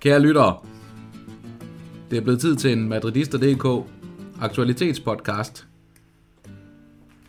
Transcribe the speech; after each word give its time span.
Kære 0.00 0.20
lyttere, 0.20 0.56
det 2.10 2.18
er 2.18 2.20
blevet 2.20 2.40
tid 2.40 2.56
til 2.56 2.72
en 2.72 2.88
Madridister.dk 2.88 3.90
aktualitetspodcast. 4.40 5.66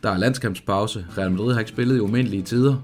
Der 0.03 0.09
er 0.09 0.17
landskampspause. 0.17 1.05
Real 1.17 1.31
Madrid 1.31 1.53
har 1.53 1.59
ikke 1.59 1.71
spillet 1.71 1.97
i 1.97 1.99
umindelige 1.99 2.43
tider. 2.43 2.75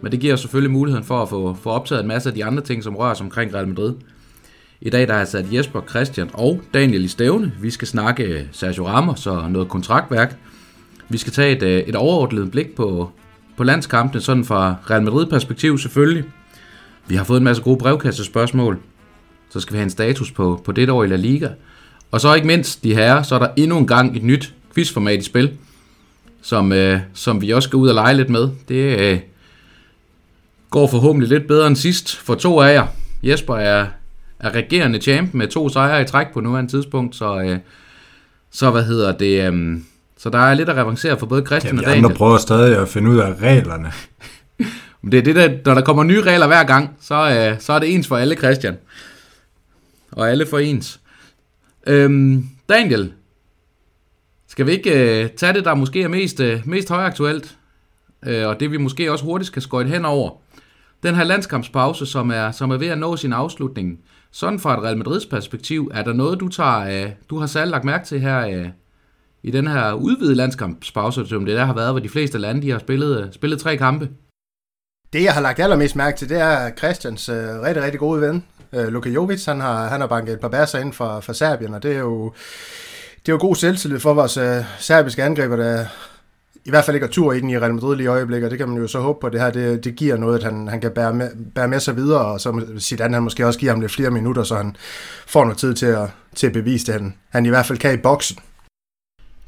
Men 0.00 0.12
det 0.12 0.20
giver 0.20 0.36
selvfølgelig 0.36 0.70
muligheden 0.70 1.04
for 1.04 1.22
at 1.22 1.28
få, 1.28 1.54
få 1.54 1.70
optaget 1.70 2.02
en 2.02 2.08
masse 2.08 2.28
af 2.28 2.34
de 2.34 2.44
andre 2.44 2.62
ting, 2.62 2.82
som 2.82 2.96
rører 2.96 3.14
sig 3.14 3.24
omkring 3.24 3.54
Real 3.54 3.68
Madrid. 3.68 3.94
I 4.82 4.90
dag 4.90 5.08
der 5.08 5.14
er 5.14 5.18
jeg 5.18 5.28
sat 5.28 5.52
Jesper, 5.52 5.80
Christian 5.88 6.30
og 6.32 6.60
Daniel 6.74 7.04
i 7.04 7.08
stævne. 7.08 7.52
Vi 7.60 7.70
skal 7.70 7.88
snakke 7.88 8.22
øh, 8.22 8.42
Sergio 8.52 8.86
Ramos 8.86 9.26
og 9.26 9.50
noget 9.50 9.68
kontraktværk. 9.68 10.36
Vi 11.08 11.18
skal 11.18 11.32
tage 11.32 11.56
et, 11.56 11.62
øh, 11.62 11.78
et 11.78 11.96
overordnet 11.96 12.50
blik 12.50 12.74
på, 12.76 13.10
på 13.56 13.64
landskampene, 13.64 14.20
sådan 14.20 14.44
fra 14.44 14.76
Real 14.90 15.02
Madrid-perspektiv 15.02 15.78
selvfølgelig. 15.78 16.24
Vi 17.06 17.16
har 17.16 17.24
fået 17.24 17.38
en 17.38 17.44
masse 17.44 17.62
gode 17.62 17.78
brevkassespørgsmål. 17.78 18.78
Så 19.50 19.60
skal 19.60 19.72
vi 19.72 19.78
have 19.78 19.84
en 19.84 19.90
status 19.90 20.30
på, 20.30 20.62
på 20.64 20.72
dette 20.72 20.92
år 20.92 21.04
i 21.04 21.06
La 21.06 21.16
Liga. 21.16 21.48
Og 22.10 22.20
så 22.20 22.34
ikke 22.34 22.46
mindst, 22.46 22.84
de 22.84 22.94
her, 22.94 23.22
så 23.22 23.34
er 23.34 23.38
der 23.38 23.48
endnu 23.56 23.78
en 23.78 23.86
gang 23.86 24.16
et 24.16 24.22
nyt 24.22 24.54
quizformat 24.74 25.20
i 25.20 25.24
spil, 25.24 25.50
som, 26.42 26.72
øh, 26.72 27.00
som 27.14 27.40
vi 27.40 27.50
også 27.50 27.66
skal 27.66 27.76
ud 27.76 27.88
og 27.88 27.94
lege 27.94 28.16
lidt 28.16 28.30
med. 28.30 28.48
Det 28.68 28.98
øh, 28.98 29.20
går 30.70 30.86
forhåbentlig 30.86 31.28
lidt 31.28 31.48
bedre 31.48 31.66
end 31.66 31.76
sidst 31.76 32.16
for 32.16 32.34
to 32.34 32.60
af 32.60 32.74
jer. 32.74 32.86
Jesper 33.22 33.56
er, 33.56 33.86
er 34.40 34.54
regerende 34.54 35.00
champ 35.00 35.34
med 35.34 35.48
to 35.48 35.68
sejre 35.68 36.02
i 36.02 36.04
træk 36.04 36.26
på 36.32 36.40
nuværende 36.40 36.70
tidspunkt, 36.70 37.16
så, 37.16 37.40
øh, 37.40 37.58
så 38.50 38.70
hvad 38.70 38.84
hedder 38.84 39.16
det... 39.18 39.52
Øh, 39.52 39.78
så 40.18 40.30
der 40.30 40.38
er 40.38 40.54
lidt 40.54 40.68
at 40.68 40.76
revancere 40.76 41.18
for 41.18 41.26
både 41.26 41.46
Christian 41.46 41.74
ja, 41.74 41.80
og 41.80 41.86
Daniel. 41.86 42.04
andre 42.04 42.16
prøver 42.16 42.38
stadig 42.38 42.78
at 42.78 42.88
finde 42.88 43.10
ud 43.10 43.18
af 43.18 43.34
reglerne. 43.42 43.92
Men 45.02 45.12
det 45.12 45.18
er 45.18 45.22
det, 45.22 45.36
der, 45.36 45.58
når 45.64 45.74
der 45.74 45.80
kommer 45.80 46.02
nye 46.02 46.22
regler 46.22 46.46
hver 46.46 46.64
gang, 46.64 46.96
så, 47.00 47.14
øh, 47.14 47.60
så 47.60 47.72
er 47.72 47.78
det 47.78 47.94
ens 47.94 48.08
for 48.08 48.16
alle, 48.16 48.36
Christian. 48.36 48.76
Og 50.12 50.30
alle 50.30 50.46
for 50.46 50.58
ens. 50.58 51.00
Øhm, 51.86 52.48
Daniel, 52.68 53.12
skal 54.48 54.66
vi 54.66 54.72
ikke 54.72 55.22
øh, 55.22 55.30
tage 55.30 55.52
det, 55.52 55.64
der 55.64 55.74
måske 55.74 56.02
er 56.02 56.08
mest, 56.08 56.40
øh, 56.40 56.60
mest 56.64 56.88
højaktuelt, 56.88 57.56
øh, 58.26 58.46
og 58.46 58.60
det 58.60 58.70
vi 58.70 58.76
måske 58.76 59.12
også 59.12 59.24
hurtigt 59.24 59.46
skal 59.46 59.62
skøjte 59.62 59.90
hen 59.90 60.04
over. 60.04 60.30
Den 61.02 61.14
her 61.14 61.24
landskampspause, 61.24 62.06
som 62.06 62.30
er, 62.30 62.50
som 62.50 62.70
er 62.70 62.76
ved 62.76 62.88
at 62.88 62.98
nå 62.98 63.16
sin 63.16 63.32
afslutning. 63.32 63.98
Sådan 64.32 64.58
fra 64.58 64.74
et 64.78 64.82
Real 64.82 64.96
Madrids 64.98 65.26
perspektiv, 65.26 65.90
er 65.94 66.02
der 66.02 66.12
noget, 66.12 66.40
du 66.40 66.48
tager, 66.48 67.04
øh, 67.04 67.12
du 67.30 67.38
har 67.38 67.46
særligt 67.46 67.70
lagt 67.70 67.84
mærke 67.84 68.06
til 68.06 68.20
her 68.20 68.46
øh, 68.46 68.68
i 69.42 69.50
den 69.50 69.66
her 69.66 69.92
udvidede 69.92 70.34
landskampspause, 70.34 71.26
som 71.26 71.46
det 71.46 71.56
der 71.56 71.64
har 71.64 71.74
været, 71.74 71.92
hvor 71.92 72.00
de 72.00 72.08
fleste 72.08 72.38
lande 72.38 72.62
de 72.62 72.70
har 72.70 72.78
spillet, 72.78 73.24
øh, 73.24 73.32
spillet 73.32 73.60
tre 73.60 73.76
kampe? 73.76 74.08
Det, 75.12 75.22
jeg 75.22 75.34
har 75.34 75.40
lagt 75.40 75.60
allermest 75.60 75.96
mærke 75.96 76.18
til, 76.18 76.28
det 76.28 76.40
er 76.40 76.70
Christians 76.78 77.28
øh, 77.28 77.36
rigtig, 77.36 77.82
rigtig 77.82 78.00
gode 78.00 78.20
ven, 78.20 78.44
øh, 78.72 78.88
Luka 78.88 79.08
Jovic. 79.08 79.44
Han 79.44 79.60
har, 79.60 79.88
han 79.88 80.00
har 80.00 80.08
banket 80.08 80.32
et 80.32 80.40
par 80.40 80.48
bærser 80.48 80.78
ind 80.78 80.92
fra, 80.92 81.20
fra 81.20 81.34
Serbien, 81.34 81.74
og 81.74 81.82
det 81.82 81.92
er 81.92 81.98
jo, 81.98 82.32
det 83.26 83.28
er 83.28 83.32
jo 83.32 83.38
god 83.40 83.56
selvtillid 83.56 84.00
for 84.00 84.14
vores 84.14 84.36
øh, 84.36 84.64
serbiske 84.78 85.22
angriber, 85.22 85.56
der 85.56 85.86
i 86.64 86.70
hvert 86.70 86.84
fald 86.84 86.94
ikke 86.94 87.06
har 87.06 87.12
tur 87.12 87.32
i 87.32 87.40
den 87.40 87.50
i 87.50 87.58
Real 87.58 87.74
Madrid 87.74 87.96
lige 87.96 88.04
i 88.04 88.08
øjeblikket, 88.08 88.44
og 88.44 88.50
det 88.50 88.58
kan 88.58 88.68
man 88.68 88.78
jo 88.78 88.86
så 88.86 89.00
håbe 89.00 89.20
på, 89.20 89.26
at 89.26 89.32
det 89.32 89.40
her 89.40 89.50
det, 89.50 89.84
det 89.84 89.96
giver 89.96 90.16
noget, 90.16 90.38
at 90.38 90.44
han, 90.44 90.68
han 90.68 90.80
kan 90.80 90.90
bære 90.90 91.14
med, 91.14 91.30
bære 91.54 91.68
med 91.68 91.80
sig 91.80 91.96
videre, 91.96 92.24
og 92.24 92.40
så 92.40 92.62
Zidane 92.78 93.14
han 93.14 93.22
måske 93.22 93.46
også 93.46 93.58
giver 93.58 93.72
ham 93.72 93.80
lidt 93.80 93.92
flere 93.92 94.10
minutter, 94.10 94.42
så 94.42 94.56
han 94.56 94.76
får 95.26 95.44
noget 95.44 95.58
tid 95.58 95.74
til 95.74 95.86
at, 95.86 96.08
til 96.34 96.46
at 96.46 96.52
bevise 96.52 96.86
det, 96.86 96.94
han, 96.94 97.14
han 97.28 97.46
i 97.46 97.48
hvert 97.48 97.66
fald 97.66 97.78
kan 97.78 97.94
i 97.94 97.96
boksen. 97.96 98.38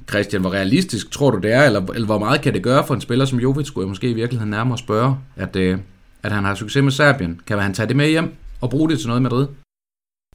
Christian, 0.08 0.40
hvor 0.40 0.52
realistisk 0.52 1.10
tror 1.10 1.30
du 1.30 1.38
det 1.38 1.52
er, 1.52 1.62
eller, 1.62 1.86
eller 1.94 2.06
hvor 2.06 2.18
meget 2.18 2.40
kan 2.40 2.54
det 2.54 2.62
gøre 2.62 2.86
for 2.86 2.94
en 2.94 3.00
spiller 3.00 3.24
som 3.24 3.38
Jovic, 3.38 3.66
skulle 3.66 3.84
jeg 3.84 3.88
måske 3.88 4.10
i 4.10 4.14
virkeligheden 4.14 4.50
nærmere 4.50 4.78
spørge, 4.78 5.16
at, 5.36 5.56
øh, 5.56 5.78
at 6.22 6.32
han 6.32 6.44
har 6.44 6.54
succes 6.54 6.82
med 6.82 6.92
Serbien? 6.92 7.40
Kan 7.46 7.58
han 7.58 7.74
tage 7.74 7.88
det 7.88 7.96
med 7.96 8.08
hjem 8.08 8.34
og 8.60 8.70
bruge 8.70 8.90
det 8.90 8.98
til 8.98 9.08
noget 9.08 9.20
i 9.20 9.22
Madrid? 9.22 9.46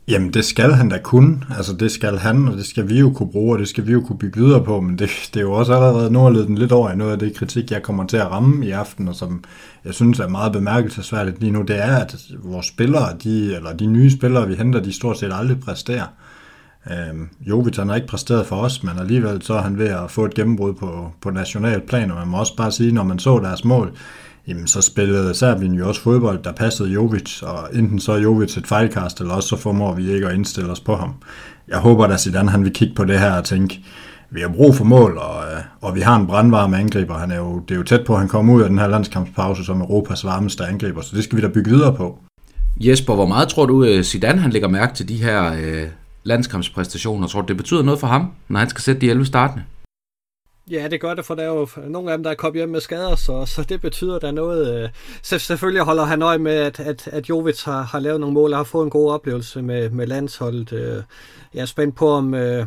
Jamen, 0.07 0.33
det 0.33 0.45
skal 0.45 0.71
han 0.71 0.89
da 0.89 0.97
kunne, 1.03 1.41
Altså, 1.57 1.73
det 1.73 1.91
skal 1.91 2.17
han, 2.17 2.47
og 2.47 2.57
det 2.57 2.65
skal 2.65 2.89
vi 2.89 2.99
jo 2.99 3.11
kunne 3.11 3.31
bruge, 3.31 3.55
og 3.55 3.59
det 3.59 3.67
skal 3.67 3.87
vi 3.87 3.91
jo 3.91 4.01
kunne 4.01 4.17
bygge 4.17 4.41
videre 4.41 4.63
på, 4.63 4.81
men 4.81 4.99
det, 4.99 5.09
det 5.33 5.39
er 5.39 5.43
jo 5.43 5.53
også 5.53 5.73
allerede 5.73 6.11
nu 6.11 6.27
at 6.27 6.35
den 6.35 6.57
lidt 6.57 6.71
over 6.71 6.91
i 6.91 6.95
noget 6.95 7.11
af 7.11 7.19
det 7.19 7.35
kritik, 7.35 7.71
jeg 7.71 7.83
kommer 7.83 8.07
til 8.07 8.17
at 8.17 8.31
ramme 8.31 8.65
i 8.65 8.71
aften, 8.71 9.07
og 9.07 9.15
som 9.15 9.43
jeg 9.85 9.93
synes 9.93 10.19
er 10.19 10.27
meget 10.27 10.51
bemærkelsesværdigt 10.51 11.39
lige 11.39 11.51
nu, 11.51 11.61
det 11.61 11.83
er, 11.83 11.95
at 11.95 12.15
vores 12.43 12.65
spillere, 12.65 13.17
de, 13.23 13.55
eller 13.55 13.73
de 13.73 13.85
nye 13.85 14.11
spillere, 14.11 14.47
vi 14.47 14.55
henter, 14.55 14.79
de 14.79 14.93
stort 14.93 15.17
set 15.19 15.31
aldrig 15.33 15.59
præsterer. 15.59 16.07
Øhm, 16.91 17.29
Jovic 17.41 17.77
han 17.77 17.89
har 17.89 17.95
ikke 17.95 18.07
præsteret 18.07 18.45
for 18.45 18.55
os, 18.55 18.83
men 18.83 18.99
alligevel 18.99 19.41
så 19.41 19.53
er 19.53 19.61
han 19.61 19.77
ved 19.77 19.87
at 19.87 20.11
få 20.11 20.25
et 20.25 20.33
gennembrud 20.33 20.73
på, 20.73 21.11
på 21.21 21.29
national 21.29 21.81
plan, 21.81 22.11
og 22.11 22.17
man 22.17 22.27
må 22.27 22.37
også 22.37 22.55
bare 22.55 22.71
sige, 22.71 22.91
når 22.91 23.03
man 23.03 23.19
så 23.19 23.39
deres 23.39 23.65
mål, 23.65 23.93
jamen 24.47 24.67
så 24.67 24.81
spillede 24.81 25.33
Serbien 25.33 25.73
jo 25.73 25.87
også 25.87 26.01
fodbold, 26.01 26.43
der 26.43 26.51
passede 26.51 26.89
Jovic, 26.89 27.41
og 27.43 27.69
enten 27.73 27.99
så 27.99 28.11
er 28.11 28.17
Jovic 28.17 28.57
et 28.57 28.67
fejlkast, 28.67 29.19
eller 29.19 29.33
også 29.33 29.49
så 29.49 29.55
formår 29.55 29.93
vi 29.93 30.11
ikke 30.11 30.27
at 30.27 30.33
indstille 30.35 30.71
os 30.71 30.79
på 30.79 30.95
ham. 30.95 31.13
Jeg 31.67 31.77
håber 31.77 32.05
at 32.05 32.21
Zidane 32.21 32.49
han 32.49 32.63
vil 32.63 32.73
kigge 32.73 32.95
på 32.95 33.05
det 33.05 33.19
her 33.19 33.31
og 33.31 33.43
tænke, 33.43 33.81
vi 34.29 34.41
har 34.41 34.47
brug 34.47 34.75
for 34.75 34.83
mål, 34.83 35.17
og, 35.17 35.43
øh, 35.43 35.59
og 35.81 35.95
vi 35.95 36.01
har 36.01 36.15
en 36.15 36.27
brandvarme 36.27 36.77
angriber. 36.77 37.17
Han 37.17 37.31
er 37.31 37.37
jo, 37.37 37.59
det 37.59 37.71
er 37.71 37.77
jo 37.77 37.83
tæt 37.83 38.05
på, 38.05 38.13
at 38.13 38.19
han 38.19 38.27
kommer 38.27 38.53
ud 38.53 38.61
af 38.61 38.69
den 38.69 38.79
her 38.79 38.87
landskampspause 38.87 39.65
som 39.65 39.81
Europas 39.81 40.25
varmeste 40.25 40.65
angriber, 40.65 41.01
så 41.01 41.15
det 41.15 41.23
skal 41.23 41.37
vi 41.37 41.41
da 41.41 41.47
bygge 41.47 41.71
videre 41.71 41.95
på. 41.95 42.19
Jesper, 42.79 43.15
hvor 43.15 43.25
meget 43.25 43.47
tror 43.47 43.65
du, 43.65 43.83
øh, 43.83 44.03
Zidane 44.03 44.41
han 44.41 44.51
lægger 44.51 44.67
mærke 44.67 44.95
til 44.95 45.09
de 45.09 45.15
her 45.15 45.53
øh, 45.53 45.87
landskampspræstationer? 46.23 47.27
Tror 47.27 47.41
du, 47.41 47.47
det 47.47 47.57
betyder 47.57 47.83
noget 47.83 47.99
for 47.99 48.07
ham, 48.07 48.31
når 48.47 48.59
han 48.59 48.69
skal 48.69 48.81
sætte 48.81 49.01
de 49.01 49.09
11 49.09 49.25
startende? 49.25 49.63
Ja, 50.71 50.87
det 50.87 51.01
gør 51.01 51.13
det, 51.13 51.25
for 51.25 51.35
der 51.35 51.43
er 51.43 51.47
jo 51.47 51.67
nogle 51.87 52.11
af 52.11 52.17
dem, 52.17 52.23
der 52.23 52.31
er 52.31 52.35
kommet 52.35 52.59
hjem 52.59 52.69
med 52.69 52.81
skader, 52.81 53.15
så, 53.15 53.45
så 53.45 53.63
det 53.63 53.81
betyder 53.81 54.19
der 54.19 54.31
noget. 54.31 54.83
Øh, 54.83 54.89
så 55.21 55.39
selvfølgelig 55.39 55.83
holder 55.83 56.03
han 56.03 56.21
øje 56.21 56.37
med, 56.37 56.51
at, 56.51 56.79
at, 56.79 57.07
at 57.07 57.29
Jovic 57.29 57.63
har, 57.63 57.81
har 57.81 57.99
lavet 57.99 58.19
nogle 58.19 58.33
mål 58.33 58.53
og 58.53 58.59
har 58.59 58.63
fået 58.63 58.83
en 58.83 58.89
god 58.89 59.11
oplevelse 59.11 59.61
med, 59.61 59.89
med 59.89 60.07
landsholdet. 60.07 60.73
Øh, 60.73 61.03
jeg 61.53 61.61
er 61.61 61.65
spændt 61.65 61.95
på, 61.95 62.09
om, 62.09 62.33
øh, 62.33 62.65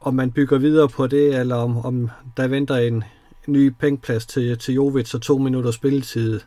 om 0.00 0.14
man 0.14 0.30
bygger 0.30 0.58
videre 0.58 0.88
på 0.88 1.06
det, 1.06 1.38
eller 1.38 1.56
om, 1.56 1.84
om 1.84 2.10
der 2.36 2.48
venter 2.48 2.76
en 2.76 3.04
ny 3.46 3.68
pengplads 3.80 4.26
til, 4.26 4.58
til 4.58 4.74
Jovic 4.74 5.14
og 5.14 5.22
to 5.22 5.38
minutter 5.38 5.70
spilletid 5.70 6.40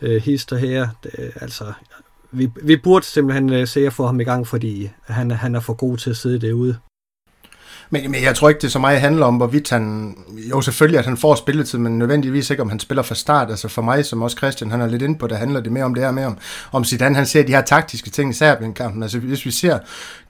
hister 0.00 0.56
her. 0.56 0.88
Det, 1.02 1.32
altså, 1.40 1.72
vi, 2.30 2.50
vi 2.62 2.76
burde 2.76 3.04
simpelthen 3.04 3.66
se 3.66 3.86
at 3.86 3.92
få 3.92 4.06
ham 4.06 4.20
i 4.20 4.24
gang, 4.24 4.46
fordi 4.46 4.90
han, 5.04 5.30
han 5.30 5.54
er 5.54 5.60
for 5.60 5.74
god 5.74 5.96
til 5.96 6.10
at 6.10 6.16
sidde 6.16 6.46
derude. 6.46 6.76
Men, 7.90 8.10
men 8.10 8.22
jeg 8.22 8.34
tror 8.34 8.48
ikke, 8.48 8.60
det 8.60 8.72
så 8.72 8.78
meget 8.78 9.00
handler 9.00 9.26
om, 9.26 9.36
hvorvidt 9.36 9.70
han... 9.70 10.14
Jo, 10.50 10.60
selvfølgelig, 10.60 10.98
at 10.98 11.04
han 11.04 11.16
får 11.16 11.34
spilletid, 11.34 11.78
men 11.78 11.98
nødvendigvis 11.98 12.50
ikke, 12.50 12.62
om 12.62 12.68
han 12.68 12.80
spiller 12.80 13.02
fra 13.02 13.14
start. 13.14 13.50
Altså 13.50 13.68
for 13.68 13.82
mig, 13.82 14.04
som 14.04 14.22
også 14.22 14.36
Christian, 14.36 14.70
han 14.70 14.80
er 14.80 14.86
lidt 14.86 15.02
inde 15.02 15.18
på, 15.18 15.26
der 15.26 15.36
handler 15.36 15.60
det 15.60 15.72
mere 15.72 15.84
om 15.84 15.94
det 15.94 16.04
her 16.04 16.10
med, 16.10 16.24
om, 16.24 16.38
om 16.72 16.84
Zidane, 16.84 17.16
han 17.16 17.26
ser 17.26 17.42
de 17.42 17.52
her 17.52 17.62
taktiske 17.62 18.10
ting 18.10 18.30
i 18.30 18.34
Serbien-kampen. 18.34 19.02
Altså 19.02 19.18
hvis 19.18 19.46
vi 19.46 19.50
ser 19.50 19.78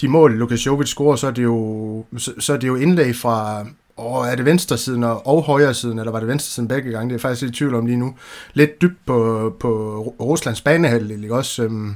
de 0.00 0.08
mål, 0.08 0.38
Lukas 0.38 0.66
Jovic 0.66 0.88
scorer, 0.88 1.16
så 1.16 1.26
er 1.26 1.30
det 1.30 1.42
jo, 1.42 2.04
så, 2.16 2.32
så 2.38 2.52
er 2.52 2.56
det 2.56 2.68
jo 2.68 2.76
indlæg 2.76 3.16
fra, 3.16 3.66
og 3.96 4.26
er 4.26 4.34
det 4.34 4.44
venstre 4.44 4.78
siden 4.78 5.04
og 5.04 5.42
højre 5.42 5.74
siden, 5.74 5.98
eller 5.98 6.12
var 6.12 6.18
det 6.18 6.28
venstre 6.28 6.50
siden 6.50 6.68
begge 6.68 6.90
gange? 6.90 7.08
Det 7.08 7.14
er 7.14 7.20
faktisk 7.20 7.42
lidt 7.42 7.54
i 7.54 7.58
tvivl 7.58 7.74
om 7.74 7.86
lige 7.86 7.98
nu. 7.98 8.14
Lidt 8.54 8.82
dybt 8.82 9.06
på, 9.06 9.52
på 9.60 9.98
Ruslands 10.20 10.60
banehalvdel, 10.60 11.22
ikke 11.22 11.34
også? 11.34 11.62
Øhm, 11.62 11.94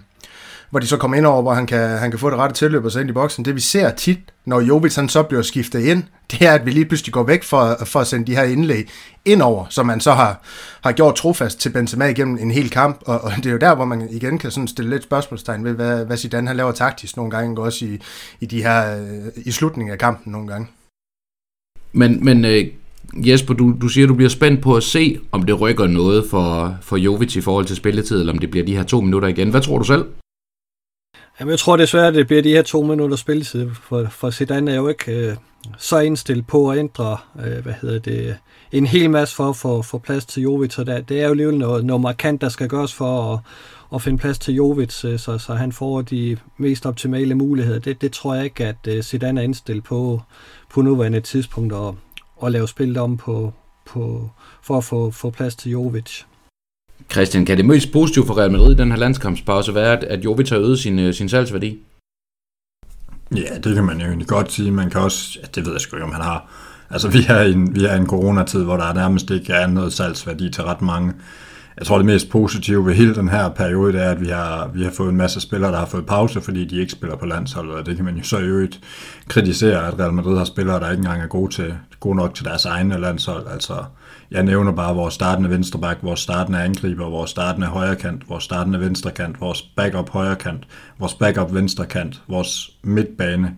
hvor 0.71 0.81
de 0.81 0.87
så 0.87 0.97
kommer 0.97 1.17
ind 1.17 1.27
over, 1.27 1.43
hvor 1.43 1.55
han 1.55 1.67
kan, 1.67 1.99
han 1.99 2.11
kan 2.11 2.21
få 2.21 2.31
det 2.31 2.39
rette 2.39 2.55
tilløb 2.55 2.85
og 2.85 2.91
så 2.91 3.01
ind 3.01 3.11
i 3.11 3.13
boksen. 3.13 3.45
Det 3.45 3.55
vi 3.55 3.61
ser 3.61 3.91
tit, 3.91 4.19
når 4.45 4.61
Jovic 4.61 4.97
han 4.97 5.09
så 5.09 5.23
bliver 5.23 5.43
skiftet 5.43 5.81
ind, 5.81 6.03
det 6.31 6.43
er, 6.43 6.53
at 6.53 6.67
vi 6.67 6.71
lige 6.71 6.85
pludselig 6.85 7.13
går 7.13 7.23
væk 7.23 7.43
for, 7.43 7.77
for 7.85 8.01
at 8.01 8.07
sende 8.07 8.27
de 8.27 8.37
her 8.37 8.43
indlæg 8.43 8.89
ind 9.25 9.43
over, 9.43 9.67
som 9.71 9.87
man 9.87 10.01
så 10.01 10.13
har, 10.13 10.41
har 10.85 10.93
gjort 10.93 11.15
trofast 11.15 11.61
til 11.61 11.71
Benzema 11.71 12.07
igennem 12.07 12.39
en 12.41 12.51
hel 12.51 12.71
kamp, 12.71 12.99
og, 13.07 13.21
og 13.21 13.33
det 13.37 13.47
er 13.47 13.51
jo 13.51 13.59
der, 13.59 13.75
hvor 13.75 13.85
man 13.85 14.09
igen 14.11 14.39
kan 14.39 14.51
sådan 14.51 14.69
stille 14.69 14.91
lidt 14.91 15.03
spørgsmålstegn 15.03 15.65
ved, 15.65 15.73
hvad, 15.73 16.05
hvad 16.05 16.17
Zidane 16.17 16.47
han 16.47 16.57
laver 16.57 16.73
taktisk 16.73 17.17
nogle 17.17 17.31
gange, 17.31 17.63
også 17.63 17.85
i, 17.85 17.99
i, 18.41 18.47
de 18.47 18.63
her, 18.63 18.97
øh, 18.97 19.33
i 19.37 19.51
slutningen 19.51 19.93
af 19.93 19.99
kampen 19.99 20.33
nogle 20.33 20.49
gange. 20.49 20.69
Men, 21.93 22.25
men 22.25 22.45
øh, 22.45 22.67
Jesper, 23.15 23.55
du, 23.55 23.75
du 23.81 23.89
siger, 23.89 24.07
du 24.07 24.15
bliver 24.15 24.29
spændt 24.29 24.63
på 24.63 24.77
at 24.77 24.83
se, 24.83 25.19
om 25.33 25.43
det 25.43 25.61
rykker 25.61 25.87
noget 25.87 26.25
for, 26.31 26.77
for 26.83 26.97
Jovic 26.97 27.37
i 27.37 27.41
forhold 27.41 27.65
til 27.65 27.77
spilletid, 27.77 28.21
eller 28.21 28.33
om 28.33 28.39
det 28.39 28.51
bliver 28.51 28.67
de 28.67 28.77
her 28.77 28.83
to 28.83 29.01
minutter 29.01 29.29
igen. 29.29 29.51
Hvad 29.51 29.61
tror 29.61 29.79
du 29.79 29.85
selv? 29.85 30.05
Jamen, 31.41 31.51
jeg 31.51 31.59
tror 31.59 31.77
desværre, 31.77 32.07
at 32.07 32.15
det 32.15 32.27
bliver 32.27 32.43
de 32.43 32.51
her 32.51 32.63
to 32.63 32.83
minutter 32.83 33.17
spilletid, 33.17 33.71
for, 33.83 34.07
for 34.11 34.31
Zidane 34.31 34.71
er 34.71 34.77
jo 34.77 34.89
ikke 34.89 35.13
øh, 35.13 35.37
så 35.79 35.99
indstillet 35.99 36.47
på 36.47 36.71
at 36.71 36.79
ændre, 36.79 37.17
øh, 37.47 37.63
hvad 37.63 37.73
hedder 37.81 37.99
det, 37.99 38.37
en 38.73 38.87
hel 38.87 39.11
masse 39.11 39.37
for 39.37 39.49
at 39.49 39.57
få, 39.57 39.83
for 39.83 39.99
plads 39.99 40.27
til 40.27 40.43
Jovic, 40.43 40.79
og 40.79 40.87
der, 40.87 41.01
det 41.01 41.21
er 41.21 41.25
jo 41.25 41.31
alligevel 41.31 41.59
noget, 41.59 41.85
noget 41.85 42.01
markant, 42.01 42.41
der 42.41 42.49
skal 42.49 42.69
gøres 42.69 42.95
for 42.95 43.35
at, 43.35 43.41
at 43.95 44.03
finde 44.03 44.19
plads 44.19 44.39
til 44.39 44.55
Jovic, 44.55 45.05
øh, 45.05 45.19
så, 45.19 45.39
så 45.39 45.55
han 45.55 45.73
får 45.73 46.03
de 46.03 46.37
mest 46.57 46.87
optimale 46.87 47.35
muligheder. 47.35 47.79
Det, 47.79 48.01
det 48.01 48.13
tror 48.13 48.35
jeg 48.35 48.45
ikke, 48.45 48.67
at 48.67 48.87
øh, 48.89 49.03
Zidane 49.03 49.41
er 49.41 49.45
indstillet 49.45 49.85
på, 49.85 50.23
på 50.71 50.83
nuværende 50.83 51.21
tidspunkt 51.21 51.75
at, 51.75 51.95
at 52.43 52.53
lave 52.53 52.69
spillet 52.69 52.97
om 52.97 53.17
på, 53.17 53.53
på, 53.87 54.31
for 54.63 54.79
at 54.79 54.85
få, 54.85 55.11
få 55.11 55.31
plads 55.31 55.57
til 55.57 55.73
Jovic. 55.73 56.23
Christian, 57.13 57.45
kan 57.45 57.57
det 57.57 57.65
mest 57.65 57.93
positive 57.93 58.27
for 58.27 58.39
Real 58.39 58.53
Madrid 58.53 58.75
i 58.75 58.79
den 58.79 58.91
her 58.91 58.99
landskampspause 58.99 59.75
være, 59.75 60.05
at 60.05 60.25
Jovic 60.25 60.49
har 60.51 60.59
øget 60.59 60.79
sin, 60.79 60.99
øh, 60.99 61.15
sin 61.15 61.29
salgsværdi? 61.29 61.79
Ja, 63.37 63.59
det 63.65 63.75
kan 63.75 63.85
man 63.85 64.01
jo 64.01 64.07
egentlig 64.07 64.29
godt 64.29 64.53
sige. 64.53 64.71
Man 64.71 64.91
kan 64.91 65.01
også, 65.01 65.39
ja, 65.43 65.47
det 65.55 65.65
ved 65.65 65.73
jeg 65.73 65.81
sgu 65.81 65.97
ikke, 65.97 66.05
om 66.05 66.13
han 66.13 66.23
har. 66.23 66.51
Altså, 66.91 67.09
vi 67.09 67.19
er 67.29 67.41
i 67.41 67.53
en, 67.53 67.75
vi 67.75 67.85
er 67.85 67.95
i 67.95 67.97
en 67.97 68.07
coronatid, 68.07 68.65
hvor 68.65 68.77
der 68.77 68.93
nærmest 68.93 69.31
ikke 69.31 69.53
er 69.53 69.67
noget 69.67 69.93
salgsværdi 69.93 70.51
til 70.51 70.65
ret 70.65 70.83
mange. 70.83 71.13
Jeg 71.79 71.87
tror, 71.87 71.97
det 71.97 72.07
mest 72.07 72.31
positive 72.31 72.87
ved 72.87 72.95
hele 72.95 73.15
den 73.15 73.29
her 73.29 73.49
periode, 73.49 73.93
det 73.93 74.03
er, 74.03 74.11
at 74.11 74.21
vi 74.21 74.29
har, 74.29 74.71
vi 74.75 74.83
har 74.83 74.91
fået 74.91 75.09
en 75.09 75.17
masse 75.17 75.41
spillere, 75.41 75.73
der 75.73 75.79
har 75.79 75.87
fået 75.87 76.07
pause, 76.07 76.41
fordi 76.41 76.65
de 76.65 76.81
ikke 76.81 76.93
spiller 76.93 77.17
på 77.17 77.27
landsholdet, 77.27 77.75
og 77.75 77.87
det 77.87 77.97
kan 77.97 78.05
man 78.05 78.17
jo 78.17 78.23
så 78.23 78.39
i 78.39 78.43
øvrigt 78.43 78.81
kritisere, 79.29 79.87
at 79.87 79.99
Real 79.99 80.13
Madrid 80.13 80.39
har 80.39 80.45
spillere, 80.45 80.81
der 80.81 80.91
ikke 80.91 81.01
engang 81.01 81.23
er 81.23 81.27
gode, 81.27 81.55
til, 81.55 81.75
gode 82.01 82.17
nok 82.17 82.35
til 82.35 82.45
deres 82.45 82.65
egne 82.65 83.01
landshold. 83.01 83.47
Altså, 83.53 83.75
jeg 84.31 84.43
nævner 84.43 84.73
bare 84.73 84.95
vores 84.95 85.15
startende 85.15 85.51
venstreback, 85.51 85.99
vores 86.03 86.21
startende 86.21 86.63
angriber, 86.63 87.11
vores 87.11 87.31
startende 87.31 87.67
højrekant, 87.67 88.29
vores 88.29 88.45
startende 88.45 88.81
venstrekant, 88.81 89.41
vores 89.41 89.63
backup 89.63 90.11
højrekant, 90.11 90.67
vores 90.99 91.15
backup 91.15 91.55
venstrekant, 91.55 92.23
vores 92.29 92.71
midtbane 92.83 93.57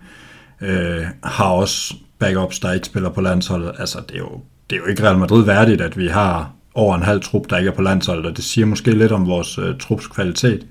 øh, 0.60 1.06
har 1.24 1.50
også 1.50 1.94
backups, 2.18 2.60
der 2.60 2.72
ikke 2.72 2.86
spiller 2.86 3.10
på 3.10 3.20
landsholdet. 3.20 3.72
Altså, 3.78 3.98
det 4.08 4.14
er 4.14 4.18
jo, 4.18 4.40
det 4.70 4.76
er 4.76 4.80
jo 4.80 4.86
ikke 4.86 5.02
Real 5.02 5.18
Madrid 5.18 5.44
værdigt, 5.44 5.80
at 5.80 5.96
vi 5.96 6.08
har 6.08 6.52
over 6.74 6.94
en 6.94 7.02
halv 7.02 7.20
trup, 7.20 7.50
der 7.50 7.58
ikke 7.58 7.70
er 7.70 7.74
på 7.74 7.82
landsholdet, 7.82 8.26
og 8.26 8.36
det 8.36 8.44
siger 8.44 8.66
måske 8.66 8.90
lidt 8.90 9.12
om 9.12 9.26
vores 9.26 9.58
øh, 9.58 9.78
trups 9.78 10.06
kvalitet. 10.06 10.66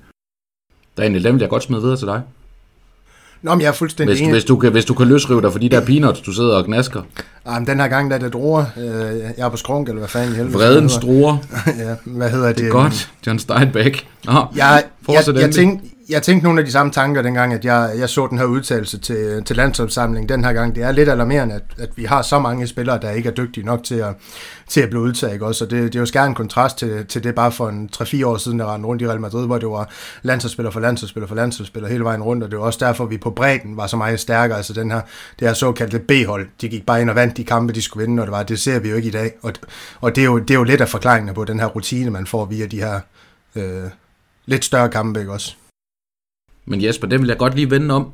Daniel, 0.96 1.24
den 1.24 1.34
vil 1.34 1.40
jeg 1.40 1.50
godt 1.50 1.62
smide 1.62 1.82
videre 1.82 1.96
til 1.96 2.06
dig. 2.06 2.22
Nå, 3.42 3.54
men 3.54 3.60
jeg 3.60 3.68
er 3.68 3.72
fuldstændig 3.72 4.12
Hvis, 4.14 4.20
enig. 4.20 4.32
hvis, 4.32 4.44
du 4.44 4.56
kan, 4.56 4.72
hvis 4.72 4.84
du 4.84 4.94
kan 4.94 5.06
løsrive 5.06 5.42
dig 5.42 5.52
for 5.52 5.58
de 5.58 5.68
der 5.68 5.80
peanuts, 5.84 6.20
du 6.20 6.32
sidder 6.32 6.56
og 6.56 6.64
gnasker. 6.64 7.02
Jamen, 7.46 7.66
den 7.66 7.80
her 7.80 7.88
gang, 7.88 8.10
der 8.10 8.16
er 8.16 8.20
det 8.20 8.32
druer. 8.32 8.64
Øh, 8.76 8.84
jeg 9.38 9.44
er 9.44 9.48
på 9.48 9.56
skrunk, 9.56 9.88
eller 9.88 9.98
hvad 9.98 10.08
fanden 10.08 10.32
i 10.32 10.36
helvede. 10.36 10.54
Vredens 10.54 10.94
druer. 10.96 11.36
ja, 11.78 11.94
hvad 12.04 12.30
hedder 12.30 12.46
det? 12.48 12.56
Det 12.58 12.66
er 12.66 12.70
godt. 12.70 13.10
John 13.26 13.38
Steinbeck. 13.38 14.06
Nå, 14.24 14.32
Jeg, 14.32 14.82
jeg, 15.08 15.14
jeg, 15.14 15.28
endelig. 15.28 15.54
tænkte, 15.54 15.88
jeg 16.08 16.22
tænkte 16.22 16.44
nogle 16.44 16.60
af 16.60 16.66
de 16.66 16.72
samme 16.72 16.92
tanker 16.92 17.22
dengang, 17.22 17.54
at 17.54 17.64
jeg, 17.64 17.92
jeg 17.98 18.08
så 18.08 18.26
den 18.26 18.38
her 18.38 18.44
udtalelse 18.44 18.98
til, 18.98 19.44
til 19.44 19.56
landsopsamlingen 19.56 20.28
den 20.28 20.44
her 20.44 20.52
gang. 20.52 20.74
Det 20.74 20.82
er 20.82 20.92
lidt 20.92 21.08
alarmerende, 21.08 21.54
at, 21.54 21.62
at 21.78 21.90
vi 21.96 22.04
har 22.04 22.22
så 22.22 22.38
mange 22.38 22.66
spillere, 22.66 23.00
der 23.00 23.10
ikke 23.10 23.28
er 23.28 23.32
dygtige 23.34 23.66
nok 23.66 23.84
til 23.84 23.94
at, 23.94 24.14
til 24.68 24.80
at 24.80 24.90
blive 24.90 25.02
udtaget. 25.02 25.32
ikke 25.32 25.46
Også. 25.46 25.64
Og 25.64 25.70
det, 25.70 25.82
det 25.82 25.94
er 25.94 26.00
jo 26.00 26.06
skær 26.06 26.24
en 26.24 26.34
kontrast 26.34 26.78
til, 26.78 27.06
til 27.06 27.24
det 27.24 27.34
bare 27.34 27.52
for 27.52 27.68
en 27.68 27.90
3-4 27.96 28.26
år 28.26 28.36
siden, 28.36 28.58
der 28.58 28.74
rendte 28.74 28.86
rundt 28.86 29.02
i 29.02 29.08
Real 29.08 29.20
Madrid, 29.20 29.46
hvor 29.46 29.58
det 29.58 29.68
var 29.68 29.90
landsholdsspiller 30.22 30.70
for 30.70 30.80
landsholdsspiller 30.80 31.28
for 31.28 31.34
landsholdsspiller 31.34 31.88
hele 31.88 32.04
vejen 32.04 32.22
rundt. 32.22 32.44
Og 32.44 32.50
det 32.50 32.58
var 32.58 32.64
også 32.64 32.86
derfor, 32.86 33.04
vi 33.04 33.18
på 33.18 33.30
bredden 33.30 33.76
var 33.76 33.86
så 33.86 33.96
meget 33.96 34.20
stærkere. 34.20 34.56
Altså 34.56 34.72
den 34.72 34.90
her, 34.90 35.00
det 35.38 35.48
her 35.48 35.54
såkaldte 35.54 35.98
B-hold, 35.98 36.46
de 36.60 36.68
gik 36.68 36.86
bare 36.86 37.00
ind 37.00 37.10
og 37.10 37.16
vandt 37.16 37.36
de 37.36 37.44
kampe, 37.44 37.72
de 37.72 37.82
skulle 37.82 38.02
vinde, 38.02 38.16
når 38.16 38.22
det 38.22 38.32
var. 38.32 38.42
Det 38.42 38.60
ser 38.60 38.78
vi 38.78 38.90
jo 38.90 38.96
ikke 38.96 39.08
i 39.08 39.12
dag. 39.12 39.32
Og, 39.42 39.52
og 40.00 40.16
det, 40.16 40.22
er 40.22 40.26
jo, 40.26 40.38
det 40.38 40.50
er 40.50 40.58
jo 40.58 40.64
lidt 40.64 40.80
af 40.80 40.88
forklaringen 40.88 41.34
på 41.34 41.44
den 41.44 41.60
her 41.60 41.66
rutine, 41.66 42.10
man 42.10 42.26
får 42.26 42.44
via 42.44 42.66
de 42.66 42.80
her 42.80 43.00
øh, 43.56 43.90
lidt 44.46 44.64
større 44.64 44.88
kampe, 44.88 45.20
ikke 45.20 45.32
også? 45.32 45.56
Men 46.64 46.82
Jesper, 46.82 47.06
den 47.06 47.20
vil 47.20 47.28
jeg 47.28 47.38
godt 47.38 47.54
lige 47.54 47.70
vende 47.70 47.94
om. 47.94 48.12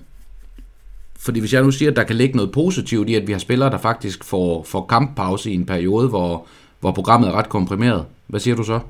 Fordi 1.18 1.40
hvis 1.40 1.52
jeg 1.52 1.62
nu 1.62 1.70
siger, 1.70 1.90
at 1.90 1.96
der 1.96 2.04
kan 2.04 2.16
ligge 2.16 2.36
noget 2.36 2.52
positivt 2.52 3.08
i, 3.08 3.14
at 3.14 3.26
vi 3.26 3.32
har 3.32 3.38
spillere, 3.38 3.70
der 3.70 3.78
faktisk 3.78 4.24
får, 4.24 4.62
får 4.62 4.86
kamppause 4.86 5.50
i 5.50 5.54
en 5.54 5.66
periode, 5.66 6.08
hvor, 6.08 6.46
hvor 6.80 6.92
programmet 6.92 7.28
er 7.28 7.32
ret 7.32 7.48
komprimeret. 7.48 8.04
Hvad 8.26 8.40
siger 8.40 8.56
du 8.56 8.62
så? 8.62 8.80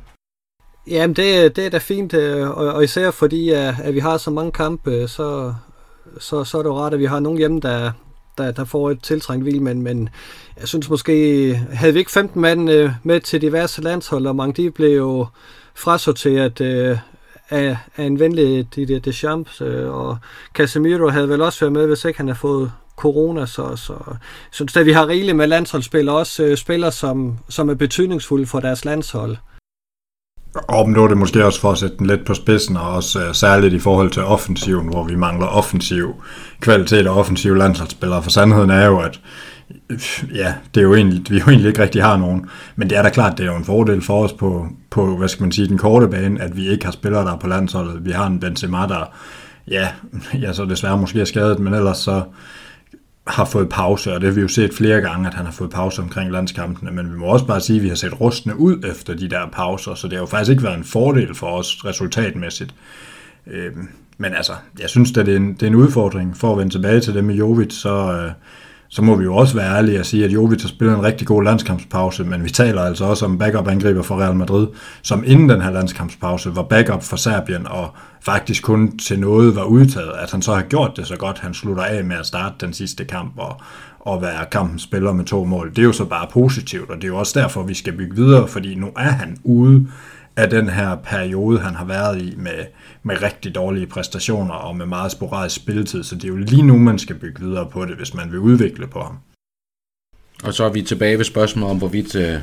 Jamen, 0.86 1.16
det, 1.16 1.56
det 1.56 1.66
er 1.66 1.70
da 1.70 1.78
fint, 1.78 2.14
øh, 2.14 2.50
og, 2.50 2.66
og 2.66 2.84
især 2.84 3.10
fordi, 3.10 3.50
at, 3.50 3.74
at 3.82 3.94
vi 3.94 3.98
har 3.98 4.16
så 4.16 4.30
mange 4.30 4.52
kampe, 4.52 4.90
øh, 4.90 5.08
så, 5.08 5.54
så, 6.20 6.44
så 6.44 6.58
er 6.58 6.62
det 6.62 6.68
jo 6.68 6.78
rart, 6.78 6.94
at 6.94 7.00
vi 7.00 7.04
har 7.04 7.20
nogen 7.20 7.38
hjemme, 7.38 7.60
der, 7.60 7.92
der, 8.38 8.50
der 8.50 8.64
får 8.64 8.90
et 8.90 9.02
tiltrængt 9.02 9.42
hvil, 9.42 9.62
men, 9.62 9.82
men 9.82 10.08
jeg 10.60 10.68
synes 10.68 10.90
måske, 10.90 11.54
havde 11.54 11.92
vi 11.92 11.98
ikke 11.98 12.12
15 12.12 12.40
mand 12.40 12.90
med 13.02 13.20
til 13.20 13.40
diverse 13.40 13.82
landshold, 13.82 14.26
og 14.26 14.36
mange 14.36 14.62
de 14.62 14.70
blev 14.70 14.96
jo 14.96 15.26
frasorteret 15.74 16.60
øh, 16.60 16.98
af, 17.50 17.76
af 17.96 18.04
en 18.04 18.20
venlig 18.20 18.74
Didier 18.74 19.00
Deschamps, 19.00 19.60
øh, 19.60 19.94
og 19.94 20.18
Casemiro 20.54 21.08
havde 21.08 21.28
vel 21.28 21.42
også 21.42 21.60
været 21.60 21.72
med, 21.72 21.86
hvis 21.86 22.04
ikke 22.04 22.18
han 22.18 22.28
havde 22.28 22.38
fået 22.38 22.72
corona, 22.96 23.46
så, 23.46 23.76
så 23.76 23.92
jeg 24.08 24.16
synes 24.50 24.76
at 24.76 24.86
vi 24.86 24.92
har 24.92 25.08
rigeligt 25.08 25.36
med 25.36 25.46
landsholdsspillere, 25.46 26.16
også 26.16 26.42
øh, 26.42 26.56
spillere, 26.56 26.92
som, 26.92 27.38
som 27.48 27.68
er 27.68 27.74
betydningsfulde 27.74 28.46
for 28.46 28.60
deres 28.60 28.84
landshold. 28.84 29.36
Og 30.68 30.90
nu 30.90 31.04
er 31.04 31.08
det 31.08 31.16
måske 31.16 31.44
også 31.44 31.60
for 31.60 31.72
at 31.72 31.78
sætte 31.78 31.96
den 31.96 32.06
lidt 32.06 32.26
på 32.26 32.34
spidsen, 32.34 32.76
og 32.76 32.90
også 32.90 33.20
øh, 33.20 33.34
særligt 33.34 33.74
i 33.74 33.78
forhold 33.78 34.10
til 34.10 34.22
offensiven, 34.22 34.88
hvor 34.88 35.04
vi 35.04 35.14
mangler 35.14 35.46
offensiv 35.46 36.14
kvalitet 36.60 37.06
og 37.06 37.16
offensiv 37.16 37.54
landsholdsspillere. 37.54 38.22
For 38.22 38.30
sandheden 38.30 38.70
er 38.70 38.86
jo, 38.86 39.00
at 39.00 39.20
ja, 40.34 40.54
det 40.74 40.80
er 40.80 40.84
jo 40.84 40.94
egentlig, 40.94 41.22
vi 41.30 41.38
jo 41.38 41.44
egentlig 41.48 41.68
ikke 41.68 41.82
rigtig 41.82 42.02
har 42.02 42.16
nogen. 42.16 42.46
Men 42.76 42.90
det 42.90 42.98
er 42.98 43.02
da 43.02 43.08
klart, 43.08 43.38
det 43.38 43.46
er 43.46 43.50
jo 43.50 43.56
en 43.56 43.64
fordel 43.64 44.02
for 44.02 44.24
os 44.24 44.32
på, 44.32 44.68
på 44.90 45.16
hvad 45.16 45.28
skal 45.28 45.42
man 45.42 45.52
sige, 45.52 45.68
den 45.68 45.78
korte 45.78 46.08
bane, 46.08 46.42
at 46.42 46.56
vi 46.56 46.68
ikke 46.68 46.84
har 46.84 46.92
spillere, 46.92 47.24
der 47.24 47.32
er 47.32 47.38
på 47.38 47.46
landsholdet. 47.46 48.04
Vi 48.04 48.10
har 48.10 48.26
en 48.26 48.40
Benzema, 48.40 48.78
der 48.78 49.14
ja, 49.68 49.88
ja, 50.42 50.52
så 50.52 50.64
desværre 50.64 50.98
måske 50.98 51.20
er 51.20 51.24
skadet, 51.24 51.58
men 51.58 51.74
ellers 51.74 51.98
så 51.98 52.22
har 53.26 53.44
fået 53.44 53.68
pause, 53.68 54.14
og 54.14 54.20
det 54.20 54.28
har 54.28 54.34
vi 54.34 54.40
jo 54.40 54.48
set 54.48 54.74
flere 54.74 55.00
gange, 55.00 55.28
at 55.28 55.34
han 55.34 55.44
har 55.44 55.52
fået 55.52 55.70
pause 55.70 56.02
omkring 56.02 56.32
landskampene, 56.32 56.90
men 56.90 57.12
vi 57.12 57.18
må 57.18 57.26
også 57.26 57.46
bare 57.46 57.60
sige, 57.60 57.76
at 57.76 57.82
vi 57.82 57.88
har 57.88 57.96
set 57.96 58.20
rustne 58.20 58.56
ud 58.56 58.84
efter 58.84 59.14
de 59.14 59.28
der 59.28 59.46
pauser, 59.52 59.94
så 59.94 60.06
det 60.06 60.12
har 60.12 60.20
jo 60.20 60.26
faktisk 60.26 60.50
ikke 60.50 60.62
været 60.62 60.78
en 60.78 60.84
fordel 60.84 61.34
for 61.34 61.46
os 61.46 61.84
resultatmæssigt. 61.84 62.74
Øh, 63.46 63.72
men 64.18 64.34
altså, 64.34 64.52
jeg 64.80 64.88
synes, 64.88 65.16
at 65.16 65.26
det 65.26 65.32
er, 65.32 65.36
en, 65.36 65.54
det 65.54 65.62
er 65.62 65.66
en 65.66 65.74
udfordring 65.74 66.36
for 66.36 66.52
at 66.52 66.58
vende 66.58 66.74
tilbage 66.74 67.00
til 67.00 67.14
det 67.14 67.24
med 67.24 67.34
Jovic, 67.34 67.72
så, 67.72 68.12
øh, 68.12 68.32
så 68.88 69.02
må 69.02 69.14
vi 69.14 69.24
jo 69.24 69.36
også 69.36 69.54
være 69.54 69.76
ærlige 69.76 70.00
og 70.00 70.06
sige, 70.06 70.24
at 70.24 70.32
Jovic 70.32 70.62
har 70.62 70.68
spillet 70.68 70.96
en 70.96 71.02
rigtig 71.02 71.26
god 71.26 71.42
landskampspause, 71.42 72.24
men 72.24 72.44
vi 72.44 72.50
taler 72.50 72.82
altså 72.82 73.04
også 73.04 73.24
om 73.24 73.38
backup-angriber 73.38 74.02
for 74.02 74.20
Real 74.20 74.36
Madrid, 74.36 74.66
som 75.02 75.22
inden 75.26 75.48
den 75.48 75.60
her 75.60 75.70
landskampspause 75.70 76.56
var 76.56 76.62
backup 76.62 77.02
for 77.02 77.16
Serbien, 77.16 77.66
og 77.66 77.94
faktisk 78.20 78.62
kun 78.62 78.98
til 78.98 79.20
noget 79.20 79.56
var 79.56 79.64
udtaget. 79.64 80.12
At 80.22 80.30
han 80.30 80.42
så 80.42 80.54
har 80.54 80.62
gjort 80.62 80.96
det 80.96 81.06
så 81.06 81.16
godt, 81.16 81.38
han 81.38 81.54
slutter 81.54 81.82
af 81.82 82.04
med 82.04 82.16
at 82.16 82.26
starte 82.26 82.54
den 82.60 82.72
sidste 82.72 83.04
kamp 83.04 83.32
og, 83.36 83.60
og 84.00 84.22
være 84.22 84.46
kampens 84.52 84.82
spiller 84.82 85.12
med 85.12 85.24
to 85.24 85.44
mål. 85.44 85.70
Det 85.70 85.78
er 85.78 85.82
jo 85.86 85.92
så 85.92 86.04
bare 86.04 86.26
positivt, 86.32 86.90
og 86.90 86.96
det 86.96 87.04
er 87.04 87.08
jo 87.08 87.18
også 87.18 87.40
derfor, 87.40 87.62
vi 87.62 87.74
skal 87.74 87.96
bygge 87.96 88.16
videre, 88.16 88.48
fordi 88.48 88.74
nu 88.74 88.90
er 88.96 89.10
han 89.10 89.36
ude 89.44 89.86
af 90.38 90.50
den 90.50 90.68
her 90.68 90.96
periode, 90.96 91.58
han 91.58 91.74
har 91.74 91.84
været 91.84 92.22
i 92.22 92.34
med, 92.36 92.64
med 93.02 93.22
rigtig 93.22 93.54
dårlige 93.54 93.86
præstationer 93.86 94.54
og 94.54 94.76
med 94.76 94.86
meget 94.86 95.12
sporadisk 95.12 95.56
spilletid, 95.56 96.02
så 96.02 96.14
det 96.14 96.24
er 96.24 96.28
jo 96.28 96.36
lige 96.36 96.62
nu, 96.62 96.78
man 96.78 96.98
skal 96.98 97.16
bygge 97.16 97.40
videre 97.40 97.66
på 97.70 97.84
det, 97.84 97.96
hvis 97.96 98.14
man 98.14 98.32
vil 98.32 98.38
udvikle 98.38 98.86
på 98.86 99.00
ham. 99.00 99.18
Og 100.44 100.54
så 100.54 100.64
er 100.64 100.68
vi 100.68 100.82
tilbage 100.82 101.18
ved 101.18 101.24
spørgsmålet 101.24 101.70
om, 101.70 101.78
hvorvidt, 101.78 102.14
øh, 102.14 102.36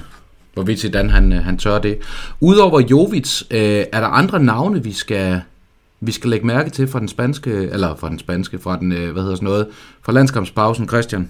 hvorvidt 0.54 0.80
Zidane 0.80 1.12
han, 1.12 1.34
øh, 1.34 1.44
han 1.44 1.58
tør 1.58 1.80
det. 1.80 1.98
Udover 2.40 2.80
Jovic, 2.80 3.42
øh, 3.52 3.86
er 3.92 4.00
der 4.00 4.08
andre 4.08 4.40
navne, 4.40 4.84
vi 4.84 4.92
skal, 4.92 5.42
vi 6.00 6.12
skal 6.12 6.30
lægge 6.30 6.48
mærke 6.48 6.70
til 6.70 6.88
fra 6.88 7.00
den 7.00 7.08
spanske, 7.08 7.52
eller 7.52 7.96
fra 7.96 8.10
den 8.10 8.20
spanske, 8.20 8.60
fra 8.60 8.80
den, 8.80 8.92
øh, 8.92 9.12
hvad 9.12 9.22
hedder 9.22 9.36
sådan 9.36 9.46
noget, 9.46 9.68
fra 10.02 10.12
landskampspausen, 10.12 10.88
Christian? 10.88 11.30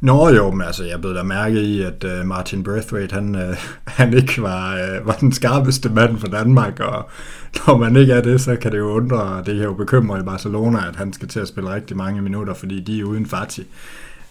Nå 0.00 0.28
jo, 0.28 0.50
men 0.50 0.66
altså, 0.66 0.84
jeg 0.84 1.00
blev 1.00 1.14
da 1.14 1.22
mærke 1.22 1.62
i, 1.62 1.82
at 1.82 2.04
uh, 2.04 2.26
Martin 2.26 2.62
Braithwaite, 2.62 3.14
han, 3.14 3.34
uh, 3.34 3.56
han 3.98 4.14
ikke 4.14 4.42
var, 4.42 4.74
uh, 4.74 5.06
var 5.06 5.12
den 5.12 5.32
skarpeste 5.32 5.88
mand 5.88 6.18
for 6.18 6.28
Danmark, 6.28 6.80
og 6.80 7.10
når 7.66 7.76
man 7.76 7.96
ikke 7.96 8.12
er 8.12 8.20
det, 8.20 8.40
så 8.40 8.56
kan 8.56 8.72
det 8.72 8.78
jo 8.78 8.90
undre, 8.90 9.22
og 9.22 9.46
det 9.46 9.54
kan 9.54 9.64
jo 9.64 9.74
bekymre 9.74 10.20
i 10.20 10.22
Barcelona, 10.22 10.88
at 10.88 10.96
han 10.96 11.12
skal 11.12 11.28
til 11.28 11.40
at 11.40 11.48
spille 11.48 11.74
rigtig 11.74 11.96
mange 11.96 12.22
minutter, 12.22 12.54
fordi 12.54 12.80
de 12.80 13.00
er 13.00 13.04
uden 13.04 13.26
Fati. 13.26 13.66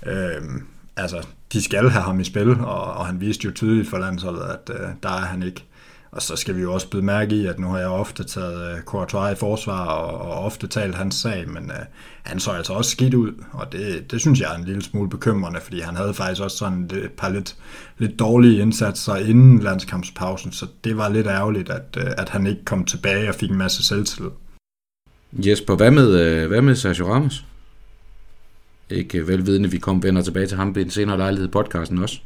Uh, 0.01 0.61
altså, 0.97 1.27
de 1.53 1.63
skal 1.63 1.89
have 1.89 2.03
ham 2.03 2.19
i 2.19 2.23
spil, 2.23 2.49
og, 2.49 2.93
og 2.93 3.05
han 3.05 3.21
viste 3.21 3.45
jo 3.45 3.51
tydeligt 3.51 3.89
for 3.89 3.97
landsholdet, 3.97 4.41
at 4.41 4.69
uh, 4.69 4.89
der 5.03 5.09
er 5.09 5.25
han 5.25 5.43
ikke. 5.43 5.65
Og 6.11 6.21
så 6.21 6.35
skal 6.35 6.55
vi 6.55 6.61
jo 6.61 6.73
også 6.73 6.89
blive 6.89 7.03
mærke 7.03 7.35
i, 7.35 7.45
at 7.45 7.59
nu 7.59 7.67
har 7.67 7.77
jeg 7.77 7.87
ofte 7.87 8.23
taget 8.23 8.71
øh, 8.71 8.81
Courtois 8.81 9.33
i 9.33 9.39
forsvar 9.39 9.85
og, 9.85 10.31
og 10.31 10.45
ofte 10.45 10.67
talt 10.67 10.95
hans 10.95 11.15
sag, 11.15 11.49
men 11.49 11.71
øh, 11.71 11.85
han 12.23 12.39
så 12.39 12.51
altså 12.51 12.73
også 12.73 12.91
skidt 12.91 13.13
ud, 13.13 13.31
og 13.51 13.71
det, 13.71 14.11
det 14.11 14.21
synes 14.21 14.39
jeg 14.39 14.53
er 14.53 14.57
en 14.57 14.65
lille 14.65 14.81
smule 14.81 15.09
bekymrende, 15.09 15.59
fordi 15.61 15.79
han 15.79 15.95
havde 15.95 16.13
faktisk 16.13 16.41
også 16.41 16.57
sådan 16.57 16.83
et 16.83 17.11
par 17.17 17.29
lidt, 17.29 17.55
lidt 17.97 18.19
dårlige 18.19 18.61
indsatser 18.61 19.15
inden 19.15 19.59
landskampspausen, 19.59 20.51
så 20.51 20.67
det 20.83 20.97
var 20.97 21.09
lidt 21.09 21.27
ærgerligt, 21.27 21.69
at, 21.69 21.97
uh, 21.97 22.11
at 22.17 22.29
han 22.29 22.47
ikke 22.47 22.65
kom 22.65 22.85
tilbage 22.85 23.29
og 23.29 23.35
fik 23.35 23.49
en 23.49 23.57
masse 23.57 23.85
selvtillid. 23.85 24.31
Jesper, 25.33 25.75
hvad 25.75 25.91
med, 25.91 26.19
øh, 26.19 26.47
hvad 26.47 26.61
med 26.61 26.75
Sergio 26.75 27.13
Ramos? 27.13 27.45
Ikke 28.89 29.27
velvidende, 29.27 29.71
vi 29.71 29.77
kommer 29.77 30.01
vender 30.01 30.21
tilbage 30.21 30.47
til 30.47 30.57
ham 30.57 30.75
ved 30.75 30.85
en 30.85 30.89
senere 30.89 31.17
lejlighed 31.17 31.47
i 31.47 31.51
podcasten 31.51 31.97
også. 31.97 32.19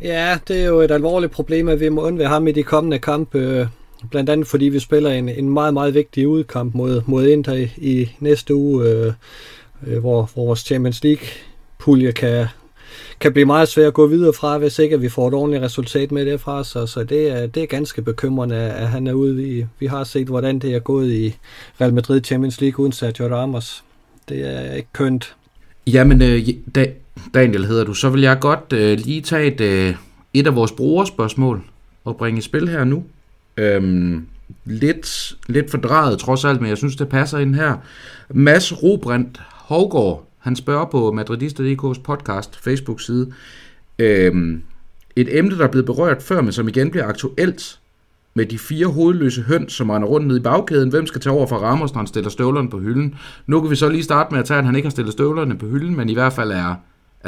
Ja, 0.00 0.38
det 0.48 0.60
er 0.60 0.66
jo 0.66 0.80
et 0.80 0.90
alvorligt 0.90 1.32
problem, 1.32 1.68
at 1.68 1.80
vi 1.80 1.88
må 1.88 2.02
undvære 2.02 2.28
ham 2.28 2.48
i 2.48 2.52
de 2.52 2.62
kommende 2.62 2.98
kampe. 2.98 3.38
Øh, 3.38 3.66
blandt 4.10 4.30
andet 4.30 4.46
fordi 4.46 4.64
vi 4.64 4.78
spiller 4.78 5.10
en, 5.10 5.28
en 5.28 5.50
meget, 5.50 5.74
meget 5.74 5.94
vigtig 5.94 6.28
udkamp 6.28 6.74
mod, 6.74 7.02
mod 7.06 7.26
Inter 7.26 7.52
i, 7.52 7.70
i 7.76 8.10
næste 8.20 8.54
uge, 8.54 8.88
øh, 8.88 9.12
øh, 9.86 9.98
hvor, 9.98 10.30
hvor 10.34 10.44
vores 10.44 10.60
Champions 10.60 11.04
League-pulje 11.04 12.12
kan, 12.12 12.46
kan 13.20 13.32
blive 13.32 13.46
meget 13.46 13.68
svært 13.68 13.86
at 13.86 13.94
gå 13.94 14.06
videre 14.06 14.32
fra, 14.32 14.58
hvis 14.58 14.78
ikke 14.78 15.00
vi 15.00 15.08
får 15.08 15.28
et 15.28 15.34
ordentligt 15.34 15.62
resultat 15.62 16.12
med 16.12 16.26
derfra. 16.26 16.64
Så, 16.64 16.86
så 16.86 17.04
det, 17.04 17.30
er, 17.30 17.46
det 17.46 17.62
er 17.62 17.66
ganske 17.66 18.02
bekymrende, 18.02 18.56
at 18.56 18.88
han 18.88 19.06
er 19.06 19.12
ude. 19.12 19.36
Vi, 19.36 19.66
vi 19.78 19.86
har 19.86 20.04
set, 20.04 20.26
hvordan 20.26 20.58
det 20.58 20.74
er 20.74 20.78
gået 20.78 21.12
i 21.12 21.36
Real 21.80 21.94
Madrid 21.94 22.20
Champions 22.24 22.60
League 22.60 22.80
uden 22.80 22.92
Sergio 22.92 23.28
Ramos. 23.28 23.84
Det 24.28 24.46
er 24.46 24.74
ikke 24.74 24.88
kønt. 24.92 25.34
Jamen, 25.86 26.22
øh, 26.22 26.48
da, 26.74 26.86
Daniel 27.34 27.66
hedder 27.66 27.84
du, 27.84 27.94
så 27.94 28.10
vil 28.10 28.20
jeg 28.20 28.38
godt 28.40 28.72
øh, 28.72 28.98
lige 28.98 29.20
tage 29.20 29.46
et, 29.46 29.60
øh, 29.60 29.94
et 30.34 30.46
af 30.46 30.56
vores 30.56 30.72
brugerspørgsmål 30.72 31.62
og 32.04 32.16
bringe 32.16 32.38
i 32.38 32.42
spil 32.42 32.68
her 32.68 32.84
nu. 32.84 33.04
Øhm, 33.56 34.26
lidt, 34.64 35.36
lidt 35.46 35.70
fordrejet 35.70 36.18
trods 36.18 36.44
alt, 36.44 36.60
men 36.60 36.68
jeg 36.68 36.76
synes, 36.76 36.96
det 36.96 37.08
passer 37.08 37.38
ind 37.38 37.54
her. 37.54 37.76
Mads 38.30 38.82
Robrandt 38.82 39.40
Hovgaard, 39.54 40.28
han 40.38 40.56
spørger 40.56 40.84
på 40.84 41.12
Madridista.dk's 41.12 42.02
podcast 42.02 42.64
Facebook-side, 42.64 43.32
øhm, 43.98 44.62
et 45.16 45.38
emne, 45.38 45.58
der 45.58 45.64
er 45.64 45.70
blevet 45.70 45.86
berørt 45.86 46.22
før, 46.22 46.40
men 46.40 46.52
som 46.52 46.68
igen 46.68 46.90
bliver 46.90 47.06
aktuelt, 47.06 47.78
med 48.34 48.46
de 48.46 48.58
fire 48.58 48.86
hovedløse 48.86 49.42
høns, 49.42 49.72
som 49.72 49.90
render 49.90 50.08
rundt 50.08 50.26
ned 50.26 50.36
i 50.36 50.40
bagkæden. 50.40 50.90
Hvem 50.90 51.06
skal 51.06 51.20
tage 51.20 51.34
over 51.34 51.46
for 51.46 51.56
Ramos, 51.56 51.92
når 51.92 51.98
han 51.98 52.06
stiller 52.06 52.30
støvlerne 52.30 52.70
på 52.70 52.78
hylden? 52.78 53.14
Nu 53.46 53.60
kan 53.60 53.70
vi 53.70 53.76
så 53.76 53.88
lige 53.88 54.04
starte 54.04 54.34
med 54.34 54.40
at 54.40 54.46
tage, 54.46 54.58
at 54.58 54.64
han 54.64 54.76
ikke 54.76 54.86
har 54.86 54.90
stillet 54.90 55.12
støvlerne 55.12 55.58
på 55.58 55.66
hylden, 55.66 55.96
men 55.96 56.08
i 56.08 56.14
hvert 56.14 56.32
fald 56.32 56.50
er, 56.50 56.74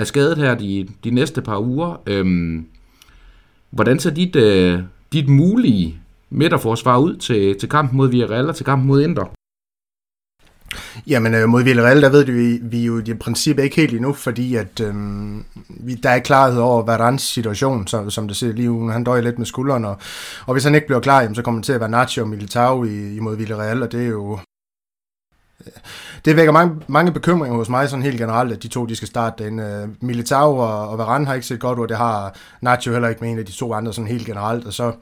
er 0.01 0.05
skadet 0.05 0.39
her 0.39 0.55
de, 0.55 0.89
de 1.05 1.11
næste 1.11 1.43
par 1.43 1.59
uger. 1.59 2.03
Øhm, 2.07 2.67
hvordan 3.71 3.99
ser 3.99 4.11
dit, 4.11 4.37
øh, 4.37 4.81
dit 5.13 5.29
mulige 5.29 5.99
midterforsvar 6.31 6.99
ud 6.99 7.17
til, 7.17 7.59
til 7.59 7.69
kampen 7.69 7.97
mod 7.97 8.11
Villarreal 8.11 8.49
og 8.49 8.57
til 8.57 8.65
kampen 8.65 8.89
mod 8.89 9.03
Inter? 9.03 9.35
Jamen 11.07 11.35
øh, 11.35 11.49
mod 11.49 11.63
Villarreal, 11.63 12.03
der 12.03 12.11
ved 12.11 12.25
vi, 12.25 12.59
vi 12.63 12.85
jo 12.85 13.03
i 13.07 13.15
princippet 13.15 13.63
ikke 13.63 13.77
helt 13.77 13.95
endnu, 13.95 14.13
fordi 14.13 14.55
at 14.55 14.81
øh, 14.81 14.95
vi, 15.69 15.95
der 15.95 16.11
er 16.11 16.15
ikke 16.15 16.27
klarhed 16.27 16.61
over 16.61 16.83
Varans 16.83 17.23
situation, 17.23 17.87
så, 17.87 18.11
som 18.11 18.29
det 18.29 18.37
ser 18.37 18.53
lige 18.53 18.69
nu. 18.69 18.89
Han 18.89 19.05
døjer 19.05 19.23
lidt 19.23 19.39
med 19.39 19.47
skulderen, 19.47 19.85
og, 19.85 19.97
og 20.47 20.53
hvis 20.53 20.65
han 20.65 20.75
ikke 20.75 20.87
bliver 20.87 21.01
klar, 21.01 21.21
jamen, 21.21 21.35
så 21.35 21.43
kommer 21.43 21.61
det 21.61 21.67
til 21.67 21.73
at 21.73 21.81
være 21.81 21.91
Nacho 21.91 22.23
og 22.23 22.29
Militao 22.29 22.85
i, 22.85 23.17
imod 23.17 23.37
Villarreal, 23.37 23.83
og 23.83 23.93
det 23.93 24.03
er 24.03 24.09
jo... 24.09 24.39
Det 26.25 26.37
vækker 26.37 26.53
mange, 26.53 26.75
mange 26.87 27.13
bekymringer 27.13 27.57
hos 27.59 27.69
mig 27.69 27.89
sådan 27.89 28.03
helt 28.03 28.19
generelt, 28.19 28.53
at 28.53 28.63
de 28.63 28.69
to 28.69 28.87
de 28.87 28.97
skal 28.97 29.09
starte 29.09 29.45
den. 29.45 29.59
Uh, 29.59 29.89
Militao 30.01 30.59
og, 30.59 30.89
og 30.89 30.99
Varane 30.99 31.27
har 31.27 31.35
ikke 31.35 31.47
set 31.47 31.61
godt 31.61 31.79
ud, 31.79 31.89
det 31.89 31.97
har 31.97 32.35
Nacho 32.61 32.93
heller 32.93 33.09
ikke 33.09 33.21
med 33.21 33.31
en 33.31 33.39
af 33.39 33.47
de 33.47 33.53
to 33.53 33.73
andre 33.73 33.93
sådan 33.93 34.09
helt 34.09 34.27
generelt, 34.27 34.67
og 34.67 34.73
så 34.73 34.93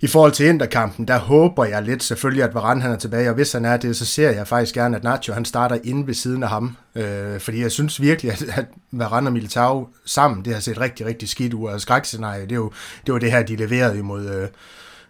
i 0.00 0.06
forhold 0.06 0.32
til 0.32 0.46
Interkampen, 0.46 1.08
der 1.08 1.18
håber 1.18 1.64
jeg 1.64 1.82
lidt 1.82 2.02
selvfølgelig, 2.02 2.44
at 2.44 2.54
Varane 2.54 2.82
han 2.82 2.92
er 2.92 2.96
tilbage, 2.96 3.28
og 3.28 3.34
hvis 3.34 3.52
han 3.52 3.64
er 3.64 3.76
det, 3.76 3.96
så 3.96 4.04
ser 4.06 4.30
jeg 4.30 4.46
faktisk 4.46 4.74
gerne, 4.74 4.96
at 4.96 5.04
Nacho 5.04 5.34
han 5.34 5.44
starter 5.44 5.78
inde 5.84 6.06
ved 6.06 6.14
siden 6.14 6.42
af 6.42 6.48
ham. 6.48 6.76
Øh, 6.94 7.40
fordi 7.40 7.62
jeg 7.62 7.70
synes 7.70 8.00
virkelig, 8.00 8.32
at, 8.32 8.42
at 8.42 8.66
Varane 8.92 9.28
og 9.28 9.32
Militao 9.32 9.88
sammen, 10.04 10.44
det 10.44 10.54
har 10.54 10.60
set 10.60 10.80
rigtig, 10.80 11.06
rigtig 11.06 11.28
skidt 11.28 11.54
ud, 11.54 11.68
og 11.68 11.80
skrækscenarie, 11.80 12.42
det 12.42 12.52
er 12.52 12.56
jo 12.56 12.72
det, 13.06 13.12
var 13.12 13.20
det 13.20 13.30
her, 13.30 13.42
de 13.42 13.56
leverede 13.56 13.98
imod... 13.98 14.28
Øh, 14.28 14.48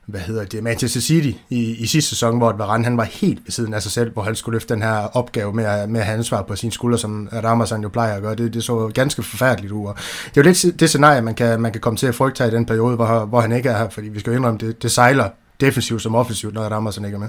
hvad 0.06 0.20
hedder 0.20 0.44
det, 0.44 0.62
Manchester 0.62 1.00
City 1.00 1.38
i, 1.50 1.74
i 1.74 1.86
sidste 1.86 2.10
sæson, 2.10 2.38
hvor 2.38 2.52
Varane 2.52 2.84
han 2.84 2.96
var 2.96 3.04
helt 3.04 3.38
ved 3.44 3.50
siden 3.50 3.74
af 3.74 3.82
sig 3.82 3.92
selv, 3.92 4.12
hvor 4.12 4.22
han 4.22 4.34
skulle 4.34 4.54
løfte 4.54 4.74
den 4.74 4.82
her 4.82 4.96
opgave 5.16 5.52
med 5.52 5.64
at, 5.64 5.88
med 5.88 6.00
at 6.00 6.06
have 6.06 6.18
ansvar 6.18 6.42
på 6.42 6.56
sine 6.56 6.72
skuldre, 6.72 6.98
som 6.98 7.28
Ramazan 7.32 7.82
jo 7.82 7.88
plejer 7.88 8.14
at 8.14 8.22
gøre. 8.22 8.34
Det, 8.34 8.54
det 8.54 8.64
så 8.64 8.90
ganske 8.94 9.22
forfærdeligt 9.22 9.72
ud. 9.72 9.86
Og 9.86 9.94
det 10.24 10.40
er 10.40 10.40
jo 10.40 10.42
lidt 10.42 10.80
det 10.80 10.88
scenarie, 10.88 11.22
man 11.22 11.34
kan, 11.34 11.60
man 11.60 11.72
kan 11.72 11.80
komme 11.80 11.96
til 11.96 12.06
at 12.06 12.14
frygte 12.14 12.46
i 12.46 12.50
den 12.50 12.66
periode, 12.66 12.96
hvor, 12.96 13.24
hvor 13.24 13.40
han 13.40 13.52
ikke 13.52 13.68
er 13.68 13.78
her, 13.78 13.88
fordi 13.88 14.08
vi 14.08 14.20
skal 14.20 14.30
jo 14.30 14.36
indrømme, 14.36 14.58
det, 14.58 14.82
det 14.82 14.90
sejler 14.90 15.28
defensivt 15.60 16.02
som 16.02 16.14
offensivt, 16.14 16.54
når 16.54 16.62
Ramazan 16.62 17.04
ikke 17.04 17.14
er 17.14 17.20
med. 17.20 17.28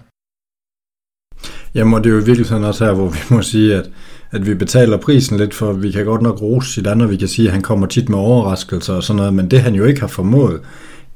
Jamen, 1.76 1.94
og 1.94 2.04
det 2.04 2.10
er 2.10 2.14
jo 2.14 2.22
virkelig 2.26 2.46
sådan 2.46 2.64
også 2.64 2.86
her, 2.86 2.94
hvor 2.94 3.08
vi 3.08 3.20
må 3.30 3.42
sige, 3.42 3.76
at, 3.76 3.90
at 4.32 4.46
vi 4.46 4.54
betaler 4.54 4.98
prisen 4.98 5.38
lidt, 5.38 5.54
for 5.54 5.74
vi 5.74 5.92
kan 5.92 6.06
godt 6.06 6.22
nok 6.22 6.42
rose 6.42 6.74
sit 6.74 6.88
andet, 6.88 7.10
vi 7.10 7.18
kan 7.18 7.28
sige, 7.28 7.48
at 7.48 7.54
han 7.54 7.62
kommer 7.62 7.88
tit 7.88 8.10
med 8.10 8.18
overraskelser 8.18 8.94
og 8.94 9.04
sådan 9.04 9.18
noget, 9.18 9.34
men 9.34 9.52
det 9.52 9.62
han 9.62 9.76
jo 9.76 9.86
ikke 9.86 10.00
har 10.00 10.08
formået, 10.08 10.62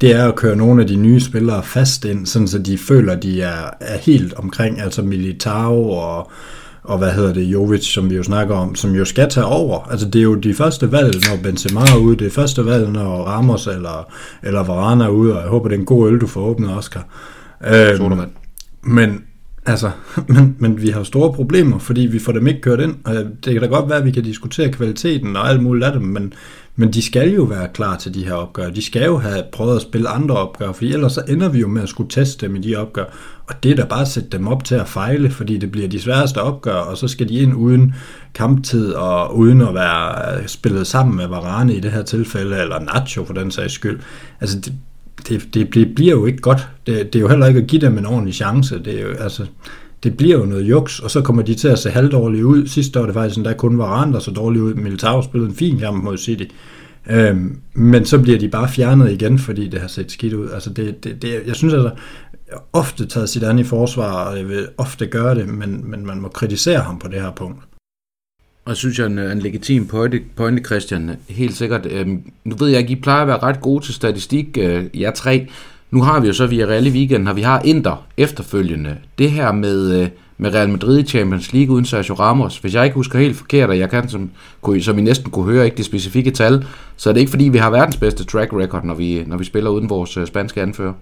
det 0.02 0.16
er 0.16 0.28
at 0.28 0.36
køre 0.36 0.56
nogle 0.56 0.82
af 0.82 0.88
de 0.88 0.96
nye 0.96 1.20
spillere 1.20 1.64
fast 1.64 2.06
ind, 2.06 2.26
sådan 2.26 2.48
så 2.48 2.60
de 2.60 2.78
føler, 2.78 3.14
at 3.14 3.24
de 3.24 3.42
er, 3.42 3.70
er 3.80 3.98
helt 3.98 4.34
omkring, 4.34 4.82
altså 4.82 5.02
Militao 5.02 5.90
og, 5.90 6.32
og 6.84 6.98
hvad 6.98 7.12
hedder 7.12 7.34
det, 7.34 7.42
Jovic, 7.44 7.94
som 7.94 8.10
vi 8.10 8.16
jo 8.16 8.24
snakker 8.24 8.56
om, 8.56 8.76
som 8.76 8.92
jo 8.92 9.06
skal 9.06 9.30
tage 9.30 9.46
over. 9.46 9.88
Altså 9.92 10.10
det 10.10 10.20
er 10.20 10.24
jo 10.24 10.36
de 10.36 10.54
første 10.54 10.92
valg, 10.92 11.16
når 11.30 11.44
Benzema 11.44 11.80
er 11.82 11.98
ude, 11.98 12.18
det 12.18 12.28
er 12.28 12.32
første 12.32 12.66
valg, 12.66 12.90
når 12.92 13.24
Ramos 13.24 13.68
eller, 13.68 14.14
eller 14.44 14.64
Varane 14.64 15.04
er 15.04 15.10
ude, 15.10 15.36
og 15.36 15.42
jeg 15.42 15.50
håber, 15.50 15.68
det 15.70 15.76
er 15.76 15.80
en 15.80 15.86
god 15.86 16.12
øl, 16.12 16.22
du 16.22 16.28
får 16.28 16.42
åbnet, 16.42 16.78
Oscar. 16.78 17.06
Øhm, 17.68 18.22
men, 18.84 19.24
altså, 19.66 19.92
men, 20.28 20.56
men 20.60 20.82
vi 20.82 20.90
har 20.90 21.04
store 21.04 21.34
problemer, 21.34 21.80
fordi 21.80 22.02
vi 22.02 22.20
får 22.20 22.32
dem 22.32 22.48
ikke 22.48 22.62
kørt 22.62 22.80
ind. 22.80 22.96
Og 23.04 23.16
det 23.16 23.54
kan 23.54 23.62
da 23.62 23.68
godt 23.68 23.90
være, 23.90 23.98
at 23.98 24.06
vi 24.06 24.12
kan 24.12 24.24
diskutere 24.24 24.72
kvaliteten 24.72 25.36
og 25.36 25.50
alt 25.50 25.64
muligt 25.64 25.86
af 25.86 25.92
dem, 25.92 26.02
men, 26.02 26.34
men 26.80 26.94
de 26.94 27.02
skal 27.02 27.34
jo 27.34 27.44
være 27.44 27.68
klar 27.74 27.98
til 27.98 28.14
de 28.14 28.26
her 28.26 28.34
opgør. 28.34 28.70
De 28.70 28.82
skal 28.82 29.06
jo 29.06 29.18
have 29.18 29.44
prøvet 29.52 29.76
at 29.76 29.82
spille 29.82 30.10
andre 30.10 30.36
opgør, 30.36 30.72
for 30.72 30.86
ellers 30.86 31.14
så 31.14 31.22
ender 31.28 31.50
vi 31.50 31.60
jo 31.60 31.68
med 31.68 31.82
at 31.82 31.90
skulle 31.90 32.10
teste 32.10 32.46
dem 32.46 32.56
i 32.56 32.60
de 32.60 32.76
opgør. 32.76 33.06
Og 33.48 33.64
det 33.64 33.72
er 33.72 33.76
da 33.76 33.86
bare 33.86 34.02
at 34.02 34.08
sætte 34.08 34.30
dem 34.30 34.48
op 34.48 34.64
til 34.64 34.76
at 34.76 34.88
fejle, 34.88 35.32
fordi 35.32 35.58
det 35.58 35.72
bliver 35.72 35.88
de 35.88 36.00
sværeste 36.00 36.42
opgør, 36.42 36.74
og 36.74 36.98
så 36.98 37.08
skal 37.08 37.30
de 37.30 37.34
ind 37.34 37.56
uden 37.56 37.94
kamptid 38.34 38.92
og 38.92 39.38
uden 39.38 39.62
at 39.62 39.74
være 39.74 40.38
øh, 40.42 40.48
spillet 40.48 40.88
sammen 40.88 41.16
med 41.16 41.28
Varane 41.28 41.74
i 41.74 41.80
det 41.80 41.92
her 41.92 42.04
tilfælde, 42.04 42.62
eller 42.62 42.80
Nacho 42.80 43.26
for 43.26 43.34
den 43.34 43.52
sags 43.52 43.74
skyld. 43.74 44.00
Altså 44.42 44.60
det, 44.60 44.74
det, 45.54 45.74
det, 45.74 45.96
bliver 45.96 46.12
jo 46.12 46.26
ikke 46.26 46.40
godt. 46.42 46.68
Det, 46.88 47.14
det 47.14 47.20
er 47.20 47.24
jo 47.24 47.28
heller 47.28 47.48
ikke 47.48 47.60
at 47.60 47.68
give 47.68 47.82
dem 47.82 47.98
en 47.98 48.06
ordentlig 48.06 48.34
chance. 48.34 48.80
Det 48.86 49.00
er 49.00 49.02
jo, 49.02 49.14
altså, 49.14 49.46
det 50.04 50.18
bliver 50.18 50.38
jo 50.38 50.46
noget 50.46 50.64
juks, 50.64 51.00
og 51.00 51.12
så 51.12 51.22
kommer 51.22 51.42
de 51.42 51.56
til 51.56 51.68
at 51.68 51.80
se 51.80 51.90
halvdårlige 51.90 52.46
ud. 52.46 52.68
Sidste 52.68 53.02
år 53.02 53.06
det 53.06 53.14
faktisk 53.14 53.46
der 53.46 53.54
kun 53.54 53.78
var 53.78 53.86
andre 53.86 54.22
så 54.22 54.32
dårlige 54.32 54.64
ud. 54.64 54.74
Militao 54.74 55.22
spillede 55.22 55.50
en 55.50 55.56
fin 55.56 55.80
kamp 55.80 56.04
mod 56.04 56.18
City. 56.18 56.46
Øhm, 57.10 57.60
men 57.74 58.06
så 58.06 58.20
bliver 58.20 58.40
de 58.40 58.50
bare 58.50 58.70
fjernet 58.70 59.12
igen, 59.12 59.40
fordi 59.40 59.68
det 59.68 59.82
har 59.82 59.88
set 59.88 60.12
skidt 60.12 60.34
ud. 60.34 60.50
Altså 60.50 60.70
det, 60.70 61.04
det, 61.04 61.22
det, 61.22 61.42
jeg 61.48 61.56
synes 61.56 61.74
altså, 61.74 61.90
jeg 62.48 62.54
har 62.54 62.64
ofte 62.74 63.06
taget 63.06 63.30
sit 63.30 63.44
andet 63.44 63.64
i 63.64 63.68
forsvar, 63.68 64.24
og 64.24 64.38
jeg 64.38 64.48
vil 64.48 64.68
ofte 64.78 65.08
gøre 65.08 65.36
det, 65.36 65.48
men, 65.48 65.92
men 65.92 66.06
man 66.06 66.22
må 66.22 66.28
kritisere 66.28 66.80
ham 66.80 67.00
på 67.00 67.08
det 67.08 67.22
her 67.22 67.32
punkt. 67.32 67.60
Og 68.66 68.78
synes 68.78 69.00
jeg 69.00 69.04
er 69.04 69.10
en, 69.10 69.20
en 69.20 69.40
legitim 69.40 69.88
pointe, 69.88 70.22
pointe, 70.36 70.64
Christian. 70.64 71.12
Helt 71.30 71.56
sikkert. 71.56 71.86
Øhm, 71.86 72.32
nu 72.44 72.56
ved 72.56 72.68
jeg 72.68 72.80
ikke, 72.80 72.92
I 72.92 73.02
plejer 73.02 73.22
at 73.22 73.28
være 73.28 73.44
ret 73.44 73.62
gode 73.62 73.86
til 73.86 73.94
statistik, 73.94 74.58
øh, 74.58 74.86
jer 74.94 75.12
tre. 75.12 75.48
Nu 75.92 76.02
har 76.02 76.20
vi 76.20 76.28
jo 76.28 76.34
så 76.34 76.48
via 76.48 76.66
Real 76.66 76.88
i 76.88 76.90
weekenden, 76.90 77.28
og 77.28 77.36
vi 77.36 77.42
har 77.42 77.62
Inter 77.66 78.06
efterfølgende. 78.18 78.98
Det 79.18 79.32
her 79.32 79.52
med, 79.52 80.02
øh, 80.02 80.10
med 80.38 80.54
Real 80.54 80.70
Madrid 80.70 81.00
i 81.00 81.04
Champions 81.04 81.54
League 81.54 81.76
uden 81.76 81.86
Sergio 81.86 82.16
Ramos, 82.16 82.58
hvis 82.58 82.76
jeg 82.76 82.86
ikke 82.86 82.96
husker 82.96 83.20
helt 83.20 83.38
forkert, 83.38 83.70
og 83.70 83.80
jeg 83.80 83.90
kan, 83.90 84.10
som, 84.10 84.30
som 84.82 85.00
I 85.00 85.02
næsten 85.02 85.32
kunne 85.32 85.52
høre, 85.52 85.66
ikke 85.66 85.78
det 85.78 85.86
specifikke 85.86 86.32
tal, 86.32 86.66
så 86.98 87.10
er 87.10 87.14
det 87.14 87.20
ikke 87.20 87.30
fordi, 87.30 87.44
vi 87.44 87.58
har 87.58 87.70
verdens 87.70 87.98
bedste 87.98 88.26
track 88.26 88.54
record, 88.54 88.84
når 88.84 88.94
vi, 88.94 89.24
når 89.28 89.38
vi 89.38 89.44
spiller 89.44 89.70
uden 89.70 89.90
vores 89.90 90.18
øh, 90.18 90.28
spanske 90.28 90.62
anfører. 90.62 90.94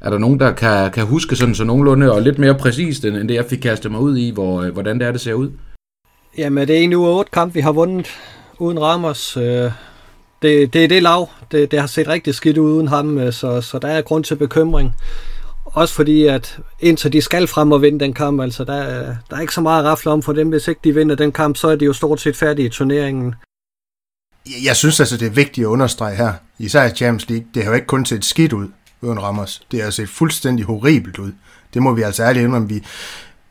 Er 0.00 0.10
der 0.10 0.18
nogen, 0.18 0.40
der 0.40 0.52
kan, 0.52 0.90
kan 0.90 1.06
huske 1.06 1.36
sådan 1.36 1.54
så 1.54 1.64
nogenlunde 1.64 2.12
og 2.12 2.22
lidt 2.22 2.38
mere 2.38 2.54
præcist, 2.54 3.04
end 3.04 3.28
det 3.28 3.34
jeg 3.34 3.44
fik 3.44 3.58
kastet 3.58 3.90
mig 3.90 4.00
ud 4.00 4.16
i, 4.16 4.30
hvor, 4.30 4.62
øh, 4.62 4.72
hvordan 4.72 4.98
det 4.98 5.06
er, 5.06 5.12
det 5.12 5.20
ser 5.20 5.34
ud? 5.34 5.50
Jamen, 6.38 6.68
det 6.68 6.78
er 6.78 6.80
en 6.80 6.92
uge 6.92 7.08
otte 7.08 7.30
kamp, 7.30 7.54
vi 7.54 7.60
har 7.60 7.72
vundet 7.72 8.06
uden 8.58 8.80
Ramos. 8.80 9.36
Øh, 9.36 9.70
det, 10.42 10.72
det 10.72 10.84
er 10.84 10.88
det 10.88 11.02
lav. 11.02 11.28
Det, 11.52 11.70
det 11.70 11.80
har 11.80 11.86
set 11.86 12.08
rigtig 12.08 12.34
skidt 12.34 12.58
ud 12.58 12.72
uden 12.72 12.88
ham, 12.88 13.18
øh, 13.18 13.32
så, 13.32 13.60
så 13.60 13.78
der 13.78 13.88
er 13.88 14.02
grund 14.02 14.24
til 14.24 14.36
bekymring. 14.36 14.94
Også 15.64 15.94
fordi, 15.94 16.26
at 16.26 16.58
indtil 16.80 17.12
de 17.12 17.20
skal 17.20 17.46
frem 17.46 17.72
og 17.72 17.82
vinde 17.82 18.00
den 18.00 18.12
kamp, 18.12 18.40
altså 18.40 18.64
der, 18.64 19.04
der 19.30 19.36
er 19.36 19.40
ikke 19.40 19.54
så 19.54 19.60
meget 19.60 19.82
at 19.82 19.90
rafle 19.90 20.10
om 20.10 20.22
for 20.22 20.32
dem. 20.32 20.48
Hvis 20.48 20.68
ikke 20.68 20.80
de 20.84 20.94
vinder 20.94 21.14
den 21.14 21.32
kamp, 21.32 21.56
så 21.56 21.68
er 21.68 21.76
de 21.76 21.84
jo 21.84 21.92
stort 21.92 22.20
set 22.20 22.36
færdige 22.36 22.66
i 22.66 22.70
turneringen. 22.70 23.34
Jeg 24.64 24.76
synes 24.76 25.00
altså, 25.00 25.16
det 25.16 25.26
er 25.26 25.30
vigtigt 25.30 25.64
at 25.64 25.68
understrege 25.68 26.16
her, 26.16 26.32
især 26.58 26.84
i 26.84 26.90
Champions 26.90 27.28
League, 27.28 27.46
det 27.54 27.62
har 27.62 27.70
jo 27.70 27.74
ikke 27.74 27.86
kun 27.86 28.06
set 28.06 28.24
skidt 28.24 28.52
ud 28.52 28.68
uden 29.00 29.22
Ramos. 29.22 29.62
Det 29.70 29.82
har 29.82 29.90
set 29.90 30.08
fuldstændig 30.08 30.64
horribelt 30.64 31.18
ud. 31.18 31.32
Det 31.74 31.82
må 31.82 31.94
vi 31.94 32.02
altså 32.02 32.22
ærligt 32.22 32.44
indrømme. 32.44 32.68
Vi, 32.68 32.84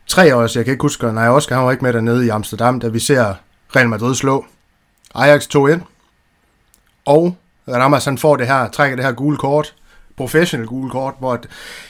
tre 0.07 0.35
år, 0.35 0.41
jeg 0.41 0.65
kan 0.65 0.71
ikke 0.71 0.81
huske, 0.81 1.11
nej, 1.11 1.27
Oscar 1.27 1.55
han 1.55 1.65
var 1.65 1.71
ikke 1.71 1.83
med 1.83 1.93
dernede 1.93 2.25
i 2.25 2.29
Amsterdam, 2.29 2.79
da 2.79 2.87
vi 2.87 2.99
ser 2.99 3.33
Real 3.75 3.89
Madrid 3.89 4.15
slå 4.15 4.45
Ajax 5.15 5.47
2-1, 5.55 5.79
og 7.09 7.37
Ramos 7.67 8.05
han 8.05 8.17
får 8.17 8.35
det 8.35 8.47
her, 8.47 8.69
trækker 8.69 8.95
det 8.95 9.05
her 9.05 9.11
gule 9.11 9.37
kort, 9.37 9.75
professional 10.17 10.67
gule 10.67 10.89
kort, 10.89 11.13
hvor 11.19 11.39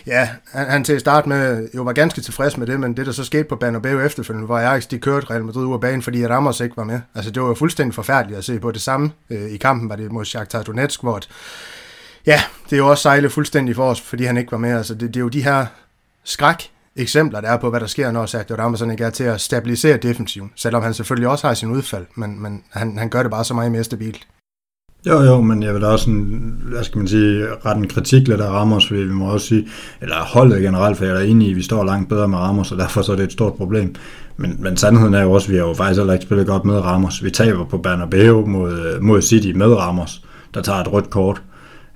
ja, 0.07 0.29
han, 0.51 0.69
han 0.69 0.83
til 0.83 0.93
at 0.93 0.99
starte 0.99 1.29
med 1.29 1.69
jo 1.75 1.83
var 1.83 1.93
ganske 1.93 2.21
tilfreds 2.21 2.57
med 2.57 2.67
det, 2.67 2.79
men 2.79 2.97
det 2.97 3.05
der 3.05 3.11
så 3.11 3.23
skete 3.23 3.43
på 3.43 3.55
Bernabeu 3.55 3.99
efterfølgende, 3.99 4.45
hvor 4.45 4.57
Ajax 4.57 4.87
de 4.87 4.99
kørte 4.99 5.29
Real 5.29 5.43
Madrid 5.43 5.65
ud 5.65 5.73
af 5.73 5.81
banen, 5.81 6.01
fordi 6.01 6.27
Ramos 6.27 6.59
ikke 6.59 6.77
var 6.77 6.83
med. 6.83 6.99
Altså 7.15 7.31
det 7.31 7.43
var 7.43 7.53
fuldstændig 7.53 7.95
forfærdeligt 7.95 8.37
at 8.37 8.45
se 8.45 8.59
på 8.59 8.71
det 8.71 8.81
samme. 8.81 9.11
Øh, 9.29 9.51
I 9.51 9.57
kampen 9.57 9.89
var 9.89 9.95
det 9.95 10.11
mod 10.11 10.25
Shakhtar 10.25 10.63
Donetsk, 10.63 11.01
hvor 11.01 11.19
ja, 12.25 12.41
det 12.65 12.73
er 12.73 12.77
jo 12.77 12.87
også 12.87 13.01
sejlet 13.01 13.31
fuldstændig 13.31 13.75
for 13.75 13.89
os, 13.89 14.01
fordi 14.01 14.23
han 14.23 14.37
ikke 14.37 14.51
var 14.51 14.57
med. 14.57 14.77
Altså 14.77 14.93
det, 14.93 15.07
det 15.07 15.15
er 15.15 15.21
jo 15.21 15.29
de 15.29 15.43
her 15.43 15.65
skræk 16.23 16.71
eksempler, 16.95 17.41
der 17.41 17.49
er 17.49 17.57
på, 17.57 17.69
hvad 17.69 17.79
der 17.79 17.87
sker, 17.87 18.11
når 18.11 18.25
Sergio 18.25 18.55
Ramos 18.55 18.81
ikke 18.81 19.03
er 19.03 19.09
til 19.09 19.23
at 19.23 19.41
stabilisere 19.41 19.97
defensiven, 19.97 20.51
selvom 20.55 20.83
han 20.83 20.93
selvfølgelig 20.93 21.27
også 21.27 21.47
har 21.47 21.53
sin 21.53 21.71
udfald, 21.71 22.05
men, 22.15 22.41
men 22.41 22.63
han, 22.71 22.97
han 22.97 23.09
gør 23.09 23.23
det 23.23 23.31
bare 23.31 23.45
så 23.45 23.53
meget 23.53 23.71
mere 23.71 23.83
stabilt. 23.83 24.27
Jo, 25.07 25.21
jo, 25.21 25.41
men 25.41 25.63
jeg 25.63 25.73
vil 25.73 25.81
da 25.81 25.87
også, 25.87 26.09
en, 26.09 26.55
hvad 26.65 26.83
skal 26.83 26.97
man 26.97 27.07
sige, 27.07 27.45
ret 27.65 27.77
en 27.77 27.87
kritik 27.87 28.27
lidt 28.27 28.41
af 28.41 28.49
Ramos, 28.49 28.87
fordi 28.87 28.99
vi 28.99 29.13
må 29.13 29.25
også 29.25 29.47
sige, 29.47 29.67
eller 30.01 30.15
holdet 30.15 30.61
generelt, 30.61 30.97
for 30.97 31.05
jeg 31.05 31.15
er 31.15 31.19
enig 31.19 31.47
i, 31.47 31.51
at 31.51 31.57
vi 31.57 31.61
står 31.61 31.83
langt 31.83 32.09
bedre 32.09 32.27
med 32.27 32.37
Ramos, 32.37 32.71
og 32.71 32.77
derfor 32.77 33.01
så 33.01 33.11
er 33.11 33.15
det 33.15 33.23
et 33.23 33.31
stort 33.31 33.53
problem. 33.53 33.95
Men, 34.37 34.55
men 34.59 34.77
sandheden 34.77 35.13
er 35.13 35.21
jo 35.21 35.31
også, 35.31 35.47
at 35.47 35.51
vi 35.51 35.57
har 35.57 35.67
jo 35.67 35.73
faktisk 35.73 35.99
heller 35.99 36.13
ikke 36.13 36.25
spillet 36.25 36.47
godt 36.47 36.65
med 36.65 36.79
Ramos. 36.79 37.23
Vi 37.23 37.31
taber 37.31 37.65
på 37.65 37.77
Bernabeu 37.77 38.45
mod, 38.45 38.99
mod 39.01 39.21
City 39.21 39.51
med 39.55 39.73
Ramos, 39.73 40.23
der 40.53 40.61
tager 40.61 40.79
et 40.79 40.93
rødt 40.93 41.09
kort. 41.09 41.41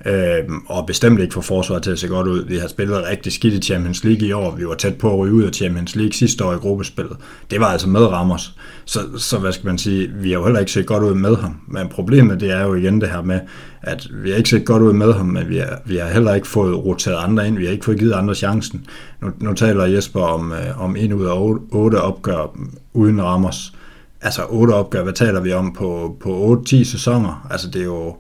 Øh, 0.06 0.44
og 0.68 0.86
bestemt 0.86 1.20
ikke 1.20 1.34
for 1.34 1.42
forsvaret 1.42 1.84
til 1.84 1.92
at 1.92 2.00
se 2.00 2.08
godt 2.08 2.28
ud. 2.28 2.46
Vi 2.46 2.58
har 2.58 2.68
spillet 2.68 3.04
rigtig 3.10 3.32
skidt 3.32 3.54
i 3.54 3.62
Champions 3.62 4.04
League 4.04 4.28
i 4.28 4.32
år. 4.32 4.56
Vi 4.56 4.66
var 4.68 4.76
tæt 4.76 4.98
på 4.98 5.14
at 5.14 5.20
ryge 5.20 5.34
ud 5.34 5.44
af 5.44 5.54
Champions 5.54 5.96
League 5.96 6.14
sidste 6.14 6.46
år 6.46 6.54
i 6.54 6.58
gruppespillet. 6.58 7.18
Det 7.52 7.60
var 7.60 7.66
altså 7.66 7.90
med 7.90 8.06
Ramos. 8.06 8.56
Så, 8.86 9.00
så 9.18 9.38
hvad 9.38 9.52
skal 9.52 9.66
man 9.66 9.78
sige, 9.78 10.08
vi 10.08 10.32
har 10.32 10.38
jo 10.38 10.44
heller 10.44 10.60
ikke 10.60 10.72
set 10.72 10.86
godt 10.86 11.04
ud 11.04 11.14
med 11.14 11.36
ham. 11.36 11.56
Men 11.68 11.90
problemet 11.90 12.40
det 12.40 12.52
er 12.52 12.64
jo 12.64 12.74
igen 12.74 13.02
det 13.02 13.10
her 13.10 13.22
med, 13.22 13.40
at 13.82 14.08
vi 14.24 14.30
har 14.30 14.38
ikke 14.38 14.50
set 14.50 14.66
godt 14.66 14.84
ud 14.84 14.94
med 14.94 15.14
ham, 15.14 15.26
men 15.26 15.50
vi 15.50 15.58
har, 15.58 15.82
vi 15.86 15.98
har 15.98 16.08
heller 16.08 16.34
ikke 16.34 16.48
fået 16.48 16.86
roteret 16.86 17.24
andre 17.24 17.48
ind. 17.48 17.58
Vi 17.58 17.66
har 17.66 17.72
ikke 17.72 17.86
fået 17.86 18.00
givet 18.00 18.14
andre 18.14 18.36
chancen. 18.36 18.86
Nu, 19.22 19.32
nu 19.40 19.54
taler 19.54 19.86
Jesper 19.86 20.22
om, 20.22 20.52
øh, 20.52 20.82
om 20.82 20.96
en 20.96 21.14
ud 21.14 21.26
af 21.26 21.58
otte 21.72 22.02
opgør 22.02 22.58
uden 22.94 23.24
Ramos. 23.24 23.74
Altså 24.22 24.42
otte 24.50 24.72
opgør, 24.72 25.04
hvad 25.04 25.14
taler 25.14 25.42
vi 25.42 25.54
om 25.54 25.74
på, 25.74 26.18
på 26.22 26.64
8-10 26.70 26.84
sæsoner? 26.84 27.48
Altså 27.50 27.70
det 27.70 27.82
er 27.82 27.86
jo 27.86 28.16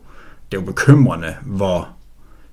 det 0.54 0.60
er 0.60 0.64
jo 0.64 0.66
bekymrende, 0.66 1.36
hvor 1.42 1.90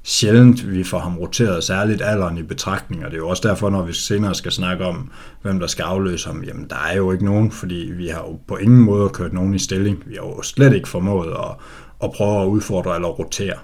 sjældent 0.02 0.71
vi 0.73 0.85
får 0.85 0.99
ham 0.99 1.19
roteret, 1.19 1.64
særligt 1.64 2.02
alderen 2.04 2.38
i 2.38 2.42
betragtning, 2.42 3.04
og 3.04 3.11
det 3.11 3.16
er 3.16 3.21
jo 3.21 3.28
også 3.28 3.49
derfor, 3.49 3.71
når 3.71 3.83
vi 3.83 3.92
senere 3.92 4.35
skal 4.35 4.52
snakke 4.52 4.85
om, 4.85 5.11
hvem 5.42 5.61
der 5.61 5.66
skal 5.66 5.83
afløse 5.83 6.26
ham, 6.26 6.45
jamen 6.45 6.66
der 6.71 6.76
er 6.90 6.97
jo 6.97 7.12
ikke 7.12 7.25
nogen, 7.25 7.50
fordi 7.50 7.90
vi 7.97 8.09
har 8.09 8.21
jo 8.21 8.38
på 8.49 8.57
ingen 8.57 8.80
måde 8.80 9.09
kørt 9.09 9.33
nogen 9.33 9.54
i 9.54 9.59
stilling. 9.59 10.02
Vi 10.07 10.14
har 10.14 10.23
jo 10.23 10.42
slet 10.42 10.73
ikke 10.75 10.88
formået 10.88 11.30
at, 11.30 11.57
at 12.04 12.12
prøve 12.12 12.42
at 12.42 12.47
udfordre 12.47 12.95
eller 12.95 13.09
rotere. 13.09 13.54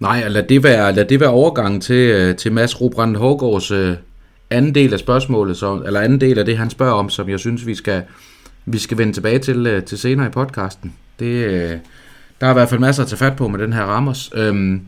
Nej, 0.00 0.28
lad 0.28 0.42
det 0.42 0.62
være, 0.62 0.92
lad 0.92 1.04
det 1.04 1.20
være 1.20 1.30
overgangen 1.30 1.80
til, 1.80 2.10
øh, 2.10 2.36
til 2.36 2.52
Mads 2.52 2.80
Rubrand 2.80 3.16
Hårgaards 3.16 3.70
øh, 3.70 3.96
anden 4.50 4.74
del 4.74 4.92
af 4.92 4.98
spørgsmålet, 4.98 5.56
så, 5.56 5.82
eller 5.86 6.00
anden 6.00 6.20
del 6.20 6.38
af 6.38 6.44
det, 6.44 6.58
han 6.58 6.70
spørger 6.70 6.94
om, 6.94 7.10
som 7.10 7.28
jeg 7.28 7.40
synes, 7.40 7.66
vi 7.66 7.74
skal, 7.74 8.02
vi 8.66 8.78
skal 8.78 8.98
vende 8.98 9.12
tilbage 9.12 9.38
til, 9.38 9.66
øh, 9.66 9.82
til 9.84 9.98
senere 9.98 10.26
i 10.26 10.30
podcasten. 10.30 10.94
Det, 11.18 11.80
der 12.42 12.48
er 12.48 12.52
i 12.52 12.54
hvert 12.54 12.68
fald 12.68 12.80
masser 12.80 13.02
at 13.02 13.08
tage 13.08 13.18
fat 13.18 13.36
på 13.36 13.48
med 13.48 13.58
den 13.58 13.72
her 13.72 13.82
Ramos. 13.82 14.30
Øhm, 14.34 14.80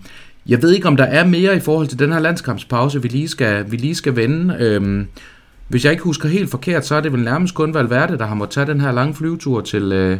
jeg 0.47 0.63
ved 0.63 0.73
ikke, 0.73 0.89
om 0.89 0.97
der 0.97 1.05
er 1.05 1.25
mere 1.25 1.57
i 1.57 1.61
forhold 1.61 1.87
til 1.87 1.99
den 1.99 2.13
her 2.13 2.19
landskampspause, 2.19 3.03
vi 3.03 3.09
lige 3.09 3.29
skal, 3.29 3.71
vi 3.71 3.77
lige 3.77 3.95
skal 3.95 4.17
vende. 4.17 4.57
Øhm, 4.61 5.07
hvis 5.69 5.85
jeg 5.85 5.93
ikke 5.93 6.05
husker 6.05 6.29
helt 6.29 6.51
forkert, 6.51 6.87
så 6.87 6.95
er 6.95 7.01
det 7.01 7.13
vel 7.13 7.25
nærmest 7.25 7.55
kun 7.55 7.75
Valverde, 7.75 8.19
der 8.19 8.27
har 8.27 8.35
måttet 8.35 8.55
tage 8.55 8.67
den 8.67 8.81
her 8.81 8.93
lange 8.93 9.15
flyvetur 9.15 9.61
til, 9.61 9.93
øh, 9.93 10.19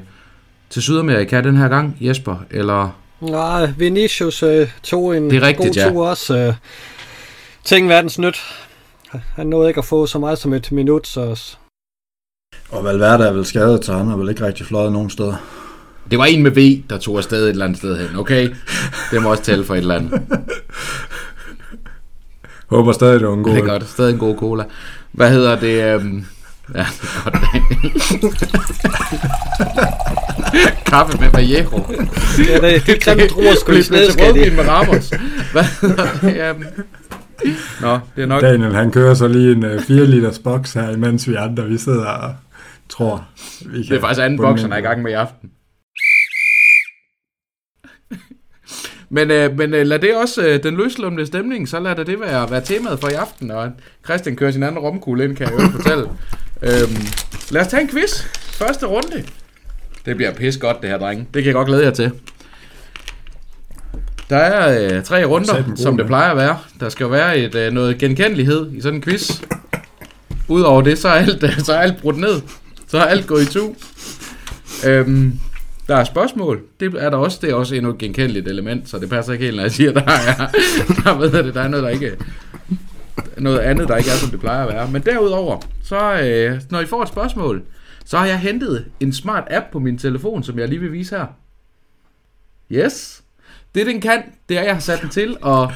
til 0.71 0.83
Sydamerika 0.83 1.41
den 1.41 1.57
her 1.57 1.69
gang, 1.69 1.97
Jesper, 2.01 2.45
eller... 2.51 2.99
Nej, 3.21 3.73
Vinicius 3.79 4.43
øh, 4.43 4.69
tog 4.83 5.17
en 5.17 5.31
det 5.31 5.37
er 5.37 5.47
rigtigt, 5.47 5.75
god 5.75 5.83
ja. 5.83 5.91
tur 5.91 6.07
også. 6.09 6.37
Øh, 6.39 6.55
ting 7.65 7.89
verdens 7.89 8.19
nyt. 8.19 8.37
Han 9.11 9.47
nåede 9.47 9.69
ikke 9.69 9.79
at 9.79 9.85
få 9.85 10.07
så 10.07 10.19
meget 10.19 10.39
som 10.39 10.53
et 10.53 10.73
minut, 10.73 11.07
så... 11.07 11.57
Og 12.71 12.85
Valverde 12.85 13.25
er 13.25 13.33
vel 13.33 13.45
skadet, 13.45 13.85
så 13.85 13.93
han 13.93 14.07
har 14.07 14.17
vel 14.17 14.29
ikke 14.29 14.47
rigtig 14.47 14.67
fløjet 14.67 14.93
nogen 14.93 15.11
steder. 15.11 15.64
Det 16.11 16.19
var 16.19 16.25
en 16.25 16.43
med 16.43 16.51
V, 16.51 16.83
der 16.91 16.99
tog 16.99 17.17
afsted 17.19 17.45
et 17.45 17.51
eller 17.51 17.65
andet 17.65 17.79
sted 17.79 18.09
hen, 18.09 18.17
okay? 18.17 18.51
Det 19.11 19.23
må 19.23 19.31
også 19.31 19.43
tælle 19.43 19.65
for 19.65 19.75
et 19.75 19.79
eller 19.79 19.95
andet. 19.95 20.21
Håber 22.67 22.93
stadig, 22.93 23.21
det 23.21 23.29
var 23.29 23.35
en 23.35 23.43
god 23.43 23.53
Det 23.53 23.63
er 23.63 23.67
godt, 23.67 23.89
stadig 23.89 24.13
en 24.13 24.19
god 24.19 24.37
cola. 24.37 24.65
Hvad 25.13 25.31
hedder 25.31 25.61
det? 25.61 25.97
Um... 25.97 26.27
Ja, 26.75 26.79
det 26.79 27.09
er 27.09 27.25
godt. 27.25 27.35
Kaffe 30.87 31.19
med 31.21 31.31
Vallejo. 31.31 31.85
Ja, 32.49 32.69
det, 32.69 32.87
det 32.87 33.03
grimme 33.03 33.27
druer 33.27 33.55
skulle 33.61 33.79
Lidt 33.79 33.91
ned, 33.91 34.05
til 34.05 34.13
skal 34.13 34.35
de. 34.35 34.41
rødvin 34.41 34.57
med 34.57 34.69
Ramos. 34.69 35.13
Hvad 35.53 35.65
hedder 35.81 36.07
det? 36.21 36.51
Um... 36.51 36.65
Nå, 37.81 37.99
det 38.17 38.23
er 38.23 38.27
nok... 38.27 38.43
Daniel, 38.43 38.75
han 38.75 38.91
kører 38.91 39.15
så 39.15 39.29
lige 39.29 39.53
en 39.53 39.65
uh, 39.65 39.83
4 39.83 40.07
liters 40.07 40.39
boks 40.39 40.73
her, 40.73 40.91
imens 40.91 41.29
vi 41.29 41.35
andre, 41.35 41.65
vi 41.65 41.79
sidder 41.79 42.07
og 42.07 42.35
tror, 42.89 43.27
vi 43.67 43.83
kan... 43.83 43.91
Det 43.91 43.97
er 43.97 44.01
faktisk 44.01 44.21
anden 44.25 44.39
boks, 44.39 44.63
han 44.63 44.73
er 44.73 44.77
i 44.77 44.81
gang 44.81 45.03
med 45.03 45.11
i 45.11 45.15
aften. 45.15 45.51
Men, 49.11 49.31
øh, 49.31 49.59
men 49.59 49.75
øh, 49.75 49.87
lad 49.87 49.99
det 49.99 50.17
også, 50.17 50.47
øh, 50.47 50.63
den 50.63 50.77
løslumne 50.77 51.27
stemning, 51.27 51.69
så 51.69 51.81
lad 51.81 52.05
det 52.05 52.21
være, 52.21 52.51
være 52.51 52.61
temaet 52.61 53.01
for 53.01 53.09
i 53.09 53.13
aften, 53.13 53.51
og 53.51 53.71
Christian 54.05 54.37
kører 54.37 54.51
sin 54.51 54.63
anden 54.63 54.79
romkugle 54.79 55.25
ind, 55.25 55.37
kan 55.37 55.47
jeg 55.47 55.61
jo 55.61 55.71
fortælle. 55.71 56.05
øhm, 56.69 57.07
lad 57.51 57.61
os 57.61 57.67
tage 57.67 57.83
en 57.83 57.89
quiz. 57.89 58.23
Første 58.35 58.87
runde. 58.87 59.25
Det 60.07 60.17
bliver 60.17 60.35
pis 60.35 60.57
godt, 60.57 60.83
det 60.83 60.91
her, 60.91 60.99
drenge. 60.99 61.27
Det 61.35 61.43
kan 61.43 61.47
jeg 61.47 61.55
godt 61.55 61.67
glæde 61.69 61.85
jer 61.85 61.91
til. 61.91 62.13
Der 64.31 64.37
er 64.37 64.95
øh, 64.97 65.03
tre 65.03 65.25
runder, 65.25 65.73
som 65.77 65.97
det 65.97 66.07
plejer 66.07 66.31
at 66.31 66.37
være. 66.37 66.59
Der 66.81 66.89
skal 66.89 67.05
jo 67.05 67.11
være 67.11 67.39
et, 67.39 67.55
øh, 67.55 67.73
noget 67.73 67.99
genkendelighed 67.99 68.73
i 68.73 68.81
sådan 68.81 68.97
en 68.97 69.03
quiz. 69.03 69.41
Udover 70.49 70.83
det, 70.83 70.99
så 70.99 71.09
er 71.09 71.13
alt, 71.13 71.45
så 71.67 71.73
er 71.73 71.79
alt 71.79 72.01
brudt 72.01 72.19
ned. 72.19 72.41
Så 72.89 72.99
er 72.99 73.05
alt 73.05 73.27
gået 73.27 73.43
i 73.43 73.53
tu. 73.53 73.75
Øhm, 74.87 75.39
der 75.89 75.97
er 75.97 76.05
spørgsmål. 76.05 76.63
Det 76.81 76.95
er 76.95 77.11
der 77.11 77.17
også. 77.17 77.39
Det 77.43 77.51
er 77.51 77.55
også 77.55 77.75
endnu 77.75 77.91
et 77.91 77.99
genkendeligt 77.99 78.49
element, 78.49 78.89
så 78.89 78.99
det 78.99 79.09
passer 79.09 79.33
ikke 79.33 79.45
helt, 79.45 79.57
når 79.57 79.63
jeg 79.63 79.73
siger, 79.73 79.93
der 79.93 80.03
er, 80.03 80.47
der, 81.05 81.19
ved 81.19 81.45
det, 81.45 81.55
der 81.55 81.61
er 81.61 81.69
noget, 81.69 81.85
der 81.85 81.91
ikke 81.91 82.17
noget 83.39 83.59
andet, 83.59 83.89
der 83.89 83.97
ikke 83.97 84.11
er, 84.11 84.15
som 84.15 84.31
det 84.31 84.41
plejer 84.41 84.67
at 84.67 84.75
være. 84.75 84.91
Men 84.91 85.03
derudover, 85.03 85.61
så 85.83 86.21
øh, 86.21 86.61
når 86.71 86.81
I 86.81 86.87
får 86.87 87.03
et 87.03 87.09
spørgsmål, 87.09 87.63
så 88.05 88.19
har 88.19 88.27
jeg 88.27 88.39
hentet 88.39 88.85
en 89.01 89.13
smart 89.13 89.45
app 89.51 89.67
på 89.73 89.79
min 89.79 89.99
telefon, 89.99 90.43
som 90.43 90.59
jeg 90.59 90.69
lige 90.69 90.81
vil 90.81 90.93
vise 90.93 91.17
her. 91.17 91.27
Yes. 92.73 93.23
Det 93.75 93.87
den 93.87 94.01
kan, 94.01 94.23
det 94.49 94.57
er, 94.57 94.61
at 94.61 94.67
jeg 94.67 94.75
har 94.75 94.81
sat 94.81 95.03
den 95.03 95.09
til 95.11 95.37
og 95.41 95.73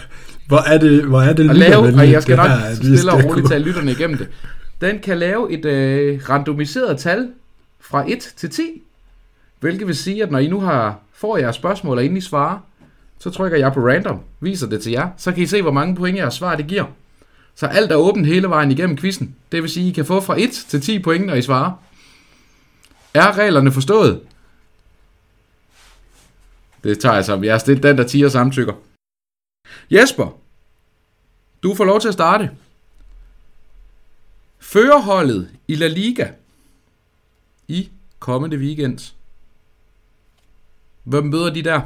Hvor 0.49 0.59
er 0.59 0.79
det, 0.79 1.05
hvor 1.05 1.21
er 1.21 1.33
det 1.33 1.51
at 1.51 1.57
lave, 1.57 1.79
og 1.79 2.11
jeg 2.11 2.23
skal 2.23 2.37
nok 2.37 2.47
her, 2.47 2.75
stille 2.75 3.13
og 3.13 3.25
roligt 3.25 3.49
tage 3.49 3.61
lytterne 3.61 3.91
igennem 3.91 4.19
det. 4.19 4.29
Den 4.81 4.99
kan 4.99 5.19
lave 5.19 5.53
et 5.53 5.65
øh, 5.65 6.21
randomiseret 6.29 6.99
tal 6.99 7.29
fra 7.81 8.11
1 8.11 8.19
til 8.37 8.51
10, 8.51 8.63
hvilket 9.61 9.87
vil 9.87 9.97
sige, 9.97 10.23
at 10.23 10.31
når 10.31 10.39
I 10.39 10.47
nu 10.47 10.61
har 10.61 10.99
får 11.13 11.37
jeres 11.37 11.57
spørgsmål, 11.57 11.99
og 11.99 12.05
inden 12.05 12.17
I 12.17 12.21
svarer, 12.21 12.59
så 13.19 13.31
trykker 13.31 13.59
jeg 13.59 13.73
på 13.73 13.81
random, 13.81 14.21
viser 14.41 14.67
det 14.67 14.83
til 14.83 14.93
jer, 14.93 15.11
så 15.17 15.33
kan 15.33 15.43
I 15.43 15.47
se, 15.47 15.63
hvor 15.63 15.73
mange 15.73 15.97
point 15.97 16.19
jeres 16.19 16.35
svar 16.35 16.57
det 16.57 16.67
giver. 16.67 16.85
Så 17.55 17.67
alt 17.67 17.93
er 17.93 17.97
åbent 17.97 18.27
hele 18.27 18.49
vejen 18.49 18.71
igennem 18.71 18.99
quizzen. 18.99 19.37
Det 19.53 19.63
vil 19.63 19.71
sige, 19.71 19.87
at 19.87 19.91
I 19.91 19.93
kan 19.93 20.05
få 20.05 20.21
fra 20.21 20.41
1 20.41 20.51
til 20.51 20.81
10 20.81 20.99
point, 20.99 21.27
når 21.27 21.35
I 21.35 21.43
svarer. 21.43 21.73
Er 23.15 23.39
reglerne 23.39 23.73
forstået? 23.73 24.21
Det 26.85 26.99
tager 26.99 27.15
jeg 27.15 27.25
som. 27.25 27.45
Jeg 27.45 27.55
er 27.55 27.59
stillet 27.59 27.83
den, 27.83 27.99
der 27.99 28.05
10 28.05 28.31
samtykker. 28.31 28.73
Jesper, 29.91 30.39
du 31.63 31.75
får 31.75 31.85
lov 31.85 32.01
til 32.01 32.09
at 32.09 32.15
starte. 32.15 32.51
Førerholdet 34.59 35.49
i 35.69 35.75
La 35.75 35.87
Liga 35.87 36.31
i 37.69 37.91
kommende 38.19 38.57
weekend. 38.57 39.13
Hvem 41.09 41.25
møder 41.25 41.51
de 41.55 41.63
der? 41.63 41.81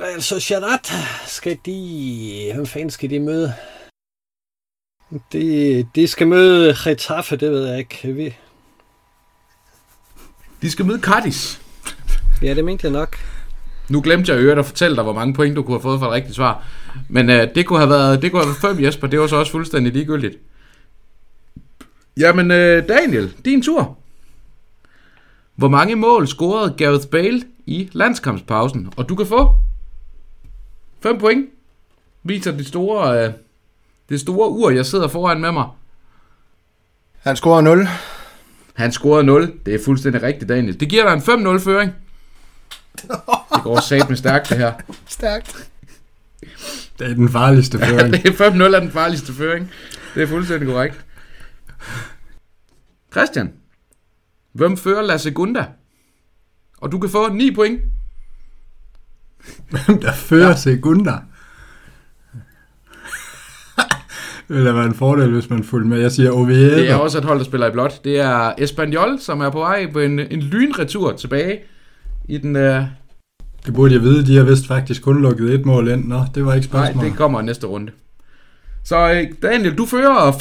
Real 0.00 0.22
Sociedad 0.22 0.78
skal 1.26 1.58
de... 1.66 2.50
Hvem 2.54 2.66
fanden 2.66 2.90
skal 2.90 3.10
de 3.10 3.20
møde? 3.20 3.54
De, 5.32 5.86
de 5.94 6.06
skal 6.08 6.26
møde 6.26 6.74
Getafe, 6.84 7.36
det 7.36 7.50
ved 7.50 7.68
jeg 7.68 7.78
ikke. 7.78 8.12
Vi, 8.12 8.34
De 10.62 10.70
skal 10.70 10.84
møde 10.86 11.00
Cardis. 11.00 11.60
ja, 12.42 12.54
det 12.54 12.64
mente 12.64 12.84
jeg 12.84 12.92
nok. 12.92 13.16
Nu 13.88 14.00
glemte 14.00 14.32
jeg 14.32 14.40
øvrigt 14.40 14.58
at 14.58 14.66
fortælle 14.66 14.96
dig, 14.96 15.04
hvor 15.04 15.12
mange 15.12 15.34
point 15.34 15.56
du 15.56 15.62
kunne 15.62 15.74
have 15.74 15.82
fået 15.82 15.98
for 16.00 16.06
et 16.06 16.12
rigtigt 16.12 16.36
svar. 16.36 16.66
Men 17.08 17.30
øh, 17.30 17.54
det 17.54 17.66
kunne 17.66 17.78
have 17.78 17.90
været 17.90 18.22
det 18.22 18.30
kunne 18.30 18.42
have 18.42 18.48
været 18.62 18.76
fem, 18.76 18.84
Jesper. 18.84 19.06
Det 19.06 19.20
var 19.20 19.26
så 19.26 19.36
også 19.36 19.52
fuldstændig 19.52 19.92
ligegyldigt. 19.92 20.38
Jamen, 22.16 22.50
øh, 22.50 22.88
Daniel, 22.88 23.34
din 23.44 23.62
tur. 23.62 23.98
Hvor 25.56 25.68
mange 25.68 25.96
mål 25.96 26.28
scorede 26.28 26.74
Gareth 26.78 27.08
Bale 27.08 27.42
i 27.66 27.90
landskampspausen? 27.92 28.92
Og 28.96 29.08
du 29.08 29.14
kan 29.14 29.26
få 29.26 29.54
5 31.00 31.18
point. 31.18 31.46
Viser 32.22 32.56
det 32.56 32.66
store, 32.66 33.24
øh, 33.24 33.32
det 34.08 34.20
store 34.20 34.50
ur, 34.50 34.70
jeg 34.70 34.86
sidder 34.86 35.08
foran 35.08 35.40
med 35.40 35.52
mig. 35.52 35.66
Han 37.18 37.36
scorer 37.36 37.60
0. 37.60 37.88
Han 38.74 38.92
scorede 38.92 39.24
0. 39.24 39.52
Det 39.66 39.74
er 39.74 39.78
fuldstændig 39.84 40.22
rigtigt, 40.22 40.48
Daniel. 40.48 40.80
Det 40.80 40.88
giver 40.88 41.02
dig 41.04 41.12
en 41.12 41.56
5-0 41.56 41.58
føring. 41.58 41.92
Det 43.54 43.62
går 43.62 43.80
sat 43.80 44.08
med 44.08 44.16
stærkt, 44.16 44.48
det 44.48 44.58
her. 44.58 44.72
Stærkt. 45.06 45.68
Det 46.98 47.10
er 47.10 47.14
den 47.14 47.28
farligste 47.28 47.78
føring. 47.78 48.12
det 48.12 48.26
er 48.26 48.50
5-0 48.50 48.62
er 48.62 48.80
den 48.80 48.90
farligste 48.90 49.32
føring. 49.32 49.72
Det 50.14 50.22
er 50.22 50.26
fuldstændig 50.26 50.68
korrekt. 50.68 51.04
Christian. 53.12 53.52
Hvem 54.56 54.76
fører 54.76 55.02
La 55.02 55.16
Segunda? 55.16 55.64
Og 56.80 56.92
du 56.92 56.98
kan 56.98 57.10
få 57.10 57.28
9 57.32 57.54
point. 57.54 57.80
Hvem 59.70 60.00
der 60.00 60.12
fører 60.12 60.48
ja. 60.48 60.56
sekunder? 60.56 61.18
det 64.48 64.56
ville 64.56 64.74
være 64.74 64.84
en 64.84 64.94
fordel, 64.94 65.32
hvis 65.32 65.50
man 65.50 65.64
fulgte 65.64 65.88
med. 65.88 66.00
Jeg 66.00 66.12
siger 66.12 66.30
Oviedo. 66.30 66.76
Det 66.76 66.90
er 66.90 66.94
også 66.94 67.18
et 67.18 67.24
hold, 67.24 67.38
der 67.38 67.44
spiller 67.44 67.66
i 67.66 67.70
blåt. 67.70 68.00
Det 68.04 68.20
er 68.20 68.52
Espanyol, 68.58 69.18
som 69.20 69.40
er 69.40 69.50
på 69.50 69.58
vej 69.58 69.92
på 69.92 69.98
en, 69.98 70.18
en 70.18 70.40
lynretur 70.40 71.12
tilbage 71.12 71.58
i 72.28 72.38
den... 72.38 72.56
Øh, 72.56 72.82
Det 73.66 73.74
burde 73.74 73.94
jeg 73.94 74.02
vide. 74.02 74.26
De 74.26 74.36
har 74.36 74.44
vist 74.44 74.66
faktisk 74.66 75.02
kun 75.02 75.22
lukket 75.22 75.54
et 75.54 75.66
mål 75.66 75.88
ind. 75.88 76.04
Nå, 76.08 76.20
det 76.34 76.46
var 76.46 76.54
ikke 76.54 76.68
nej, 76.72 76.84
spørgsmål. 76.84 77.04
det 77.04 77.16
kommer 77.16 77.40
i 77.40 77.44
næste 77.44 77.66
runde. 77.66 77.92
Så 78.84 79.12
øh, 79.12 79.24
Daniel, 79.42 79.78
du 79.78 79.86
fører 79.86 80.32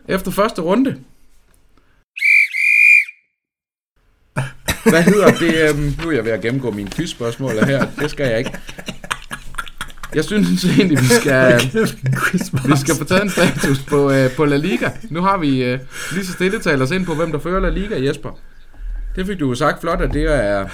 5-0-0 0.00 0.12
efter 0.14 0.30
første 0.30 0.62
runde. 0.62 0.96
Hvad 4.90 5.02
hedder 5.02 5.30
det? 5.30 5.70
Øhm, 5.70 5.96
nu 6.02 6.08
er 6.10 6.12
jeg 6.12 6.24
ved 6.24 6.32
at 6.32 6.40
gennemgå 6.40 6.70
mine 6.70 6.90
quizspørgsmål 6.90 7.50
her. 7.50 7.86
Det 8.00 8.10
skal 8.10 8.26
jeg 8.26 8.38
ikke. 8.38 8.52
Jeg 10.14 10.24
synes 10.24 10.64
egentlig, 10.64 10.98
vi 10.98 11.06
skal, 11.06 11.60
vi 12.72 12.76
skal 12.76 12.94
få 12.98 13.04
taget 13.04 13.22
en 13.22 13.30
status 13.30 13.82
på, 13.82 14.10
uh, 14.10 14.30
på 14.36 14.44
La 14.44 14.56
Liga. 14.56 14.90
Nu 15.10 15.20
har 15.20 15.38
vi 15.38 15.72
uh, 15.72 15.80
lige 16.12 16.26
så 16.26 16.32
stille 16.32 16.60
talt 16.60 16.82
os 16.82 16.90
ind 16.90 17.06
på, 17.06 17.14
hvem 17.14 17.32
der 17.32 17.38
fører 17.38 17.60
La 17.60 17.68
Liga, 17.68 18.06
Jesper. 18.06 18.38
Det 19.16 19.26
fik 19.26 19.40
du 19.40 19.48
jo 19.48 19.54
sagt 19.54 19.80
flot, 19.80 20.00
at 20.00 20.12
det 20.12 20.22
er, 20.22 20.68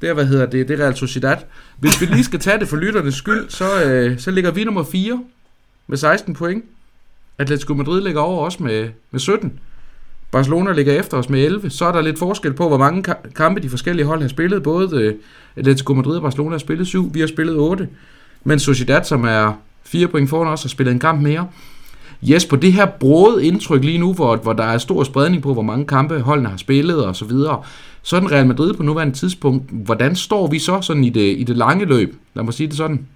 det 0.00 0.08
er, 0.08 0.14
hvad 0.14 0.26
hedder 0.26 0.46
det, 0.46 0.68
det 0.68 0.80
er 0.80 0.84
Real 0.84 0.96
Sociedad. 0.96 1.36
Hvis 1.78 2.00
vi 2.00 2.06
lige 2.06 2.24
skal 2.24 2.40
tage 2.40 2.58
det 2.58 2.68
for 2.68 2.76
lytternes 2.76 3.14
skyld, 3.14 3.50
så, 3.50 3.64
uh, 3.64 4.18
så 4.18 4.30
ligger 4.30 4.50
vi 4.50 4.64
nummer 4.64 4.84
4 4.84 5.24
med 5.86 5.96
16 5.96 6.34
point. 6.34 6.64
Atletico 7.38 7.74
Madrid 7.74 8.02
ligger 8.02 8.20
over 8.20 8.46
os 8.46 8.60
med, 8.60 8.90
med 9.10 9.20
17. 9.20 9.60
Barcelona 10.32 10.72
ligger 10.72 10.92
efter 10.92 11.16
os 11.16 11.28
med 11.28 11.44
11. 11.44 11.70
Så 11.70 11.84
er 11.84 11.92
der 11.92 12.00
lidt 12.00 12.18
forskel 12.18 12.52
på, 12.52 12.68
hvor 12.68 12.76
mange 12.78 13.14
kampe 13.36 13.60
de 13.60 13.68
forskellige 13.68 14.06
hold 14.06 14.20
har 14.20 14.28
spillet. 14.28 14.62
Både 14.62 14.96
øh, 14.96 15.14
Atletico 15.56 15.94
Madrid 15.94 16.16
og 16.16 16.22
Barcelona 16.22 16.50
har 16.50 16.58
spillet 16.58 16.86
7, 16.86 17.10
vi 17.14 17.20
har 17.20 17.26
spillet 17.26 17.56
8. 17.56 17.88
Men 18.44 18.58
Sociedad, 18.58 19.04
som 19.04 19.24
er 19.24 19.52
4 19.84 20.08
point 20.08 20.30
foran 20.30 20.52
os, 20.52 20.62
har 20.62 20.68
spillet 20.68 20.92
en 20.92 20.98
kamp 20.98 21.22
mere. 21.22 21.48
Jesper, 22.22 22.56
det 22.56 22.72
her 22.72 22.86
brode 22.86 23.46
indtryk 23.46 23.84
lige 23.84 23.98
nu, 23.98 24.12
hvor, 24.12 24.36
hvor 24.36 24.52
der 24.52 24.64
er 24.64 24.78
stor 24.78 25.04
spredning 25.04 25.42
på, 25.42 25.52
hvor 25.52 25.62
mange 25.62 25.86
kampe 25.86 26.20
holdene 26.20 26.48
har 26.48 26.56
spillet 26.56 27.04
og 27.04 27.16
så 27.16 27.24
videre. 27.24 27.62
Sådan 28.02 28.32
Real 28.32 28.46
Madrid 28.46 28.74
på 28.74 28.82
nuværende 28.82 29.14
tidspunkt, 29.14 29.70
hvordan 29.70 30.16
står 30.16 30.46
vi 30.46 30.58
så 30.58 30.80
sådan 30.80 31.04
i 31.04 31.10
det, 31.10 31.38
i 31.38 31.44
det 31.44 31.56
lange 31.56 31.84
løb? 31.84 32.14
Lad 32.34 32.44
mig 32.44 32.54
sige 32.54 32.66
det 32.66 32.76
sådan. 32.76 33.06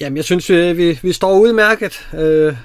Jamen, 0.00 0.16
jeg 0.16 0.24
synes, 0.24 0.50
øh, 0.50 0.76
vi, 0.76 0.98
vi 1.02 1.12
står 1.12 1.40
udmærket. 1.40 2.08
Øh, 2.18 2.56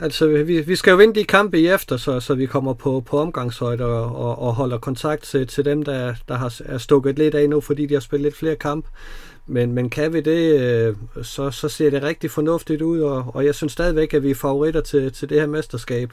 altså, 0.00 0.26
vi, 0.28 0.60
vi 0.60 0.76
skal 0.76 0.90
jo 0.90 0.96
vinde 0.96 1.14
de 1.14 1.24
kampe 1.24 1.60
i 1.60 1.66
efter, 1.66 1.96
så, 1.96 2.20
så 2.20 2.34
vi 2.34 2.46
kommer 2.46 2.72
på, 2.72 3.00
på 3.06 3.18
omgangshøjde 3.18 3.84
og, 3.84 4.16
og, 4.16 4.38
og 4.38 4.54
holder 4.54 4.78
kontakt 4.78 5.22
til, 5.22 5.46
til 5.46 5.64
dem, 5.64 5.82
der, 5.82 6.14
der 6.28 6.34
har 6.34 6.60
er 6.64 6.78
stukket 6.78 7.18
lidt 7.18 7.34
af 7.34 7.48
nu, 7.48 7.60
fordi 7.60 7.86
de 7.86 7.94
har 7.94 8.00
spillet 8.00 8.24
lidt 8.24 8.36
flere 8.36 8.56
kampe. 8.56 8.88
Men, 9.46 9.72
men 9.72 9.90
kan 9.90 10.12
vi 10.12 10.20
det, 10.20 10.60
øh, 10.60 10.96
så, 11.22 11.50
så 11.50 11.68
ser 11.68 11.90
det 11.90 12.02
rigtig 12.02 12.30
fornuftigt 12.30 12.82
ud, 12.82 13.00
og, 13.00 13.24
og 13.34 13.44
jeg 13.44 13.54
synes 13.54 13.72
stadigvæk, 13.72 14.14
at 14.14 14.22
vi 14.22 14.30
er 14.30 14.34
favoritter 14.34 14.80
til, 14.80 15.12
til 15.12 15.28
det 15.28 15.40
her 15.40 15.46
mesterskab. 15.46 16.12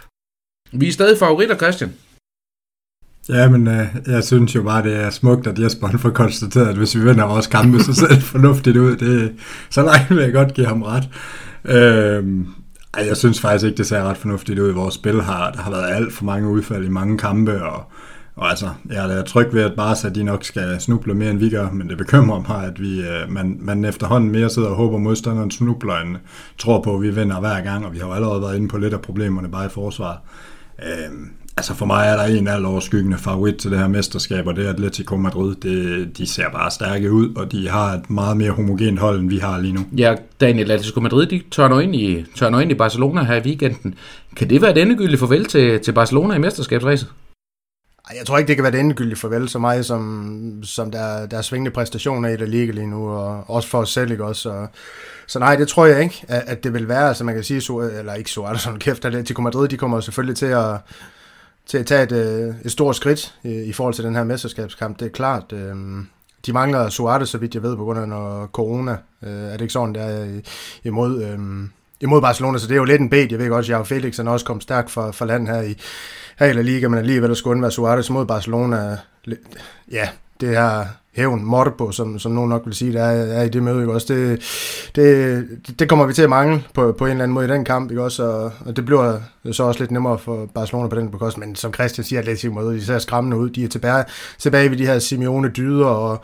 Vi 0.72 0.88
er 0.88 0.92
stadig 0.92 1.18
favoritter, 1.18 1.58
Christian. 1.58 1.94
Ja, 3.30 3.50
men 3.50 3.68
øh, 3.68 3.86
jeg 4.08 4.24
synes 4.24 4.56
jo 4.56 4.64
bare, 4.64 4.84
det 4.84 4.96
er 4.96 5.10
smukt, 5.10 5.48
at 5.48 5.60
Jesper 5.60 5.98
får 5.98 6.10
konstateret, 6.10 6.68
at 6.68 6.78
hvis 6.78 6.96
vi 6.96 7.04
vinder 7.04 7.26
vores 7.26 7.48
kampe, 7.48 7.80
så 7.80 7.94
ser 7.94 8.08
det 8.08 8.24
fornuftigt 8.24 8.78
ud. 8.78 8.96
Det, 8.96 9.36
så 9.70 9.82
langt 9.82 10.10
vil 10.10 10.24
jeg 10.24 10.34
godt 10.34 10.54
give 10.54 10.68
ham 10.68 10.84
ret. 10.84 11.10
Øh, 11.66 12.46
jeg 12.98 13.18
synes 13.18 13.42
faktisk 13.42 13.66
ikke, 13.66 13.78
det 13.78 13.88
ser 13.88 14.04
ret 14.04 14.18
fornuftigt 14.18 14.60
ud. 14.60 14.72
Vores 14.72 14.94
spil 14.94 15.22
har, 15.22 15.52
der 15.52 15.62
har 15.62 15.72
været 15.72 15.96
alt 15.96 16.14
for 16.14 16.26
mange 16.26 16.50
udfald 16.50 16.86
i 16.86 16.90
mange 16.90 17.18
kampe, 17.18 17.64
og 17.64 17.84
og 18.38 18.50
altså, 18.50 18.70
jeg 18.90 19.18
er 19.18 19.24
tryg 19.24 19.54
ved, 19.54 19.62
at 19.62 19.76
Barca 19.76 20.10
de 20.10 20.24
nok 20.24 20.44
skal 20.44 20.80
snuble 20.80 21.14
mere 21.14 21.32
end 21.32 21.40
vi 21.40 21.50
gør, 21.50 21.72
men 21.72 21.90
det 21.90 21.98
bekymrer 21.98 22.46
mig, 22.50 22.66
at 22.66 22.82
vi, 22.82 23.02
øh, 23.02 23.32
man, 23.32 23.58
man 23.60 23.86
efterhånden 23.86 24.32
mere 24.32 24.50
sidder 24.50 24.70
og 24.70 24.76
håber, 24.76 24.98
modstanderen 24.98 25.52
snubler, 25.52 25.96
end 25.96 26.16
tror 26.58 26.82
på, 26.82 26.96
at 26.96 27.02
vi 27.02 27.10
vinder 27.10 27.40
hver 27.40 27.62
gang, 27.62 27.86
og 27.86 27.94
vi 27.94 27.98
har 27.98 28.08
jo 28.08 28.14
allerede 28.14 28.42
været 28.42 28.56
inde 28.56 28.68
på 28.68 28.78
lidt 28.78 28.94
af 28.94 29.02
problemerne 29.02 29.52
bare 29.52 29.66
i 29.66 29.70
forsvaret. 29.70 30.18
Øh, 30.84 31.28
altså 31.58 31.74
for 31.74 31.86
mig 31.86 32.08
er 32.08 32.16
der 32.16 32.24
en 32.24 32.48
alt 32.48 32.66
overskyggende 32.66 33.18
favorit 33.18 33.56
til 33.56 33.72
det 33.72 33.80
her 33.80 33.88
mesterskab, 33.88 34.48
og 34.48 34.56
det 34.56 34.66
er 34.66 34.70
Atletico 34.70 35.16
Madrid. 35.16 35.56
Det, 35.56 36.18
de 36.18 36.28
ser 36.28 36.50
bare 36.50 36.72
stærke 36.72 37.12
ud, 37.12 37.36
og 37.36 37.52
de 37.52 37.70
har 37.70 37.94
et 37.94 38.10
meget 38.10 38.38
mere 38.38 38.52
homogent 38.52 39.00
hold, 39.00 39.20
end 39.20 39.30
vi 39.30 39.38
har 39.38 39.60
lige 39.60 39.74
nu. 39.74 39.86
Ja, 39.98 40.16
Daniel, 40.42 40.72
Atletico 40.72 41.00
Madrid, 41.00 41.26
de 41.26 41.42
tørner 41.52 41.80
ind 41.80 41.96
i, 41.96 42.26
tørner 42.36 42.60
ind 42.60 42.72
i 42.72 42.74
Barcelona 42.74 43.24
her 43.24 43.36
i 43.36 43.42
weekenden. 43.42 43.96
Kan 44.36 44.50
det 44.50 44.62
være 44.62 44.72
et 44.72 44.78
endegyldigt 44.78 45.20
farvel 45.20 45.46
til, 45.46 45.80
til 45.80 45.92
Barcelona 45.92 46.36
i 46.36 46.40
mesterskabsræset? 46.40 47.08
Jeg 48.18 48.26
tror 48.26 48.38
ikke, 48.38 48.48
det 48.48 48.56
kan 48.56 48.64
være 48.64 48.72
det 48.72 48.80
endegyldige 48.80 49.16
farvel 49.16 49.50
så 49.50 49.60
meget, 49.60 49.86
som, 49.86 50.64
som 50.64 50.92
der, 50.92 51.26
der 51.26 51.38
er 51.38 51.42
svingende 51.42 51.72
præstationer 51.72 52.30
i 52.30 52.38
det 52.38 52.50
Liga 52.50 52.72
lige 52.72 52.88
nu, 52.88 53.10
og 53.10 53.50
også 53.50 53.70
for 53.70 53.78
os 53.78 53.90
selv, 53.90 54.12
ikke 54.12 54.26
også? 54.26 54.50
Og, 54.50 54.68
så 55.28 55.40
nej, 55.40 55.56
det 55.56 55.68
tror 55.68 55.86
jeg 55.86 56.04
ikke, 56.04 56.26
at, 56.28 56.44
at 56.48 56.64
det 56.64 56.74
vil 56.74 56.88
være, 56.88 57.08
altså 57.08 57.24
man 57.24 57.36
kan 57.36 57.44
sige, 57.44 57.62
så, 57.62 57.80
eller 58.00 58.14
ikke 58.14 58.32
så, 58.32 58.44
er 58.44 58.50
der 58.50 58.58
sådan 58.58 58.80
kæft, 58.80 59.06
Atletico 59.06 59.42
Madrid, 59.42 59.68
de 59.68 59.78
kommer 59.78 60.00
selvfølgelig 60.00 60.38
til 60.38 60.46
at, 60.46 60.76
til 61.70 61.78
at 61.78 61.86
tage 61.86 62.04
et, 62.04 62.12
øh, 62.12 62.56
et 62.66 62.72
stort 62.72 62.96
skridt 62.96 63.36
i, 63.44 63.64
i 63.64 63.74
forhold 63.74 63.94
til 63.94 64.04
den 64.04 64.16
her 64.16 64.24
mesterskabskamp, 64.24 65.00
det 65.00 65.06
er 65.06 65.10
klart. 65.10 65.54
Øh, 65.54 65.76
de 66.46 66.54
mangler 66.54 66.90
Suarez, 66.90 67.30
så 67.30 67.38
vidt 67.38 67.56
jeg 67.56 67.64
ved, 67.64 67.76
på 67.76 67.84
grund 67.84 68.00
af 68.00 68.08
noget 68.08 68.50
corona. 68.52 68.98
Øh, 69.24 69.30
er 69.30 69.52
det 69.52 69.62
ikke 69.62 69.74
sådan, 69.74 69.96
der 69.96 70.02
er 70.02 70.26
øh, 70.26 70.40
imod, 70.84 71.24
øh, 71.24 71.40
imod 72.02 72.22
Barcelona, 72.22 72.58
så 72.58 72.68
det 72.68 72.74
er 72.74 72.78
jo 72.78 72.84
lidt 72.84 73.02
en 73.02 73.10
bed. 73.10 73.28
Jeg 73.32 73.40
ved 73.40 73.50
godt, 73.50 73.66
at 73.66 73.70
Jao 73.70 73.84
Felix 73.84 74.18
han 74.18 74.28
også 74.28 74.46
kom 74.46 74.62
stærkt 74.62 74.92
for, 74.92 75.12
for 75.12 75.26
land 75.26 75.48
her 75.48 75.62
i, 75.62 75.76
her 76.40 76.48
i 76.48 76.54
La 76.54 76.62
Liga, 76.62 76.88
men 76.88 77.00
alligevel 77.00 77.36
skulle 77.36 77.52
undvære 77.52 77.72
Suarez 77.72 78.10
mod 78.10 78.26
Barcelona. 78.26 78.98
Ja, 79.92 80.10
det 80.42 80.50
her 80.50 80.86
hævn, 81.18 81.46
Morbo, 81.46 81.92
som, 81.92 82.20
som 82.20 82.32
nogen 82.32 82.50
nok 82.50 82.62
vil 82.66 82.74
sige, 82.74 82.94
der 82.94 83.04
er, 83.04 83.40
er 83.40 83.44
i 83.44 83.50
det 83.50 83.64
møde, 83.64 83.80
ikke 83.80 83.94
også? 83.94 84.14
Det, 84.14 84.42
det, 84.96 85.80
det 85.80 85.90
kommer 85.90 86.06
vi 86.06 86.14
til 86.14 86.22
at 86.22 86.30
mangle 86.30 86.64
på, 86.74 86.92
på 86.92 87.06
en 87.06 87.12
eller 87.12 87.24
anden 87.24 87.34
måde 87.34 87.46
i 87.46 87.50
den 87.50 87.66
kamp, 87.66 87.92
ikke 87.92 88.04
også? 88.04 88.24
Og, 88.24 88.52
og 88.66 88.76
det 88.76 88.86
bliver 88.86 89.20
så 89.52 89.64
også 89.64 89.80
lidt 89.80 89.92
nemmere 89.92 90.20
for 90.20 90.46
Barcelona 90.46 90.88
på 90.88 90.96
den 90.96 91.12
bekost, 91.12 91.38
men 91.38 91.56
som 91.56 91.74
Christian 91.74 92.06
siger, 92.06 92.20
Atletico 92.20 92.54
Madrid, 92.54 92.76
de 92.76 92.86
ser 92.86 93.00
skræmmende 93.00 93.38
ud. 93.38 93.50
De 93.50 93.64
er 93.64 93.68
tilbage, 93.68 94.04
tilbage 94.40 94.70
ved 94.72 94.78
de 94.78 94.86
her 94.86 95.00
Simeone 95.00 95.50
dyder, 95.50 95.86
og 95.86 96.22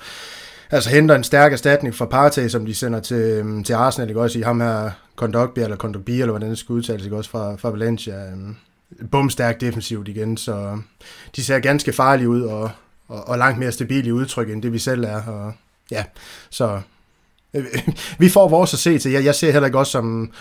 altså 0.71 0.89
henter 0.89 1.15
en 1.15 1.23
stærk 1.23 1.53
erstatning 1.53 1.95
fra 1.95 2.05
Partey, 2.05 2.47
som 2.47 2.65
de 2.65 2.75
sender 2.75 2.99
til, 2.99 3.63
til 3.63 3.73
Arsenal, 3.73 4.09
ikke 4.09 4.21
også? 4.21 4.39
I 4.39 4.41
ham 4.41 4.61
her 4.61 4.89
Kondogbia, 5.15 5.63
eller 5.63 5.77
Kondogbia, 5.77 6.21
eller 6.21 6.31
hvordan 6.31 6.49
det 6.49 6.57
skal 6.57 6.73
udtales, 6.73 7.03
ikke 7.03 7.17
også? 7.17 7.29
Fra, 7.29 7.55
fra 7.55 7.69
Valencia 7.69 8.13
bumstærkt 9.11 9.61
defensivt 9.61 10.07
igen, 10.07 10.37
så 10.37 10.77
de 11.35 11.43
ser 11.43 11.59
ganske 11.59 11.93
farlige 11.93 12.29
ud 12.29 12.41
og, 12.41 12.71
og, 13.07 13.27
og 13.27 13.37
langt 13.37 13.59
mere 13.59 13.71
stabile 13.71 14.07
i 14.07 14.11
udtryk, 14.11 14.49
end 14.49 14.61
det 14.61 14.73
vi 14.73 14.79
selv 14.79 15.03
er. 15.03 15.21
Og, 15.21 15.53
ja, 15.91 16.03
så 16.49 16.81
øh, 17.53 17.65
vi 18.19 18.29
får 18.29 18.47
vores 18.47 18.73
at 18.73 18.79
se 18.79 18.97
til. 18.99 19.11
Jeg, 19.11 19.25
jeg 19.25 19.35
ser 19.35 19.51
heller 19.51 19.65
ikke 19.65 19.79
også 19.79 19.91
som 19.91 20.31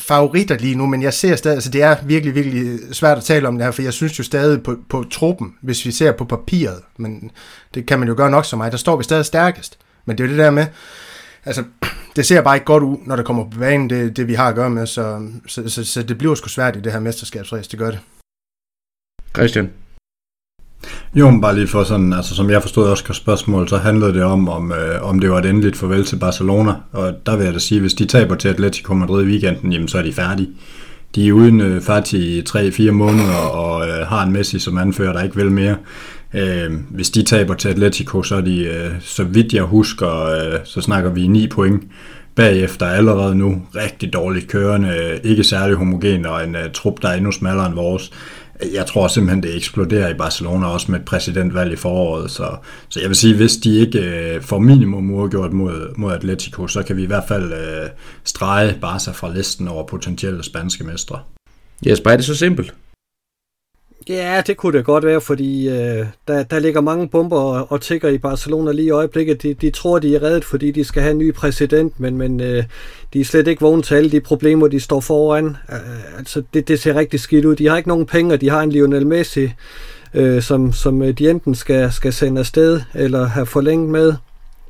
favoritter 0.00 0.58
lige 0.58 0.74
nu, 0.74 0.86
men 0.86 1.02
jeg 1.02 1.14
ser 1.14 1.36
stadig, 1.36 1.54
altså 1.54 1.70
det 1.70 1.82
er 1.82 1.96
virkelig, 2.04 2.34
virkelig 2.34 2.78
svært 2.94 3.18
at 3.18 3.24
tale 3.24 3.48
om 3.48 3.58
det 3.58 3.64
her, 3.64 3.70
for 3.70 3.82
jeg 3.82 3.92
synes 3.92 4.18
jo 4.18 4.24
stadig 4.24 4.62
på, 4.62 4.76
på 4.88 5.04
truppen, 5.10 5.54
hvis 5.60 5.86
vi 5.86 5.90
ser 5.90 6.12
på 6.12 6.24
papiret, 6.24 6.80
men 6.96 7.30
det 7.74 7.86
kan 7.86 7.98
man 7.98 8.08
jo 8.08 8.14
gøre 8.16 8.30
nok 8.30 8.44
som 8.44 8.58
mig, 8.58 8.72
der 8.72 8.78
står 8.78 8.96
vi 8.96 9.04
stadig 9.04 9.24
stærkest. 9.24 9.78
Men 10.04 10.18
det 10.18 10.24
er 10.24 10.28
jo 10.28 10.30
det 10.30 10.44
der 10.44 10.50
med, 10.50 10.66
altså, 11.44 11.64
det 12.16 12.26
ser 12.26 12.42
bare 12.42 12.56
ikke 12.56 12.66
godt 12.66 12.82
ud, 12.82 12.96
når 13.06 13.16
det 13.16 13.24
kommer 13.24 13.50
på 13.50 13.58
banen, 13.58 13.90
det, 13.90 14.16
det 14.16 14.28
vi 14.28 14.34
har 14.34 14.48
at 14.48 14.54
gøre 14.54 14.70
med, 14.70 14.86
så, 14.86 15.28
så, 15.46 15.68
så, 15.68 15.84
så 15.84 16.02
det 16.02 16.18
bliver 16.18 16.34
sgu 16.34 16.48
svært 16.48 16.76
i 16.76 16.80
det 16.80 16.92
her 16.92 17.00
mesterskabsræs, 17.00 17.68
det 17.68 17.78
gør 17.78 17.90
det. 17.90 18.00
Christian? 19.36 19.70
Jo, 21.14 21.30
men 21.30 21.40
bare 21.40 21.54
lige 21.54 21.66
for 21.66 21.84
sådan, 21.84 22.12
altså 22.12 22.34
som 22.34 22.50
jeg 22.50 22.62
forstod 22.62 22.88
Oscars 22.88 23.16
spørgsmål, 23.16 23.68
så 23.68 23.76
handlede 23.76 24.14
det 24.14 24.22
om, 24.22 24.48
om, 24.48 24.72
øh, 24.72 25.02
om 25.02 25.18
det 25.18 25.30
var 25.30 25.38
et 25.38 25.46
endeligt 25.46 25.76
farvel 25.76 26.04
til 26.04 26.16
Barcelona, 26.16 26.72
og 26.92 27.12
der 27.26 27.36
vil 27.36 27.44
jeg 27.44 27.54
da 27.54 27.58
sige, 27.58 27.80
hvis 27.80 27.94
de 27.94 28.06
taber 28.06 28.34
til 28.34 28.48
Atletico 28.48 28.94
Madrid 28.94 29.24
i 29.24 29.28
weekenden, 29.28 29.72
jamen 29.72 29.88
så 29.88 29.98
er 29.98 30.02
de 30.02 30.12
færdige. 30.12 30.48
De 31.14 31.28
er 31.28 31.32
uden 31.32 31.60
øh, 31.60 31.80
Fati 31.82 32.38
i 32.38 32.42
3-4 32.48 32.90
måneder 32.90 33.34
og 33.34 33.88
øh, 33.88 34.06
har 34.06 34.22
en 34.22 34.32
Messi 34.32 34.58
som 34.58 34.78
anfører, 34.78 35.12
der 35.12 35.22
ikke 35.22 35.36
vil 35.36 35.50
mere. 35.50 35.76
Øh, 36.34 36.72
hvis 36.90 37.10
de 37.10 37.22
taber 37.22 37.54
til 37.54 37.68
Atletico, 37.68 38.22
så 38.22 38.36
er 38.36 38.40
de, 38.40 38.64
øh, 38.64 38.90
så 39.00 39.24
vidt 39.24 39.52
jeg 39.52 39.62
husker, 39.62 40.24
øh, 40.24 40.58
så 40.64 40.80
snakker 40.80 41.10
vi 41.10 41.26
9 41.26 41.48
point 41.48 41.82
bagefter 42.34 42.86
allerede 42.86 43.34
nu 43.34 43.62
rigtig 43.76 44.12
dårligt 44.12 44.48
kørende, 44.48 44.88
øh, 44.88 45.30
ikke 45.30 45.44
særlig 45.44 45.76
homogen 45.76 46.26
og 46.26 46.44
en 46.44 46.54
øh, 46.54 46.70
trup, 46.74 47.02
der 47.02 47.08
er 47.08 47.16
endnu 47.16 47.32
smallere 47.32 47.66
end 47.66 47.74
vores. 47.74 48.12
Jeg 48.74 48.86
tror 48.86 49.08
simpelthen, 49.08 49.42
det 49.42 49.56
eksploderer 49.56 50.08
i 50.08 50.14
Barcelona 50.14 50.66
også 50.66 50.90
med 50.90 50.98
et 50.98 51.04
præsidentvalg 51.04 51.72
i 51.72 51.76
foråret. 51.76 52.30
Så, 52.30 52.56
så 52.88 53.00
jeg 53.00 53.08
vil 53.08 53.16
sige, 53.16 53.36
hvis 53.36 53.56
de 53.56 53.78
ikke 53.78 53.98
øh, 53.98 54.42
får 54.42 54.58
minimum 54.58 55.10
uafgjort 55.10 55.52
mod, 55.52 55.94
mod 55.96 56.12
Atletico, 56.12 56.66
så 56.66 56.82
kan 56.82 56.96
vi 56.96 57.02
i 57.02 57.06
hvert 57.06 57.24
fald 57.28 57.52
øh, 57.52 57.88
strege 58.24 58.78
Barca 58.80 59.10
fra 59.10 59.34
listen 59.34 59.68
over 59.68 59.86
potentielle 59.86 60.42
spanske 60.44 60.84
mestre. 60.84 61.20
Jesper, 61.86 62.10
er 62.10 62.16
det 62.16 62.24
så 62.24 62.34
simpelt? 62.34 62.74
Ja, 64.08 64.42
det 64.46 64.56
kunne 64.56 64.78
det 64.78 64.84
godt 64.84 65.04
være, 65.04 65.20
fordi 65.20 65.68
øh, 65.68 66.06
der, 66.28 66.42
der 66.42 66.58
ligger 66.58 66.80
mange 66.80 67.08
bomber 67.08 67.40
og, 67.40 67.72
og 67.72 67.80
tigger 67.80 68.08
i 68.08 68.18
Barcelona 68.18 68.72
lige 68.72 68.86
i 68.86 68.90
øjeblikket. 68.90 69.42
De, 69.42 69.54
de 69.54 69.70
tror, 69.70 69.98
de 69.98 70.16
er 70.16 70.22
reddet, 70.22 70.44
fordi 70.44 70.70
de 70.70 70.84
skal 70.84 71.02
have 71.02 71.10
en 71.12 71.18
ny 71.18 71.34
præsident, 71.34 72.00
men, 72.00 72.16
men 72.16 72.40
øh, 72.40 72.64
de 73.12 73.20
er 73.20 73.24
slet 73.24 73.48
ikke 73.48 73.60
vågne 73.60 73.82
til 73.82 73.94
alle 73.94 74.10
de 74.10 74.20
problemer, 74.20 74.68
de 74.68 74.80
står 74.80 75.00
foran. 75.00 75.46
Øh, 75.46 76.18
altså, 76.18 76.42
det, 76.54 76.68
det 76.68 76.80
ser 76.80 76.94
rigtig 76.94 77.20
skidt 77.20 77.44
ud. 77.44 77.56
De 77.56 77.68
har 77.68 77.76
ikke 77.76 77.88
nogen 77.88 78.06
penge, 78.06 78.34
og 78.34 78.40
de 78.40 78.50
har 78.50 78.60
en 78.60 78.72
Lionel 78.72 79.06
Messi, 79.06 79.50
øh, 80.14 80.42
som, 80.42 80.72
som 80.72 81.02
øh, 81.02 81.18
de 81.18 81.30
enten 81.30 81.54
skal, 81.54 81.92
skal 81.92 82.12
sende 82.12 82.38
afsted 82.38 82.80
eller 82.94 83.26
have 83.26 83.46
forlænget 83.46 83.88
med. 83.88 84.14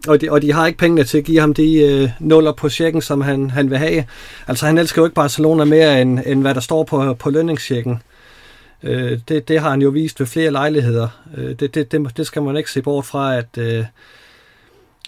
Og 0.09 0.21
de, 0.21 0.31
og 0.31 0.43
de 0.43 0.53
har 0.53 0.67
ikke 0.67 0.79
pengene 0.79 1.05
til 1.05 1.19
at 1.19 1.25
give 1.25 1.41
ham 1.41 1.55
de 1.55 1.81
øh, 1.81 2.09
nuller 2.21 2.53
på 2.53 2.69
checken, 2.69 3.03
som 3.03 3.21
han, 3.21 3.51
han 3.51 3.71
vil 3.71 3.79
have. 3.79 4.05
Altså 4.47 4.67
han 4.67 4.79
elsker 4.79 5.03
jo 5.03 5.07
ikke 5.07 5.15
Barcelona 5.15 5.65
mere, 5.65 6.03
end, 6.03 6.19
end 6.27 6.41
hvad 6.41 6.55
der 6.55 6.61
står 6.61 6.85
på, 6.85 7.15
på 7.15 7.31
lønningschecken. 7.31 8.03
Øh, 8.83 9.19
det, 9.29 9.49
det 9.49 9.61
har 9.61 9.71
han 9.71 9.83
jo 9.83 9.89
vist 9.89 10.21
ved 10.21 10.27
flere 10.27 10.51
lejligheder. 10.51 11.09
Øh, 11.37 11.55
det, 11.61 11.75
det, 11.75 11.93
det, 11.93 12.17
det 12.17 12.27
skal 12.27 12.43
man 12.43 12.57
ikke 12.57 12.71
se 12.71 12.83
bort 12.83 13.05
fra, 13.05 13.37
at, 13.37 13.59
øh, 13.59 13.85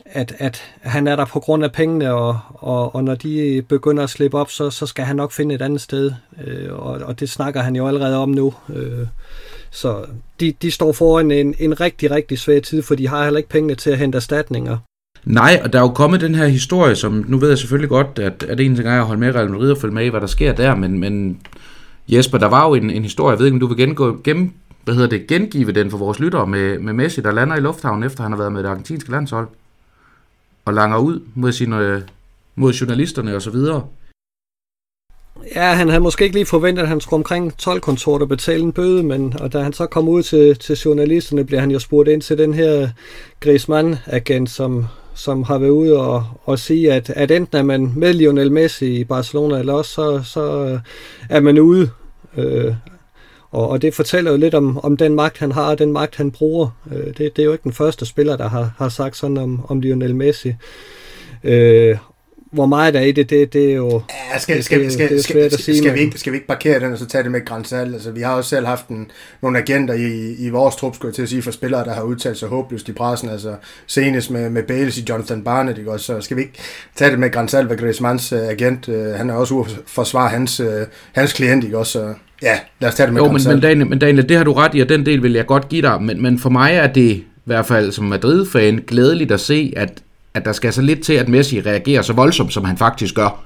at, 0.06 0.34
at 0.38 0.62
han 0.80 1.06
er 1.06 1.16
der 1.16 1.24
på 1.24 1.40
grund 1.40 1.64
af 1.64 1.72
pengene, 1.72 2.14
og, 2.14 2.38
og, 2.54 2.94
og 2.94 3.04
når 3.04 3.14
de 3.14 3.62
begynder 3.68 4.02
at 4.02 4.10
slippe 4.10 4.38
op, 4.38 4.50
så, 4.50 4.70
så 4.70 4.86
skal 4.86 5.04
han 5.04 5.16
nok 5.16 5.32
finde 5.32 5.54
et 5.54 5.62
andet 5.62 5.80
sted. 5.80 6.12
Øh, 6.46 6.72
og, 6.72 7.00
og 7.04 7.20
det 7.20 7.30
snakker 7.30 7.60
han 7.60 7.76
jo 7.76 7.86
allerede 7.88 8.16
om 8.16 8.28
nu. 8.28 8.54
Øh, 8.74 9.06
Så 9.74 10.04
de, 10.40 10.52
de 10.62 10.70
står 10.70 10.92
foran 10.92 11.30
en, 11.30 11.54
en 11.58 11.80
rigtig, 11.80 12.10
rigtig 12.10 12.38
svær 12.38 12.60
tid, 12.60 12.82
for 12.82 12.94
de 12.94 13.08
har 13.08 13.24
heller 13.24 13.38
ikke 13.38 13.48
pengene 13.48 13.74
til 13.74 13.90
at 13.90 13.98
hente 13.98 14.16
erstatninger. 14.16 14.78
Nej, 15.24 15.60
og 15.64 15.72
der 15.72 15.78
er 15.78 15.82
jo 15.82 15.88
kommet 15.88 16.20
den 16.20 16.34
her 16.34 16.46
historie, 16.46 16.94
som 16.96 17.24
nu 17.28 17.38
ved 17.38 17.48
jeg 17.48 17.58
selvfølgelig 17.58 17.88
godt, 17.88 18.18
at, 18.18 18.42
at 18.48 18.60
en 18.60 18.76
ting 18.76 18.88
er 18.88 19.00
at 19.00 19.06
holde 19.06 19.20
med 19.20 19.34
Real 19.34 19.50
Madrid 19.50 19.70
og 19.70 19.78
følge 19.78 19.94
med 19.94 20.04
i, 20.04 20.08
hvad 20.08 20.20
der 20.20 20.26
sker 20.26 20.52
der, 20.52 20.74
men, 20.74 20.98
men 20.98 21.40
Jesper, 22.08 22.38
der 22.38 22.48
var 22.48 22.68
jo 22.68 22.74
en, 22.74 22.90
en 22.90 23.02
historie, 23.02 23.30
jeg 23.30 23.38
ved 23.38 23.46
ikke, 23.46 23.54
om 23.54 23.60
du 23.60 23.66
vil 23.66 23.76
gengå, 23.76 24.20
gen, 24.24 24.54
hvad 24.84 24.94
hedder 24.94 25.08
det, 25.08 25.26
gengive 25.26 25.72
den 25.72 25.90
for 25.90 25.98
vores 25.98 26.18
lyttere 26.18 26.46
med, 26.46 26.78
med 26.78 26.92
Messi, 26.92 27.20
der 27.20 27.32
lander 27.32 27.56
i 27.56 27.60
lufthavnen, 27.60 28.04
efter 28.04 28.22
han 28.22 28.32
har 28.32 28.38
været 28.38 28.52
med 28.52 28.62
det 28.62 28.68
argentinske 28.68 29.10
landshold, 29.10 29.48
og 30.64 30.74
langer 30.74 30.98
ud 30.98 31.20
mod, 31.34 31.52
sine, 31.52 32.04
mod 32.54 32.72
journalisterne 32.72 33.36
og 33.36 33.42
så 33.42 33.50
videre. 33.50 33.86
Ja, 35.54 35.74
han 35.74 35.88
havde 35.88 36.00
måske 36.00 36.24
ikke 36.24 36.36
lige 36.36 36.46
forventet, 36.46 36.82
at 36.82 36.88
han 36.88 37.00
skulle 37.00 37.18
omkring 37.18 37.58
12 37.58 37.80
kontor 37.80 38.18
og 38.18 38.28
betale 38.28 38.62
en 38.62 38.72
bøde, 38.72 39.02
men 39.02 39.34
og 39.40 39.52
da 39.52 39.62
han 39.62 39.72
så 39.72 39.86
kom 39.86 40.08
ud 40.08 40.22
til, 40.22 40.58
til 40.58 40.76
journalisterne, 40.76 41.44
bliver 41.44 41.60
han 41.60 41.70
jo 41.70 41.78
spurgt 41.78 42.08
ind 42.08 42.22
til 42.22 42.38
den 42.38 42.54
her 42.54 42.88
Griezmann-agent, 43.40 44.50
som, 44.50 44.86
som 45.14 45.42
har 45.42 45.58
været 45.58 45.70
ude 45.70 45.98
og, 45.98 46.24
og 46.44 46.58
sige, 46.58 46.92
at, 46.92 47.10
at 47.10 47.30
enten 47.30 47.58
er 47.58 47.62
man 47.62 47.92
med 47.96 48.14
Lionel 48.14 48.52
Messi 48.52 48.96
i 48.96 49.04
Barcelona, 49.04 49.58
eller 49.58 49.72
også 49.72 49.90
så, 49.92 50.22
så 50.24 50.64
øh, 50.64 50.80
er 51.28 51.40
man 51.40 51.58
ude. 51.58 51.90
Øh, 52.36 52.74
og, 53.50 53.68
og 53.68 53.82
det 53.82 53.94
fortæller 53.94 54.30
jo 54.30 54.36
lidt 54.36 54.54
om, 54.54 54.84
om 54.84 54.96
den 54.96 55.14
magt, 55.14 55.38
han 55.38 55.52
har, 55.52 55.70
og 55.70 55.78
den 55.78 55.92
magt, 55.92 56.16
han 56.16 56.30
bruger. 56.30 56.68
Øh, 56.92 57.06
det, 57.06 57.18
det 57.18 57.38
er 57.38 57.44
jo 57.44 57.52
ikke 57.52 57.64
den 57.64 57.72
første 57.72 58.06
spiller, 58.06 58.36
der 58.36 58.48
har, 58.48 58.74
har 58.78 58.88
sagt 58.88 59.16
sådan 59.16 59.36
om, 59.36 59.64
om 59.68 59.80
Lionel 59.80 60.14
Messi. 60.14 60.54
Øh, 61.44 61.96
hvor 62.52 62.66
meget 62.66 62.94
der 62.94 63.00
er 63.00 63.04
i 63.04 63.12
det, 63.12 63.30
det, 63.30 63.52
det 63.52 63.70
er 63.70 63.74
jo 63.74 64.02
ja, 64.32 64.38
skal, 64.38 64.64
skal, 64.64 64.84
det, 64.84 64.92
skal, 64.92 65.08
det 65.08 65.18
er 65.18 65.22
skal, 65.22 65.38
at 65.38 65.52
sige. 65.52 65.78
Skal 65.78 65.94
vi, 65.94 66.00
ikke, 66.00 66.18
skal 66.18 66.32
vi 66.32 66.36
ikke 66.36 66.46
parkere 66.46 66.80
den 66.80 66.92
og 66.92 66.98
så 66.98 67.06
tage 67.06 67.24
det 67.24 67.30
med 67.30 67.44
grænsal? 67.44 67.94
Altså, 67.94 68.10
vi 68.10 68.20
har 68.20 68.34
også 68.34 68.50
selv 68.50 68.66
haft 68.66 68.88
en, 68.88 69.10
nogle 69.42 69.58
agenter 69.58 69.94
i, 69.94 70.34
i 70.38 70.48
vores 70.48 70.76
trup, 70.76 70.94
skulle 70.94 71.10
jeg 71.10 71.14
til 71.14 71.22
at 71.22 71.28
sige, 71.28 71.42
for 71.42 71.50
spillere, 71.50 71.84
der 71.84 71.94
har 71.94 72.02
udtalt 72.02 72.38
sig 72.38 72.48
håbløst 72.48 72.88
i 72.88 72.92
pressen. 72.92 73.28
Altså, 73.28 73.54
senest 73.86 74.30
med, 74.30 74.50
med 74.50 74.62
Bales 74.62 74.98
i 74.98 75.04
Jonathan 75.08 75.44
Barnett, 75.44 75.78
ikke 75.78 75.92
også? 75.92 76.06
Så 76.06 76.20
skal 76.20 76.36
vi 76.36 76.42
ikke 76.42 76.58
tage 76.96 77.10
det 77.10 77.18
med 77.18 77.30
grænsal, 77.30 77.66
hvad 77.66 77.76
Griezmanns 77.76 78.32
uh, 78.32 78.38
agent, 78.38 78.88
uh, 78.88 79.14
han 79.14 79.30
er 79.30 79.34
også 79.34 79.54
ude 79.54 79.64
for 79.64 79.82
forsvare 79.86 80.28
hans, 80.28 80.60
uh, 80.60 80.66
hans 81.12 81.32
klient, 81.32 81.64
ikke 81.64 81.78
også? 81.78 81.92
Så, 81.92 82.14
ja, 82.42 82.58
lad 82.80 82.88
os 82.88 82.94
tage 82.94 83.06
det 83.06 83.14
med 83.14 83.22
jo, 83.22 83.32
men, 83.32 83.42
men, 83.46 83.60
Daniel, 83.60 83.86
men 83.86 83.98
Daniel, 83.98 84.28
det 84.28 84.36
har 84.36 84.44
du 84.44 84.52
ret 84.52 84.74
i, 84.74 84.80
og 84.80 84.88
den 84.88 85.06
del 85.06 85.22
vil 85.22 85.32
jeg 85.32 85.46
godt 85.46 85.68
give 85.68 85.82
dig, 85.82 86.02
men, 86.02 86.22
men 86.22 86.38
for 86.38 86.50
mig 86.50 86.74
er 86.74 86.86
det 86.86 87.10
i 87.10 87.24
hvert 87.44 87.66
fald 87.66 87.92
som 87.92 88.04
Madrid-fan 88.04 88.84
glædeligt 88.86 89.32
at 89.32 89.40
se, 89.40 89.72
at 89.76 90.02
at 90.34 90.44
der 90.44 90.52
skal 90.52 90.72
så 90.72 90.82
lidt 90.82 91.02
til, 91.02 91.12
at 91.12 91.28
Messi 91.28 91.60
reagerer 91.60 92.02
så 92.02 92.12
voldsomt, 92.12 92.52
som 92.52 92.64
han 92.64 92.76
faktisk 92.76 93.14
gør. 93.14 93.42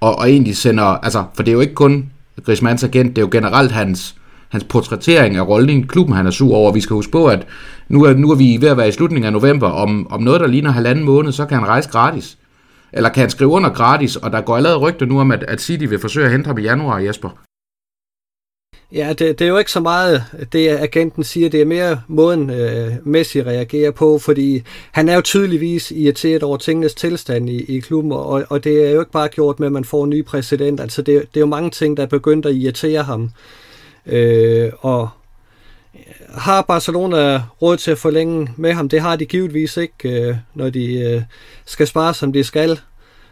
Og, 0.00 0.18
og 0.18 0.30
egentlig 0.30 0.56
sender, 0.56 0.84
altså, 0.84 1.24
for 1.34 1.42
det 1.42 1.50
er 1.50 1.54
jo 1.54 1.60
ikke 1.60 1.74
kun 1.74 2.10
Griezmanns 2.44 2.84
agent, 2.84 3.16
det 3.16 3.22
er 3.22 3.26
jo 3.26 3.28
generelt 3.32 3.72
hans, 3.72 4.14
hans 4.48 4.64
portrættering 4.64 5.36
af 5.36 5.48
rollen 5.48 5.84
i 5.84 5.86
klubben, 5.86 6.16
han 6.16 6.26
er 6.26 6.30
sur 6.30 6.54
over. 6.56 6.72
Vi 6.72 6.80
skal 6.80 6.94
huske 6.94 7.12
på, 7.12 7.26
at 7.26 7.46
nu 7.88 8.04
er, 8.04 8.14
nu 8.14 8.30
er 8.30 8.34
vi 8.34 8.58
ved 8.60 8.68
at 8.68 8.76
være 8.76 8.88
i 8.88 8.92
slutningen 8.92 9.26
af 9.26 9.32
november. 9.32 9.68
Om, 9.68 10.06
om 10.10 10.22
noget, 10.22 10.40
der 10.40 10.46
ligner 10.46 10.70
halvanden 10.70 11.04
måned, 11.04 11.32
så 11.32 11.46
kan 11.46 11.58
han 11.58 11.68
rejse 11.68 11.90
gratis. 11.90 12.38
Eller 12.92 13.08
kan 13.08 13.20
han 13.20 13.30
skrive 13.30 13.50
under 13.50 13.70
gratis, 13.70 14.16
og 14.16 14.32
der 14.32 14.40
går 14.40 14.56
allerede 14.56 14.78
rygter 14.78 15.06
nu 15.06 15.20
om, 15.20 15.30
at, 15.30 15.44
at 15.48 15.60
City 15.60 15.84
vil 15.84 16.00
forsøge 16.00 16.26
at 16.26 16.32
hente 16.32 16.46
ham 16.46 16.58
i 16.58 16.62
januar, 16.62 16.98
Jesper. 16.98 17.28
Ja, 18.94 19.08
det, 19.08 19.38
det 19.38 19.44
er 19.44 19.48
jo 19.48 19.58
ikke 19.58 19.70
så 19.70 19.80
meget 19.80 20.24
det, 20.52 20.68
agenten 20.68 21.24
siger. 21.24 21.48
Det 21.48 21.60
er 21.60 21.64
mere 21.64 22.00
måden, 22.08 22.50
øh, 22.50 22.92
Messi 23.02 23.42
reagerer 23.42 23.90
på, 23.90 24.18
fordi 24.18 24.62
han 24.92 25.08
er 25.08 25.14
jo 25.14 25.20
tydeligvis 25.20 25.90
irriteret 25.90 26.42
over 26.42 26.56
tingenes 26.56 26.94
tilstand 26.94 27.50
i, 27.50 27.76
i 27.76 27.80
klubben, 27.80 28.12
og, 28.12 28.44
og 28.48 28.64
det 28.64 28.86
er 28.86 28.90
jo 28.90 29.00
ikke 29.00 29.12
bare 29.12 29.28
gjort 29.28 29.60
med, 29.60 29.66
at 29.66 29.72
man 29.72 29.84
får 29.84 30.04
en 30.04 30.10
ny 30.10 30.24
præsident. 30.24 30.80
Altså, 30.80 31.02
det, 31.02 31.20
det 31.20 31.36
er 31.36 31.40
jo 31.40 31.46
mange 31.46 31.70
ting, 31.70 31.96
der 31.96 32.02
er 32.02 32.06
begyndt 32.06 32.46
at 32.46 32.54
irritere 32.54 33.02
ham. 33.02 33.30
Øh, 34.06 34.70
og 34.78 35.08
har 36.34 36.62
Barcelona 36.62 37.42
råd 37.62 37.76
til 37.76 37.90
at 37.90 37.98
forlænge 37.98 38.48
med 38.56 38.72
ham? 38.72 38.88
Det 38.88 39.00
har 39.00 39.16
de 39.16 39.26
givetvis 39.26 39.76
ikke, 39.76 40.28
øh, 40.28 40.36
når 40.54 40.70
de 40.70 40.94
øh, 40.94 41.22
skal 41.64 41.86
spare, 41.86 42.14
som 42.14 42.32
de 42.32 42.44
skal. 42.44 42.80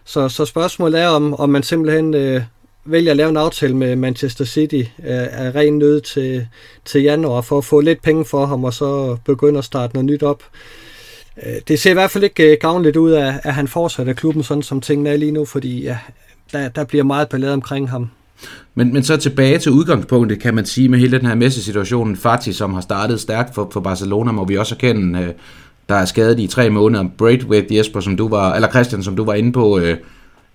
Så, 0.04 0.28
så 0.28 0.44
spørgsmålet 0.44 1.00
er, 1.00 1.08
om, 1.08 1.34
om 1.34 1.50
man 1.50 1.62
simpelthen... 1.62 2.14
Øh, 2.14 2.42
vælger 2.84 3.10
at 3.10 3.16
lave 3.16 3.30
en 3.30 3.36
aftale 3.36 3.76
med 3.76 3.96
Manchester 3.96 4.44
City 4.44 4.74
øh, 4.74 4.86
af, 5.30 5.54
ren 5.54 5.78
nød 5.78 6.00
til, 6.00 6.46
til 6.84 7.02
januar 7.02 7.40
for 7.40 7.58
at 7.58 7.64
få 7.64 7.80
lidt 7.80 8.02
penge 8.02 8.24
for 8.24 8.46
ham 8.46 8.64
og 8.64 8.74
så 8.74 9.16
begynde 9.24 9.58
at 9.58 9.64
starte 9.64 9.94
noget 9.94 10.04
nyt 10.04 10.22
op. 10.22 10.42
Øh, 11.46 11.52
det 11.68 11.80
ser 11.80 11.90
i 11.90 11.94
hvert 11.94 12.10
fald 12.10 12.24
ikke 12.24 12.52
øh, 12.52 12.56
gavnligt 12.60 12.96
ud 12.96 13.12
at 13.12 13.54
han 13.54 13.68
fortsætter 13.68 14.12
klubben 14.12 14.42
sådan 14.42 14.62
som 14.62 14.80
tingene 14.80 15.10
er 15.10 15.16
lige 15.16 15.32
nu, 15.32 15.44
fordi 15.44 15.82
ja, 15.82 15.98
der, 16.52 16.68
der 16.68 16.84
bliver 16.84 17.04
meget 17.04 17.28
ballade 17.28 17.52
omkring 17.52 17.90
ham. 17.90 18.10
Men, 18.74 18.92
men 18.92 19.02
så 19.02 19.16
tilbage 19.16 19.58
til 19.58 19.72
udgangspunktet, 19.72 20.40
kan 20.40 20.54
man 20.54 20.66
sige, 20.66 20.88
med 20.88 20.98
hele 20.98 21.18
den 21.18 21.26
her 21.26 21.34
Messi-situation. 21.34 22.16
Fati, 22.16 22.52
som 22.52 22.74
har 22.74 22.80
startet 22.80 23.20
stærkt 23.20 23.54
for, 23.54 23.70
for 23.72 23.80
Barcelona, 23.80 24.32
må 24.32 24.44
vi 24.44 24.56
også 24.56 24.74
erkende, 24.74 25.20
øh, 25.20 25.28
der 25.88 25.94
er 25.94 26.04
skadet 26.04 26.40
i 26.40 26.46
tre 26.46 26.70
måneder. 26.70 27.04
Braithwaite, 27.18 27.76
Jesper, 27.76 28.00
som 28.00 28.16
du 28.16 28.28
var, 28.28 28.54
eller 28.54 28.68
Christian, 28.68 29.02
som 29.02 29.16
du 29.16 29.24
var 29.24 29.34
inde 29.34 29.52
på, 29.52 29.78
øh, 29.78 29.96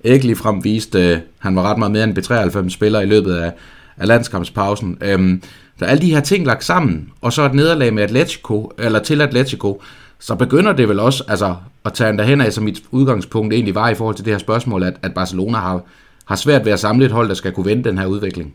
ikke 0.04 0.26
ligefrem 0.26 0.64
viste, 0.64 1.10
øh, 1.10 1.20
han 1.40 1.56
var 1.56 1.62
ret 1.62 1.78
meget 1.78 1.92
mere 1.92 2.04
end 2.04 2.18
B93-spiller 2.18 3.02
i 3.02 3.06
løbet 3.06 3.36
af, 3.36 3.54
af 3.98 4.08
landskampspausen. 4.08 4.98
Øhm, 5.02 5.42
så 5.80 5.86
alle 5.86 6.02
de 6.02 6.14
her 6.14 6.22
ting 6.22 6.46
lagt 6.46 6.64
sammen, 6.64 7.10
og 7.22 7.34
så 7.34 7.46
et 7.46 7.54
nederlag 7.54 7.94
med 7.94 8.04
Atletico, 8.04 8.72
eller 8.78 9.00
til 9.00 9.22
Atletico, 9.22 9.82
så 10.20 10.36
begynder 10.36 10.74
det 10.74 10.90
vel 10.90 11.00
også 11.00 11.24
altså, 11.28 11.56
at 11.86 11.94
tage 11.94 12.10
en 12.10 12.20
derhen 12.20 12.42
af, 12.42 12.54
som 12.54 12.64
mit 12.64 12.84
udgangspunkt 12.92 13.54
egentlig 13.54 13.76
var 13.76 13.90
i 13.90 13.96
forhold 13.96 14.16
til 14.16 14.26
det 14.26 14.34
her 14.34 14.38
spørgsmål, 14.38 14.84
at, 14.84 14.94
at 15.02 15.14
Barcelona 15.14 15.58
har, 15.58 15.82
har 16.26 16.36
svært 16.36 16.66
ved 16.66 16.72
at 16.72 16.80
samle 16.80 17.06
et 17.06 17.12
hold, 17.12 17.30
der 17.30 17.36
skal 17.36 17.52
kunne 17.52 17.66
vende 17.66 17.84
den 17.84 17.98
her 17.98 18.06
udvikling. 18.06 18.54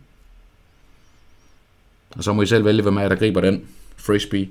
Og 2.17 2.25
så 2.25 2.33
må 2.33 2.43
I 2.43 2.47
selv 2.47 2.65
vælge, 2.65 2.83
hvem 2.83 2.97
er 2.97 3.09
der 3.09 3.17
griber 3.17 3.41
den. 3.41 3.63
Frisbee. 3.97 4.49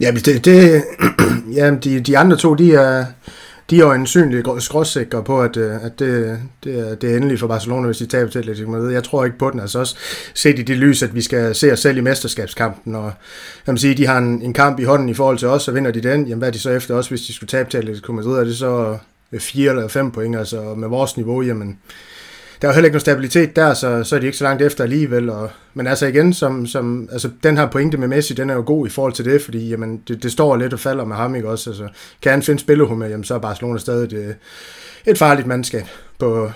Ja, 0.00 0.10
det, 0.10 0.44
det, 0.44 0.84
ja 1.56 1.74
de, 1.74 2.00
de 2.00 2.18
andre 2.18 2.36
to, 2.36 2.54
de 2.54 2.74
er, 2.74 3.06
de 3.70 3.76
er 3.76 3.80
jo 3.80 3.92
ansynligt 3.92 4.48
skråsikre 4.58 5.24
på, 5.24 5.42
at, 5.42 5.56
øh, 5.56 5.84
at 5.84 5.98
det, 5.98 6.38
det, 6.64 6.78
er, 6.78 6.94
det 6.94 7.12
er 7.12 7.16
endelig 7.16 7.38
for 7.38 7.46
Barcelona, 7.46 7.86
hvis 7.86 7.98
de 7.98 8.06
taber 8.06 8.30
til 8.30 8.38
Atletico 8.38 8.70
Madrid. 8.70 8.90
Jeg 8.90 9.04
tror 9.04 9.24
ikke 9.24 9.38
på 9.38 9.50
den. 9.50 9.60
Altså 9.60 9.78
også 9.78 9.96
set 10.34 10.58
i 10.58 10.62
det 10.62 10.76
lys, 10.76 11.02
at 11.02 11.14
vi 11.14 11.22
skal 11.22 11.54
se 11.54 11.72
os 11.72 11.80
selv 11.80 11.96
i 11.98 12.00
mesterskabskampen, 12.00 12.94
og 12.94 13.12
jeg 13.66 13.72
vil 13.72 13.80
sige, 13.80 13.94
de 13.94 14.06
har 14.06 14.18
en, 14.18 14.42
en 14.42 14.52
kamp 14.52 14.80
i 14.80 14.84
hånden 14.84 15.08
i 15.08 15.14
forhold 15.14 15.38
til 15.38 15.48
os, 15.48 15.68
og 15.68 15.74
vinder 15.74 15.90
de 15.90 16.00
den, 16.00 16.26
jamen 16.26 16.38
hvad 16.38 16.48
er 16.48 16.52
de 16.52 16.58
så 16.58 16.70
efter 16.70 16.94
os, 16.94 17.08
hvis 17.08 17.22
de 17.22 17.32
skulle 17.32 17.48
tabe 17.48 17.70
til 17.70 17.78
Atletico 17.78 18.12
Madrid? 18.12 18.38
Er 18.38 18.44
det 18.44 18.56
så 18.56 18.98
øh, 19.32 19.40
fire 19.40 19.70
eller 19.70 19.88
fem 19.88 20.10
point, 20.10 20.36
altså 20.36 20.74
med 20.74 20.88
vores 20.88 21.16
niveau, 21.16 21.42
jamen 21.42 21.78
der 22.62 22.68
er 22.68 22.72
jo 22.72 22.74
heller 22.74 22.86
ikke 22.86 22.94
nogen 22.94 23.00
stabilitet 23.00 23.56
der, 23.56 23.74
så, 23.74 24.04
så 24.04 24.16
er 24.16 24.20
de 24.20 24.26
ikke 24.26 24.38
så 24.38 24.44
langt 24.44 24.62
efter 24.62 24.84
alligevel. 24.84 25.30
Og, 25.30 25.50
men 25.74 25.86
altså 25.86 26.06
igen, 26.06 26.32
som, 26.32 26.66
som, 26.66 27.08
altså, 27.12 27.30
den 27.42 27.56
her 27.56 27.66
pointe 27.66 27.96
med 27.98 28.08
Messi, 28.08 28.34
den 28.34 28.50
er 28.50 28.54
jo 28.54 28.62
god 28.66 28.86
i 28.86 28.90
forhold 28.90 29.12
til 29.12 29.24
det, 29.24 29.42
fordi 29.42 29.68
jamen, 29.68 30.02
det, 30.08 30.22
det 30.22 30.32
står 30.32 30.56
lidt 30.56 30.72
og 30.72 30.80
falder 30.80 31.04
med 31.04 31.16
ham, 31.16 31.34
ikke 31.34 31.48
også? 31.48 31.70
Altså, 31.70 31.88
kan 32.22 32.32
han 32.32 32.42
finde 32.42 32.60
spillehumør, 32.60 33.06
jamen, 33.06 33.24
så 33.24 33.34
er 33.34 33.38
Barcelona 33.38 33.78
stadig 33.78 34.18
et, 34.18 34.36
et 35.06 35.18
farligt 35.18 35.46
mandskab 35.46 35.84
på 36.18 36.50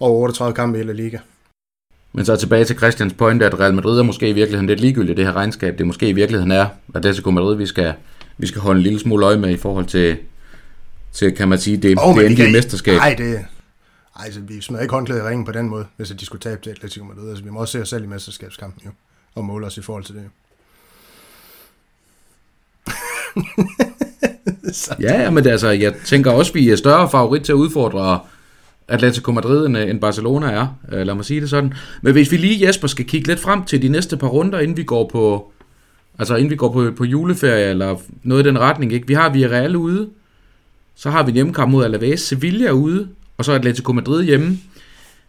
over 0.00 0.22
38 0.22 0.54
kampe 0.54 0.78
i 0.78 0.80
hele 0.80 0.92
liga. 0.92 1.18
Men 2.12 2.24
så 2.24 2.36
tilbage 2.36 2.64
til 2.64 2.76
Christians 2.76 3.12
pointe, 3.12 3.46
at 3.46 3.60
Real 3.60 3.74
Madrid 3.74 3.98
er 3.98 4.02
måske 4.02 4.28
i 4.28 4.32
virkeligheden 4.32 4.66
lidt 4.66 4.80
ligegyldigt 4.80 5.16
det 5.16 5.24
her 5.24 5.36
regnskab. 5.36 5.78
Det 5.78 5.86
måske 5.86 6.08
i 6.08 6.12
virkeligheden 6.12 6.50
er 6.50 6.66
Atletico 6.94 7.30
Madrid, 7.30 7.56
vi 7.56 7.66
skal, 7.66 7.92
vi 8.38 8.46
skal 8.46 8.60
holde 8.60 8.78
en 8.78 8.82
lille 8.82 8.98
smule 8.98 9.26
øje 9.26 9.38
med 9.38 9.50
i 9.50 9.56
forhold 9.56 9.86
til, 9.86 10.16
til 11.12 11.36
kan 11.36 11.48
man 11.48 11.58
sige, 11.58 11.76
det, 11.76 11.98
oh, 11.98 12.16
det 12.16 12.26
endelige 12.26 12.52
mesterskab. 12.52 12.96
Nej, 12.96 13.14
det, 13.18 13.44
ej, 14.18 14.24
altså, 14.24 14.40
vi 14.40 14.60
smider 14.60 14.82
ikke 14.82 14.94
håndklædet 14.94 15.20
i 15.20 15.24
ringen 15.24 15.44
på 15.44 15.52
den 15.52 15.68
måde, 15.68 15.86
hvis 15.96 16.08
de 16.08 16.26
skulle 16.26 16.40
tabe 16.40 16.62
til 16.62 16.70
Atletico 16.70 17.04
Madrid. 17.04 17.28
Altså, 17.28 17.44
vi 17.44 17.50
må 17.50 17.60
også 17.60 17.72
se 17.72 17.82
os 17.82 17.88
selv 17.88 18.04
i 18.04 18.06
mesterskabskampen 18.06 18.82
jo, 18.84 18.90
og 19.34 19.44
måle 19.44 19.66
os 19.66 19.76
i 19.76 19.82
forhold 19.82 20.04
til 20.04 20.14
det 20.14 20.22
jo. 20.24 20.28
ja, 25.00 25.30
men 25.30 25.46
altså, 25.46 25.68
jeg 25.68 25.94
tænker 26.04 26.30
også, 26.30 26.52
vi 26.52 26.70
er 26.70 26.76
større 26.76 27.10
favorit 27.10 27.42
til 27.42 27.52
at 27.52 27.56
udfordre 27.56 28.20
Atletico 28.88 29.32
Madrid, 29.32 29.66
end 29.66 29.78
øh, 29.78 30.00
Barcelona 30.00 30.46
er. 30.46 30.78
Øh, 30.92 31.06
lad 31.06 31.14
mig 31.14 31.24
sige 31.24 31.40
det 31.40 31.50
sådan. 31.50 31.74
Men 32.02 32.12
hvis 32.12 32.32
vi 32.32 32.36
lige, 32.36 32.66
Jesper, 32.66 32.88
skal 32.88 33.04
kigge 33.04 33.28
lidt 33.28 33.40
frem 33.40 33.64
til 33.64 33.82
de 33.82 33.88
næste 33.88 34.16
par 34.16 34.26
runder, 34.26 34.58
inden 34.58 34.76
vi 34.76 34.82
går 34.82 35.08
på, 35.08 35.52
altså 36.18 36.36
inden 36.36 36.50
vi 36.50 36.56
går 36.56 36.72
på, 36.72 36.90
på 36.96 37.04
juleferie, 37.04 37.70
eller 37.70 37.96
noget 38.22 38.44
i 38.44 38.48
den 38.48 38.58
retning, 38.58 38.92
ikke? 38.92 39.06
Vi 39.06 39.14
har 39.14 39.30
Villarreal 39.30 39.76
ude, 39.76 40.08
så 40.94 41.10
har 41.10 41.22
vi 41.22 41.30
en 41.30 41.34
hjemmekamp 41.34 41.70
mod 41.70 41.84
Alaves, 41.84 42.20
Sevilla 42.20 42.70
ude, 42.70 43.08
og 43.38 43.44
så 43.44 43.52
Atletico 43.52 43.92
Madrid 43.92 44.24
hjemme. 44.24 44.58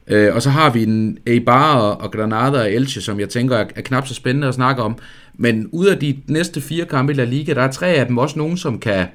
Øh, 0.07 0.35
og 0.35 0.41
så 0.41 0.49
har 0.49 0.69
vi 0.69 0.83
en 0.83 1.17
Eibar 1.25 1.79
og 1.79 2.11
Granada 2.11 2.59
og 2.59 2.71
Elche, 2.71 3.01
som 3.01 3.19
jeg 3.19 3.29
tænker 3.29 3.55
er, 3.55 3.65
er 3.75 3.81
knap 3.81 4.07
så 4.07 4.13
spændende 4.13 4.47
at 4.47 4.53
snakke 4.53 4.81
om. 4.81 4.97
Men 5.33 5.69
ud 5.71 5.85
af 5.85 5.99
de 5.99 6.17
næste 6.27 6.61
fire 6.61 6.85
kampe 6.85 7.13
i 7.13 7.15
La 7.15 7.23
Liga, 7.23 7.53
der 7.53 7.61
er 7.61 7.71
tre 7.71 7.87
af 7.87 8.05
dem 8.05 8.17
også 8.17 8.39
nogen, 8.39 8.57
som 8.57 8.79
kan, 8.79 9.07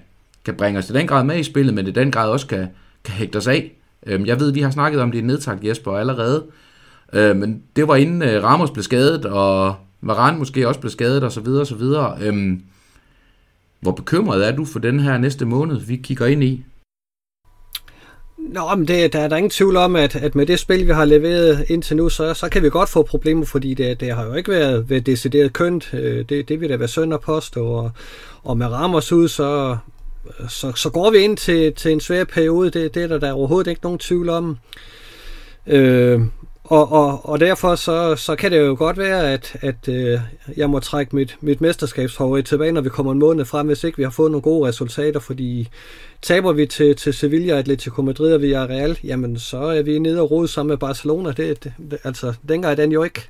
kan 0.44 0.54
bringe 0.54 0.78
os 0.78 0.86
til 0.86 0.94
den 0.94 1.06
grad 1.06 1.24
med 1.24 1.38
i 1.38 1.42
spillet, 1.42 1.74
men 1.74 1.86
i 1.86 1.90
den 1.90 2.10
grad 2.10 2.30
også 2.30 2.46
kan, 2.46 2.66
kan 3.04 3.14
hægte 3.14 3.36
os 3.36 3.46
af. 3.46 3.72
Øh, 4.06 4.26
jeg 4.26 4.40
ved, 4.40 4.52
vi 4.52 4.60
har 4.60 4.70
snakket 4.70 5.00
om 5.00 5.10
det 5.10 5.18
i 5.18 5.22
nedtagt, 5.22 5.64
Jesper, 5.64 5.92
allerede. 5.92 6.44
Øh, 7.12 7.36
men 7.36 7.62
det 7.76 7.88
var 7.88 7.96
inden 7.96 8.22
øh, 8.22 8.44
Ramos 8.44 8.70
blev 8.70 8.82
skadet, 8.82 9.24
og 9.24 9.76
Varane 10.02 10.38
måske 10.38 10.68
også 10.68 10.80
blev 10.80 10.90
skadet, 10.90 11.24
og 11.24 11.32
så 11.32 11.40
videre, 11.40 11.60
og 11.60 11.66
så 11.66 11.74
videre. 11.74 12.16
Øh, 12.20 12.58
hvor 13.80 13.92
bekymret 13.92 14.48
er 14.48 14.56
du 14.56 14.64
for 14.64 14.78
den 14.78 15.00
her 15.00 15.18
næste 15.18 15.44
måned, 15.44 15.80
vi 15.80 15.96
kigger 15.96 16.26
ind 16.26 16.44
i? 16.44 16.64
Nå, 18.48 18.74
men 18.74 18.88
det, 18.88 19.12
der 19.12 19.18
er 19.18 19.28
der 19.28 19.36
ingen 19.36 19.50
tvivl 19.50 19.76
om, 19.76 19.96
at, 19.96 20.16
at 20.16 20.34
med 20.34 20.46
det 20.46 20.58
spil, 20.58 20.86
vi 20.86 20.92
har 20.92 21.04
leveret 21.04 21.64
indtil 21.68 21.96
nu, 21.96 22.08
så, 22.08 22.34
så 22.34 22.48
kan 22.48 22.62
vi 22.62 22.70
godt 22.70 22.88
få 22.88 23.02
problemer, 23.02 23.44
fordi 23.44 23.74
det, 23.74 24.00
det 24.00 24.12
har 24.12 24.24
jo 24.24 24.34
ikke 24.34 24.50
været, 24.50 24.90
været 24.90 25.06
decideret 25.06 25.52
kønt. 25.52 25.94
Øh, 25.94 26.24
det, 26.28 26.48
det 26.48 26.60
vil 26.60 26.68
da 26.68 26.76
være 26.76 26.88
synd 26.88 27.14
at 27.14 27.20
påstå, 27.20 27.66
og, 27.66 27.90
og 28.42 28.56
med 28.56 28.66
Ramos 28.66 29.12
ud, 29.12 29.28
så, 29.28 29.76
så, 30.48 30.72
så 30.72 30.90
går 30.90 31.10
vi 31.10 31.18
ind 31.18 31.36
til, 31.36 31.72
til 31.72 31.92
en 31.92 32.00
svær 32.00 32.24
periode. 32.24 32.70
Det, 32.70 32.94
det 32.94 33.02
er 33.02 33.06
der, 33.06 33.18
der 33.18 33.28
er 33.28 33.32
overhovedet 33.32 33.70
ikke 33.70 33.82
nogen 33.84 33.98
tvivl 33.98 34.28
om. 34.28 34.58
Øh, 35.66 36.20
og, 36.64 36.92
og, 36.92 37.28
og 37.28 37.40
derfor 37.40 37.74
så, 37.74 38.16
så 38.16 38.36
kan 38.36 38.50
det 38.50 38.58
jo 38.58 38.74
godt 38.78 38.98
være, 38.98 39.32
at, 39.32 39.56
at 39.60 39.88
øh, 39.88 40.20
jeg 40.56 40.70
må 40.70 40.78
trække 40.78 41.16
mit, 41.16 41.36
mit 41.40 41.60
mesterskabsfavorit 41.60 42.44
tilbage, 42.44 42.72
når 42.72 42.80
vi 42.80 42.88
kommer 42.88 43.12
en 43.12 43.18
måned 43.18 43.44
frem, 43.44 43.66
hvis 43.66 43.84
ikke 43.84 43.96
vi 43.96 44.02
har 44.02 44.10
fået 44.10 44.30
nogle 44.30 44.42
gode 44.42 44.68
resultater, 44.68 45.20
fordi 45.20 45.68
taber 46.22 46.52
vi 46.52 46.66
til, 46.66 46.96
til 46.96 47.14
Sevilla, 47.14 47.58
Atletico 47.58 48.02
Madrid 48.02 48.34
og 48.34 48.42
Villarreal, 48.42 48.98
jamen 49.04 49.38
så 49.38 49.58
er 49.58 49.82
vi 49.82 49.98
nede 49.98 50.20
og 50.20 50.30
rode 50.30 50.48
sammen 50.48 50.68
med 50.68 50.78
Barcelona. 50.78 51.32
Det, 51.32 51.64
det, 51.64 51.98
altså, 52.04 52.32
dengang 52.48 52.72
er 52.72 52.76
den 52.76 52.92
jo 52.92 53.02
ikke. 53.02 53.28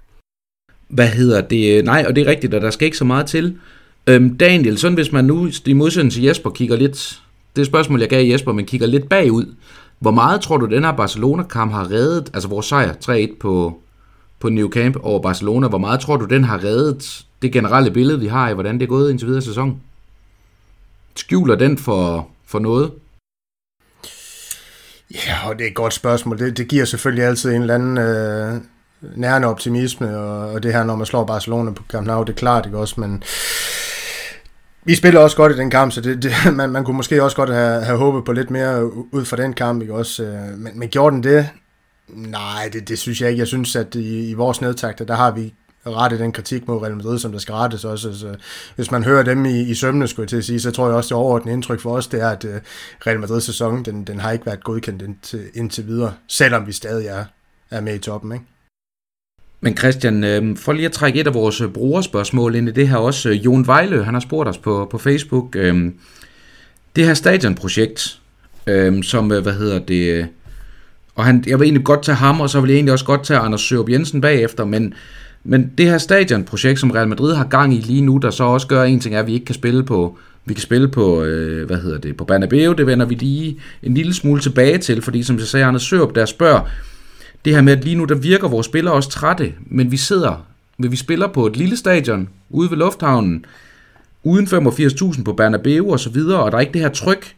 Hvad 0.89 1.09
hedder 1.09 1.41
det? 1.41 1.85
Nej, 1.85 2.05
og 2.09 2.17
det 2.17 2.23
er 2.23 2.31
rigtigt, 2.31 2.55
at 2.55 2.63
der 2.63 2.71
skal 2.71 2.85
ikke 2.85 2.97
så 2.97 3.05
meget 3.05 3.27
til. 3.27 3.59
Øhm, 4.07 4.37
Daniel, 4.37 4.79
sådan 4.79 4.95
hvis 4.95 5.13
man 5.13 5.25
nu 5.25 5.51
i 5.67 5.73
modsætning 5.73 6.13
til 6.13 6.23
Jesper 6.23 6.51
kigger 6.51 6.77
lidt, 6.77 7.21
det 7.57 7.63
er 7.63 7.67
spørgsmål, 7.67 8.01
jeg 8.01 8.09
gav 8.09 8.27
Jesper, 8.27 8.53
men 8.53 8.67
kigger 8.67 8.87
lidt 8.87 9.09
bagud, 9.09 9.55
hvor 10.03 10.11
meget 10.11 10.41
tror 10.41 10.57
du, 10.57 10.67
den 10.67 10.85
her 10.85 10.93
Barcelona-kamp 10.93 11.73
har 11.73 11.91
reddet, 11.91 12.31
altså 12.35 12.49
vores 12.49 12.67
sejr 12.67 12.93
3-1 12.93 13.39
på, 13.41 13.81
på 14.41 14.49
New 14.49 14.71
Camp 14.71 14.97
over 15.03 15.23
Barcelona, 15.23 15.69
hvor 15.69 15.79
meget 15.79 16.01
tror 16.01 16.17
du, 16.17 16.25
den 16.25 16.45
har 16.45 16.65
reddet 16.65 17.27
det 17.43 17.53
generelle 17.53 17.91
billede, 17.91 18.21
vi 18.21 18.27
har 18.27 18.49
af, 18.49 18.55
hvordan 18.55 18.75
det 18.75 18.83
er 18.83 18.89
gået 18.89 19.11
indtil 19.11 19.29
videre 19.29 19.43
sæson? 19.43 19.81
Skjuler 21.17 21.55
den 21.55 21.79
for, 21.79 22.29
for 22.47 22.59
noget? 22.59 22.93
Ja, 25.15 25.49
og 25.49 25.59
det 25.59 25.65
er 25.65 25.69
et 25.69 25.75
godt 25.75 25.95
spørgsmål. 25.95 26.39
Det, 26.39 26.57
det 26.57 26.69
giver 26.69 26.85
selvfølgelig 26.85 27.25
altid 27.25 27.53
en 27.53 27.61
eller 27.61 27.75
anden 27.75 27.99
øh, 27.99 28.61
nærende 29.17 29.49
optimisme, 29.49 30.19
og, 30.19 30.53
og 30.53 30.63
det 30.63 30.73
her, 30.73 30.85
når 30.85 30.97
man 30.97 31.07
slår 31.07 31.25
Barcelona 31.25 31.71
på 31.71 31.83
Camp 31.89 32.07
Nou, 32.07 32.25
det 32.25 32.33
er 32.33 32.37
klart, 32.37 32.67
ikke 32.67 32.79
også, 32.79 33.01
men 33.01 33.23
vi 34.85 34.95
spiller 34.95 35.21
også 35.21 35.37
godt 35.37 35.53
i 35.53 35.57
den 35.57 35.71
kamp, 35.71 35.93
så 35.93 36.01
det, 36.01 36.23
det, 36.23 36.33
man, 36.57 36.71
man 36.71 36.85
kunne 36.85 36.97
måske 36.97 37.23
også 37.23 37.37
godt 37.37 37.51
have, 37.51 37.85
have 37.85 37.99
håbet 37.99 38.25
på 38.25 38.33
lidt 38.33 38.51
mere 38.51 38.95
ud 39.15 39.25
fra 39.25 39.37
den 39.37 39.53
kamp, 39.53 39.83
ikke 39.83 39.95
også? 39.95 40.25
Øh, 40.25 40.59
men, 40.59 40.79
men 40.79 40.89
gjorde 40.89 41.15
den 41.15 41.23
det? 41.23 41.49
Nej, 42.09 42.71
det, 42.73 42.89
det 42.89 42.99
synes 42.99 43.21
jeg 43.21 43.31
ikke. 43.31 43.41
Jeg 43.41 43.47
synes, 43.47 43.77
at 43.77 43.95
i, 43.95 44.31
i 44.31 44.35
vores 44.35 44.61
nedtagter, 44.61 45.05
der 45.05 45.15
har 45.15 45.31
vi 45.31 45.55
rettet 45.87 46.21
den 46.21 46.33
kritik 46.33 46.69
mod 46.69 46.83
Real 46.83 46.97
Madrid, 46.97 47.19
som 47.19 47.33
der 47.33 47.39
skal 47.39 47.55
rettes 47.55 47.85
også. 47.85 48.19
Så 48.19 48.37
hvis 48.77 48.91
man 48.91 49.05
hører 49.05 49.23
dem 49.23 49.45
i, 49.45 49.61
i 49.61 49.75
sømne, 49.75 50.09
skulle 50.09 50.25
jeg 50.25 50.29
til 50.29 50.37
at 50.37 50.45
sige, 50.45 50.61
så 50.61 50.71
tror 50.71 50.87
jeg 50.87 50.97
også, 50.97 51.09
det 51.09 51.17
overordnede 51.17 51.55
indtryk 51.55 51.81
for 51.81 51.97
os, 51.97 52.07
det 52.07 52.21
er, 52.21 52.29
at 52.29 52.45
uh, 52.45 52.51
Real 53.07 53.21
Madrid 53.21 53.41
sæson, 53.41 53.85
den, 53.85 54.05
den 54.05 54.21
har 54.21 54.33
ikke 54.33 54.47
været 54.47 54.65
godkendt 54.65 55.03
indtil, 55.03 55.45
indtil 55.55 55.87
videre, 55.87 56.15
selvom 56.29 56.67
vi 56.67 56.73
stadig 56.73 57.07
er, 57.07 57.25
er 57.71 57.81
med 57.81 57.95
i 57.95 57.99
toppen, 57.99 58.33
ikke? 58.33 58.45
Men 59.65 59.77
Christian, 59.77 60.25
øh, 60.25 60.57
for 60.57 60.73
lige 60.73 60.87
at 60.87 60.93
trække 60.93 61.21
et 61.21 61.27
af 61.27 61.35
vores 61.35 61.63
brugerspørgsmål 61.75 62.55
ind 62.55 62.69
i 62.69 62.73
det 62.73 62.89
her 62.89 62.97
også. 62.97 63.29
Øh, 63.29 63.45
Jon 63.45 63.67
Vejle, 63.67 64.05
han 64.05 64.15
har 64.15 64.21
spurgt 64.21 64.49
os 64.49 64.59
på, 64.59 64.89
på 64.91 64.99
Facebook. 64.99 65.57
Øh, 65.57 65.91
det 66.97 67.07
her 67.07 67.15
stadionprojekt, 67.15 68.19
øhm, 68.67 68.97
øh, 68.97 69.05
som, 69.05 69.27
hvad 69.27 69.53
hedder 69.53 69.79
det... 69.79 70.13
Øh, 70.13 70.25
og 71.15 71.25
han, 71.25 71.45
jeg 71.47 71.59
vil 71.59 71.65
egentlig 71.65 71.85
godt 71.85 72.03
tage 72.03 72.17
ham, 72.17 72.41
og 72.41 72.51
så 72.51 72.61
vil 72.61 72.69
jeg 72.69 72.77
egentlig 72.77 72.93
også 72.93 73.05
godt 73.05 73.25
tage 73.25 73.41
Anders 73.41 73.61
Sørup 73.61 73.89
Jensen 73.89 74.21
bagefter, 74.21 74.65
men, 74.65 74.95
men 75.45 75.73
det 75.79 75.87
her 75.87 75.99
stadionprojekt, 75.99 76.81
som 76.81 76.91
Real 76.91 77.09
Madrid 77.09 77.35
har 77.35 77.45
gang 77.45 77.75
i 77.75 77.81
lige 77.81 78.03
nu, 78.03 78.19
der 78.19 78.31
så 78.31 78.45
også 78.45 78.67
gør 78.67 78.85
en 78.85 79.01
ting, 79.01 79.15
er, 79.15 79.21
at 79.21 79.27
vi 79.27 79.33
ikke 79.33 79.47
kan 79.47 79.55
spille 79.55 79.83
på, 79.83 80.19
vi 80.45 80.55
kan 80.55 80.63
spille 80.63 80.89
på, 80.89 81.23
øh, 81.23 81.67
hvad 81.67 81.77
hedder 81.77 81.99
det, 81.99 82.17
på 82.17 82.25
Banabeo, 82.25 82.73
det 82.73 82.87
vender 82.87 83.07
vi 83.07 83.15
lige 83.15 83.61
en 83.83 83.95
lille 83.95 84.15
smule 84.15 84.41
tilbage 84.41 84.79
til, 84.79 85.03
fordi 85.03 85.23
som 85.23 85.39
jeg 85.39 85.47
sagde, 85.47 85.67
Anders 85.67 85.83
Sørup, 85.83 86.15
der 86.15 86.27
spørger, 86.27 86.69
det 87.45 87.55
her 87.55 87.63
med, 87.63 87.73
at 87.73 87.85
lige 87.85 87.97
nu 87.97 88.05
der 88.05 88.15
virker 88.15 88.49
vores 88.49 88.67
spillere 88.67 88.95
også 88.95 89.11
trætte, 89.11 89.55
men 89.67 89.91
vi 89.91 89.97
sidder, 89.97 90.47
men 90.79 90.91
vi 90.91 90.97
spiller 90.97 91.27
på 91.27 91.47
et 91.47 91.57
lille 91.57 91.77
stadion 91.77 92.29
ude 92.51 92.71
ved 92.71 92.77
lufthavnen, 92.77 93.45
uden 94.23 94.47
85.000 94.47 95.23
på 95.23 95.33
Bernabeu 95.33 95.93
og 95.93 96.01
så 96.01 96.11
videre, 96.11 96.43
og 96.43 96.53
der 96.53 96.57
er 96.57 96.61
ikke 96.61 96.73
det 96.73 96.81
her 96.81 96.89
tryk, 96.89 97.35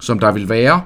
som 0.00 0.18
der 0.18 0.32
vil 0.32 0.48
være 0.48 0.82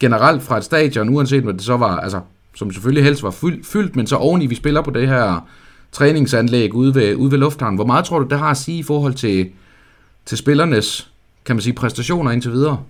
generelt 0.00 0.42
fra 0.42 0.58
et 0.58 0.64
stadion, 0.64 1.08
uanset 1.08 1.42
hvad 1.42 1.54
det 1.54 1.62
så 1.62 1.76
var, 1.76 1.96
altså, 1.96 2.20
som 2.54 2.72
selvfølgelig 2.72 3.04
helst 3.04 3.22
var 3.22 3.30
fyldt, 3.30 3.66
fyldt 3.66 3.96
men 3.96 4.06
så 4.06 4.16
oveni 4.16 4.46
vi 4.46 4.54
spiller 4.54 4.82
på 4.82 4.90
det 4.90 5.08
her 5.08 5.48
træningsanlæg 5.92 6.74
ude 6.74 6.94
ved, 6.94 7.14
ude 7.14 7.30
ved 7.30 7.38
lufthavnen. 7.38 7.76
Hvor 7.76 7.86
meget 7.86 8.04
tror 8.04 8.18
du, 8.18 8.28
det 8.28 8.38
har 8.38 8.50
at 8.50 8.56
sige 8.56 8.78
i 8.78 8.82
forhold 8.82 9.14
til, 9.14 9.50
til 10.26 10.38
spillernes, 10.38 11.10
kan 11.44 11.56
man 11.56 11.60
sige, 11.62 11.72
præstationer 11.72 12.30
indtil 12.30 12.52
videre? 12.52 12.82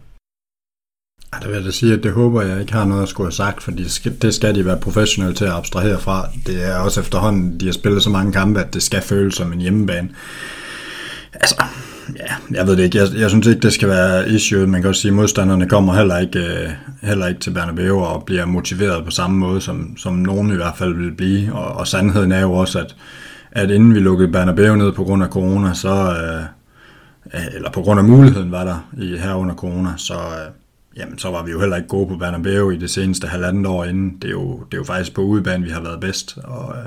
Ja, 1.35 1.39
det 1.41 1.49
vil 1.49 1.57
jeg 1.57 1.65
da 1.65 1.71
sige, 1.71 1.93
at 1.93 2.03
det 2.03 2.13
håber 2.13 2.43
jeg 2.43 2.61
ikke 2.61 2.73
har 2.73 2.85
noget 2.85 3.03
at 3.03 3.09
skulle 3.09 3.27
have 3.27 3.33
sagt, 3.33 3.63
fordi 3.63 3.85
det 4.23 4.35
skal 4.35 4.55
de 4.55 4.65
være 4.65 4.77
professionelle 4.81 5.35
til 5.37 5.45
at 5.45 5.53
abstrahere 5.53 5.99
fra. 5.99 6.29
Det 6.47 6.65
er 6.65 6.77
også 6.77 7.01
efterhånden, 7.01 7.61
de 7.61 7.65
har 7.67 7.73
spillet 7.73 8.03
så 8.03 8.11
mange 8.11 8.33
kampe, 8.33 8.61
at 8.61 8.75
det 8.75 8.83
skal 8.83 9.03
føles 9.03 9.35
som 9.35 9.53
en 9.53 9.61
hjemmebane. 9.61 10.09
Altså, 11.35 11.65
ja, 12.17 12.57
jeg 12.57 12.67
ved 12.67 12.77
det 12.77 12.83
ikke. 12.83 12.99
Jeg, 12.99 13.09
jeg 13.17 13.31
synes 13.31 13.47
ikke, 13.47 13.61
det 13.61 13.73
skal 13.73 13.89
være 13.89 14.29
issue. 14.29 14.67
Man 14.67 14.81
kan 14.81 14.89
også 14.89 15.01
sige, 15.01 15.11
at 15.11 15.15
modstanderne 15.15 15.69
kommer 15.69 15.95
heller 15.95 16.19
ikke, 16.19 16.39
øh, 16.39 16.69
heller 17.03 17.27
ikke 17.27 17.41
til 17.41 17.51
Bernabeu 17.51 18.01
og 18.01 18.25
bliver 18.25 18.47
motiveret 18.47 19.05
på 19.05 19.11
samme 19.11 19.39
måde, 19.39 19.61
som, 19.61 19.97
som 19.97 20.15
nogen 20.15 20.51
i 20.51 20.57
hvert 20.57 20.77
fald 20.77 20.95
vil 20.95 21.13
blive. 21.13 21.55
Og, 21.55 21.73
og 21.73 21.89
sandheden 21.89 22.33
er 22.33 22.41
jo 22.41 22.53
også, 22.53 22.79
at, 22.79 22.97
at 23.51 23.71
inden 23.71 23.95
vi 23.95 24.01
lukkede 24.01 24.33
Bernabeu 24.33 24.77
ned 24.77 24.93
på 24.93 25.05
grund 25.05 25.23
af 25.23 25.29
corona, 25.29 25.75
så, 25.75 25.89
øh, 25.91 27.41
eller 27.55 27.71
på 27.71 27.83
grund 27.83 28.01
af 28.01 28.05
muligheden 28.05 28.51
var 28.51 28.65
der 28.65 28.89
i, 28.99 29.17
her 29.17 29.35
under 29.35 29.55
corona, 29.55 29.91
så, 29.97 30.15
Øh, 30.15 30.66
jamen 30.97 31.19
så 31.19 31.31
var 31.31 31.43
vi 31.43 31.51
jo 31.51 31.61
heller 31.61 31.77
ikke 31.77 31.89
gode 31.89 32.09
på 32.09 32.17
Bernabeu 32.17 32.71
i 32.71 32.77
det 32.77 32.91
seneste 32.91 33.27
halvandet 33.27 33.67
år 33.67 33.85
inden. 33.85 34.19
Det 34.23 34.29
er 34.29 34.33
jo, 34.33 34.53
det 34.59 34.75
er 34.75 34.79
jo 34.79 34.85
faktisk 34.85 35.15
på 35.15 35.21
udebane, 35.23 35.65
vi 35.65 35.71
har 35.71 35.81
været 35.81 36.01
bedst. 36.01 36.39
Og, 36.45 36.77
øh, 36.77 36.85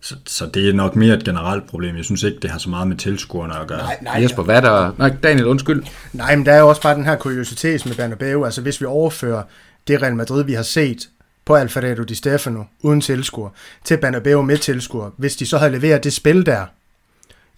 så, 0.00 0.14
så 0.26 0.46
det 0.46 0.68
er 0.68 0.72
nok 0.72 0.96
mere 0.96 1.14
et 1.14 1.24
generelt 1.24 1.66
problem. 1.66 1.96
Jeg 1.96 2.04
synes 2.04 2.22
ikke, 2.22 2.38
det 2.42 2.50
har 2.50 2.58
så 2.58 2.70
meget 2.70 2.88
med 2.88 2.96
tilskuerne 2.96 3.56
at 3.58 3.68
gøre. 3.68 3.78
Nej, 3.78 3.98
nej, 4.02 4.22
Jesper, 4.22 4.42
hvad 4.42 4.62
der... 4.62 4.92
Nej, 4.98 5.16
Daniel, 5.22 5.46
undskyld. 5.46 5.82
Nej, 6.12 6.36
men 6.36 6.46
der 6.46 6.52
er 6.52 6.58
jo 6.58 6.68
også 6.68 6.82
bare 6.82 6.94
den 6.94 7.04
her 7.04 7.16
kuriositet 7.16 7.86
med 7.86 7.94
Bernabeu. 7.94 8.44
Altså 8.44 8.60
hvis 8.60 8.80
vi 8.80 8.86
overfører 8.86 9.42
det 9.88 10.02
Real 10.02 10.16
Madrid, 10.16 10.44
vi 10.44 10.52
har 10.52 10.62
set 10.62 11.08
på 11.44 11.54
Alfredo 11.54 12.02
Di 12.02 12.14
Stefano 12.14 12.64
uden 12.82 13.00
tilskuer, 13.00 13.50
til 13.84 13.96
Bernabeu 13.96 14.42
med 14.42 14.58
tilskuer, 14.58 15.10
hvis 15.16 15.36
de 15.36 15.46
så 15.46 15.58
havde 15.58 15.72
leveret 15.72 16.04
det 16.04 16.12
spil 16.12 16.46
der, 16.46 16.66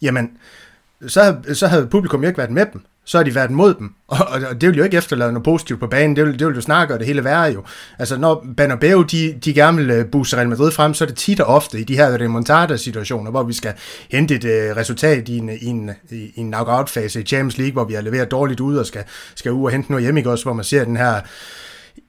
jamen, 0.02 0.30
så, 1.06 1.36
så 1.52 1.66
havde 1.66 1.86
publikum 1.86 2.24
ikke 2.24 2.38
været 2.38 2.50
med 2.50 2.66
dem 2.72 2.82
så 3.07 3.19
har 3.19 3.25
de 3.25 3.35
været 3.35 3.51
mod 3.51 3.75
dem. 3.75 3.90
Og, 4.09 4.19
og, 4.29 4.40
og 4.51 4.61
det 4.61 4.69
vil 4.69 4.77
jo 4.77 4.85
ikke 4.85 4.97
efterlade 4.97 5.33
noget 5.33 5.45
positivt 5.45 5.81
på 5.81 5.87
banen, 5.87 6.16
det 6.16 6.25
vil, 6.25 6.38
det 6.38 6.47
vil 6.47 6.55
jo 6.55 6.61
snart 6.61 6.88
gøre 6.88 6.99
det 6.99 7.07
hele 7.07 7.25
værre 7.25 7.53
jo. 7.53 7.64
Altså 7.99 8.16
når 8.16 8.47
Bernabeu, 8.57 9.03
de, 9.03 9.35
de 9.45 9.55
gerne 9.55 9.77
vil 9.79 9.90
øh, 9.90 10.07
booste 10.07 10.37
Real 10.37 10.49
Madrid 10.49 10.71
frem, 10.71 10.95
så 10.95 11.05
er 11.05 11.09
det 11.09 11.16
tit 11.16 11.40
og 11.40 11.47
ofte 11.47 11.81
i 11.81 11.85
de 11.85 11.97
her 11.97 12.21
remontada-situationer, 12.21 13.31
hvor 13.31 13.42
vi 13.42 13.53
skal 13.53 13.73
hente 14.11 14.35
et 14.35 14.45
uh, 14.45 14.77
resultat 14.77 15.29
i 15.29 15.38
en, 15.38 15.51
i 15.61 15.66
en, 15.66 15.90
i 16.11 16.33
en 16.37 16.53
knockout-fase 16.53 17.21
i 17.21 17.25
Champions 17.25 17.59
League, 17.59 17.73
hvor 17.73 17.85
vi 17.85 17.95
har 17.95 18.03
leveret 18.03 18.31
dårligt 18.31 18.61
ud 18.61 18.77
og 18.77 18.87
skal, 18.87 19.05
skal 19.35 19.53
ud 19.53 19.64
og 19.64 19.71
hente 19.71 19.90
noget 19.90 20.03
hjemme, 20.05 20.21
ikke 20.21 20.31
også, 20.31 20.45
hvor 20.45 20.53
man 20.53 20.64
ser 20.64 20.85
den 20.85 20.97
her 20.97 21.21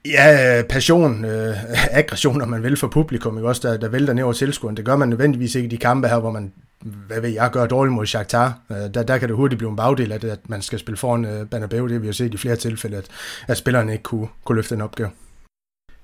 ja, 0.06 0.62
passion, 0.68 1.24
øh, 1.24 1.56
aggression, 2.00 2.42
om 2.42 2.48
man 2.48 2.62
vil, 2.62 2.76
for 2.76 2.88
publikum, 2.88 3.36
ikke? 3.38 3.48
også 3.48 3.68
der, 3.68 3.76
der 3.76 3.88
vælter 3.88 4.12
ned 4.12 4.24
over 4.24 4.32
tilskueren. 4.32 4.76
Det 4.76 4.84
gør 4.84 4.96
man 4.96 5.08
nødvendigvis 5.08 5.54
ikke 5.54 5.66
i 5.66 5.70
de 5.70 5.76
kampe 5.76 6.08
her, 6.08 6.18
hvor 6.18 6.30
man 6.30 6.52
hvad 6.82 7.20
ved 7.20 7.30
jeg, 7.30 7.50
gør 7.52 7.66
dårligt 7.66 7.94
mod 7.94 8.06
Shakhtar. 8.06 8.58
Øh, 8.70 8.76
der, 8.94 9.02
der 9.02 9.18
kan 9.18 9.28
det 9.28 9.36
hurtigt 9.36 9.58
blive 9.58 9.70
en 9.70 9.76
bagdel 9.76 10.12
af 10.12 10.20
det, 10.20 10.30
at 10.30 10.48
man 10.48 10.62
skal 10.62 10.78
spille 10.78 10.96
foran 10.96 11.24
uh, 11.24 11.48
Banabeu. 11.50 11.84
Det 11.84 11.92
har 11.92 12.00
vi 12.00 12.06
jo 12.06 12.12
set 12.12 12.34
i 12.34 12.36
flere 12.36 12.56
tilfælde, 12.56 12.96
at, 12.96 13.06
at 13.48 13.56
spillerne 13.56 13.92
ikke 13.92 14.02
kunne, 14.02 14.28
kunne 14.44 14.56
løfte 14.56 14.74
en 14.74 14.80
opgave. 14.80 15.10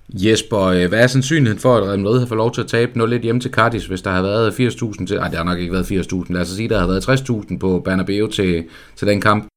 Jesper, 0.09 0.59
øh, 0.59 0.87
hvad 0.89 0.99
er 0.99 1.07
sandsynligheden 1.07 1.59
for, 1.59 1.77
at 1.77 1.83
Real 1.83 1.99
Madrid 1.99 2.19
har 2.19 2.27
fået 2.27 2.37
lov 2.37 2.53
til 2.53 2.61
at 2.61 2.67
tabe 2.67 3.03
0-1 3.03 3.21
hjemme 3.21 3.41
til 3.41 3.51
Cardis, 3.51 3.85
hvis 3.85 4.01
der 4.01 4.11
har 4.11 4.21
været 4.21 4.51
80.000 4.51 5.05
til... 5.05 5.17
Nej, 5.17 5.27
det 5.27 5.37
har 5.37 5.43
nok 5.43 5.59
ikke 5.59 5.73
været 5.73 5.91
80.000. 5.91 6.33
Lad 6.33 6.41
os 6.41 6.47
sige, 6.47 6.69
der 6.69 6.79
har 6.79 6.87
været 6.87 7.09
60.000 7.51 7.57
på 7.57 7.79
Bernabeu 7.79 8.27
til, 8.27 8.65
til 8.95 9.07
den 9.07 9.21
kamp. 9.21 9.47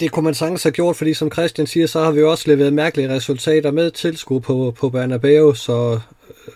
Det 0.00 0.12
kunne 0.12 0.24
man 0.24 0.34
sagtens 0.34 0.62
have 0.62 0.72
gjort, 0.72 0.96
fordi 0.96 1.14
som 1.14 1.32
Christian 1.32 1.66
siger, 1.66 1.86
så 1.86 2.00
har 2.00 2.10
vi 2.10 2.22
også 2.22 2.44
leveret 2.50 2.72
mærkelige 2.72 3.08
resultater 3.08 3.70
med 3.70 3.90
tilskud 3.90 4.40
på, 4.40 4.74
på 4.78 4.88
Bernabeu, 4.88 5.54
så 5.54 6.00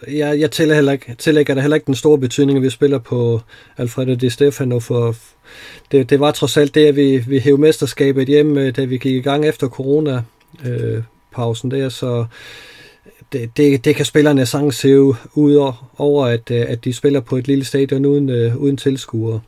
jeg, 0.08 0.40
jeg 0.40 0.50
tillægger, 0.50 0.74
heller 0.74 0.92
ikke, 0.92 1.14
tillægger 1.18 1.54
der 1.54 1.60
heller 1.60 1.74
ikke 1.74 1.86
den 1.86 1.94
store 1.94 2.18
betydning, 2.18 2.56
at 2.56 2.62
vi 2.62 2.70
spiller 2.70 2.98
på 2.98 3.40
Alfredo 3.76 4.14
Di 4.14 4.30
Stefano, 4.30 4.80
for 4.80 5.16
det, 5.92 6.10
det 6.10 6.20
var 6.20 6.30
trods 6.30 6.56
alt 6.56 6.74
det, 6.74 6.86
at 6.86 6.96
vi, 6.96 7.18
vi 7.18 7.38
hævde 7.38 7.60
mesterskabet 7.60 8.28
hjem, 8.28 8.58
øh, 8.58 8.76
da 8.76 8.84
vi 8.84 8.98
gik 8.98 9.14
i 9.14 9.20
gang 9.20 9.46
efter 9.46 9.68
corona-pausen 9.68 11.70
der, 11.70 11.88
så 11.88 12.26
det, 13.32 13.56
det, 13.56 13.84
det 13.84 13.96
kan 13.96 14.04
spillerne 14.04 14.46
sagtens 14.46 14.74
se 14.74 15.00
ud 15.34 15.74
over, 15.98 16.26
at, 16.26 16.50
øh, 16.50 16.64
at 16.68 16.84
de 16.84 16.92
spiller 16.92 17.20
på 17.20 17.36
et 17.36 17.46
lille 17.46 17.64
stadion 17.64 18.06
uden, 18.06 18.30
øh, 18.30 18.56
uden 18.56 18.76
tilskuere. 18.76 19.40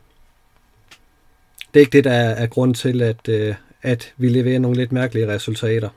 Det 1.73 1.79
er 1.79 1.81
ikke 1.81 1.91
det, 1.91 2.03
der 2.03 2.11
er, 2.11 2.29
er 2.29 2.47
grund 2.47 2.75
til, 2.75 3.01
at, 3.01 3.29
øh, 3.29 3.55
at 3.81 4.13
vi 4.17 4.29
leverer 4.29 4.59
nogle 4.59 4.77
lidt 4.77 4.91
mærkelige 4.91 5.27
resultater. 5.27 5.89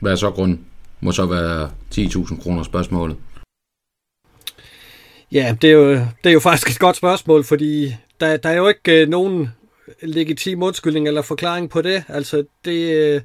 Hvad 0.00 0.12
er 0.12 0.16
så 0.16 0.30
grund? 0.30 0.58
Må 1.00 1.12
så 1.12 1.26
være 1.26 1.70
10.000 1.94 2.42
kroner 2.42 2.62
spørgsmålet. 2.62 3.16
Ja, 5.32 5.56
det 5.62 5.70
er, 5.70 5.74
jo, 5.74 5.90
det 5.92 6.24
er 6.24 6.30
jo 6.30 6.40
faktisk 6.40 6.70
et 6.70 6.78
godt 6.78 6.96
spørgsmål, 6.96 7.44
fordi 7.44 7.94
der, 8.20 8.36
der 8.36 8.48
er 8.48 8.56
jo 8.56 8.68
ikke 8.68 9.02
øh, 9.02 9.08
nogen 9.08 9.48
legitim 10.02 10.62
undskyldning 10.62 11.08
eller 11.08 11.22
forklaring 11.22 11.70
på 11.70 11.82
det. 11.82 12.04
Altså, 12.08 12.44
det... 12.64 12.94
Øh, 12.94 13.20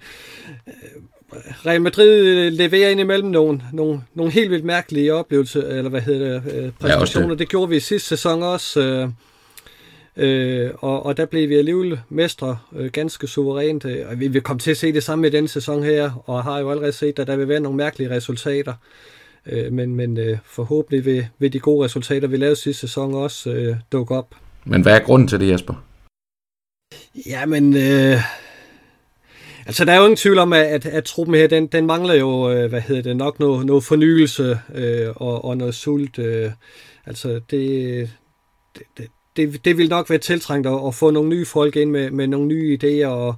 Real 1.66 1.82
Madrid 1.82 2.49
leverer 2.51 2.89
indimellem 2.89 3.30
nogle, 3.30 3.62
nogle, 3.74 4.01
nogle 4.14 4.32
helt 4.32 4.51
vildt 4.51 4.66
mærkelige 4.66 5.14
oplevelser, 5.14 5.62
eller 5.62 5.89
hvad 5.89 6.01
hedder 6.01 6.41
det, 6.41 6.74
præstationer. 6.80 7.28
Ja, 7.28 7.32
det. 7.32 7.39
det 7.39 7.49
gjorde 7.49 7.70
vi 7.70 7.76
i 7.76 7.80
sidste 7.80 8.10
sæson 8.10 8.43
også. 8.43 8.80
Øh, 8.82 9.10
Øh, 10.18 10.72
og, 10.78 11.06
og 11.06 11.18
der 11.18 11.26
blev 11.26 11.49
vi 11.49 11.56
alligevel 11.56 11.99
mestre 12.10 12.58
øh, 12.76 12.91
ganske 12.91 13.28
suverænt. 13.28 13.86
Og 13.86 14.20
vi 14.20 14.28
vil 14.28 14.41
komme 14.41 14.60
til 14.60 14.72
at 14.72 14.78
se 14.78 14.93
det 14.93 15.04
samme 15.04 15.28
i 15.28 15.30
denne 15.30 15.47
sæson 15.47 15.84
her, 15.84 16.24
og 16.26 16.43
har 16.43 16.60
jo 16.60 16.72
allerede 16.72 16.91
set, 16.91 17.20
at 17.20 17.28
der 17.28 17.36
vil 17.36 17.47
være 17.47 17.60
nogle 17.60 17.78
mærkelige 17.78 18.10
resultater. 18.10 18.74
Øh, 18.74 19.12
men 19.72 19.96
men 19.96 20.18
øh, 20.18 20.38
forhåbentlig 20.46 21.06
vil, 21.06 21.28
vil 21.39 21.54
de 21.54 21.60
gode 21.60 21.86
resultater, 21.86 22.28
vi 22.28 22.38
lavede 22.38 22.56
sidste 22.56 22.82
sæson, 22.82 23.14
også 23.14 23.52
øh, 23.52 23.76
dukke 23.91 24.16
op. 24.16 24.36
Men 24.66 24.82
hvad 24.82 24.96
er 24.96 25.04
grunden 25.04 25.28
til 25.28 25.39
det, 25.39 25.50
Jesper? 25.50 25.74
Jamen, 27.28 27.76
øh, 27.76 28.18
altså 29.66 29.86
der 29.86 29.91
er 29.91 29.98
jo 29.98 30.04
ingen 30.04 30.18
tvivl 30.18 30.38
om, 30.38 30.54
at, 30.54 30.66
at, 30.66 30.86
at 30.86 31.04
truppen 31.04 31.36
her, 31.36 31.48
den, 31.48 31.68
den 31.68 31.86
mangler 31.86 32.14
jo, 32.14 32.52
øh, 32.52 32.70
hvad 32.70 32.82
hedder 32.82 33.02
det, 33.02 33.18
nok 33.18 33.39
noget, 33.39 33.66
noget 33.66 33.84
fornyelse 33.84 34.60
øh, 34.76 35.10
og, 35.16 35.46
og 35.46 35.58
noget 35.58 35.76
sult. 35.76 36.20
Øh, 36.20 36.52
altså 37.06 37.41
det, 37.52 38.10
det, 38.98 39.08
det, 39.38 39.66
det, 39.66 39.78
vil 39.78 39.90
nok 39.90 40.10
være 40.10 40.20
tiltrængt 40.20 40.68
at, 40.68 40.80
at 40.88 40.96
få 40.96 41.12
nogle 41.12 41.30
nye 41.30 41.46
folk 41.46 41.76
ind 41.76 41.92
med, 41.92 42.12
med 42.12 42.28
nogle 42.28 42.48
nye 42.48 42.78
idéer, 42.84 43.08
og, 43.08 43.36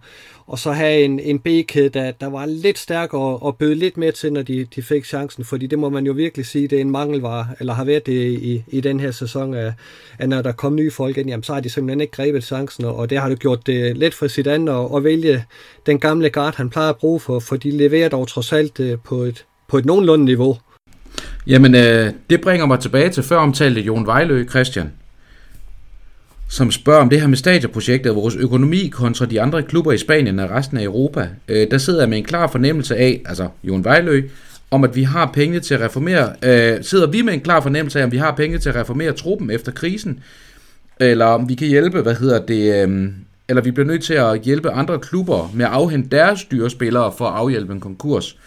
og 0.47 0.59
så 0.59 0.71
have 0.71 1.03
en, 1.03 1.19
en 1.19 1.39
B-kæde, 1.39 1.89
der, 1.89 2.11
der 2.11 2.27
var 2.27 2.45
lidt 2.45 2.77
stærkere 2.77 3.21
og, 3.21 3.43
og 3.43 3.57
bød 3.57 3.75
lidt 3.75 3.97
mere 3.97 4.11
til, 4.11 4.33
når 4.33 4.41
de, 4.41 4.67
de 4.75 4.81
fik 4.81 5.05
chancen, 5.05 5.45
fordi 5.45 5.67
det 5.67 5.79
må 5.79 5.89
man 5.89 6.05
jo 6.05 6.13
virkelig 6.13 6.45
sige, 6.45 6.67
det 6.67 6.77
er 6.77 6.81
en 6.81 6.91
mangelvare, 6.91 7.47
eller 7.59 7.73
har 7.73 7.83
været 7.83 8.05
det 8.05 8.31
i, 8.31 8.63
i 8.67 8.81
den 8.81 8.99
her 8.99 9.11
sæson, 9.11 9.53
at, 9.53 9.73
at 10.19 10.29
når 10.29 10.41
der 10.41 10.51
kom 10.51 10.75
nye 10.75 10.91
folk 10.91 11.17
ind, 11.17 11.29
jamen, 11.29 11.43
så 11.43 11.53
har 11.53 11.59
de 11.59 11.69
simpelthen 11.69 12.01
ikke 12.01 12.13
grebet 12.13 12.43
chancen, 12.43 12.85
og 12.85 13.09
det 13.09 13.17
har 13.17 13.29
du 13.29 13.35
gjort 13.35 13.67
det 13.67 13.97
let 13.97 14.13
for 14.13 14.27
sit 14.27 14.47
andet 14.47 14.73
at, 14.73 14.97
at 14.97 15.03
vælge 15.03 15.45
den 15.85 15.99
gamle 15.99 16.29
guard, 16.29 16.55
han 16.55 16.69
plejer 16.69 16.89
at 16.89 16.97
bruge 16.97 17.19
for, 17.19 17.39
for 17.39 17.55
de 17.55 17.71
leverer 17.71 18.09
dog 18.09 18.27
trods 18.27 18.53
alt 18.53 18.79
øh, 18.79 18.97
på 19.03 19.15
et, 19.15 19.45
på 19.67 19.77
et 19.77 19.85
nogenlunde 19.85 20.25
niveau. 20.25 20.57
Jamen, 21.47 21.75
øh, 21.75 22.13
det 22.29 22.41
bringer 22.41 22.65
mig 22.65 22.79
tilbage 22.79 23.09
til 23.09 23.23
før 23.23 23.37
omtalte 23.37 23.81
Jon 23.81 24.05
Vejlø, 24.05 24.45
Christian 24.49 24.91
som 26.49 26.71
spørger 26.71 27.01
om 27.01 27.09
det 27.09 27.21
her 27.21 27.27
med 27.27 27.37
stadionprojektet, 27.37 28.09
og 28.09 28.15
vores 28.15 28.35
økonomi 28.35 28.87
kontra 28.87 29.25
de 29.25 29.41
andre 29.41 29.63
klubber 29.63 29.91
i 29.91 29.97
Spanien 29.97 30.39
og 30.39 30.49
resten 30.49 30.77
af 30.77 30.83
Europa. 30.83 31.29
Øh, 31.47 31.71
der 31.71 31.77
sidder 31.77 31.99
jeg 31.99 32.09
med 32.09 32.17
en 32.17 32.23
klar 32.23 32.47
fornemmelse 32.47 32.95
af, 32.95 33.21
altså 33.25 33.47
Jon 33.63 33.83
Vejlø, 33.83 34.21
om 34.71 34.83
at 34.83 34.95
vi 34.95 35.03
har 35.03 35.31
penge 35.33 35.59
til 35.59 35.73
at 35.73 35.81
reformere, 35.81 36.33
øh, 36.43 36.83
sidder 36.83 37.07
vi 37.07 37.21
med 37.21 37.33
en 37.33 37.41
klar 37.41 37.61
fornemmelse 37.61 37.99
af, 37.99 38.03
om 38.03 38.11
vi 38.11 38.17
har 38.17 38.35
penge 38.35 38.57
til 38.57 38.69
at 38.69 38.75
reformere 38.75 39.11
truppen 39.11 39.51
efter 39.51 39.71
krisen, 39.71 40.19
eller 40.99 41.25
om 41.25 41.49
vi 41.49 41.55
kan 41.55 41.67
hjælpe, 41.67 42.01
hvad 42.01 42.15
hedder 42.15 42.45
det, 42.45 42.87
øh, 42.87 43.07
eller 43.49 43.61
vi 43.61 43.71
bliver 43.71 43.87
nødt 43.87 44.03
til 44.03 44.13
at 44.13 44.41
hjælpe 44.41 44.69
andre 44.69 44.99
klubber 44.99 45.51
med 45.53 45.65
at 45.65 45.71
afhente 45.71 46.09
deres 46.09 46.39
styrespillere 46.39 47.13
for 47.17 47.25
at 47.27 47.33
afhjælpe 47.33 47.73
en 47.73 47.79
konkurs. 47.79 48.37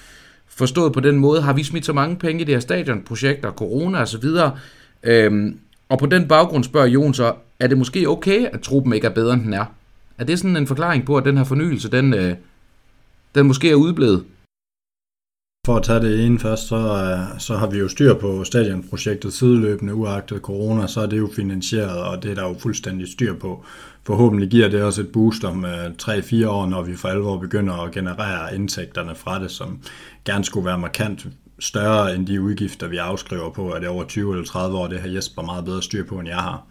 Forstået 0.48 0.92
på 0.92 1.00
den 1.00 1.16
måde, 1.16 1.42
har 1.42 1.52
vi 1.52 1.64
smidt 1.64 1.86
så 1.86 1.92
mange 1.92 2.16
penge 2.16 2.42
i 2.42 2.44
det 2.44 2.54
her 2.54 2.60
stadionprojekter, 2.60 3.52
corona 3.52 3.98
osv., 3.98 4.24
øh, 5.02 5.52
og 5.88 5.98
på 5.98 6.06
den 6.06 6.28
baggrund 6.28 6.64
spørger 6.64 6.86
Jon 6.86 7.14
så, 7.14 7.32
er 7.60 7.66
det 7.66 7.78
måske 7.78 8.08
okay, 8.08 8.46
at 8.52 8.60
truppen 8.60 8.92
ikke 8.92 9.06
er 9.06 9.14
bedre, 9.14 9.34
end 9.34 9.42
den 9.42 9.52
er? 9.52 9.64
Er 10.18 10.24
det 10.24 10.38
sådan 10.38 10.56
en 10.56 10.66
forklaring 10.66 11.06
på, 11.06 11.16
at 11.16 11.24
den 11.24 11.36
her 11.36 11.44
fornyelse, 11.44 11.90
den, 11.90 12.14
øh, 12.14 12.34
den 13.34 13.46
måske 13.46 13.70
er 13.70 13.74
udblevet? 13.74 14.24
For 15.66 15.76
at 15.76 15.82
tage 15.82 16.00
det 16.00 16.26
ene 16.26 16.38
først, 16.38 16.68
så, 16.68 16.76
øh, 16.76 17.40
så 17.40 17.56
har 17.56 17.66
vi 17.66 17.78
jo 17.78 17.88
styr 17.88 18.14
på 18.14 18.44
stadionprojektet 18.44 19.32
sideløbende, 19.32 19.94
uagtet 19.94 20.40
corona, 20.40 20.86
så 20.86 21.00
er 21.00 21.06
det 21.06 21.18
jo 21.18 21.30
finansieret, 21.36 22.02
og 22.02 22.22
det 22.22 22.30
er 22.30 22.34
der 22.34 22.48
jo 22.48 22.56
fuldstændig 22.58 23.08
styr 23.08 23.34
på. 23.34 23.64
Forhåbentlig 24.02 24.50
giver 24.50 24.68
det 24.68 24.82
også 24.82 25.00
et 25.00 25.12
boost 25.12 25.44
om 25.44 25.64
øh, 25.64 25.86
3-4 26.02 26.48
år, 26.48 26.66
når 26.66 26.82
vi 26.82 26.96
for 26.96 27.08
alvor 27.08 27.38
begynder 27.38 27.74
at 27.74 27.92
generere 27.92 28.54
indtægterne 28.54 29.14
fra 29.14 29.42
det, 29.42 29.50
som 29.50 29.80
gerne 30.24 30.44
skulle 30.44 30.66
være 30.66 30.78
markant 30.78 31.26
større 31.58 32.14
end 32.14 32.26
de 32.26 32.40
udgifter, 32.40 32.88
vi 32.88 32.96
afskriver 32.96 33.50
på, 33.50 33.70
at 33.70 33.82
det 33.82 33.90
over 33.90 34.04
20 34.04 34.32
eller 34.32 34.44
30 34.44 34.78
år, 34.78 34.86
det 34.86 35.00
har 35.00 35.08
Jesper 35.08 35.42
meget 35.42 35.64
bedre 35.64 35.82
styr 35.82 36.04
på, 36.04 36.18
end 36.18 36.28
jeg 36.28 36.36
har. 36.36 36.66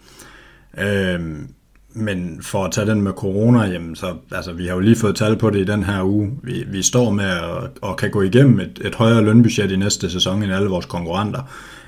Øhm, 0.79 1.47
men 1.93 2.39
for 2.41 2.65
at 2.65 2.71
tage 2.71 2.87
den 2.87 3.01
med 3.01 3.11
corona, 3.11 3.59
jamen 3.59 3.95
så, 3.95 4.13
altså, 4.31 4.53
vi 4.53 4.65
har 4.65 4.73
jo 4.73 4.79
lige 4.79 4.95
fået 4.95 5.15
tal 5.15 5.37
på 5.37 5.49
det 5.49 5.59
i 5.59 5.63
den 5.63 5.83
her 5.83 6.03
uge. 6.03 6.31
Vi, 6.43 6.63
vi 6.67 6.81
står 6.81 7.11
med 7.11 7.25
at, 7.25 7.69
og 7.81 7.97
kan 7.97 8.11
gå 8.11 8.21
igennem 8.21 8.59
et, 8.59 8.81
et 8.85 8.95
højere 8.95 9.23
lønbudget 9.23 9.71
i 9.71 9.75
næste 9.75 10.09
sæson 10.09 10.43
end 10.43 10.53
alle 10.53 10.69
vores 10.69 10.85
konkurrenter. 10.85 11.41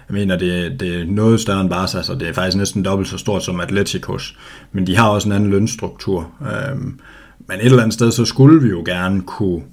Jeg 0.10 0.14
mener, 0.14 0.38
det, 0.38 0.80
det 0.80 1.02
er 1.02 1.06
noget 1.06 1.40
større 1.40 1.62
end 1.62 1.70
Barca, 1.70 2.04
så 2.04 2.16
det 2.16 2.28
er 2.28 2.34
faktisk 2.34 2.58
næsten 2.58 2.86
dobbelt 2.86 3.10
så 3.10 3.18
stort 3.18 3.44
som 3.44 3.60
Atleticos. 3.60 4.38
Men 4.72 4.88
de 4.88 4.98
har 4.98 5.10
også 5.10 5.30
en 5.30 5.36
anden 5.36 5.50
lønstruktur. 5.50 6.32
Øhm, 6.42 7.00
men 7.48 7.60
et 7.60 7.66
eller 7.66 7.82
andet 7.82 7.94
sted, 7.94 8.12
så 8.12 8.26
skulle 8.26 8.62
vi 8.62 8.70
jo 8.70 8.84
gerne 8.86 9.22
kunne, 9.22 9.64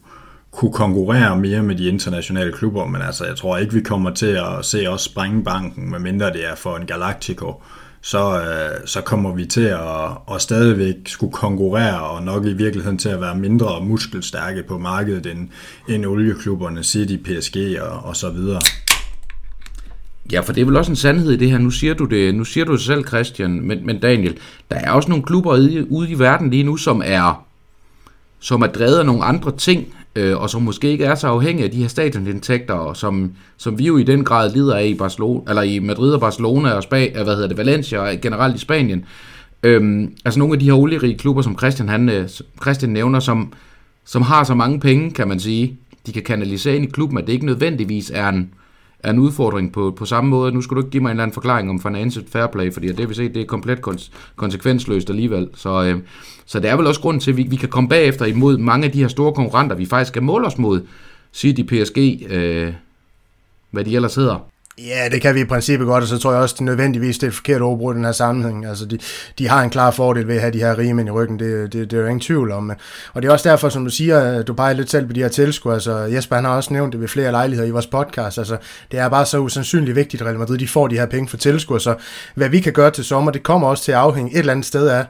kunne 0.51 0.73
konkurrere 0.73 1.39
mere 1.39 1.63
med 1.63 1.75
de 1.75 1.89
internationale 1.89 2.53
klubber, 2.53 2.87
men 2.87 3.03
altså, 3.03 3.25
jeg 3.25 3.37
tror 3.37 3.57
ikke, 3.59 3.75
vi 3.75 3.81
kommer 3.81 4.11
til 4.11 4.27
at 4.27 4.65
se 4.65 4.87
os 4.87 5.03
sprænge 5.03 5.45
banken, 5.45 5.91
medmindre 5.91 6.33
det 6.33 6.47
er 6.47 6.55
for 6.55 6.77
en 6.77 6.87
Galactico 6.87 7.63
så, 8.07 8.41
øh, 8.41 8.87
så 8.87 9.01
kommer 9.01 9.35
vi 9.35 9.47
til 9.47 9.65
at, 9.65 10.35
at 10.35 10.43
stadigvæk 10.43 10.95
skulle 11.07 11.33
konkurrere, 11.33 12.01
og 12.01 12.23
nok 12.23 12.47
i 12.47 12.53
virkeligheden 12.53 12.99
til 12.99 13.09
at 13.09 13.21
være 13.21 13.37
mindre 13.37 13.85
muskelstærke 13.85 14.63
på 14.63 14.79
markedet 14.79 15.27
end, 15.27 15.49
end 15.89 16.07
olieklubberne 16.07 16.83
City, 16.85 17.17
PSG 17.17 17.57
og, 17.81 18.05
og 18.05 18.17
så 18.17 18.31
videre. 18.31 18.61
Ja, 20.33 20.41
for 20.41 20.53
det 20.53 20.61
er 20.61 20.65
vel 20.65 20.77
også 20.77 20.93
en 20.93 20.97
sandhed 20.97 21.33
i 21.33 21.37
det 21.37 21.51
her. 21.51 21.59
Nu 21.59 21.71
siger 21.71 21.95
du 21.95 22.05
det, 22.05 22.35
nu 22.35 22.45
siger 22.45 22.65
du 22.65 22.73
det 22.73 22.81
selv, 22.81 23.07
Christian, 23.07 23.61
men, 23.61 23.87
men 23.87 24.01
Daniel, 24.01 24.39
der 24.71 24.77
er 24.77 24.91
også 24.91 25.09
nogle 25.09 25.25
klubber 25.25 25.53
ude, 25.53 25.91
ude 25.91 26.11
i 26.11 26.19
verden 26.19 26.51
lige 26.51 26.63
nu, 26.63 26.77
som 26.77 27.03
er, 27.05 27.46
som 28.41 28.63
er 28.63 28.67
drevet 28.67 28.99
af 28.99 29.07
nogle 29.07 29.25
andre 29.25 29.57
ting, 29.57 29.95
øh, 30.17 30.37
og 30.37 30.51
som 30.51 30.63
måske 30.63 30.91
ikke 30.91 31.05
er 31.05 31.15
så 31.15 31.29
afhængige 31.29 31.65
af 31.65 31.71
de 31.71 31.77
her 31.77 31.89
stadionindtægter, 31.89 32.93
som, 32.95 33.33
som 33.57 33.79
vi 33.79 33.87
jo 33.87 33.97
i 33.97 34.03
den 34.03 34.25
grad 34.25 34.53
lider 34.53 34.77
af 34.77 34.87
i, 34.87 34.95
Barcelona, 34.95 35.51
eller 35.51 35.63
i 35.63 35.79
Madrid 35.79 36.13
og 36.13 36.21
Barcelona 36.21 36.71
og 36.71 36.83
Spa, 36.83 37.05
øh, 37.05 37.13
hvad 37.13 37.35
hedder 37.35 37.49
det, 37.49 37.57
Valencia 37.57 37.99
og 37.99 38.21
generelt 38.23 38.57
i 38.57 38.59
Spanien. 38.59 39.05
Øhm, 39.63 40.13
altså 40.25 40.39
nogle 40.39 40.55
af 40.55 40.61
de 40.61 40.65
her 40.65 40.73
olierige 40.73 41.19
klubber, 41.19 41.43
som 41.43 41.59
Christian, 41.59 41.89
han, 41.89 42.09
øh, 42.09 42.29
Christian 42.63 42.93
nævner, 42.93 43.21
som, 43.21 43.53
som 44.05 44.23
har 44.23 44.45
så 44.45 44.55
mange 44.55 44.81
penge, 44.81 45.11
kan 45.11 45.29
man 45.29 45.41
sige, 45.41 45.77
de 46.07 46.13
kan 46.13 46.23
kanalisere 46.23 46.77
ind 46.77 46.85
i 46.85 46.91
klubben, 46.91 47.19
at 47.19 47.27
det 47.27 47.33
ikke 47.33 47.47
nødvendigvis 47.47 48.13
er 48.15 48.29
en, 48.29 48.51
er 49.07 49.11
en 49.11 49.19
udfordring 49.19 49.73
på, 49.73 49.95
på 49.97 50.05
samme 50.05 50.31
måde. 50.31 50.53
Nu 50.53 50.61
skal 50.63 50.75
du 50.75 50.81
ikke 50.81 50.91
give 50.91 51.03
mig 51.03 51.09
en 51.09 51.11
eller 51.11 51.23
anden 51.23 51.35
forklaring 51.35 51.71
om 51.71 51.81
financial 51.81 52.25
fair 52.29 52.47
play, 52.47 52.73
fordi 52.73 52.93
det 52.93 53.09
vi 53.09 53.15
ser, 53.15 53.29
det 53.29 53.43
er 53.43 53.47
komplet 53.47 53.81
konsekvensløst 54.37 55.11
alligevel. 55.11 55.49
Så, 55.55 55.85
øh, 55.85 56.01
så 56.47 56.61
det 56.61 56.71
er 56.71 56.77
vel 56.77 56.87
også 56.87 57.01
grund 57.01 57.21
til, 57.21 57.31
at 57.31 57.37
vi, 57.37 57.43
vi 57.43 57.57
kan 57.57 57.69
komme 57.69 57.89
bagefter 57.89 58.25
imod 58.27 58.59
mange 58.59 58.87
af 58.87 58.93
de 58.93 59.01
her 59.01 59.09
store 59.09 59.33
konkurrenter, 59.33 59.77
vi 59.77 59.87
faktisk 59.87 60.09
skal 60.09 60.23
måle 60.23 60.47
os 60.47 60.59
mod. 60.59 60.81
City, 61.33 61.63
PSG, 61.63 62.27
øh, 62.31 62.73
hvad 63.71 63.85
de 63.85 63.97
ellers 63.97 64.15
hedder. 64.15 64.47
Ja, 64.79 65.09
det 65.11 65.23
kan 65.23 65.35
vi 65.35 65.41
i 65.41 65.45
princippet 65.45 65.87
godt, 65.87 66.03
og 66.03 66.09
så 66.09 66.19
tror 66.19 66.33
jeg 66.33 66.41
også, 66.41 66.55
det 66.59 66.65
nødvendigvis 66.65 67.19
det 67.19 67.27
er 67.27 67.29
et 67.29 67.35
forkert 67.35 67.63
overbrud 67.63 67.95
i 67.95 67.97
den 67.97 68.05
her 68.05 68.13
sammenhæng. 68.13 68.67
Altså, 68.67 68.87
de, 68.87 68.99
de 69.39 69.49
har 69.49 69.63
en 69.63 69.71
klar 69.71 69.91
fordel 69.91 70.29
ved 70.29 70.35
at 70.35 70.41
have 70.41 70.53
de 70.53 70.59
her 70.59 70.79
rige 70.79 71.07
i 71.07 71.11
ryggen, 71.11 71.39
det, 71.39 71.73
det, 71.73 71.91
det 71.91 71.97
er 71.97 72.01
jo 72.01 72.07
ingen 72.07 72.21
tvivl 72.21 72.53
om. 72.53 72.73
Og 73.13 73.23
det 73.23 73.29
er 73.29 73.33
også 73.33 73.49
derfor, 73.49 73.69
som 73.69 73.85
du 73.85 73.91
siger, 73.91 74.43
du 74.43 74.55
peger 74.55 74.73
lidt 74.73 74.91
selv 74.91 75.07
på 75.07 75.13
de 75.13 75.21
her 75.21 75.29
tilskuere. 75.29 75.75
Altså, 75.75 75.97
Jesper 75.99 76.37
han 76.37 76.45
har 76.45 76.57
også 76.57 76.73
nævnt 76.73 76.93
det 76.93 77.01
ved 77.01 77.09
flere 77.09 77.31
lejligheder 77.31 77.69
i 77.69 77.71
vores 77.71 77.87
podcast. 77.87 78.39
Altså, 78.39 78.57
det 78.91 78.99
er 78.99 79.09
bare 79.09 79.27
så 79.27 79.39
usandsynligt 79.39 79.97
vigtigt, 79.97 80.23
at 80.23 80.27
Real 80.27 80.39
Madrid 80.39 80.59
de 80.59 80.69
får 80.69 80.89
de 80.89 80.99
her 80.99 81.07
penge 81.07 81.29
for 81.29 81.37
tilskuere. 81.37 81.81
Så 81.81 81.95
hvad 82.35 82.49
vi 82.49 82.61
kan 82.61 82.73
gøre 82.73 82.91
til 82.91 83.05
sommer, 83.05 83.33
det 83.33 83.43
kommer 83.43 83.69
også 83.69 83.85
til 83.85 83.93
at 83.93 83.99
afhænge 83.99 84.33
et 84.33 84.39
eller 84.39 84.53
andet 84.53 84.67
sted 84.67 84.89
af, 84.89 85.07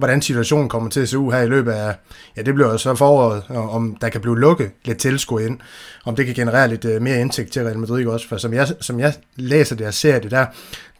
hvordan 0.00 0.22
situationen 0.22 0.68
kommer 0.68 0.90
til 0.90 1.00
at 1.00 1.08
se 1.08 1.18
ud 1.18 1.32
her 1.32 1.40
i 1.40 1.48
løbet 1.48 1.72
af, 1.72 1.94
ja 2.36 2.42
det 2.42 2.54
bliver 2.54 2.76
så 2.76 2.94
foråret, 2.94 3.42
om 3.48 3.96
der 4.00 4.08
kan 4.08 4.20
blive 4.20 4.38
lukket 4.38 4.70
lidt 4.84 4.98
tilskud 4.98 5.42
ind, 5.42 5.58
om 6.04 6.16
det 6.16 6.26
kan 6.26 6.34
generere 6.34 6.68
lidt 6.68 6.84
øh, 6.84 7.02
mere 7.02 7.20
indtægt 7.20 7.52
til 7.52 7.62
Real 7.62 7.78
Madrid 7.78 8.06
også, 8.06 8.28
for 8.28 8.36
som 8.36 8.54
jeg, 8.54 8.68
som 8.80 9.00
jeg 9.00 9.14
læser 9.36 9.76
det 9.76 9.86
og 9.86 9.94
ser 9.94 10.18
det, 10.18 10.30
der, 10.30 10.46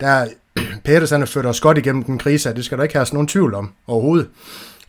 der 0.00 0.26
Peters 0.84 1.10
han 1.10 1.20
har 1.20 1.26
ført 1.26 1.46
os 1.46 1.60
godt 1.60 1.78
igennem 1.78 2.04
den 2.04 2.18
krise, 2.18 2.54
det 2.54 2.64
skal 2.64 2.78
der 2.78 2.84
ikke 2.84 2.94
have 2.94 3.06
nogen 3.12 3.28
tvivl 3.28 3.54
om 3.54 3.72
overhovedet. 3.86 4.28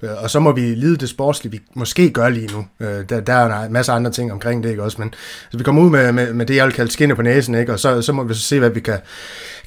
Øh, 0.03 0.23
og 0.23 0.29
så 0.29 0.39
må 0.39 0.51
vi 0.51 0.61
lide 0.61 0.97
det 0.97 1.09
sportslige, 1.09 1.51
vi 1.51 1.59
måske 1.73 2.09
gør 2.09 2.29
lige 2.29 2.47
nu. 2.47 2.65
Øh, 2.87 3.09
der, 3.09 3.19
der 3.19 3.33
er 3.33 3.65
en 3.65 3.73
masse 3.73 3.91
andre 3.91 4.11
ting 4.11 4.31
omkring 4.31 4.63
det, 4.63 4.69
ikke 4.69 4.83
også? 4.83 5.01
Men 5.01 5.13
så 5.51 5.57
vi 5.57 5.63
kommer 5.63 5.81
ud 5.81 5.89
med, 5.89 6.11
med, 6.11 6.33
med 6.33 6.45
det, 6.45 6.55
jeg 6.55 6.65
vil 6.65 6.73
kalde 6.73 6.91
skinne 6.91 7.15
på 7.15 7.21
næsen, 7.21 7.55
ikke? 7.55 7.73
Og 7.73 7.79
så, 7.79 8.01
så 8.01 8.13
må 8.13 8.23
vi 8.23 8.33
så 8.33 8.41
se, 8.41 8.59
hvad 8.59 8.69
vi 8.69 8.79
kan, 8.79 8.99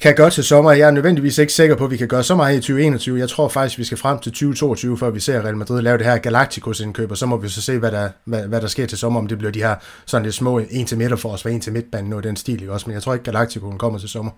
kan 0.01 0.15
gøre 0.15 0.29
til 0.29 0.43
sommer. 0.43 0.71
Jeg 0.71 0.87
er 0.87 0.91
nødvendigvis 0.91 1.37
ikke 1.37 1.53
sikker 1.53 1.75
på, 1.75 1.85
at 1.85 1.91
vi 1.91 1.97
kan 1.97 2.07
gøre 2.07 2.23
så 2.23 2.35
meget 2.35 2.55
i 2.55 2.59
2021. 2.59 3.19
Jeg 3.19 3.29
tror 3.29 3.49
faktisk, 3.49 3.79
vi 3.79 3.83
skal 3.83 3.97
frem 3.97 4.19
til 4.19 4.31
2022, 4.31 4.97
før 4.97 5.09
vi 5.09 5.19
ser 5.19 5.41
Real 5.41 5.57
Madrid 5.57 5.81
lave 5.81 5.97
det 5.97 6.05
her 6.05 6.17
Galacticos-indkøb, 6.17 7.11
og 7.11 7.17
så 7.17 7.25
må 7.25 7.37
vi 7.37 7.49
så 7.49 7.61
se, 7.61 7.77
hvad 7.77 7.91
der, 7.91 8.09
hvad, 8.25 8.41
hvad 8.41 8.61
der 8.61 8.67
sker 8.67 8.85
til 8.85 8.97
sommer, 8.97 9.19
om 9.19 9.27
det 9.27 9.37
bliver 9.37 9.51
de 9.51 9.59
her 9.59 9.75
sådan 10.05 10.25
lidt 10.25 10.35
små 10.35 10.59
en 10.69 10.85
til 10.85 10.97
midter 10.97 11.17
for 11.17 11.29
os, 11.29 11.45
og 11.45 11.51
en 11.51 11.61
til 11.61 11.73
midtbanen, 11.73 12.09
noget 12.09 12.23
den 12.23 12.35
stil, 12.35 12.61
ikke 12.61 12.73
også? 12.73 12.87
Men 12.87 12.93
jeg 12.93 13.03
tror 13.03 13.13
ikke, 13.13 13.23
Galacticoen 13.23 13.77
kommer 13.77 13.99
til 13.99 14.09
sommer. 14.09 14.31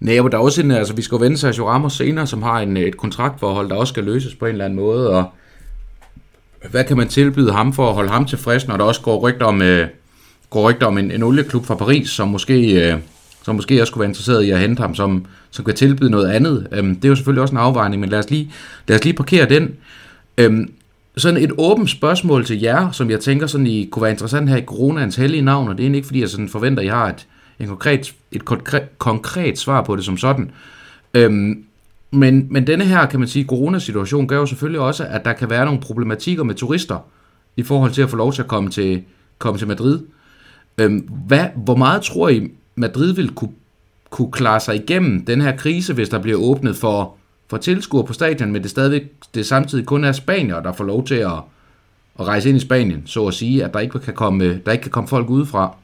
Nej, 0.00 0.20
men 0.20 0.32
der 0.32 0.38
er 0.38 0.42
også 0.42 0.62
en, 0.62 0.70
altså 0.70 0.94
vi 0.94 1.02
skal 1.02 1.16
jo 1.16 1.20
vende 1.20 1.36
Sergio 1.36 1.68
Ramos 1.68 1.92
senere, 1.92 2.26
som 2.26 2.42
har 2.42 2.60
en, 2.60 2.76
øh, 2.76 2.82
et 2.82 2.96
kontraktforhold, 2.96 3.68
der 3.68 3.74
også 3.74 3.92
skal 3.92 4.04
løses 4.04 4.34
på 4.34 4.46
en 4.46 4.52
eller 4.52 4.64
anden 4.64 4.78
måde, 4.78 5.10
og 5.10 5.24
hvad 6.70 6.84
kan 6.84 6.96
man 6.96 7.08
tilbyde 7.08 7.52
ham 7.52 7.72
for 7.72 7.88
at 7.88 7.94
holde 7.94 8.10
ham 8.10 8.24
tilfreds, 8.24 8.68
når 8.68 8.76
der 8.76 8.84
også 8.84 9.00
går 9.00 9.18
rygter 9.18 9.46
om, 9.46 9.62
øh, 9.62 9.88
går 10.50 10.70
rygter 10.70 10.86
om 10.86 10.98
en, 10.98 11.10
en 11.10 11.22
olieklub 11.22 11.66
fra 11.66 11.74
Paris, 11.74 12.10
som 12.10 12.28
måske, 12.28 12.90
øh, 12.92 12.98
som 13.42 13.54
måske 13.54 13.80
også 13.80 13.92
kunne 13.92 14.00
være 14.00 14.08
interesseret 14.08 14.42
i 14.42 14.50
at 14.50 14.58
hente 14.58 14.80
ham, 14.80 14.94
som, 14.94 15.26
som 15.50 15.64
kan 15.64 15.74
tilbyde 15.74 16.10
noget 16.10 16.30
andet. 16.30 16.66
Øhm, 16.72 16.96
det 16.96 17.04
er 17.04 17.08
jo 17.08 17.14
selvfølgelig 17.14 17.42
også 17.42 17.54
en 17.54 17.58
afvejning, 17.58 18.00
men 18.00 18.10
lad 18.10 18.18
os 18.18 18.30
lige, 18.30 18.52
lad 18.88 18.96
os 18.96 19.04
lige 19.04 19.16
parkere 19.16 19.48
den. 19.48 19.70
Øhm, 20.38 20.72
sådan 21.16 21.42
et 21.42 21.52
åbent 21.58 21.90
spørgsmål 21.90 22.44
til 22.44 22.60
jer, 22.60 22.90
som 22.90 23.10
jeg 23.10 23.20
tænker 23.20 23.46
sådan 23.46 23.66
I 23.66 23.88
kunne 23.92 24.02
være 24.02 24.10
interessant 24.10 24.48
her 24.48 24.56
i 24.56 24.64
coronaens 24.64 25.16
hellige 25.16 25.42
navn, 25.42 25.68
og 25.68 25.78
det 25.78 25.86
er 25.86 25.94
ikke 25.94 26.06
fordi, 26.06 26.20
jeg 26.20 26.28
sådan 26.28 26.48
forventer, 26.48 26.80
at 26.80 26.86
I 26.86 26.88
har 26.88 27.08
et, 27.08 27.26
en 27.60 27.68
konkret, 27.68 28.14
et 28.32 28.44
konkret, 28.44 28.98
konkret 28.98 29.58
svar 29.58 29.82
på 29.82 29.96
det 29.96 30.04
som 30.04 30.16
sådan. 30.16 30.50
Øhm, 31.14 31.64
men, 32.10 32.46
men 32.50 32.66
denne 32.66 32.84
her, 32.84 33.06
kan 33.06 33.20
man 33.20 33.28
sige, 33.28 33.44
coronasituation 33.44 34.28
gør 34.28 34.36
jo 34.36 34.46
selvfølgelig 34.46 34.80
også, 34.80 35.04
at 35.04 35.24
der 35.24 35.32
kan 35.32 35.50
være 35.50 35.64
nogle 35.64 35.80
problematikker 35.80 36.44
med 36.44 36.54
turister 36.54 36.98
i 37.56 37.62
forhold 37.62 37.92
til 37.92 38.02
at 38.02 38.10
få 38.10 38.16
lov 38.16 38.32
til 38.32 38.42
at 38.42 38.48
komme 38.48 38.70
til, 38.70 39.02
komme 39.38 39.58
til 39.58 39.68
Madrid. 39.68 40.00
Øhm, 40.78 41.08
hvad, 41.26 41.46
hvor 41.56 41.76
meget 41.76 42.02
tror 42.02 42.28
I, 42.28 42.50
Madrid 42.74 43.12
vil 43.12 43.30
kunne, 43.34 43.52
kunne 44.10 44.32
klare 44.32 44.60
sig 44.60 44.76
igennem 44.76 45.24
den 45.24 45.40
her 45.40 45.56
krise, 45.56 45.94
hvis 45.94 46.08
der 46.08 46.18
bliver 46.18 46.38
åbnet 46.38 46.76
for, 46.76 47.14
for 47.50 47.56
tilskuere 47.56 48.06
på 48.06 48.12
stadion, 48.12 48.52
men 48.52 48.62
det 48.62 48.70
stadigvæk 48.70 49.02
det 49.34 49.46
samtidig 49.46 49.86
kun 49.86 50.04
er 50.04 50.12
spanier, 50.12 50.60
der 50.60 50.72
får 50.72 50.84
lov 50.84 51.06
til 51.06 51.14
at, 51.14 51.32
at 52.18 52.26
rejse 52.26 52.48
ind 52.48 52.58
i 52.58 52.60
Spanien, 52.60 53.02
så 53.06 53.26
at 53.26 53.34
sige, 53.34 53.64
at 53.64 53.74
der 53.74 53.80
ikke 53.80 53.98
kan 53.98 54.14
komme, 54.14 54.60
der 54.66 54.72
ikke 54.72 54.82
kan 54.82 54.90
komme 54.90 55.08
folk 55.08 55.30
udefra. 55.30 55.76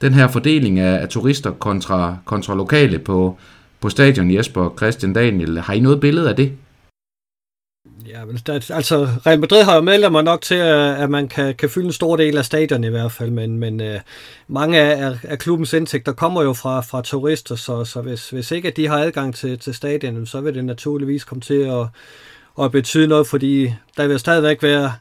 Den 0.00 0.14
her 0.14 0.28
fordeling 0.28 0.78
af, 0.78 1.02
af 1.02 1.08
turister 1.08 1.50
kontra, 1.50 2.16
kontra 2.24 2.54
lokale 2.54 2.98
på, 2.98 3.36
på 3.80 3.88
stadion, 3.88 4.34
Jesper, 4.34 4.74
Christian, 4.78 5.12
Daniel, 5.12 5.58
har 5.58 5.74
I 5.74 5.80
noget 5.80 6.00
billede 6.00 6.28
af 6.28 6.36
det? 6.36 6.52
Ja, 8.08 8.24
men 8.24 8.38
der, 8.46 8.70
altså 8.74 9.08
Real 9.26 9.40
Madrid 9.40 9.62
har 9.62 9.74
jo 9.74 9.80
medlemmer 9.80 10.22
nok 10.22 10.42
til, 10.42 10.56
øh, 10.56 11.02
at 11.02 11.10
man 11.10 11.28
kan, 11.28 11.54
kan 11.54 11.70
fylde 11.70 11.86
en 11.86 11.92
stor 11.92 12.16
del 12.16 12.38
af 12.38 12.44
stadion 12.44 12.84
i 12.84 12.88
hvert 12.88 13.12
fald, 13.12 13.30
men, 13.30 13.58
men 13.58 13.80
uh, 13.80 14.00
mange 14.48 14.78
af, 14.80 15.18
af 15.22 15.38
klubbens 15.38 15.72
indtægter 15.72 16.12
kommer 16.12 16.42
jo 16.42 16.52
fra, 16.52 16.80
fra 16.80 17.02
turister, 17.02 17.56
så, 17.56 17.84
så 17.84 18.00
hvis, 18.00 18.30
hvis 18.30 18.50
ikke 18.50 18.70
de 18.70 18.88
har 18.88 18.98
adgang 18.98 19.34
til, 19.34 19.58
til 19.58 19.74
stadion, 19.74 20.26
så 20.26 20.40
vil 20.40 20.54
det 20.54 20.64
naturligvis 20.64 21.24
komme 21.24 21.42
til 21.42 21.54
at, 21.60 21.86
at 22.64 22.72
betyde 22.72 23.08
noget, 23.08 23.26
fordi 23.26 23.74
der 23.96 24.06
vil 24.06 24.18
stadigvæk 24.18 24.62
være 24.62 24.92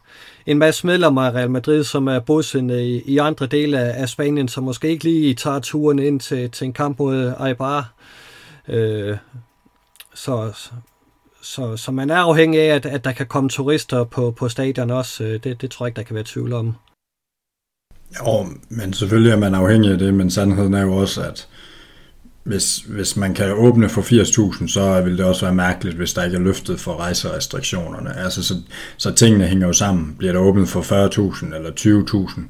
en 0.49 0.57
masse 0.57 0.87
medlemmer 0.87 1.21
af 1.21 1.31
Real 1.31 1.51
Madrid, 1.51 1.83
som 1.83 2.07
er 2.07 2.19
bosiddende 2.19 2.87
i, 2.87 3.01
i 3.05 3.17
andre 3.17 3.45
dele 3.45 3.79
af, 3.79 4.01
af 4.01 4.09
Spanien, 4.09 4.47
som 4.47 4.63
måske 4.63 4.87
ikke 4.87 5.03
lige 5.03 5.33
tager 5.33 5.59
turen 5.59 5.99
ind 5.99 6.19
til, 6.19 6.51
til 6.51 6.65
en 6.65 6.73
kamp 6.73 6.99
mod 6.99 7.33
Eibar. 7.47 7.93
Øh, 8.67 9.17
så, 10.13 10.51
så, 11.41 11.77
så 11.77 11.91
man 11.91 12.09
er 12.09 12.15
afhængig 12.15 12.61
af, 12.61 12.75
at, 12.75 12.85
at 12.85 13.03
der 13.03 13.11
kan 13.11 13.25
komme 13.25 13.49
turister 13.49 14.03
på, 14.03 14.31
på 14.31 14.49
stadion 14.49 14.89
også. 14.89 15.23
Øh, 15.23 15.43
det, 15.43 15.61
det 15.61 15.71
tror 15.71 15.85
jeg 15.85 15.89
ikke, 15.89 15.97
der 15.97 16.03
kan 16.03 16.15
være 16.15 16.23
tvivl 16.27 16.53
om. 16.53 16.75
Jo, 18.19 18.45
men 18.69 18.93
selvfølgelig 18.93 19.31
er 19.31 19.37
man 19.37 19.55
afhængig 19.55 19.91
af 19.91 19.97
det, 19.97 20.13
men 20.13 20.31
sandheden 20.31 20.73
er 20.73 20.81
jo 20.81 20.95
også, 20.95 21.21
at 21.23 21.48
hvis, 22.43 22.77
hvis 22.77 23.17
man 23.17 23.33
kan 23.33 23.51
åbne 23.51 23.89
for 23.89 24.01
80.000, 24.01 24.67
så 24.67 25.01
vil 25.01 25.17
det 25.17 25.25
også 25.25 25.45
være 25.45 25.55
mærkeligt, 25.55 25.97
hvis 25.97 26.13
der 26.13 26.23
ikke 26.23 26.37
er 26.37 26.41
løftet 26.41 26.79
for 26.79 26.99
rejserestriktionerne. 26.99 28.17
Altså, 28.17 28.43
så, 28.43 28.53
så 28.97 29.11
tingene 29.11 29.45
hænger 29.45 29.67
jo 29.67 29.73
sammen. 29.73 30.15
Bliver 30.17 30.33
der 30.33 30.39
åbnet 30.39 30.69
for 30.69 30.81
40.000 30.81 31.55
eller 31.55 31.71
20.000, 32.29 32.41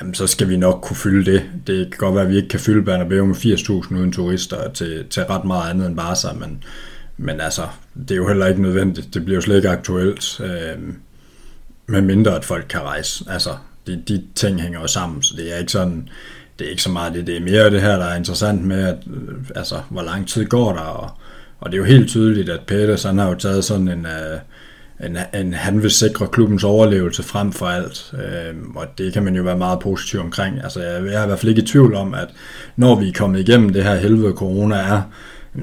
jamen, 0.00 0.14
så 0.14 0.26
skal 0.26 0.48
vi 0.48 0.56
nok 0.56 0.80
kunne 0.82 0.96
fylde 0.96 1.32
det. 1.32 1.42
Det 1.66 1.90
kan 1.90 1.98
godt 1.98 2.14
være, 2.14 2.24
at 2.24 2.30
vi 2.30 2.36
ikke 2.36 2.48
kan 2.48 2.60
fylde 2.60 2.82
Bernabeu 2.82 3.26
med 3.26 3.36
80.000 3.36 3.94
uden 3.94 4.12
turister 4.12 4.72
til, 4.72 5.04
til 5.10 5.22
ret 5.22 5.44
meget 5.44 5.70
andet 5.70 5.86
end 5.86 5.96
Barca, 5.96 6.32
men, 6.32 6.64
men 7.16 7.40
altså, 7.40 7.66
det 7.94 8.10
er 8.10 8.16
jo 8.16 8.28
heller 8.28 8.46
ikke 8.46 8.62
nødvendigt. 8.62 9.14
Det 9.14 9.24
bliver 9.24 9.36
jo 9.36 9.40
slet 9.40 9.56
ikke 9.56 9.68
aktuelt, 9.68 10.40
øh, 10.40 10.82
med 11.86 12.00
mindre 12.00 12.36
at 12.36 12.44
folk 12.44 12.66
kan 12.68 12.80
rejse. 12.80 13.24
Altså, 13.30 13.50
de, 13.86 14.02
de 14.08 14.24
ting 14.34 14.60
hænger 14.60 14.80
jo 14.80 14.86
sammen, 14.86 15.22
så 15.22 15.34
det 15.36 15.52
er 15.54 15.58
ikke 15.58 15.72
sådan, 15.72 16.08
det 16.58 16.66
er 16.66 16.70
ikke 16.70 16.82
så 16.82 16.90
meget 16.90 17.14
det, 17.14 17.26
det 17.26 17.36
er 17.36 17.40
mere 17.40 17.70
det 17.70 17.80
her, 17.80 17.96
der 17.96 18.04
er 18.04 18.16
interessant 18.16 18.64
med, 18.64 18.84
at, 18.84 18.98
øh, 19.06 19.34
altså, 19.54 19.80
hvor 19.90 20.02
lang 20.02 20.28
tid 20.28 20.46
går 20.46 20.72
der, 20.72 20.80
og, 20.80 21.10
og 21.60 21.70
det 21.70 21.76
er 21.76 21.78
jo 21.78 21.84
helt 21.84 22.08
tydeligt, 22.08 22.48
at 22.48 22.60
Peters, 22.66 23.02
han 23.02 23.18
har 23.18 23.28
jo 23.28 23.34
taget 23.34 23.64
sådan 23.64 23.88
en, 23.88 24.06
uh, 24.06 24.40
en, 25.06 25.18
en 25.34 25.54
han 25.54 25.82
vil 25.82 25.90
sikre 25.90 26.26
klubbens 26.26 26.64
overlevelse 26.64 27.22
frem 27.22 27.52
for 27.52 27.66
alt, 27.66 28.14
øh, 28.14 28.54
og 28.74 28.86
det 28.98 29.12
kan 29.12 29.22
man 29.22 29.36
jo 29.36 29.42
være 29.42 29.58
meget 29.58 29.78
positiv 29.80 30.20
omkring. 30.20 30.62
Altså, 30.62 30.80
jeg, 30.82 31.04
jeg 31.04 31.14
er 31.14 31.24
i 31.24 31.26
hvert 31.26 31.38
fald 31.38 31.50
ikke 31.50 31.62
i 31.62 31.66
tvivl 31.66 31.94
om, 31.94 32.14
at 32.14 32.28
når 32.76 33.00
vi 33.00 33.08
er 33.08 33.12
kommet 33.12 33.40
igennem 33.48 33.72
det 33.72 33.84
her 33.84 33.94
helvede 33.94 34.32
corona 34.32 34.76
er, 34.76 35.02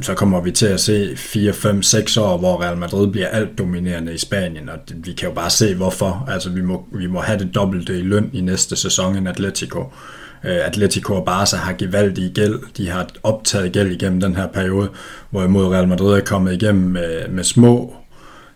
så 0.02 0.14
kommer 0.14 0.42
vi 0.42 0.52
til 0.52 0.66
at 0.66 0.80
se 0.80 1.18
4, 1.18 1.54
5, 1.54 1.84
6 1.84 2.18
år, 2.18 2.38
hvor 2.38 2.64
Real 2.64 2.78
Madrid 2.78 3.08
bliver 3.08 3.28
alt 3.28 3.58
dominerende 3.58 4.14
i 4.14 4.18
Spanien, 4.18 4.70
og 4.70 4.78
det, 4.90 4.98
vi 5.06 5.14
kan 5.14 5.30
jo 5.30 5.36
bare 5.36 5.50
se 5.50 5.76
hvorfor. 5.76 6.28
Altså 6.32 6.50
vi 6.50 6.62
må, 6.62 6.88
vi 6.92 7.08
må 7.08 7.20
have 7.20 7.40
det 7.40 7.56
dobbelte 7.56 8.00
i 8.00 8.02
løn 8.02 8.30
i 8.34 8.42
næste 8.42 8.76
sæson 8.76 9.18
end 9.18 9.30
Atletico. 9.30 9.80
Øh, 9.80 10.21
Øh, 10.46 10.68
Atletico 10.68 11.14
og 11.14 11.26
Barca 11.26 11.56
har 11.56 11.74
gevaldig 11.74 12.32
gæld. 12.34 12.60
De 12.78 12.90
har 12.90 13.08
optaget 13.24 13.72
gæld 13.72 13.92
igennem 13.92 14.22
den 14.22 14.36
her 14.36 14.48
periode, 14.48 14.90
hvorimod 15.30 15.68
Real 15.68 15.88
Madrid 15.88 16.18
er 16.18 16.24
kommet 16.26 16.54
igennem 16.54 16.92
med, 16.92 17.28
med 17.28 17.44
små, 17.44 17.96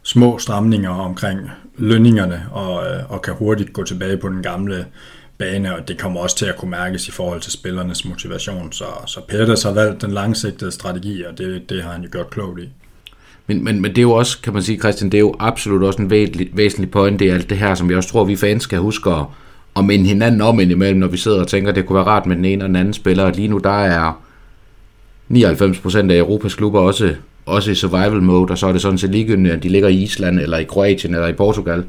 små 0.04 0.38
stramninger 0.38 0.90
omkring 0.90 1.40
lønningerne 1.78 2.46
og, 2.52 2.88
øh, 2.88 3.12
og 3.12 3.22
kan 3.22 3.34
hurtigt 3.34 3.74
gå 3.74 3.84
tilbage 3.84 4.18
på 4.18 4.30
den 4.30 4.44
gamle 4.44 4.86
bane, 5.38 5.76
og 5.76 5.88
det 5.88 5.98
kommer 5.98 6.20
også 6.20 6.36
til 6.36 6.46
at 6.46 6.56
kunne 6.58 6.72
mærkes 6.72 7.08
i 7.08 7.12
forhold 7.12 7.42
til 7.42 7.52
spillernes 7.52 8.06
motivation. 8.06 8.72
Så, 8.72 8.86
så 9.08 9.20
Peters 9.28 9.64
har 9.64 9.72
valgt 9.72 10.02
den 10.02 10.12
langsigtede 10.12 10.72
strategi, 10.72 11.24
og 11.24 11.38
det, 11.38 11.70
det 11.70 11.84
har 11.84 11.92
han 11.92 12.02
jo 12.04 12.10
gjort 12.12 12.30
klogt 12.30 12.60
i. 12.60 12.70
Men, 13.48 13.64
men, 13.64 13.82
men 13.82 13.92
det 13.92 13.98
er 13.98 14.02
jo 14.02 14.12
også, 14.12 14.42
kan 14.42 14.54
man 14.54 14.64
sige, 14.64 14.80
Christian, 14.80 15.12
det 15.12 15.18
er 15.18 15.22
jo 15.22 15.36
absolut 15.40 15.84
også 15.84 16.02
en 16.02 16.10
væsentlig, 16.10 16.50
væsentlig 16.54 16.92
pointe 16.92 17.26
i 17.26 17.30
alt 17.30 17.50
det 17.50 17.58
her, 17.58 17.76
som 17.76 17.90
jeg 17.90 17.98
også 17.98 18.10
tror, 18.10 18.24
vi 18.24 18.36
fans 18.36 18.64
skal 18.64 18.80
huske 18.80 19.10
at, 19.10 19.26
at 19.76 19.86
minde 19.86 20.06
hinanden 20.06 20.42
om 20.42 20.60
indimellem, 20.60 21.00
når 21.00 21.08
vi 21.08 21.18
sidder 21.18 21.40
og 21.40 21.48
tænker, 21.48 21.70
at 21.70 21.76
det 21.76 21.86
kunne 21.86 21.96
være 21.96 22.06
rart 22.06 22.26
med 22.26 22.36
den 22.36 22.46
ene 22.46 22.64
og 22.64 22.68
den 22.68 22.76
anden 22.76 22.94
spiller. 22.94 23.34
Lige 23.34 23.48
nu, 23.48 23.58
der 23.58 23.84
er 23.84 24.22
99% 25.34 26.12
af 26.12 26.18
Europas 26.18 26.56
klubber 26.56 26.80
også, 26.80 27.16
også 27.46 27.72
i 27.72 27.76
survival 27.76 28.22
mode, 28.22 28.52
og 28.52 28.58
så 28.58 28.68
er 28.68 28.72
det 28.72 28.82
sådan 28.82 28.98
set 28.98 29.12
ligegyldigt, 29.12 29.54
at 29.54 29.64
de 29.64 29.70
ligger 29.70 29.90
i 29.90 30.04
Island, 30.04 30.40
eller 30.40 30.58
i 30.58 30.64
Kroatien, 30.64 31.14
eller 31.14 31.28
i 31.28 31.34
Portugal. 31.34 31.84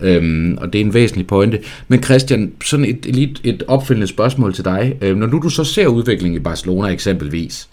Øhm, 0.00 0.58
og 0.60 0.72
det 0.72 0.80
er 0.80 0.84
en 0.84 0.94
væsentlig 0.94 1.26
pointe. 1.26 1.58
Men 1.88 2.02
Christian, 2.02 2.52
sådan 2.64 2.84
et, 2.84 3.06
et, 3.06 3.40
et 3.44 3.62
opfølgende 3.68 4.06
spørgsmål 4.06 4.54
til 4.54 4.64
dig. 4.64 4.96
Øhm, 5.02 5.18
når 5.18 5.26
nu 5.26 5.38
du 5.38 5.48
så 5.48 5.64
ser 5.64 5.86
udviklingen 5.86 6.40
i 6.40 6.42
Barcelona 6.42 6.88
eksempelvis, 6.88 7.68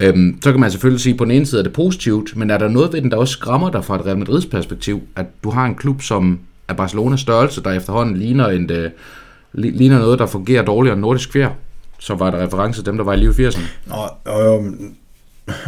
øhm, 0.00 0.38
så 0.42 0.50
kan 0.50 0.60
man 0.60 0.70
selvfølgelig 0.70 1.00
sige, 1.00 1.12
at 1.12 1.18
på 1.18 1.24
den 1.24 1.32
ene 1.32 1.46
side 1.46 1.60
er 1.60 1.62
det 1.62 1.72
positivt, 1.72 2.36
men 2.36 2.50
er 2.50 2.58
der 2.58 2.68
noget 2.68 2.92
ved 2.92 3.00
den, 3.00 3.10
der 3.10 3.16
også 3.16 3.32
skræmmer 3.32 3.70
dig 3.70 3.84
fra 3.84 3.96
et 3.96 4.06
Real 4.06 4.18
Madrids 4.18 4.46
perspektiv, 4.46 5.02
at 5.16 5.26
du 5.44 5.50
har 5.50 5.66
en 5.66 5.74
klub, 5.74 6.02
som 6.02 6.38
af 6.70 6.76
Barcelonas 6.76 7.20
størrelse, 7.20 7.62
der 7.62 7.70
efterhånden 7.70 8.16
ligner, 8.16 8.46
en, 8.46 8.68
det, 8.68 8.76
øh, 8.76 8.90
ligner 9.52 9.98
noget, 9.98 10.18
der 10.18 10.26
fungerer 10.26 10.64
dårligere 10.64 10.94
end 10.94 11.00
nordisk 11.00 11.32
fjer? 11.32 11.50
Så 11.98 12.14
var 12.14 12.30
der 12.30 12.42
reference 12.46 12.80
til 12.80 12.86
dem, 12.86 12.96
der 12.96 13.04
var 13.04 13.12
i 13.12 13.16
live 13.16 13.48
80'erne. 13.48 13.62
Nå, 13.86 13.96
jo, 14.26 14.56
øhm, 14.56 14.94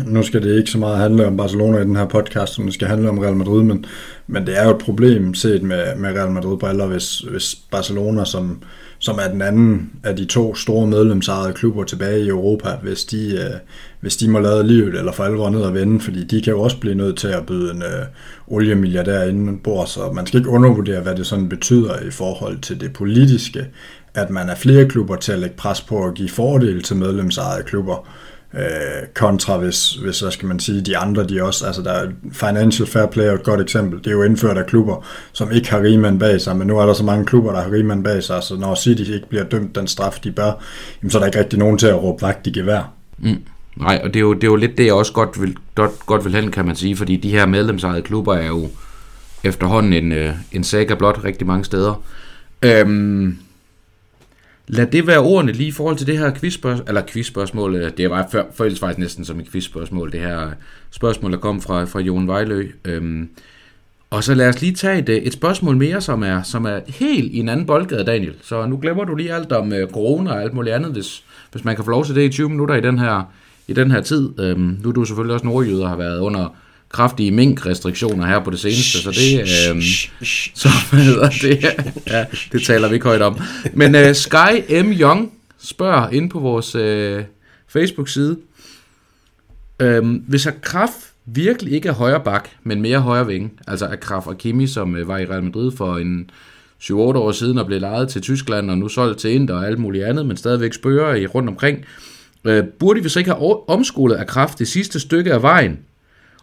nu 0.07 0.23
skal 0.23 0.43
det 0.43 0.59
ikke 0.59 0.71
så 0.71 0.79
meget 0.79 0.99
handle 0.99 1.27
om 1.27 1.37
Barcelona 1.37 1.79
i 1.79 1.85
den 1.85 1.97
her 1.97 2.07
podcast, 2.07 2.55
som 2.55 2.65
det 2.65 2.75
skal 2.75 2.89
handle 2.89 3.09
om 3.09 3.19
Real 3.19 3.37
Madrid, 3.37 3.63
men, 3.63 3.85
men 4.27 4.47
det 4.47 4.59
er 4.59 4.65
jo 4.65 4.71
et 4.71 4.83
problem 4.85 5.35
set 5.35 5.63
med, 5.63 5.97
med 5.97 6.11
Real 6.11 6.31
Madrid-briller, 6.31 6.87
hvis, 6.87 7.19
hvis 7.19 7.55
Barcelona, 7.71 8.25
som, 8.25 8.63
som 9.03 9.19
er 9.19 9.29
den 9.29 9.43
anden 9.43 9.91
af 10.03 10.17
de 10.17 10.25
to 10.25 10.55
store 10.55 10.87
medlemsejede 10.87 11.53
klubber 11.53 11.85
tilbage 11.85 12.25
i 12.25 12.29
Europa, 12.29 12.69
hvis 12.83 13.05
de, 13.05 13.33
øh, 13.33 13.59
hvis 14.01 14.17
de 14.17 14.31
må 14.31 14.39
lade 14.39 14.67
livet 14.67 14.95
eller 14.95 15.13
for 15.13 15.25
alvor 15.25 15.51
ned 15.51 15.61
og 15.61 15.75
vende, 15.75 16.01
fordi 16.01 16.25
de 16.25 16.43
kan 16.43 16.53
jo 16.53 16.61
også 16.61 16.79
blive 16.79 16.95
nødt 16.95 17.19
til 17.19 17.29
at 17.29 17.47
byde 17.47 17.71
en 17.71 17.83
øh, 17.83 18.07
oliemilliardær 18.47 19.23
inden 19.23 19.59
bord, 19.59 19.87
så 19.87 20.13
man 20.13 20.27
skal 20.27 20.41
ikke 20.41 20.51
undervurdere, 20.51 21.01
hvad 21.01 21.15
det 21.15 21.27
sådan 21.27 21.49
betyder 21.49 22.01
i 22.01 22.11
forhold 22.11 22.59
til 22.59 22.81
det 22.81 22.93
politiske, 22.93 23.67
at 24.15 24.31
man 24.31 24.49
er 24.49 24.55
flere 24.55 24.89
klubber 24.89 25.17
til 25.17 25.33
at 25.33 25.39
lægge 25.39 25.57
pres 25.57 25.81
på 25.81 26.05
at 26.05 26.15
give 26.15 26.29
fordele 26.29 26.83
til 26.83 26.97
medlemsejede 26.97 27.63
klubber, 27.63 28.09
øh, 28.55 29.09
kontra 29.15 29.57
hvis, 29.57 29.93
hvis, 29.93 30.21
hvad 30.21 30.31
skal 30.31 30.49
man 30.49 30.61
sige, 30.61 30.81
de 30.81 30.97
andre, 30.97 31.25
de 31.25 31.43
også, 31.43 31.67
altså 31.67 31.83
der 31.83 31.93
er 31.93 32.09
Financial 32.33 32.89
Fair 32.89 33.07
Play 33.07 33.25
er 33.25 33.33
et 33.33 33.43
godt 33.43 33.61
eksempel, 33.61 33.99
det 33.99 34.07
er 34.07 34.13
jo 34.13 34.23
indført 34.23 34.59
af 34.59 34.67
klubber, 34.67 35.07
som 35.33 35.53
ikke 35.53 35.71
har 35.71 35.83
Riemann 35.83 36.19
bag 36.19 36.41
sig, 36.41 36.57
men 36.57 36.67
nu 36.67 36.79
er 36.79 36.87
der 36.87 36.93
så 36.93 37.05
mange 37.05 37.27
klubber, 37.27 37.53
der 37.53 37.63
har 37.63 37.73
Riemann 37.73 38.03
bag 38.03 38.23
sig, 38.23 38.43
så 38.43 38.57
når 38.57 38.75
City 38.75 39.11
ikke 39.11 39.29
bliver 39.29 39.45
dømt 39.45 39.75
den 39.75 39.87
straf, 39.87 40.19
de 40.25 40.33
bør, 40.33 40.53
jamen, 41.03 41.11
så 41.11 41.19
er 41.19 41.21
der 41.21 41.27
ikke 41.27 41.39
rigtig 41.39 41.59
nogen 41.59 41.79
til 41.79 41.87
at 41.87 42.03
råbe 42.03 42.23
vagt 42.23 42.47
i 42.47 42.51
gevær. 42.51 42.93
Mm. 43.19 43.37
Nej, 43.77 44.01
og 44.05 44.15
det 44.15 44.17
er, 44.17 44.21
jo, 44.21 44.33
det 44.35 44.45
er 44.45 44.49
jo 44.49 44.57
lidt 44.57 44.79
det, 44.79 44.87
jeg 44.87 44.95
også 44.95 45.13
godt 45.13 45.43
vil, 45.43 45.57
godt, 45.75 46.07
godt 46.07 46.25
vil 46.25 46.35
hen, 46.35 46.51
kan 46.51 46.67
man 46.67 46.77
sige, 46.77 46.97
fordi 46.97 47.17
de 47.17 47.31
her 47.31 47.47
medlemsejede 47.47 48.03
klubber 48.03 48.35
er 48.35 48.47
jo 48.47 48.69
efterhånden 49.45 49.93
en, 49.93 50.13
øh, 50.13 50.35
en 50.53 50.65
saga 50.65 50.95
blot 50.95 51.25
rigtig 51.25 51.47
mange 51.47 51.65
steder. 51.65 52.03
Øhm, 52.63 53.39
Lad 54.69 54.87
det 54.87 55.07
være 55.07 55.19
ordene 55.19 55.53
lige 55.53 55.69
i 55.69 55.73
forhold 55.73 55.97
til 55.97 56.07
det 56.07 56.19
her 56.19 56.35
quizspørgsmål, 56.35 56.89
eller 56.89 57.03
quizspørgsmål, 57.09 57.75
øh, 57.75 57.91
det 57.97 58.11
var 58.11 58.29
før, 58.33 58.45
føles 58.55 58.81
faktisk 58.81 58.99
næsten 58.99 59.25
som 59.25 59.41
et 59.41 59.51
quizspørgsmål, 59.51 60.13
det 60.13 60.21
her 60.21 60.51
spørgsmål, 60.91 61.33
der 61.33 61.39
kom 61.39 61.61
fra, 61.61 61.85
fra 61.85 62.01
Jon 62.01 62.29
Vejlø. 62.29 62.69
Øhm, 62.85 63.29
og 64.11 64.25
så 64.25 64.35
lad 64.35 64.49
os 64.49 64.61
lige 64.61 64.75
tage 64.75 64.99
et, 64.99 65.09
øh, 65.09 65.17
et 65.17 65.33
spørgsmål 65.33 65.77
mere, 65.77 66.01
som 66.01 66.23
er, 66.23 66.43
som 66.43 66.65
er 66.65 66.81
helt 66.87 67.33
i 67.33 67.39
en 67.39 67.49
anden 67.49 67.67
boldgade, 67.67 68.05
Daniel. 68.05 68.35
Så 68.43 68.67
nu 68.67 68.79
glemmer 68.83 69.05
du 69.05 69.15
lige 69.15 69.35
alt 69.35 69.53
om 69.53 69.73
øh, 69.73 69.91
corona 69.91 70.31
og 70.31 70.43
alt 70.43 70.55
muligt 70.55 70.75
andet, 70.75 70.93
hvis, 70.93 71.25
hvis 71.53 71.65
man 71.65 71.77
kan 71.77 71.85
få 71.85 71.91
lov 71.91 72.05
til 72.05 72.15
det 72.15 72.23
i 72.23 72.29
20 72.29 72.49
minutter 72.49 72.75
i 72.75 72.81
den 72.81 72.99
her, 72.99 73.33
i 73.69 73.73
den 73.73 73.91
her 73.91 74.01
tid. 74.01 74.41
Øhm, 74.41 74.79
nu 74.83 74.89
er 74.89 74.93
du 74.93 75.05
selvfølgelig 75.05 75.35
også 75.35 75.47
nordjyder 75.47 75.89
har 75.89 75.97
været 75.97 76.19
under 76.19 76.57
kraftige 76.93 77.31
mink-restriktioner 77.31 78.27
her 78.27 78.45
på 78.45 78.51
det 78.51 78.61
seneste, 78.61 78.99
så 78.99 79.11
det, 79.11 79.41
øh, 79.41 79.83
så 80.55 80.69
hedder 80.93 81.29
det, 81.29 81.65
ja, 82.07 82.25
det 82.53 82.63
taler 82.63 82.89
vi 82.89 82.95
ikke 82.95 83.07
højt 83.07 83.23
om. 83.23 83.41
Men 83.73 83.95
øh, 83.95 84.15
Sky 84.15 84.83
M. 84.83 84.93
Young 84.93 85.33
spørger 85.59 86.09
ind 86.09 86.31
på 86.31 86.41
vores 86.41 86.75
øh, 86.75 87.25
Facebook-side, 87.69 88.37
øh, 89.81 90.05
hvis, 90.29 90.49
kraft, 90.63 90.97
virkelig 91.27 91.73
ikke 91.73 91.89
er 91.89 91.93
højre 91.93 92.21
bak, 92.21 92.49
men 92.63 92.83
mere 92.83 92.99
højre 92.99 93.27
vinge, 93.27 93.51
altså 93.67 93.87
Akraf 93.87 94.27
Kimi, 94.39 94.67
som 94.67 94.97
øh, 94.97 95.09
var 95.09 95.19
i 95.19 95.27
Real 95.27 95.43
Madrid 95.43 95.73
for 95.77 95.97
en 95.97 96.31
7-8 96.83 96.93
år 96.95 97.33
siden 97.33 97.59
og 97.59 97.67
blev 97.67 97.81
lejet 97.81 98.09
til 98.09 98.23
Tyskland 98.23 98.71
og 98.71 98.79
nu 98.79 98.89
solgt 98.89 99.19
til 99.19 99.31
Inter 99.31 99.55
og 99.55 99.67
alt 99.67 99.79
muligt 99.79 100.05
andet, 100.05 100.27
men 100.27 100.37
stadigvæk 100.37 100.73
spørger 100.73 101.15
i 101.15 101.27
rundt 101.27 101.49
omkring. 101.49 101.85
Øh, 102.45 102.65
burde 102.65 103.03
vi 103.03 103.09
så 103.09 103.19
ikke 103.19 103.31
have 103.31 103.69
omskolet 103.69 104.17
Akraf 104.17 104.55
det 104.59 104.69
sidste 104.69 105.01
stykke 105.01 105.33
af 105.33 105.43
vejen, 105.43 105.79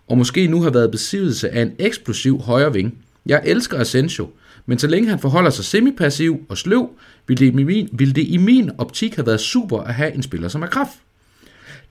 og 0.10 0.18
måske 0.18 0.48
nu 0.48 0.62
har 0.62 0.70
været 0.70 0.92
besiddelse 0.92 1.50
af 1.50 1.62
en 1.62 1.72
eksplosiv 1.80 2.42
højre 2.42 2.74
ving? 2.74 2.98
Jeg 3.26 3.42
elsker 3.46 3.80
Asensio, 3.80 4.30
men 4.66 4.80
så 4.80 4.88
længe 4.88 5.10
han 5.10 5.20
forholder 5.20 5.50
sig 5.50 5.66
semipassiv 5.66 6.46
og 6.50 6.58
sløv, 6.58 6.90
vil 7.28 7.40
det, 7.40 7.46
i 7.46 7.52
min, 7.52 7.90
vil 7.92 8.16
det 8.16 8.28
i 8.28 8.38
min 8.38 8.72
optik 8.78 9.16
have 9.16 9.26
været 9.26 9.40
super 9.40 9.80
at 9.80 9.94
have 9.94 10.14
en 10.14 10.24
spiller 10.24 10.48
som 10.48 10.64
Akraf. 10.64 10.88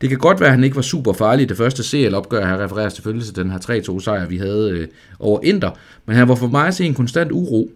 Det 0.00 0.08
kan 0.08 0.18
godt 0.18 0.40
være, 0.40 0.48
at 0.48 0.54
han 0.54 0.64
ikke 0.64 0.76
var 0.76 0.82
super 0.82 1.12
farlig 1.12 1.42
i 1.42 1.46
det 1.46 1.56
første 1.56 1.84
CL-opgør. 1.84 2.46
Her 2.46 2.64
refererer 2.64 2.88
selvfølgelig 2.88 3.26
til 3.26 3.36
den 3.36 3.50
her 3.50 3.58
3-2 3.58 4.00
sejr, 4.00 4.26
vi 4.26 4.36
havde 4.36 4.70
øh, 4.70 4.88
over 5.18 5.40
Inter. 5.42 5.70
Men 6.06 6.16
han 6.16 6.28
var 6.28 6.34
for 6.34 6.46
mig 6.46 6.66
at 6.66 6.74
se 6.74 6.84
en 6.84 6.94
konstant 6.94 7.32
uro. 7.32 7.70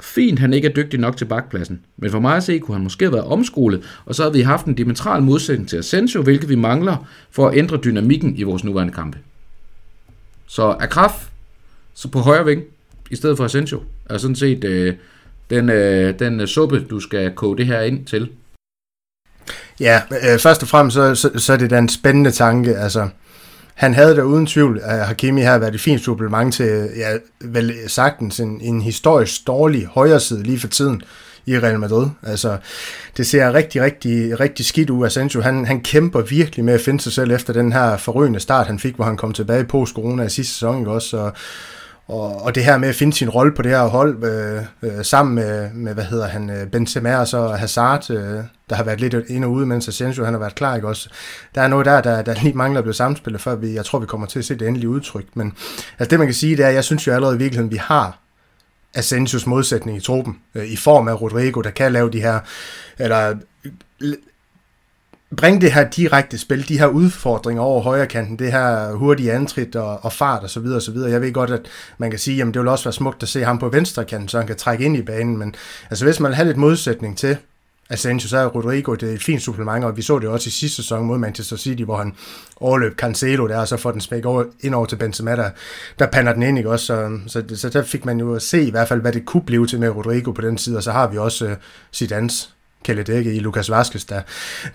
Fint, 0.00 0.38
han 0.38 0.52
ikke 0.52 0.68
er 0.68 0.72
dygtig 0.72 1.00
nok 1.00 1.16
til 1.16 1.24
bakpladsen. 1.24 1.80
Men 1.96 2.10
for 2.10 2.20
mig 2.20 2.36
at 2.36 2.42
se, 2.42 2.58
kunne 2.58 2.74
han 2.74 2.82
måske 2.82 3.04
have 3.04 3.12
været 3.12 3.24
omskolet, 3.24 3.82
og 4.04 4.14
så 4.14 4.22
havde 4.22 4.34
vi 4.34 4.40
haft 4.40 4.66
en 4.66 4.74
diametral 4.74 5.22
modsætning 5.22 5.68
til 5.68 5.76
Asensio, 5.76 6.22
hvilket 6.22 6.48
vi 6.48 6.54
mangler 6.54 7.08
for 7.30 7.48
at 7.48 7.58
ændre 7.58 7.76
dynamikken 7.76 8.36
i 8.36 8.42
vores 8.42 8.64
nuværende 8.64 8.94
kampe. 8.94 9.18
Så 10.46 10.76
Akraf, 10.80 11.28
så 11.94 12.08
på 12.08 12.18
højre 12.18 12.44
ving, 12.44 12.62
i 13.10 13.16
stedet 13.16 13.36
for 13.36 13.44
Asensio, 13.44 13.82
er 14.10 14.18
sådan 14.18 14.36
set 14.36 14.64
øh, 14.64 14.94
den, 15.50 15.70
øh, 15.70 16.18
den 16.18 16.40
øh, 16.40 16.46
suppe, 16.46 16.84
du 16.90 17.00
skal 17.00 17.32
koge 17.32 17.56
det 17.56 17.66
her 17.66 17.80
ind 17.80 18.06
til. 18.06 18.30
Ja, 19.80 20.02
øh, 20.10 20.38
først 20.38 20.62
og 20.62 20.68
fremmest 20.68 20.94
så, 20.94 21.14
så, 21.14 21.30
så 21.36 21.52
er 21.52 21.56
det 21.56 21.70
da 21.70 21.78
en 21.78 21.88
spændende 21.88 22.30
tanke. 22.30 22.76
Altså, 22.76 23.08
han 23.74 23.94
havde 23.94 24.16
da 24.16 24.22
uden 24.22 24.46
tvivl, 24.46 24.80
at 24.82 25.06
Hakimi 25.06 25.40
har 25.40 25.58
været 25.58 25.74
et 25.74 25.80
fint 25.80 26.00
supplement 26.00 26.54
til, 26.54 26.90
ja, 26.96 27.16
vel 27.40 27.74
sagtens 27.86 28.40
en, 28.40 28.60
en 28.60 28.80
historisk 28.80 29.46
dårlig 29.46 29.86
højre 29.86 30.20
side 30.20 30.42
lige 30.42 30.58
for 30.58 30.68
tiden 30.68 31.02
i 31.46 31.58
Real 31.58 31.78
Madrid. 31.78 32.06
Altså, 32.22 32.56
det 33.16 33.26
ser 33.26 33.54
rigtig, 33.54 33.82
rigtig, 33.82 34.40
rigtig 34.40 34.66
skidt 34.66 34.90
ud. 34.90 35.06
Asensio, 35.06 35.40
han, 35.40 35.66
han 35.66 35.80
kæmper 35.80 36.20
virkelig 36.20 36.64
med 36.64 36.74
at 36.74 36.80
finde 36.80 37.00
sig 37.00 37.12
selv 37.12 37.30
efter 37.30 37.52
den 37.52 37.72
her 37.72 37.96
forrygende 37.96 38.40
start, 38.40 38.66
han 38.66 38.78
fik, 38.78 38.94
hvor 38.94 39.04
han 39.04 39.16
kom 39.16 39.32
tilbage 39.32 39.64
på 39.64 39.86
corona 39.94 40.22
i 40.22 40.28
sidste 40.28 40.52
sæson, 40.52 40.78
ikke 40.78 40.90
også? 40.90 41.16
Og, 41.16 41.32
og, 42.08 42.42
og 42.42 42.54
det 42.54 42.64
her 42.64 42.78
med 42.78 42.88
at 42.88 42.94
finde 42.94 43.12
sin 43.12 43.28
rolle 43.28 43.52
på 43.54 43.62
det 43.62 43.70
her 43.70 43.86
hold, 43.86 44.24
øh, 44.24 44.62
øh, 44.82 45.04
sammen 45.04 45.34
med, 45.34 45.70
med, 45.72 45.94
hvad 45.94 46.04
hedder 46.04 46.26
han, 46.26 46.50
øh, 46.50 46.66
Benzema 46.66 47.16
og 47.16 47.28
så 47.28 47.48
Hazard, 47.48 48.10
øh, 48.10 48.40
der 48.70 48.74
har 48.74 48.84
været 48.84 49.00
lidt 49.00 49.14
ind 49.28 49.44
og 49.44 49.50
ude, 49.50 49.66
mens 49.66 49.88
Asensio 49.88 50.24
han 50.24 50.34
har 50.34 50.40
været 50.40 50.54
klar, 50.54 50.76
ikke 50.76 50.88
også? 50.88 51.08
Der 51.54 51.62
er 51.62 51.68
noget 51.68 51.86
der, 51.86 52.00
der, 52.00 52.22
der 52.22 52.34
lige 52.42 52.54
mangler 52.54 52.78
at 52.78 52.84
blive 52.84 52.94
samspillet, 52.94 53.40
før 53.40 53.54
vi, 53.54 53.74
jeg 53.74 53.84
tror, 53.84 53.98
vi 53.98 54.06
kommer 54.06 54.26
til 54.26 54.38
at 54.38 54.44
se 54.44 54.54
det 54.54 54.68
endelige 54.68 54.88
udtryk. 54.88 55.24
Men 55.34 55.52
altså 55.98 56.10
det, 56.10 56.18
man 56.18 56.28
kan 56.28 56.34
sige, 56.34 56.56
det 56.56 56.64
er, 56.64 56.70
jeg 56.70 56.84
synes 56.84 57.06
jo 57.06 57.12
allerede 57.12 57.36
i 57.36 57.38
virkeligheden, 57.38 57.70
vi 57.70 57.76
har 57.76 58.25
Asensios 58.96 59.46
modsætning 59.46 59.96
i 59.96 60.00
truppen, 60.00 60.38
øh, 60.54 60.66
i 60.66 60.76
form 60.76 61.08
af 61.08 61.20
Rodrigo, 61.20 61.60
der 61.60 61.70
kan 61.70 61.92
lave 61.92 62.10
de 62.10 62.20
her, 62.20 62.40
eller 62.98 63.36
bringe 65.36 65.60
det 65.60 65.72
her 65.72 65.90
direkte 65.90 66.38
spil, 66.38 66.68
de 66.68 66.78
her 66.78 66.86
udfordringer 66.86 67.62
over 67.62 67.82
højre 67.82 68.06
kanten, 68.06 68.38
det 68.38 68.52
her 68.52 68.92
hurtige 68.92 69.32
antrit 69.32 69.76
og, 69.76 70.04
og 70.04 70.12
fart 70.12 70.42
og 70.42 70.50
så 70.50 70.60
videre 70.60 70.78
og 70.78 70.82
så 70.82 70.92
videre. 70.92 71.10
Jeg 71.10 71.20
ved 71.20 71.32
godt, 71.32 71.50
at 71.50 71.66
man 71.98 72.10
kan 72.10 72.18
sige, 72.18 72.42
at 72.42 72.46
det 72.46 72.58
vil 72.58 72.68
også 72.68 72.84
være 72.84 72.92
smukt 72.92 73.22
at 73.22 73.28
se 73.28 73.44
ham 73.44 73.58
på 73.58 73.68
venstre 73.68 74.04
kanten, 74.04 74.28
så 74.28 74.38
han 74.38 74.46
kan 74.46 74.56
trække 74.56 74.84
ind 74.84 74.96
i 74.96 75.02
banen, 75.02 75.36
men 75.36 75.54
altså 75.90 76.04
hvis 76.04 76.20
man 76.20 76.28
vil 76.28 76.36
have 76.36 76.46
lidt 76.46 76.56
modsætning 76.56 77.18
til 77.18 77.36
Asensio, 77.90 78.28
så 78.28 78.38
er 78.38 78.46
Rodrigo 78.46 78.94
det 78.94 79.10
er 79.10 79.14
et 79.14 79.22
fint 79.22 79.42
supplement, 79.42 79.84
og 79.84 79.96
vi 79.96 80.02
så 80.02 80.18
det 80.18 80.28
også 80.28 80.48
i 80.48 80.50
sidste 80.50 80.76
sæson 80.76 81.06
mod 81.06 81.18
Manchester 81.18 81.56
City, 81.56 81.82
hvor 81.82 81.96
han 81.96 82.14
overløb 82.56 82.96
Cancelo 82.96 83.48
der, 83.48 83.58
og 83.58 83.68
så 83.68 83.76
får 83.76 83.90
den 83.90 84.00
smæk 84.00 84.24
over, 84.24 84.44
ind 84.60 84.74
over 84.74 84.86
til 84.86 84.96
Benzema, 84.96 85.36
der, 85.36 85.50
der 85.98 86.06
pander 86.06 86.32
den 86.32 86.42
ind, 86.42 86.58
ikke 86.58 86.70
også? 86.70 86.86
Så, 86.86 87.18
så, 87.26 87.56
så 87.56 87.68
der 87.68 87.82
fik 87.82 88.04
man 88.04 88.20
jo 88.20 88.34
at 88.34 88.42
se 88.42 88.62
i 88.62 88.70
hvert 88.70 88.88
fald, 88.88 89.00
hvad 89.00 89.12
det 89.12 89.24
kunne 89.24 89.42
blive 89.42 89.66
til 89.66 89.80
med 89.80 89.88
Rodrigo 89.88 90.30
på 90.30 90.40
den 90.40 90.58
side, 90.58 90.76
og 90.76 90.82
så 90.82 90.92
har 90.92 91.08
vi 91.08 91.18
også 91.18 91.44
øh, 91.44 91.50
uh, 91.50 91.56
Zidane's 91.96 92.48
Dække 92.86 93.34
i 93.34 93.38
Lukas 93.38 93.70
Vaskes, 93.70 94.04
der, 94.04 94.22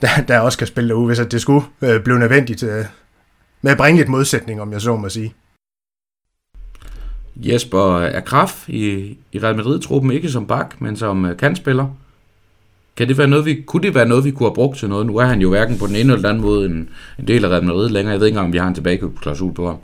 der, 0.02 0.08
der 0.28 0.40
også 0.40 0.58
kan 0.58 0.68
spille 0.68 0.90
derude, 0.90 1.06
hvis 1.06 1.28
det 1.32 1.42
skulle 1.42 1.66
øh, 1.82 2.04
blive 2.04 2.20
nødvendigt 2.20 2.64
øh, 2.64 2.86
med 3.62 3.72
at 3.72 3.78
bringe 3.78 3.98
lidt 3.98 4.10
modsætning, 4.10 4.62
om 4.62 4.72
jeg 4.72 4.82
så 4.82 4.96
må 4.96 5.10
sige. 5.10 5.34
Jesper 7.36 8.00
er 8.00 8.20
Kraf 8.20 8.70
i, 8.70 9.18
i 9.32 9.40
Real 9.40 9.56
Madrid-truppen, 9.56 10.12
ikke 10.12 10.30
som 10.30 10.48
bak, 10.48 10.82
men 10.82 10.98
som 10.98 11.26
øh, 11.26 11.38
kantspiller. 11.38 11.96
Kan 12.98 13.08
det 13.08 13.18
være 13.18 13.28
noget, 13.28 13.46
vi, 13.46 13.64
kunne 13.68 13.84
det 13.84 13.96
være 13.96 14.08
noget, 14.08 14.26
vi 14.26 14.32
kunne 14.32 14.50
have 14.50 14.56
brugt 14.56 14.78
til 14.78 14.90
noget? 14.90 15.06
Nu 15.06 15.18
er 15.18 15.26
han 15.26 15.42
jo 15.42 15.50
hverken 15.50 15.78
på 15.78 15.88
den 15.88 15.96
ene 15.96 16.02
eller 16.02 16.16
den 16.16 16.26
anden 16.26 16.42
måde 16.42 16.66
en, 16.66 16.90
en 17.20 17.28
del 17.28 17.46
af 17.46 17.50
Real 17.50 17.64
Madrid 17.64 17.90
længere. 17.90 18.12
Jeg 18.12 18.20
ved 18.20 18.28
ikke 18.28 18.36
engang, 18.36 18.48
om 18.48 18.54
vi 18.54 18.58
har 18.58 18.68
en 18.68 18.76
tilbageklausul 18.76 19.54
på 19.54 19.68
ham. 19.68 19.78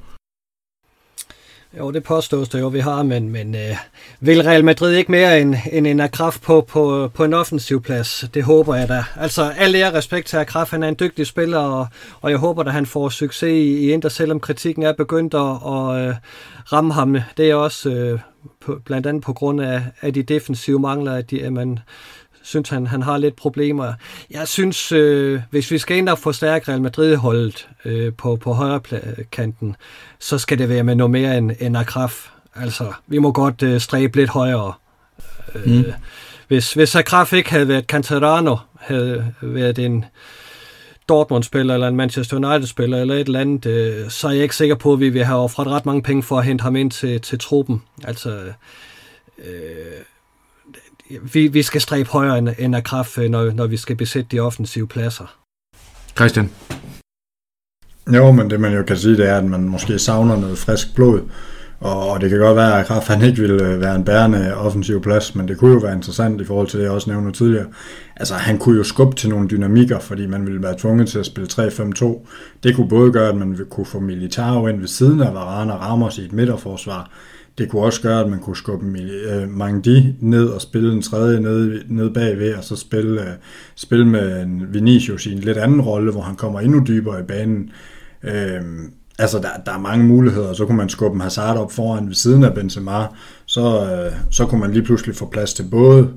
Jo, 1.77 1.91
det 1.91 2.03
påstås 2.03 2.49
det 2.49 2.59
jo, 2.59 2.67
vi 2.67 2.79
har, 2.79 3.03
men, 3.03 3.29
men 3.29 3.55
øh, 3.55 3.75
vil 4.19 4.43
Real 4.43 4.65
Madrid 4.65 4.95
ikke 4.95 5.11
mere 5.11 5.41
end, 5.41 5.55
end 5.71 5.87
en 5.87 6.09
kraft 6.09 6.41
på, 6.41 6.61
på, 6.61 7.11
på 7.13 7.23
en 7.23 7.33
offensiv 7.33 7.81
plads? 7.81 8.25
Det 8.33 8.43
håber 8.43 8.75
jeg 8.75 8.89
da. 8.89 9.03
Altså, 9.15 9.51
al 9.57 9.75
ære 9.75 9.93
respekt 9.93 10.27
til 10.27 10.37
Akraf, 10.37 10.71
han 10.71 10.83
er 10.83 10.87
en 10.87 10.95
dygtig 10.99 11.27
spiller, 11.27 11.57
og, 11.57 11.87
og 12.21 12.31
jeg 12.31 12.37
håber 12.37 12.63
at 12.63 12.73
han 12.73 12.85
får 12.85 13.09
succes 13.09 13.49
i, 13.49 13.85
i 13.85 13.91
Inter, 13.91 14.09
selvom 14.09 14.39
kritikken 14.39 14.83
er 14.83 14.93
begyndt 14.93 15.33
at, 15.33 15.41
at 15.41 16.09
øh, 16.09 16.15
ramme 16.73 16.93
ham. 16.93 17.17
Det 17.37 17.49
er 17.49 17.55
også 17.55 17.89
øh, 17.89 18.19
på, 18.65 18.79
blandt 18.85 19.07
andet 19.07 19.23
på 19.23 19.33
grund 19.33 19.61
af, 19.61 19.83
af 20.01 20.13
de 20.13 20.23
defensive 20.23 20.79
mangler, 20.79 21.13
at, 21.13 21.31
de, 21.31 21.43
at 21.43 21.53
man 21.53 21.79
synes, 22.47 22.69
han, 22.69 22.87
han 22.87 23.01
har 23.01 23.17
lidt 23.17 23.35
problemer. 23.35 23.93
Jeg 24.31 24.47
synes, 24.47 24.91
øh, 24.91 25.41
hvis 25.49 25.71
vi 25.71 25.77
skal 25.77 25.97
ind 25.97 26.09
og 26.09 26.19
forstærke 26.19 26.71
Real 26.71 26.81
Madrid-holdet 26.81 27.69
øh, 27.85 28.13
på, 28.13 28.35
på 28.35 28.53
højre 28.53 28.81
kanten, 29.31 29.75
så 30.19 30.37
skal 30.37 30.57
det 30.57 30.69
være 30.69 30.83
med 30.83 30.95
noget 30.95 31.11
mere 31.11 31.37
end, 31.37 31.51
end 31.59 31.77
Akraf. 31.77 32.29
Altså, 32.55 32.93
vi 33.07 33.17
må 33.17 33.31
godt 33.31 33.63
øh, 33.63 33.81
stræbe 33.81 34.17
lidt 34.17 34.29
højere. 34.29 34.73
Øh, 35.55 35.71
mm. 35.71 35.83
Hvis, 36.47 36.73
hvis 36.73 36.95
Akraf 36.95 37.33
ikke 37.33 37.49
havde 37.49 37.67
været 37.67 37.85
Cantarano, 37.85 38.55
havde 38.79 39.33
været 39.41 39.79
en 39.79 40.05
Dortmund-spiller, 41.09 41.73
eller 41.73 41.87
en 41.87 41.95
Manchester 41.95 42.37
United-spiller, 42.37 43.01
eller 43.01 43.15
et 43.15 43.27
eller 43.27 43.39
andet, 43.39 43.65
øh, 43.65 44.09
så 44.09 44.27
er 44.27 44.31
jeg 44.31 44.43
ikke 44.43 44.55
sikker 44.55 44.75
på, 44.75 44.93
at 44.93 44.99
vi 44.99 45.09
vil 45.09 45.23
have 45.23 45.39
offret 45.39 45.67
ret 45.67 45.85
mange 45.85 46.01
penge 46.01 46.23
for 46.23 46.37
at 46.37 46.45
hente 46.45 46.61
ham 46.61 46.75
ind 46.75 46.91
til, 46.91 47.21
til 47.21 47.39
truppen. 47.39 47.83
Altså, 48.03 48.39
øh, 49.39 50.01
vi, 51.33 51.47
vi 51.47 51.63
skal 51.63 51.81
stræbe 51.81 52.09
højere 52.09 52.37
end, 52.37 52.49
end 52.59 52.75
af 52.75 52.83
kraft, 52.83 53.17
øh, 53.17 53.29
når, 53.29 53.51
når 53.51 53.67
vi 53.67 53.77
skal 53.77 53.95
besætte 53.95 54.29
de 54.31 54.39
offensive 54.39 54.87
pladser. 54.87 55.37
Christian? 56.15 56.49
Jo, 58.13 58.31
men 58.31 58.49
det 58.49 58.59
man 58.59 58.73
jo 58.73 58.83
kan 58.83 58.97
sige, 58.97 59.17
det 59.17 59.29
er, 59.29 59.37
at 59.37 59.45
man 59.45 59.69
måske 59.69 59.99
savner 59.99 60.37
noget 60.37 60.57
frisk 60.57 60.95
blod. 60.95 61.21
Og 61.79 62.21
det 62.21 62.29
kan 62.29 62.39
godt 62.39 62.55
være, 62.55 62.79
at 62.79 62.85
Kraft 62.85 63.07
han 63.07 63.21
ikke 63.21 63.41
ville 63.41 63.63
øh, 63.63 63.81
være 63.81 63.95
en 63.95 64.03
bærende 64.03 64.55
offensiv 64.55 65.01
plads, 65.01 65.35
men 65.35 65.47
det 65.47 65.57
kunne 65.57 65.73
jo 65.73 65.79
være 65.79 65.93
interessant 65.93 66.41
i 66.41 66.45
forhold 66.45 66.67
til 66.67 66.79
det, 66.79 66.85
jeg 66.85 66.91
også 66.91 67.09
nævnte 67.09 67.31
tidligere. 67.31 67.65
Altså, 68.15 68.33
han 68.33 68.57
kunne 68.57 68.77
jo 68.77 68.83
skubbe 68.83 69.15
til 69.15 69.29
nogle 69.29 69.47
dynamikker, 69.47 69.99
fordi 69.99 70.25
man 70.25 70.45
ville 70.45 70.63
være 70.63 70.77
tvunget 70.77 71.09
til 71.09 71.19
at 71.19 71.25
spille 71.25 71.49
3-5-2. 71.51 72.27
Det 72.63 72.75
kunne 72.75 72.89
både 72.89 73.11
gøre, 73.11 73.29
at 73.29 73.35
man 73.35 73.59
kunne 73.69 73.85
få 73.85 73.99
Militao 73.99 74.67
ind 74.67 74.79
ved 74.79 74.87
siden 74.87 75.21
af 75.21 75.33
Varane 75.33 75.73
og 75.73 75.81
Ramos 75.81 76.17
i 76.17 76.25
et 76.25 76.33
midterforsvar, 76.33 77.11
det 77.57 77.69
kunne 77.69 77.81
også 77.81 78.01
gøre, 78.01 78.21
at 78.21 78.29
man 78.29 78.39
kunne 78.39 78.57
skubbe 78.57 78.85
øh, 79.29 79.49
Mangdi 79.49 80.15
ned 80.19 80.47
og 80.47 80.61
spille 80.61 80.93
en 80.93 81.01
tredje 81.01 81.39
ned, 81.39 81.81
ned 81.87 82.09
bagved, 82.09 82.55
og 82.55 82.63
så 82.63 82.75
spille, 82.75 83.21
øh, 83.21 83.33
spille 83.75 84.07
med 84.07 84.41
en 84.41 84.73
Vinicius 84.73 85.25
i 85.25 85.33
en 85.33 85.39
lidt 85.39 85.57
anden 85.57 85.81
rolle, 85.81 86.11
hvor 86.11 86.21
han 86.21 86.35
kommer 86.35 86.59
endnu 86.59 86.83
dybere 86.87 87.19
i 87.19 87.23
banen. 87.23 87.69
Øh, 88.23 88.61
altså, 89.19 89.39
der, 89.39 89.49
der 89.65 89.71
er 89.71 89.79
mange 89.79 90.05
muligheder, 90.05 90.53
så 90.53 90.65
kunne 90.65 90.77
man 90.77 90.89
skubbe 90.89 91.15
en 91.15 91.21
Hazard 91.21 91.57
op 91.57 91.71
foran 91.71 92.07
ved 92.07 92.15
siden 92.15 92.43
af 92.43 92.53
Benzema, 92.53 93.05
så, 93.45 93.89
øh, 93.91 94.11
så 94.31 94.45
kunne 94.45 94.61
man 94.61 94.71
lige 94.71 94.83
pludselig 94.83 95.15
få 95.15 95.25
plads 95.25 95.53
til 95.53 95.65
både 95.71 96.09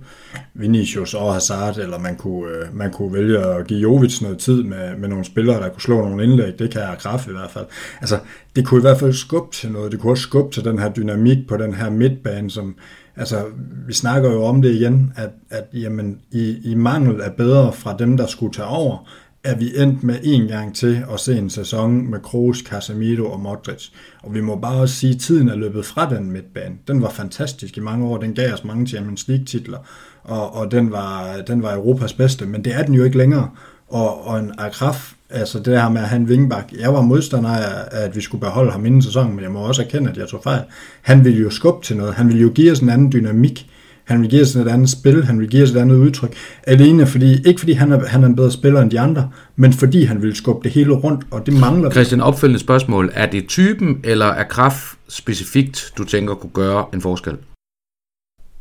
Vinicius 0.55 1.14
og 1.14 1.33
Hazard, 1.33 1.78
eller 1.78 1.99
man 1.99 2.16
kunne, 2.16 2.51
øh, 2.51 2.76
man 2.76 2.93
kunne 2.93 3.12
vælge 3.12 3.39
at 3.39 3.66
give 3.66 3.81
Jovic 3.81 4.20
noget 4.20 4.39
tid 4.39 4.62
med, 4.62 4.97
med 4.97 5.09
nogle 5.09 5.24
spillere, 5.24 5.61
der 5.62 5.68
kunne 5.68 5.83
slå 5.83 6.09
nogle 6.09 6.24
indlæg. 6.24 6.59
Det 6.59 6.70
kan 6.70 6.81
jeg 6.81 6.97
kraft 6.99 7.28
i 7.28 7.33
hvert 7.33 7.51
fald. 7.51 7.66
Altså, 8.01 8.18
det 8.57 8.66
kunne 8.66 8.81
i 8.81 8.83
hvert 8.83 8.99
fald 8.99 9.12
skubbe 9.12 9.57
til 9.57 9.72
noget. 9.72 9.93
Det 9.93 10.01
kunne 10.01 10.12
også 10.12 10.22
skubbe 10.22 10.55
til 10.55 10.64
den 10.64 10.78
her 10.78 10.89
dynamik 10.93 11.39
på 11.49 11.57
den 11.57 11.74
her 11.74 11.91
midtbane, 11.91 12.51
som, 12.51 12.74
altså, 13.16 13.45
vi 13.87 13.93
snakker 13.93 14.33
jo 14.33 14.45
om 14.45 14.62
det 14.62 14.74
igen, 14.74 15.12
at, 15.16 15.31
at 15.51 15.64
jamen, 15.72 16.18
i, 16.31 16.57
i 16.64 16.74
mangel 16.74 17.20
af 17.20 17.33
bedre 17.33 17.72
fra 17.72 17.97
dem, 17.99 18.16
der 18.16 18.26
skulle 18.26 18.53
tage 18.53 18.68
over, 18.68 19.07
er 19.45 19.57
vi 19.57 19.70
endt 19.76 20.03
med 20.03 20.18
en 20.22 20.49
gang 20.49 20.74
til 20.74 21.05
at 21.12 21.20
se 21.20 21.39
en 21.39 21.51
sæson 21.51 22.11
med 22.11 22.20
Kroos, 22.20 22.59
Casemiro 22.59 23.33
og 23.33 23.41
Modric. 23.41 23.89
Og 24.22 24.35
vi 24.35 24.41
må 24.41 24.57
bare 24.57 24.81
også 24.81 24.95
sige, 24.95 25.14
at 25.14 25.20
tiden 25.20 25.49
er 25.49 25.57
løbet 25.57 25.85
fra 25.85 26.14
den 26.14 26.33
midtbane. 26.33 26.74
Den 26.89 27.03
var 27.03 27.11
fantastisk 27.11 27.76
i 27.76 27.81
mange 27.81 28.07
år. 28.07 28.18
Den 28.18 28.35
gav 28.35 28.53
os 28.53 28.64
mange 28.64 28.87
Champions 28.87 29.28
League-titler, 29.28 29.78
og, 30.24 30.56
og 30.56 30.70
den, 30.70 30.90
var, 30.92 31.36
den 31.46 31.62
var 31.62 31.74
Europas 31.74 32.12
bedste. 32.12 32.46
Men 32.46 32.64
det 32.64 32.74
er 32.74 32.82
den 32.82 32.94
jo 32.94 33.04
ikke 33.04 33.18
længere. 33.18 33.48
Og, 33.88 34.26
og 34.26 34.38
en 34.38 34.52
Akraf, 34.58 35.12
altså 35.30 35.58
det 35.58 35.80
her 35.80 35.88
med 35.88 36.00
at 36.00 36.08
have 36.08 36.20
en 36.20 36.28
vingbak. 36.28 36.72
Jeg 36.80 36.94
var 36.94 37.00
modstander 37.00 37.50
af, 37.50 37.88
at 37.90 38.16
vi 38.16 38.20
skulle 38.20 38.40
beholde 38.40 38.70
ham 38.70 38.86
inden 38.86 39.02
sæsonen, 39.02 39.34
men 39.34 39.44
jeg 39.44 39.50
må 39.50 39.58
også 39.58 39.82
erkende, 39.82 40.10
at 40.10 40.16
jeg 40.16 40.28
tog 40.28 40.40
fejl. 40.44 40.60
Han 41.02 41.24
ville 41.24 41.40
jo 41.40 41.50
skubbe 41.50 41.86
til 41.86 41.96
noget. 41.96 42.14
Han 42.14 42.28
ville 42.28 42.42
jo 42.42 42.50
give 42.54 42.72
os 42.72 42.80
en 42.80 42.90
anden 42.90 43.12
dynamik 43.12 43.66
Han 44.04 44.22
vil 44.22 44.30
give 44.30 44.42
os 44.42 44.56
et 44.56 44.68
andet 44.68 44.90
spil, 44.90 45.24
han 45.24 45.40
vil 45.40 45.48
give 45.48 45.62
os 45.62 45.70
et 45.70 45.76
andet 45.76 45.96
udtryk. 45.96 46.34
Alene 46.62 47.06
fordi, 47.06 47.46
ikke 47.46 47.58
fordi 47.58 47.72
han 47.72 47.92
er, 47.92 48.06
han 48.06 48.22
er 48.22 48.26
en 48.26 48.36
bedre 48.36 48.50
spiller 48.50 48.80
end 48.80 48.90
de 48.90 49.00
andre, 49.00 49.30
men 49.56 49.72
fordi 49.72 50.04
han 50.04 50.22
vil 50.22 50.36
skubbe 50.36 50.64
det 50.64 50.72
hele 50.72 50.92
rundt, 50.92 51.24
og 51.30 51.46
det 51.46 51.54
mangler. 51.54 51.90
Christian, 51.90 52.20
opfølgende 52.20 52.60
spørgsmål. 52.60 53.10
Er 53.14 53.26
det 53.26 53.48
typen 53.48 54.00
eller 54.04 54.26
er 54.26 54.44
kraft 54.44 54.98
specifikt, 55.08 55.92
du 55.98 56.04
tænker 56.04 56.34
kunne 56.34 56.50
gøre 56.52 56.84
en 56.94 57.00
forskel? 57.00 57.36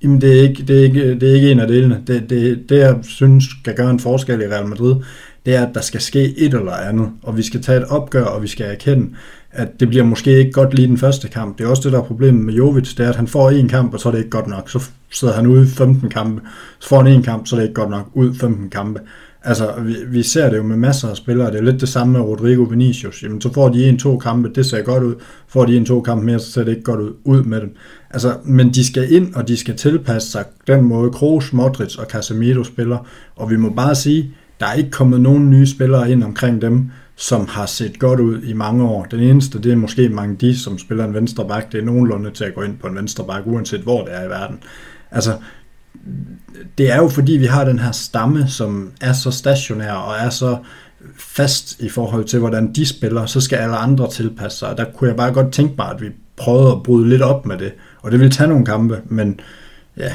Jamen, 0.03 0.21
det 0.21 0.37
er 0.37 0.41
ikke, 0.41 0.63
det 0.63 0.79
er 0.79 0.83
ikke, 0.83 1.19
det 1.19 1.29
er 1.29 1.35
ikke 1.35 1.51
en 1.51 1.59
af 1.59 1.67
delene. 1.67 2.03
Det, 2.07 2.29
det, 2.29 2.69
det, 2.69 2.77
jeg 2.79 2.99
synes 3.03 3.43
skal 3.59 3.75
gøre 3.75 3.89
en 3.89 3.99
forskel 3.99 4.41
i 4.41 4.47
Real 4.47 4.67
Madrid, 4.67 4.95
det 5.45 5.55
er, 5.55 5.65
at 5.65 5.75
der 5.75 5.81
skal 5.81 6.01
ske 6.01 6.37
et 6.37 6.53
eller 6.53 6.71
andet, 6.71 7.11
og 7.23 7.37
vi 7.37 7.43
skal 7.43 7.61
tage 7.61 7.79
et 7.79 7.85
opgør, 7.85 8.23
og 8.23 8.41
vi 8.43 8.47
skal 8.47 8.65
erkende, 8.65 9.09
at 9.51 9.79
det 9.79 9.87
bliver 9.89 10.03
måske 10.03 10.37
ikke 10.37 10.51
godt 10.51 10.73
lige 10.73 10.87
den 10.87 10.97
første 10.97 11.27
kamp. 11.27 11.57
Det 11.57 11.63
er 11.63 11.69
også 11.69 11.83
det, 11.83 11.91
der 11.91 11.99
er 11.99 12.03
problemet 12.03 12.45
med 12.45 12.53
Jovic, 12.53 12.95
det 12.95 13.05
er, 13.05 13.09
at 13.09 13.15
han 13.15 13.27
får 13.27 13.49
en 13.49 13.67
kamp, 13.67 13.93
og 13.93 13.99
så 13.99 14.09
er 14.09 14.11
det 14.11 14.19
ikke 14.19 14.29
godt 14.29 14.47
nok. 14.47 14.69
Så 14.69 14.89
sidder 15.11 15.33
han 15.33 15.47
ude 15.47 15.63
i 15.63 15.67
15 15.67 16.09
kampe. 16.09 16.41
Så 16.79 16.89
får 16.89 17.03
han 17.03 17.13
en 17.13 17.23
kamp, 17.23 17.47
så 17.47 17.55
er 17.55 17.59
det 17.59 17.67
ikke 17.67 17.81
godt 17.81 17.89
nok. 17.89 18.09
Ud 18.13 18.35
15 18.35 18.69
kampe. 18.69 18.99
Altså, 19.49 19.73
vi, 19.81 19.95
vi 20.07 20.23
ser 20.23 20.49
det 20.49 20.57
jo 20.57 20.63
med 20.63 20.77
masser 20.77 21.09
af 21.09 21.17
spillere. 21.17 21.51
Det 21.51 21.57
er 21.57 21.63
lidt 21.63 21.81
det 21.81 21.89
samme 21.89 22.13
med 22.13 22.21
Rodrigo 22.21 22.61
Vinicius. 22.61 23.23
Jamen, 23.23 23.41
så 23.41 23.53
får 23.53 23.69
de 23.69 23.89
en-to 23.89 24.17
kampe, 24.17 24.49
det 24.55 24.65
ser 24.65 24.81
godt 24.81 25.03
ud. 25.03 25.15
Får 25.47 25.65
de 25.65 25.77
en-to 25.77 26.01
kampe 26.01 26.25
mere, 26.25 26.39
så 26.39 26.51
ser 26.51 26.63
det 26.63 26.71
ikke 26.71 26.83
godt 26.83 26.99
ud. 26.99 27.13
Ud 27.23 27.43
med 27.43 27.61
dem. 27.61 27.75
Altså, 28.09 28.33
men 28.45 28.73
de 28.73 28.87
skal 28.87 29.13
ind, 29.13 29.33
og 29.35 29.47
de 29.47 29.57
skal 29.57 29.75
tilpasse 29.75 30.31
sig 30.31 30.45
den 30.67 30.83
måde, 30.83 31.11
Kroos, 31.11 31.53
Modric 31.53 31.97
og 31.97 32.05
Casemiro 32.05 32.63
spiller. 32.63 33.07
Og 33.35 33.49
vi 33.49 33.57
må 33.57 33.69
bare 33.69 33.95
sige, 33.95 34.31
der 34.59 34.65
er 34.65 34.73
ikke 34.73 34.91
kommet 34.91 35.21
nogen 35.21 35.49
nye 35.49 35.67
spillere 35.67 36.11
ind 36.11 36.23
omkring 36.23 36.61
dem, 36.61 36.91
som 37.15 37.47
har 37.47 37.65
set 37.65 37.99
godt 37.99 38.19
ud 38.19 38.41
i 38.41 38.53
mange 38.53 38.83
år. 38.83 39.03
Den 39.11 39.19
eneste, 39.19 39.61
det 39.61 39.71
er 39.71 39.75
måske 39.75 40.09
mange 40.09 40.35
de, 40.35 40.57
som 40.57 40.77
spiller 40.77 41.05
en 41.05 41.13
venstre 41.13 41.47
bak. 41.47 41.71
Det 41.71 41.79
er 41.79 41.85
nogenlunde 41.85 42.31
til 42.31 42.43
at 42.43 42.55
gå 42.55 42.61
ind 42.61 42.77
på 42.77 42.87
en 42.87 42.95
venstre 42.95 43.23
bak, 43.23 43.41
uanset 43.45 43.81
hvor 43.81 44.03
det 44.03 44.15
er 44.15 44.25
i 44.25 44.29
verden. 44.29 44.59
Altså, 45.11 45.31
det 46.77 46.91
er 46.91 46.97
jo 46.97 47.07
fordi, 47.07 47.31
vi 47.31 47.45
har 47.45 47.65
den 47.65 47.79
her 47.79 47.91
stamme, 47.91 48.47
som 48.47 48.91
er 49.01 49.13
så 49.13 49.31
stationær 49.31 49.93
og 49.93 50.15
er 50.25 50.29
så 50.29 50.57
fast 51.17 51.79
i 51.79 51.89
forhold 51.89 52.25
til, 52.25 52.39
hvordan 52.39 52.73
de 52.73 52.85
spiller, 52.85 53.25
så 53.25 53.41
skal 53.41 53.55
alle 53.55 53.75
andre 53.75 54.09
tilpasse 54.09 54.57
sig. 54.57 54.77
Der 54.77 54.85
kunne 54.95 55.07
jeg 55.07 55.17
bare 55.17 55.33
godt 55.33 55.53
tænke 55.53 55.73
mig, 55.77 55.89
at 55.91 56.01
vi 56.01 56.07
prøvede 56.37 56.71
at 56.71 56.83
bryde 56.83 57.09
lidt 57.09 57.21
op 57.21 57.45
med 57.45 57.57
det. 57.57 57.73
Og 58.01 58.11
det 58.11 58.19
vil 58.19 58.31
tage 58.31 58.47
nogle 58.47 58.65
kampe, 58.65 59.01
men 59.05 59.39
ja, 59.97 60.13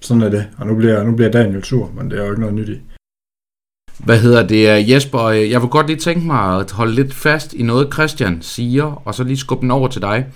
sådan 0.00 0.22
er 0.22 0.28
det. 0.28 0.46
Og 0.58 0.66
nu 0.66 0.74
bliver, 0.74 1.02
nu 1.02 1.16
bliver 1.16 1.30
Daniel 1.30 1.64
sur, 1.64 1.90
men 1.96 2.10
det 2.10 2.18
er 2.18 2.24
jo 2.24 2.30
ikke 2.30 2.40
noget 2.40 2.54
nyt 2.54 2.68
i. 2.68 2.80
Hvad 3.98 4.18
hedder 4.18 4.46
det, 4.46 4.90
Jesper? 4.90 5.20
Øh, 5.20 5.50
jeg 5.50 5.60
vil 5.60 5.68
godt 5.68 5.86
lige 5.86 5.98
tænke 5.98 6.26
mig 6.26 6.60
at 6.60 6.70
holde 6.70 6.94
lidt 6.94 7.14
fast 7.14 7.52
i 7.52 7.62
noget, 7.62 7.92
Christian 7.92 8.38
siger, 8.40 9.02
og 9.04 9.14
så 9.14 9.24
lige 9.24 9.36
skubbe 9.36 9.62
den 9.62 9.70
over 9.70 9.88
til 9.88 10.02
dig. 10.02 10.26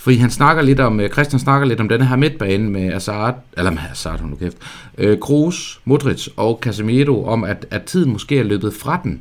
Fordi 0.00 0.16
han 0.16 0.30
snakker 0.30 0.62
lidt 0.62 0.80
om, 0.80 1.00
øh, 1.00 1.10
Christian 1.10 1.40
snakker 1.40 1.68
lidt 1.68 1.80
om 1.80 1.88
den 1.88 2.02
her 2.02 2.16
midtbane 2.16 2.70
med 2.70 2.92
Hazard, 2.92 3.34
eller 3.56 3.70
med 3.70 3.78
Hazard, 3.78 4.20
hun 4.20 4.36
kæft, 4.36 4.56
øh, 4.98 5.18
Kroos, 5.18 5.80
Modric 5.84 6.28
og 6.36 6.58
Casemiro, 6.62 7.26
om 7.26 7.44
at, 7.44 7.66
at 7.70 7.82
tiden 7.82 8.12
måske 8.12 8.38
er 8.38 8.42
løbet 8.42 8.74
fra 8.74 9.00
den. 9.04 9.20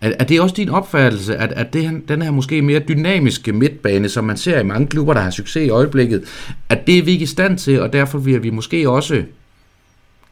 Er, 0.00 0.12
er 0.18 0.24
det 0.24 0.40
også 0.40 0.54
din 0.54 0.68
opfattelse, 0.68 1.36
at, 1.36 1.52
at 1.52 1.72
det, 1.72 2.02
den 2.08 2.22
her 2.22 2.30
måske 2.30 2.62
mere 2.62 2.78
dynamiske 2.78 3.52
midtbane, 3.52 4.08
som 4.08 4.24
man 4.24 4.36
ser 4.36 4.60
i 4.60 4.64
mange 4.64 4.86
klubber, 4.86 5.14
der 5.14 5.20
har 5.20 5.30
succes 5.30 5.66
i 5.66 5.70
øjeblikket, 5.70 6.24
at 6.68 6.86
det 6.86 6.98
er 6.98 7.02
vi 7.02 7.10
ikke 7.10 7.22
i 7.22 7.26
stand 7.26 7.58
til, 7.58 7.80
og 7.80 7.92
derfor 7.92 8.18
vil 8.18 8.42
vi 8.42 8.50
måske 8.50 8.90
også 8.90 9.22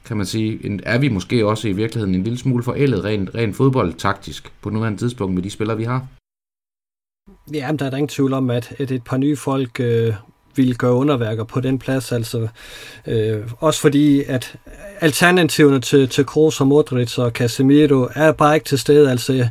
kan 0.05 0.17
man 0.17 0.27
sige, 0.27 0.81
er 0.83 0.99
vi 0.99 1.09
måske 1.09 1.47
også 1.47 1.69
i 1.69 1.73
virkeligheden 1.73 2.15
en 2.15 2.23
lille 2.23 2.39
smule 2.39 2.63
forældet 2.63 3.05
rent, 3.05 3.31
rent 3.35 3.57
fodboldtaktisk 3.57 4.53
på 4.63 4.71
nuværende 4.71 4.99
tidspunkt 4.99 5.35
med 5.35 5.43
de 5.43 5.51
spillere, 5.51 5.77
vi 5.77 5.85
har? 5.85 6.07
Ja, 7.53 7.71
der 7.79 7.87
er 7.87 7.91
der 7.91 7.97
ingen 7.97 8.09
tvivl 8.09 8.33
om, 8.33 8.51
at, 8.51 8.75
at 8.79 8.91
et 8.91 9.05
par 9.05 9.17
nye 9.17 9.37
folk 9.37 9.81
øh, 9.81 10.15
vil 10.57 10.79
gøre 10.79 10.93
underværker 10.93 11.45
på 11.45 11.61
den 11.61 11.79
plads. 11.79 12.13
Altså, 12.13 12.49
øh, 13.07 13.41
også 13.59 13.81
fordi, 13.81 14.23
at 14.23 14.55
alternativerne 15.01 15.81
til, 15.81 16.09
til 16.09 16.27
Kroos 16.27 16.61
og 16.61 16.67
Modric 16.67 17.19
og 17.19 17.31
Casemiro 17.31 18.09
er 18.15 18.33
bare 18.33 18.55
ikke 18.55 18.65
til 18.65 18.79
stede. 18.79 19.11
Altså, 19.11 19.49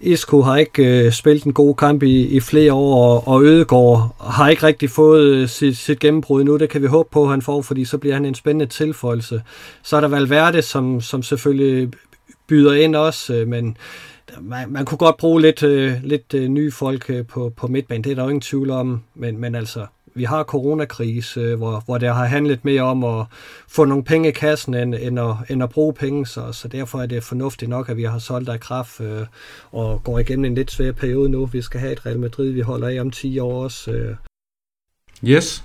Isco 0.00 0.42
har 0.42 0.56
ikke 0.56 1.04
øh, 1.06 1.12
spillet 1.12 1.44
en 1.44 1.52
god 1.52 1.74
kamp 1.74 2.02
i, 2.02 2.26
i 2.26 2.40
flere 2.40 2.72
år, 2.72 3.10
og, 3.10 3.28
og 3.28 3.44
Ødegaard 3.44 4.16
har 4.20 4.48
ikke 4.48 4.62
rigtig 4.62 4.90
fået 4.90 5.26
øh, 5.26 5.48
sit, 5.48 5.76
sit 5.76 5.98
gennembrud 5.98 6.44
nu. 6.44 6.56
Det 6.56 6.70
kan 6.70 6.82
vi 6.82 6.86
håbe 6.86 7.08
på, 7.12 7.24
at 7.24 7.30
han 7.30 7.42
får, 7.42 7.62
fordi 7.62 7.84
så 7.84 7.98
bliver 7.98 8.14
han 8.14 8.24
en 8.24 8.34
spændende 8.34 8.66
tilføjelse. 8.66 9.42
Så 9.82 9.96
er 9.96 10.00
der 10.00 10.08
Valverde, 10.08 10.62
som, 10.62 11.00
som 11.00 11.22
selvfølgelig 11.22 11.90
byder 12.46 12.74
ind 12.74 12.96
også, 12.96 13.34
øh, 13.34 13.48
men 13.48 13.76
man, 14.40 14.72
man 14.72 14.84
kunne 14.84 14.98
godt 14.98 15.16
bruge 15.16 15.40
lidt, 15.40 15.62
øh, 15.62 15.92
lidt 16.02 16.34
øh, 16.34 16.48
nye 16.48 16.72
folk 16.72 17.10
øh, 17.10 17.26
på, 17.26 17.52
på 17.56 17.66
midtbanen. 17.66 18.04
Det 18.04 18.10
er 18.10 18.14
der 18.14 18.22
jo 18.22 18.28
ingen 18.28 18.40
tvivl 18.40 18.70
om, 18.70 19.02
men, 19.14 19.38
men 19.38 19.54
altså, 19.54 19.86
vi 20.14 20.24
har 20.24 20.44
coronakrise, 20.44 21.40
øh, 21.40 21.56
hvor, 21.56 21.82
hvor 21.84 21.98
det 21.98 22.08
har 22.08 22.24
handlet 22.24 22.64
mere 22.64 22.82
om 22.82 23.04
at 23.04 23.26
få 23.68 23.84
nogle 23.84 24.04
penge 24.04 24.28
i 24.28 24.32
kassen, 24.32 24.74
end, 24.74 24.94
end, 24.94 25.20
at, 25.20 25.34
end 25.48 25.62
at 25.62 25.70
bruge 25.70 25.94
penge, 25.94 26.26
så, 26.26 26.52
så 26.52 26.68
derfor 26.68 27.02
er 27.02 27.06
det 27.06 27.22
fornuftigt 27.22 27.68
nok, 27.68 27.88
at 27.88 27.96
vi 27.96 28.04
har 28.04 28.18
solgt 28.18 28.48
af 28.48 28.60
kraft 28.60 29.00
øh, 29.00 29.26
og 29.72 30.04
går 30.04 30.18
igennem 30.18 30.44
en 30.44 30.54
lidt 30.54 30.70
svær 30.70 30.92
periode 30.92 31.28
nu. 31.28 31.46
Vi 31.46 31.62
skal 31.62 31.80
have 31.80 31.92
et 31.92 32.06
Real 32.06 32.18
Madrid, 32.18 32.50
vi 32.50 32.60
holder 32.60 32.88
af 32.88 33.00
om 33.00 33.10
10 33.10 33.38
år 33.38 33.64
også. 33.64 33.90
Øh. 33.90 34.16
Yes. 35.24 35.64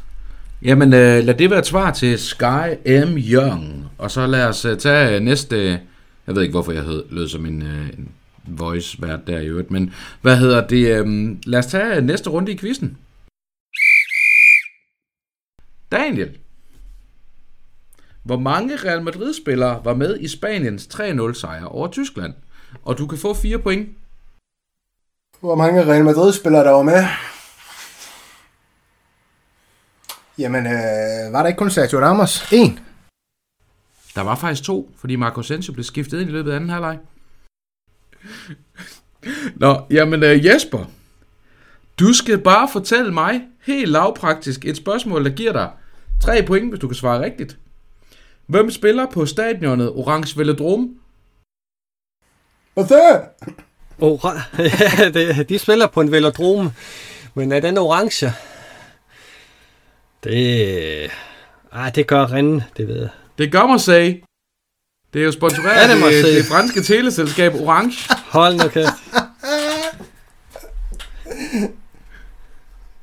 Jamen, 0.63 0.93
øh, 0.93 1.23
lad 1.23 1.33
det 1.33 1.49
være 1.49 1.59
et 1.59 1.65
svar 1.65 1.91
til 1.91 2.19
Sky 2.19 2.73
M. 2.85 3.17
Young. 3.17 3.85
Og 3.97 4.11
så 4.11 4.27
lad 4.27 4.45
os 4.45 4.65
øh, 4.65 4.77
tage 4.77 5.15
øh, 5.15 5.21
næste... 5.21 5.79
Jeg 6.27 6.35
ved 6.35 6.41
ikke, 6.41 6.51
hvorfor 6.51 6.71
jeg 6.71 6.83
hed, 6.83 7.03
lød 7.09 7.27
som 7.27 7.45
en, 7.45 7.61
øh, 7.61 7.89
en 7.97 8.11
voice 8.47 9.01
vært 9.01 9.27
der 9.27 9.39
i 9.39 9.47
øvrigt, 9.47 9.71
men 9.71 9.93
hvad 10.21 10.37
hedder 10.37 10.67
det? 10.67 10.87
Øh, 10.87 11.37
lad 11.45 11.59
os 11.59 11.65
tage 11.65 12.01
næste 12.01 12.29
runde 12.29 12.51
i 12.51 12.57
quizzen. 12.57 12.97
Daniel. 15.91 16.37
Hvor 18.23 18.39
mange 18.39 18.75
Real 18.75 19.03
Madrid-spillere 19.03 19.81
var 19.85 19.93
med 19.93 20.19
i 20.19 20.27
Spaniens 20.27 20.89
3-0 20.93 21.33
sejr 21.33 21.65
over 21.65 21.87
Tyskland? 21.87 22.33
Og 22.83 22.97
du 22.97 23.07
kan 23.07 23.17
få 23.17 23.33
4 23.33 23.59
point. 23.59 23.89
Hvor 25.39 25.55
mange 25.55 25.85
Real 25.85 26.05
Madrid-spillere 26.05 26.63
der 26.63 26.71
var 26.71 26.83
med? 26.83 27.05
Jamen, 30.37 30.65
øh, 30.65 31.33
var 31.33 31.41
der 31.41 31.47
ikke 31.47 31.57
kun 31.57 31.71
Sergio 31.71 31.99
Ramos? 31.99 32.51
En. 32.51 32.79
Der 34.15 34.21
var 34.21 34.35
faktisk 34.35 34.63
to, 34.63 34.91
fordi 34.97 35.15
Marco 35.15 35.39
Asensio 35.39 35.73
blev 35.73 35.83
skiftet 35.83 36.21
ind 36.21 36.29
i 36.29 36.33
løbet 36.33 36.51
af 36.51 36.55
anden 36.55 36.69
halvleg. 36.69 36.97
Nå, 39.55 39.81
jamen 39.89 40.23
uh, 40.23 40.45
Jesper, 40.45 40.85
du 41.99 42.13
skal 42.13 42.37
bare 42.37 42.69
fortælle 42.71 43.13
mig 43.13 43.41
helt 43.65 43.89
lavpraktisk 43.91 44.65
et 44.65 44.77
spørgsmål, 44.77 45.25
der 45.25 45.31
giver 45.31 45.51
dig 45.51 45.69
3 46.21 46.43
point, 46.43 46.69
hvis 46.69 46.79
du 46.79 46.87
kan 46.87 46.95
svare 46.95 47.23
rigtigt. 47.23 47.57
Hvem 48.45 48.71
spiller 48.71 49.05
på 49.13 49.25
stadionet 49.25 49.89
Orange 49.89 50.37
Velodrome? 50.39 50.89
Hvad 52.73 52.85
det? 52.97 53.21
Ora- 54.01 54.41
ja, 55.15 55.43
de 55.43 55.59
spiller 55.59 55.87
på 55.87 56.01
en 56.01 56.11
velodrome, 56.11 56.73
men 57.35 57.51
er 57.51 57.59
den 57.59 57.77
orange? 57.77 58.33
Det, 60.23 61.11
ah, 61.71 61.95
det 61.95 62.07
gør 62.07 62.31
Rennes, 62.31 62.63
det 62.77 62.87
ved 62.87 62.99
jeg. 62.99 63.09
Det 63.37 63.51
gør 63.51 63.67
Marseille. 63.67 64.21
Det 65.13 65.21
er 65.21 65.25
jo 65.25 65.31
sponsoreret 65.31 65.75
det 65.75 65.77
er 65.77 65.81
af 65.81 65.87
det, 65.95 65.99
Marseille. 65.99 66.37
det 66.37 66.45
franske 66.45 66.81
teleselskab 66.81 67.53
Orange. 67.55 68.09
Hold 68.29 68.55
nu 68.63 68.67
kæft. 68.67 68.87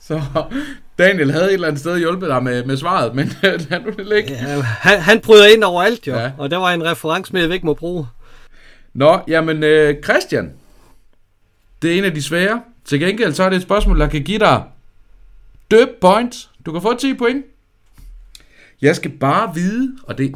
Så 0.01 0.23
Daniel 0.99 1.33
havde 1.33 1.47
et 1.47 1.53
eller 1.55 1.69
andet 1.69 1.81
sted 1.81 1.99
hjulpet 1.99 2.29
dig 2.29 2.43
med, 2.43 2.65
med 2.65 2.77
svaret, 2.77 3.15
men 3.15 3.33
lad 3.43 3.81
nu 3.85 3.91
det 3.97 4.07
ligge. 4.07 4.33
Ja, 4.33 4.61
han, 4.63 5.01
han 5.01 5.21
bryder 5.21 5.47
ind 5.47 5.65
overalt 5.65 6.07
jo, 6.07 6.15
Ja. 6.15 6.23
ja. 6.23 6.31
og 6.39 6.51
der 6.51 6.57
var 6.57 6.71
en 6.73 6.85
reference 6.85 7.33
med, 7.33 7.43
jeg 7.43 7.53
ikke 7.55 7.67
må 7.67 7.75
bruge. 7.75 8.07
Nå, 8.95 9.21
jamen 9.29 9.63
øh, 9.63 10.03
Christian. 10.05 10.53
Det 11.83 11.93
er 11.95 11.99
en 11.99 12.05
af 12.05 12.15
de 12.15 12.23
svære. 12.23 12.63
Til 12.85 13.01
gengæld 13.01 13.35
så 13.35 13.43
er 13.45 13.49
det 13.49 13.57
et 13.57 13.63
spørgsmål, 13.63 14.01
der 14.01 14.07
kan 14.09 14.23
give 14.23 14.39
dig 14.39 14.63
døb 15.71 15.89
points. 16.01 16.51
Du 16.67 16.73
kan 16.73 16.83
få 16.83 16.97
10 16.97 17.15
point. 17.15 17.45
Jeg 18.83 18.97
skal 18.97 19.11
bare 19.11 19.55
vide, 19.55 19.97
og 20.03 20.19
det... 20.19 20.35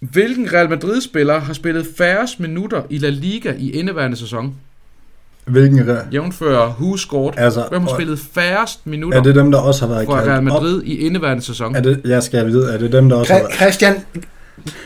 Hvilken 0.00 0.52
Real 0.52 0.68
Madrid-spiller 0.70 1.40
har 1.40 1.52
spillet 1.52 1.86
færrest 1.98 2.40
minutter 2.40 2.82
i 2.90 2.98
La 2.98 3.08
Liga 3.08 3.52
i 3.58 3.70
indeværende 3.70 4.16
sæson? 4.16 4.54
Hvilken 5.44 5.78
re- 5.88 6.06
Jævnfør 6.12 6.66
who 6.68 6.96
scored. 6.96 7.34
Altså, 7.36 7.64
Hvem 7.70 7.82
har 7.82 7.88
spillet 7.94 8.18
færrest 8.34 8.86
minutter 8.86 9.18
Er 9.18 9.22
det 9.22 9.34
dem, 9.34 9.50
der 9.50 9.58
også 9.58 9.86
har 9.86 9.94
været 9.94 10.04
for 10.06 10.14
Real 10.14 10.24
kaldt 10.24 10.36
op? 10.38 10.44
Madrid 10.44 10.82
i 10.82 10.96
indeværende 10.98 11.42
sæson? 11.42 11.76
Er 11.76 11.80
det, 11.80 12.00
jeg 12.04 12.22
skal 12.22 12.46
vide, 12.46 12.72
er 12.72 12.78
det 12.78 12.92
dem, 12.92 13.08
der 13.08 13.16
også 13.16 13.32
har 13.32 13.40
Kri- 13.40 13.42
været... 13.42 13.54
Christian... 13.54 13.94
Hvad 14.14 14.22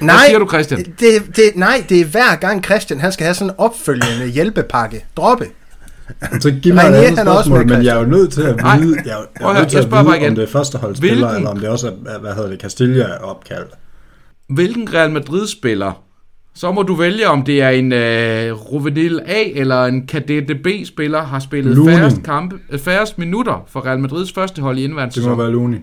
Nej, 0.01 0.17
siger 0.27 0.39
du, 0.39 0.49
Christian? 0.49 0.79
det, 1.01 1.37
det, 1.37 1.43
nej, 1.55 1.85
det 1.89 2.01
er 2.01 2.05
hver 2.05 2.37
gang 2.41 2.65
Christian, 2.65 3.01
han 3.01 3.13
skal 3.13 3.25
have 3.25 3.35
sådan 3.35 3.51
en 3.51 3.55
opfølgende 3.59 4.27
hjælpepakke. 4.27 5.05
Droppe. 5.17 5.47
Så 6.41 6.51
giv 6.63 6.75
mig 6.75 6.83
et 6.85 6.95
andet 6.95 7.19
spørgsmål, 7.19 7.67
med, 7.67 7.77
men 7.77 7.85
jeg 7.87 7.97
er 7.97 8.01
jo 8.01 8.07
nødt 8.07 8.33
til 8.33 8.43
at 8.43 8.57
vide, 8.57 8.63
jeg, 8.65 9.13
er 9.13 9.17
jeg 9.41 9.51
er 9.51 9.59
nødt 9.61 9.69
til 9.71 9.79
at 9.79 9.91
vide, 9.91 10.17
igen. 10.17 10.29
om 10.29 10.35
det 10.35 10.45
er 10.45 10.49
førsteholdsspillere, 10.49 11.19
Hvilken- 11.31 11.37
eller 11.37 11.51
om 11.51 11.59
det 11.61 11.69
også 11.69 11.93
er, 12.07 12.19
hvad 12.19 12.35
hedder 12.35 12.49
det, 12.51 12.61
Castilla 12.61 13.17
opkald. 13.23 13.65
Hvilken 14.49 14.95
Real 14.95 15.11
Madrid-spiller? 15.13 16.05
Så 16.55 16.73
må 16.73 16.83
du 16.83 16.95
vælge, 16.95 17.29
om 17.29 17.43
det 17.43 17.63
er 17.63 17.69
en 17.69 17.93
øh, 17.93 18.53
Ruvenil 18.53 19.21
A 19.27 19.43
eller 19.55 19.85
en 19.85 20.09
Cadette 20.09 20.55
B-spiller, 20.55 21.23
har 21.23 21.39
spillet 21.39 21.77
Lunin. 21.77 21.97
færrest, 21.97 22.23
kampe, 22.23 22.59
øh, 22.71 22.79
færrest 22.79 23.19
minutter 23.19 23.65
for 23.69 23.87
Real 23.87 23.99
Madrids 23.99 24.33
første 24.33 24.63
hold 24.63 24.79
i 24.79 24.85
indværende 24.85 25.15
Det 25.15 25.29
må 25.29 25.35
være 25.35 25.51
Luni. 25.51 25.79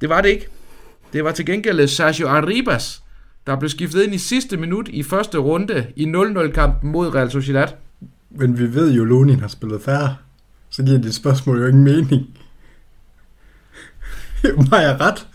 Det 0.00 0.08
var 0.08 0.20
det 0.20 0.28
ikke. 0.28 0.46
Det 1.12 1.24
var 1.24 1.32
til 1.32 1.46
gengæld 1.46 1.88
Sergio 1.88 2.28
Arribas, 2.28 3.02
der 3.46 3.56
blev 3.56 3.68
skiftet 3.68 4.02
ind 4.02 4.14
i 4.14 4.18
sidste 4.18 4.56
minut 4.56 4.88
i 4.88 5.02
første 5.02 5.38
runde 5.38 5.86
i 5.96 6.04
0-0-kampen 6.04 6.92
mod 6.92 7.14
Real 7.14 7.30
Sociedad. 7.30 7.68
Men 8.30 8.58
vi 8.58 8.74
ved 8.74 8.92
jo, 8.92 9.02
at 9.02 9.08
Lunin 9.08 9.40
har 9.40 9.48
spillet 9.48 9.82
færre. 9.82 10.16
Så 10.70 10.82
giver 10.82 10.98
dit 10.98 11.14
spørgsmål 11.14 11.60
jo 11.60 11.66
ingen 11.66 11.84
mening. 11.84 12.26
Har 14.72 14.80
jeg 14.80 15.00
ret? 15.00 15.26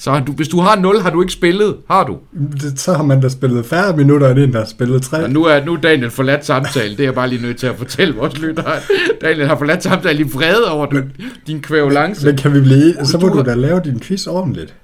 Så 0.00 0.22
du, 0.26 0.32
hvis 0.32 0.48
du 0.48 0.60
har 0.60 0.76
0, 0.76 1.00
har 1.00 1.10
du 1.10 1.22
ikke 1.22 1.32
spillet. 1.32 1.76
Har 1.90 2.04
du? 2.04 2.18
Det, 2.60 2.80
så 2.80 2.94
har 2.94 3.02
man 3.02 3.20
da 3.20 3.28
spillet 3.28 3.66
færre 3.66 3.96
minutter, 3.96 4.28
end 4.30 4.38
en, 4.38 4.52
der 4.52 4.58
har 4.58 4.66
spillet 4.66 5.02
3. 5.02 5.22
Og 5.22 5.30
nu 5.30 5.44
er, 5.44 5.64
nu 5.64 5.74
er 5.74 5.80
Daniel 5.80 6.10
forladt 6.10 6.46
samtale. 6.46 6.90
Det 6.90 7.00
er 7.00 7.04
jeg 7.04 7.14
bare 7.14 7.28
lige 7.28 7.42
nødt 7.42 7.58
til 7.58 7.66
at 7.66 7.76
fortælle 7.76 8.14
vores 8.14 8.38
lyttere. 8.38 8.72
Daniel 9.20 9.46
har 9.46 9.58
forladt 9.58 9.82
samtale 9.82 10.20
i 10.20 10.22
vrede 10.22 10.70
over 10.70 10.86
du, 10.86 11.02
din 11.46 11.62
kvævulance. 11.62 12.26
Men 12.26 12.36
kan 12.36 12.54
vi 12.54 12.60
blive... 12.60 12.94
Så 13.04 13.18
må 13.18 13.28
du 13.28 13.42
da 13.42 13.54
lave 13.54 13.80
din 13.84 14.00
quiz 14.00 14.26
ordentligt. 14.26 14.74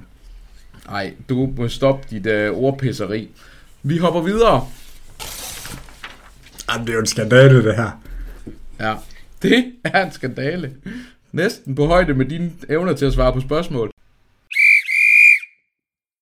Nej, 0.91 1.13
du 1.29 1.49
må 1.57 1.69
stoppe 1.69 2.07
dit 2.11 2.27
øh, 2.27 2.51
ordpisseri. 2.53 3.29
Vi 3.83 3.99
hopper 3.99 4.21
videre. 4.21 4.67
Jamen, 6.73 6.87
det 6.87 6.93
er 6.93 6.95
jo 6.95 7.01
en 7.01 7.07
skandale, 7.07 7.65
det 7.65 7.77
her. 7.77 8.01
Ja, 8.81 8.95
det 9.43 9.65
er 9.85 10.05
en 10.05 10.13
skandale. 10.13 10.71
Næsten 11.35 11.75
på 11.75 11.87
højde 11.87 12.15
med 12.15 12.27
dine 12.27 12.53
evner 12.69 12.93
til 12.93 13.07
at 13.07 13.13
svare 13.13 13.33
på 13.33 13.41
spørgsmål. 13.41 13.91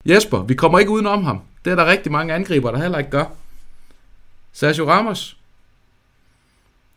Jesper, 0.06 0.42
vi 0.42 0.54
kommer 0.54 0.78
ikke 0.78 0.90
udenom 0.90 1.24
ham. 1.24 1.40
Det 1.64 1.70
er 1.70 1.74
der 1.74 1.86
rigtig 1.86 2.12
mange 2.12 2.34
angriber, 2.34 2.70
der 2.70 2.78
heller 2.78 2.98
ikke 2.98 3.10
gør. 3.10 3.24
Sergio 4.52 4.88
Ramos. 4.88 5.36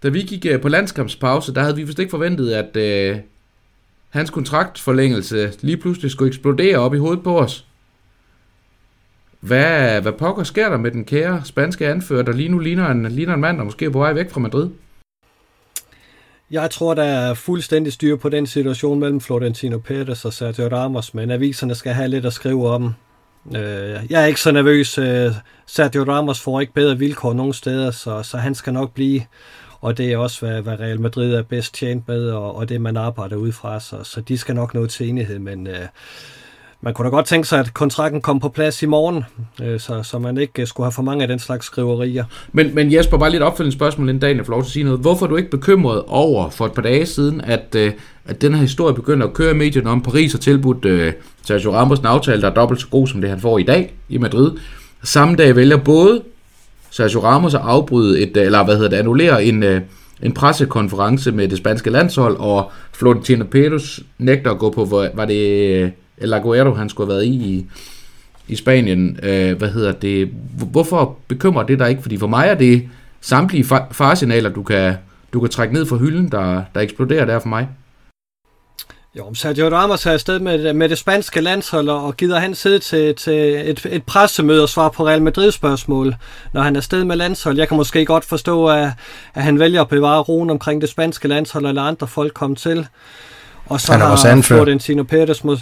Da 0.03 0.09
vi 0.09 0.21
gik 0.21 0.45
øh, 0.45 0.61
på 0.61 0.69
landskampspause, 0.69 1.53
der 1.53 1.61
havde 1.61 1.75
vi 1.75 1.83
vist 1.83 1.99
ikke 1.99 2.09
forventet, 2.09 2.53
at 2.53 2.75
øh, 2.75 3.19
hans 4.09 4.29
kontraktforlængelse 4.29 5.53
lige 5.61 5.77
pludselig 5.77 6.11
skulle 6.11 6.27
eksplodere 6.27 6.77
op 6.77 6.93
i 6.93 6.97
hovedet 6.97 7.23
på 7.23 7.39
os. 7.39 7.65
Hvad, 9.39 10.01
hvad 10.01 10.11
pokker 10.11 10.43
sker 10.43 10.69
der 10.69 10.77
med 10.77 10.91
den 10.91 11.05
kære 11.05 11.41
spanske 11.45 11.87
anfører, 11.87 12.23
der 12.23 12.33
lige 12.33 12.49
nu 12.49 12.59
ligner 12.59 12.89
en, 12.89 13.05
ligner 13.05 13.33
en 13.33 13.41
mand, 13.41 13.57
der 13.57 13.63
måske 13.63 13.85
er 13.85 13.89
på 13.89 13.99
vej 13.99 14.13
væk 14.13 14.29
fra 14.29 14.39
Madrid? 14.39 14.69
Jeg 16.55 16.71
tror, 16.71 16.93
der 16.93 17.03
er 17.03 17.33
fuldstændig 17.33 17.93
styr 17.93 18.15
på 18.15 18.29
den 18.29 18.47
situation 18.47 18.99
mellem 18.99 19.21
Florentino 19.21 19.79
Pérez 19.89 20.25
og 20.25 20.33
Sergio 20.33 20.67
Ramos, 20.67 21.13
men 21.13 21.31
aviserne 21.31 21.75
skal 21.75 21.93
have 21.93 22.07
lidt 22.07 22.25
at 22.25 22.33
skrive 22.33 22.69
om. 22.69 22.93
Øh, 23.55 23.99
jeg 24.09 24.21
er 24.21 24.25
ikke 24.25 24.41
så 24.41 24.51
nervøs. 24.51 24.97
Øh, 24.97 25.31
Sergio 25.65 26.03
Ramos 26.03 26.41
får 26.41 26.61
ikke 26.61 26.73
bedre 26.73 26.97
vilkår 26.97 27.33
nogen 27.33 27.53
steder, 27.53 27.91
så, 27.91 28.23
så 28.23 28.37
han 28.37 28.55
skal 28.55 28.73
nok 28.73 28.93
blive. 28.93 29.21
Og 29.81 29.97
det 29.97 30.11
er 30.11 30.17
også, 30.17 30.45
hvad, 30.45 30.61
hvad 30.61 30.79
Real 30.79 31.01
Madrid 31.01 31.33
er 31.33 31.43
bedst 31.43 31.73
tjent 31.73 32.07
med, 32.07 32.29
og, 32.29 32.55
og 32.55 32.69
det 32.69 32.81
man 32.81 32.97
arbejder 32.97 33.35
ud 33.35 33.51
fra. 33.51 33.79
Så, 33.79 34.03
så 34.03 34.21
de 34.21 34.37
skal 34.37 34.55
nok 34.55 34.73
nå 34.73 34.85
til 34.85 35.09
enighed, 35.09 35.39
men 35.39 35.67
øh, 35.67 35.87
man 36.85 36.93
kunne 36.93 37.05
da 37.05 37.09
godt 37.09 37.25
tænke 37.25 37.47
sig, 37.47 37.59
at 37.59 37.73
kontrakten 37.73 38.21
kom 38.21 38.39
på 38.39 38.49
plads 38.49 38.83
i 38.83 38.85
morgen, 38.85 39.23
øh, 39.63 39.79
så, 39.79 40.03
så 40.03 40.19
man 40.19 40.37
ikke 40.37 40.61
øh, 40.61 40.67
skulle 40.67 40.85
have 40.85 40.91
for 40.91 41.01
mange 41.01 41.21
af 41.21 41.27
den 41.27 41.39
slags 41.39 41.65
skriverier. 41.65 42.25
Men, 42.51 42.75
men 42.75 42.93
Jesper, 42.93 43.17
bare 43.17 43.31
lidt 43.31 43.43
opfølgende 43.43 43.77
spørgsmål, 43.77 44.09
inden 44.09 44.21
dagen 44.21 44.37
jeg 44.37 44.45
får 44.45 44.53
lov 44.53 44.61
til 44.63 44.67
at 44.67 44.71
sige 44.71 44.83
noget. 44.83 44.99
Hvorfor 44.99 45.25
er 45.25 45.29
du 45.29 45.35
ikke 45.35 45.49
bekymret 45.49 46.03
over 46.07 46.49
for 46.49 46.65
et 46.65 46.73
par 46.73 46.81
dage 46.81 47.05
siden, 47.05 47.41
at, 47.41 47.75
øh, 47.77 47.91
at 48.25 48.41
den 48.41 48.53
her 48.53 48.61
historie 48.61 48.95
begynder 48.95 49.27
at 49.27 49.33
køre 49.33 49.51
i 49.51 49.57
medierne 49.57 49.89
om 49.89 50.01
Paris 50.01 50.31
har 50.31 50.39
tilbudt 50.39 50.85
øh, 50.85 51.13
Sergio 51.43 51.73
Ramos 51.73 51.99
en 51.99 52.05
aftale, 52.05 52.41
der 52.41 52.49
er 52.49 52.53
dobbelt 52.53 52.81
så 52.81 52.87
god 52.87 53.07
som 53.07 53.21
det, 53.21 53.29
han 53.29 53.39
får 53.39 53.59
i 53.59 53.63
dag 53.63 53.93
i 54.09 54.17
Madrid. 54.17 54.51
Samme 55.03 55.35
dag 55.35 55.55
vælger 55.55 55.77
både 55.77 56.21
Sergio 56.89 57.23
Ramos 57.23 57.53
at 57.53 57.61
afbryde 57.63 58.21
et, 58.21 58.37
øh, 58.37 58.45
eller 58.45 58.63
hvad 58.63 58.75
hedder 58.75 58.89
det, 58.89 58.97
annullere 58.97 59.45
en, 59.45 59.63
øh, 59.63 59.81
en 60.21 60.33
pressekonference 60.33 61.31
med 61.31 61.47
det 61.47 61.57
spanske 61.57 61.89
landshold, 61.89 62.37
og 62.39 62.71
Florentino 62.93 63.45
Pérez 63.55 64.03
nægter 64.17 64.51
at 64.51 64.59
gå 64.59 64.69
på, 64.69 64.85
hvor, 64.85 65.07
var 65.13 65.25
det 65.25 65.81
øh, 65.81 65.89
El 66.17 66.33
Aguero, 66.33 66.73
han 66.73 66.89
skulle 66.89 67.11
have 67.11 67.15
været 67.15 67.25
i 67.25 67.35
i, 67.35 67.65
i 68.47 68.55
Spanien. 68.55 69.19
Øh, 69.23 69.57
hvad 69.57 69.69
hedder 69.69 69.91
det? 69.91 70.29
Hvorfor 70.71 71.17
bekymrer 71.27 71.63
det 71.63 71.79
dig 71.79 71.89
ikke? 71.89 72.01
Fordi 72.01 72.17
for 72.17 72.27
mig 72.27 72.47
er 72.47 72.55
det 72.55 72.89
samtlige 73.21 73.65
farsignaler, 73.91 74.49
du 74.49 74.63
kan, 74.63 74.95
du 75.33 75.39
kan 75.39 75.49
trække 75.49 75.73
ned 75.73 75.85
fra 75.85 75.97
hylden, 75.97 76.31
der, 76.31 76.63
der 76.75 76.81
eksploderer 76.81 77.25
der 77.25 77.39
for 77.39 77.47
mig. 77.47 77.67
Jo, 79.17 79.33
Sergio 79.33 79.69
Ramos 79.69 80.05
er 80.05 80.11
afsted 80.11 80.39
med, 80.39 80.73
med 80.73 80.89
det 80.89 80.97
spanske 80.97 81.41
landshold, 81.41 81.89
og 81.89 82.17
gider 82.17 82.39
han 82.39 82.55
sidde 82.55 82.79
til, 82.79 83.15
til 83.15 83.69
et, 83.69 83.85
et 83.85 84.03
pressemøde 84.03 84.63
og 84.63 84.69
svare 84.69 84.91
på 84.91 85.07
Real 85.07 85.21
Madrid-spørgsmål, 85.21 86.15
når 86.53 86.61
han 86.61 86.75
er 86.75 86.79
afsted 86.79 87.03
med 87.03 87.15
landshold. 87.15 87.57
Jeg 87.57 87.67
kan 87.67 87.77
måske 87.77 88.05
godt 88.05 88.25
forstå, 88.25 88.67
at, 88.67 88.89
at 89.33 89.43
han 89.43 89.59
vælger 89.59 89.81
at 89.81 89.87
bevare 89.87 90.21
roen 90.21 90.49
omkring 90.49 90.81
det 90.81 90.89
spanske 90.89 91.27
landshold, 91.27 91.65
eller 91.65 91.81
andre 91.81 92.07
folk 92.07 92.33
kom 92.33 92.55
til. 92.55 92.87
Og 93.65 93.81
så 93.81 93.91
han 93.91 94.01
er 94.01 94.05
har 94.05 94.41
Florentino 94.41 95.03
Pérez 95.13 95.41
mod... 95.43 95.57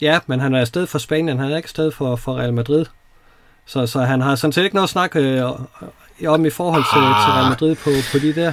Ja, 0.00 0.18
men 0.26 0.40
han 0.40 0.54
er 0.54 0.60
afsted 0.60 0.86
for 0.86 0.98
Spanien, 0.98 1.38
han 1.38 1.52
er 1.52 1.56
ikke 1.56 1.66
afsted 1.66 1.90
for, 1.90 2.16
for 2.16 2.38
Real 2.38 2.54
Madrid. 2.54 2.84
Så, 3.66 3.86
så 3.86 4.00
han 4.00 4.20
har 4.20 4.34
sådan 4.34 4.52
set 4.52 4.64
ikke 4.64 4.74
noget 4.76 4.86
at 4.86 4.90
snakke 4.90 5.20
øh, 5.20 5.42
om 6.26 6.46
i 6.46 6.50
forhold 6.50 6.84
til, 6.92 6.98
ah. 6.98 7.24
til 7.24 7.32
Real 7.32 7.48
Madrid 7.48 7.74
på, 7.74 7.90
på 8.12 8.18
de 8.18 8.34
der. 8.34 8.52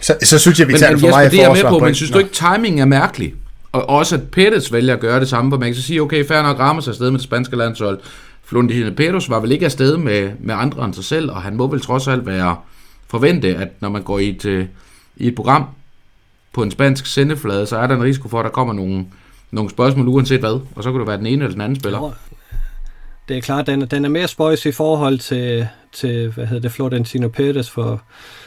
Så, 0.00 0.16
så 0.22 0.38
synes 0.38 0.60
jeg, 0.60 0.68
vi 0.68 0.72
tager 0.72 0.90
men, 0.90 0.94
det 0.94 1.00
for 1.00 1.08
meget 1.08 1.32
det 1.32 1.44
er 1.44 1.54
med 1.54 1.62
på, 1.62 1.78
men 1.78 1.94
synes 1.94 2.10
du 2.10 2.18
ikke, 2.18 2.30
timing 2.30 2.80
er 2.80 2.84
mærkelig? 2.84 3.34
Og 3.72 3.88
også 3.88 4.14
at 4.14 4.30
Pettis 4.30 4.72
vælger 4.72 4.94
at 4.94 5.00
gøre 5.00 5.20
det 5.20 5.28
samme, 5.28 5.48
hvor 5.48 5.58
man 5.58 5.72
kan 5.72 5.82
sige, 5.82 6.02
okay, 6.02 6.26
fair 6.26 6.42
nok 6.42 6.58
rammer 6.58 6.82
sig 6.82 6.90
afsted 6.90 7.10
med 7.10 7.18
det 7.18 7.24
spanske 7.24 7.56
landshold. 7.56 8.00
Florentino 8.44 8.90
Pettis 8.96 9.30
var 9.30 9.40
vel 9.40 9.52
ikke 9.52 9.64
afsted 9.64 9.96
med, 9.96 10.30
med 10.40 10.54
andre 10.54 10.84
end 10.84 10.94
sig 10.94 11.04
selv, 11.04 11.30
og 11.30 11.42
han 11.42 11.56
må 11.56 11.66
vel 11.66 11.80
trods 11.80 12.08
alt 12.08 12.26
være 12.26 12.56
forvente, 13.08 13.56
at 13.56 13.68
når 13.80 13.88
man 13.88 14.02
går 14.02 14.18
i 14.18 14.28
et, 14.28 14.44
øh, 14.44 14.66
i 15.16 15.26
et 15.26 15.34
program 15.34 15.66
på 16.52 16.62
en 16.62 16.70
spansk 16.70 17.06
sendeflade, 17.06 17.66
så 17.66 17.76
er 17.76 17.86
der 17.86 17.96
en 17.96 18.02
risiko 18.02 18.28
for, 18.28 18.38
at 18.40 18.44
der 18.44 18.50
kommer 18.50 18.74
nogle, 18.74 19.06
nogle 19.54 19.70
spørgsmål 19.70 20.08
uanset 20.08 20.40
hvad, 20.40 20.60
og 20.76 20.82
så 20.82 20.90
kunne 20.90 21.00
det 21.00 21.08
være 21.08 21.18
den 21.18 21.26
ene 21.26 21.44
eller 21.44 21.52
den 21.52 21.60
anden 21.60 21.80
spiller. 21.80 22.14
Det 23.28 23.36
er 23.36 23.40
klart, 23.40 23.66
den, 23.66 23.80
den 23.80 24.04
er 24.04 24.08
mere 24.08 24.28
spøjs 24.28 24.66
i 24.66 24.72
forhold 24.72 25.18
til, 25.18 25.68
til 25.92 26.28
hvad 26.28 26.46
hedder 26.46 26.62
det, 26.62 26.72
Florentino 26.72 27.28
Pérez, 27.38 27.70
for, 27.70 28.02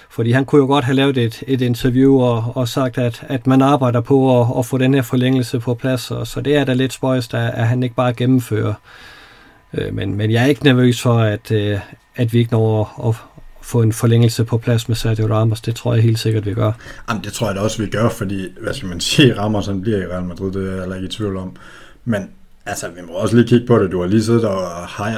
fordi 0.10 0.32
han 0.32 0.46
kunne 0.46 0.60
jo 0.62 0.66
godt 0.66 0.86
have 0.86 0.96
lavet 0.96 1.18
et, 1.18 1.44
et 1.48 1.62
interview 1.62 2.20
og, 2.22 2.52
og 2.56 2.68
sagt, 2.68 2.98
at, 2.98 3.26
at 3.28 3.48
man 3.48 3.62
arbejder 3.62 4.02
på 4.02 4.42
at, 4.42 4.48
at 4.60 4.66
få 4.66 4.78
den 4.78 4.94
her 4.94 5.02
forlængelse 5.02 5.60
på 5.60 5.74
plads, 5.74 6.12
og, 6.12 6.28
så 6.28 6.42
det 6.42 6.56
er 6.56 6.64
da 6.64 6.74
lidt 6.74 6.94
spøjs, 6.94 7.28
der, 7.28 7.40
at 7.40 7.68
han 7.68 7.84
ikke 7.84 7.96
bare 7.96 8.14
gennemfører. 8.14 8.74
Øh, 9.74 9.94
men, 9.94 10.16
men 10.16 10.32
jeg 10.32 10.44
er 10.44 10.48
ikke 10.48 10.64
nervøs 10.64 11.02
for, 11.02 11.20
at, 11.20 11.52
øh, 11.52 11.80
at 12.16 12.34
vi 12.34 12.40
ikke 12.40 12.52
når 12.52 13.08
at, 13.08 13.16
at 13.37 13.37
få 13.68 13.82
en 13.82 13.94
forlængelse 13.94 14.44
på 14.44 14.58
plads 14.58 14.88
med 14.88 14.96
Sergio 14.96 15.28
Ramos. 15.28 15.62
Det 15.62 15.76
tror 15.76 15.94
jeg 15.94 16.04
helt 16.04 16.20
sikkert, 16.20 16.46
vi 16.46 16.54
gør. 16.54 16.72
Jamen, 17.10 17.24
det 17.24 17.34
tror 17.34 17.48
jeg 17.48 17.56
da 17.56 17.62
også, 17.62 17.82
vi 17.84 17.90
gør, 17.90 18.10
fordi, 18.10 18.48
hvad 18.62 18.74
skal 18.74 18.90
man 18.90 19.00
sige, 19.00 19.40
Ramos 19.40 19.66
han 19.66 19.82
bliver 19.82 19.98
i 19.98 20.06
Real 20.06 20.24
Madrid, 20.24 20.52
det 20.52 20.68
er 20.68 20.72
jeg 20.72 20.80
heller 20.80 20.96
ikke 20.96 21.08
i 21.08 21.12
tvivl 21.12 21.38
om. 21.38 21.56
Men 22.06 22.30
Altså, 22.70 22.88
vi 22.96 23.02
må 23.08 23.14
også 23.14 23.36
lige 23.36 23.48
kigge 23.48 23.68
på 23.68 23.80
det. 23.80 23.92
Du 23.92 24.00
har 24.00 24.08
lige 24.08 24.24
siddet 24.24 24.46
og 24.46 24.68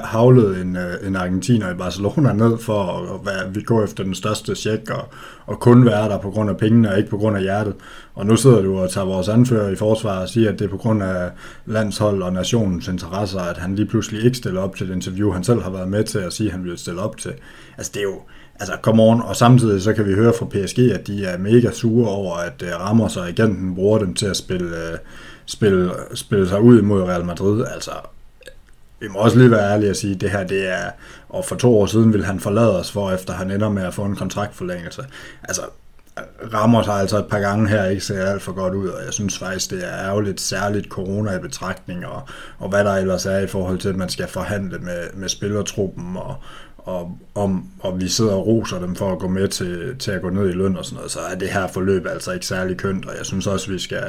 havlet 0.03 0.61
en, 0.61 0.75
øh, 0.75 1.07
en 1.07 1.15
argentiner 1.15 1.71
i 1.71 1.73
Barcelona 1.73 2.33
ned 2.33 2.57
for 2.57 2.83
at 2.83 3.25
være, 3.25 3.53
vi 3.53 3.61
går 3.61 3.83
efter 3.83 4.03
den 4.03 4.15
største 4.15 4.55
check 4.55 4.89
og, 4.89 5.07
og 5.45 5.59
kun 5.59 5.85
være 5.85 6.09
der 6.09 6.17
på 6.17 6.29
grund 6.29 6.49
af 6.49 6.57
pengene 6.57 6.91
og 6.91 6.97
ikke 6.97 7.09
på 7.09 7.17
grund 7.17 7.35
af 7.37 7.41
hjertet. 7.41 7.75
Og 8.15 8.25
nu 8.25 8.35
sidder 8.35 8.61
du 8.61 8.79
og 8.79 8.89
tager 8.89 9.05
vores 9.05 9.29
anfører 9.29 9.69
i 9.69 9.75
forsvar 9.75 10.21
og 10.21 10.29
siger, 10.29 10.51
at 10.51 10.59
det 10.59 10.65
er 10.65 10.69
på 10.69 10.77
grund 10.77 11.03
af 11.03 11.29
landshold 11.65 12.21
og 12.21 12.33
nationens 12.33 12.87
interesser, 12.87 13.39
at 13.39 13.57
han 13.57 13.75
lige 13.75 13.85
pludselig 13.85 14.23
ikke 14.23 14.37
stiller 14.37 14.61
op 14.61 14.75
til 14.75 14.89
et 14.89 14.95
interview, 14.95 15.31
han 15.31 15.43
selv 15.43 15.61
har 15.61 15.69
været 15.69 15.87
med 15.87 16.03
til 16.03 16.19
at 16.19 16.33
sige, 16.33 16.47
at 16.47 16.53
han 16.53 16.63
ville 16.63 16.77
stille 16.77 17.01
op 17.01 17.17
til. 17.17 17.31
Altså, 17.77 17.91
det 17.93 17.99
er 17.99 18.03
jo, 18.03 18.21
altså 18.59 18.77
come 18.81 19.03
on, 19.03 19.21
og 19.21 19.35
samtidig 19.35 19.81
så 19.81 19.93
kan 19.93 20.05
vi 20.05 20.13
høre 20.13 20.33
fra 20.39 20.45
PSG, 20.45 20.79
at 20.79 21.07
de 21.07 21.25
er 21.25 21.37
mega 21.37 21.71
sure 21.71 22.09
over, 22.09 22.35
at 22.35 22.61
øh, 22.61 22.67
uh, 22.67 22.81
Ramos 22.81 23.17
og 23.17 23.27
agenten 23.27 23.75
bruger 23.75 23.99
dem 23.99 24.13
til 24.13 24.25
at 24.25 24.37
spille 24.37 24.77
øh, 24.77 24.97
spille, 25.49 25.91
spille 26.13 26.49
sig 26.49 26.61
ud 26.61 26.79
imod 26.79 27.03
Real 27.03 27.25
Madrid. 27.25 27.65
Altså, 27.73 27.91
vi 28.99 29.07
må 29.07 29.19
også 29.19 29.37
lige 29.37 29.51
være 29.51 29.71
ærlige 29.73 29.89
og 29.89 29.95
sige, 29.95 30.15
at 30.15 30.21
det 30.21 30.31
her 30.31 30.43
det 30.43 30.67
er, 30.67 30.89
og 31.29 31.45
for 31.45 31.55
to 31.55 31.79
år 31.79 31.85
siden 31.85 32.13
vil 32.13 32.25
han 32.25 32.39
forlade 32.39 32.79
os, 32.79 32.91
for 32.91 33.11
efter 33.11 33.33
han 33.33 33.51
ender 33.51 33.69
med 33.69 33.83
at 33.83 33.93
få 33.93 34.03
en 34.03 34.15
kontraktforlængelse. 34.15 35.05
Altså, 35.43 35.61
Ramos 36.53 36.85
har 36.85 36.93
altså 36.93 37.17
et 37.17 37.27
par 37.27 37.39
gange 37.39 37.69
her 37.69 37.85
ikke 37.85 38.01
set 38.01 38.15
alt 38.15 38.41
for 38.41 38.51
godt 38.51 38.73
ud, 38.73 38.87
og 38.87 39.05
jeg 39.05 39.13
synes 39.13 39.37
faktisk, 39.37 39.71
det 39.71 39.85
er 39.85 40.05
ærgerligt, 40.05 40.41
særligt 40.41 40.87
corona 40.87 41.35
i 41.35 41.39
betragtning, 41.39 42.05
og, 42.05 42.21
og 42.57 42.69
hvad 42.69 42.83
der 42.83 42.95
ellers 42.95 43.25
er 43.25 43.37
i 43.37 43.47
forhold 43.47 43.77
til, 43.77 43.89
at 43.89 43.95
man 43.95 44.09
skal 44.09 44.27
forhandle 44.27 44.79
med, 44.79 45.07
med 45.13 45.29
spillertruppen, 45.29 46.17
og, 46.17 46.35
og, 46.89 47.17
om, 47.35 47.65
og 47.79 48.01
vi 48.01 48.07
sidder 48.07 48.33
og 48.33 48.47
roser 48.47 48.79
dem 48.79 48.95
for 48.95 49.11
at 49.11 49.19
gå 49.19 49.27
med 49.27 49.47
til, 49.47 49.95
til 49.99 50.11
at 50.11 50.21
gå 50.21 50.29
ned 50.29 50.49
i 50.49 50.53
løn 50.53 50.77
og 50.77 50.85
sådan 50.85 50.95
noget, 50.95 51.11
så 51.11 51.19
er 51.19 51.35
det 51.35 51.49
her 51.49 51.67
forløb 51.67 52.07
altså 52.07 52.31
ikke 52.31 52.45
særlig 52.45 52.77
kønt, 52.77 53.05
og 53.05 53.17
jeg 53.17 53.25
synes 53.25 53.47
også, 53.47 53.71
vi 53.71 53.79
skal, 53.79 54.03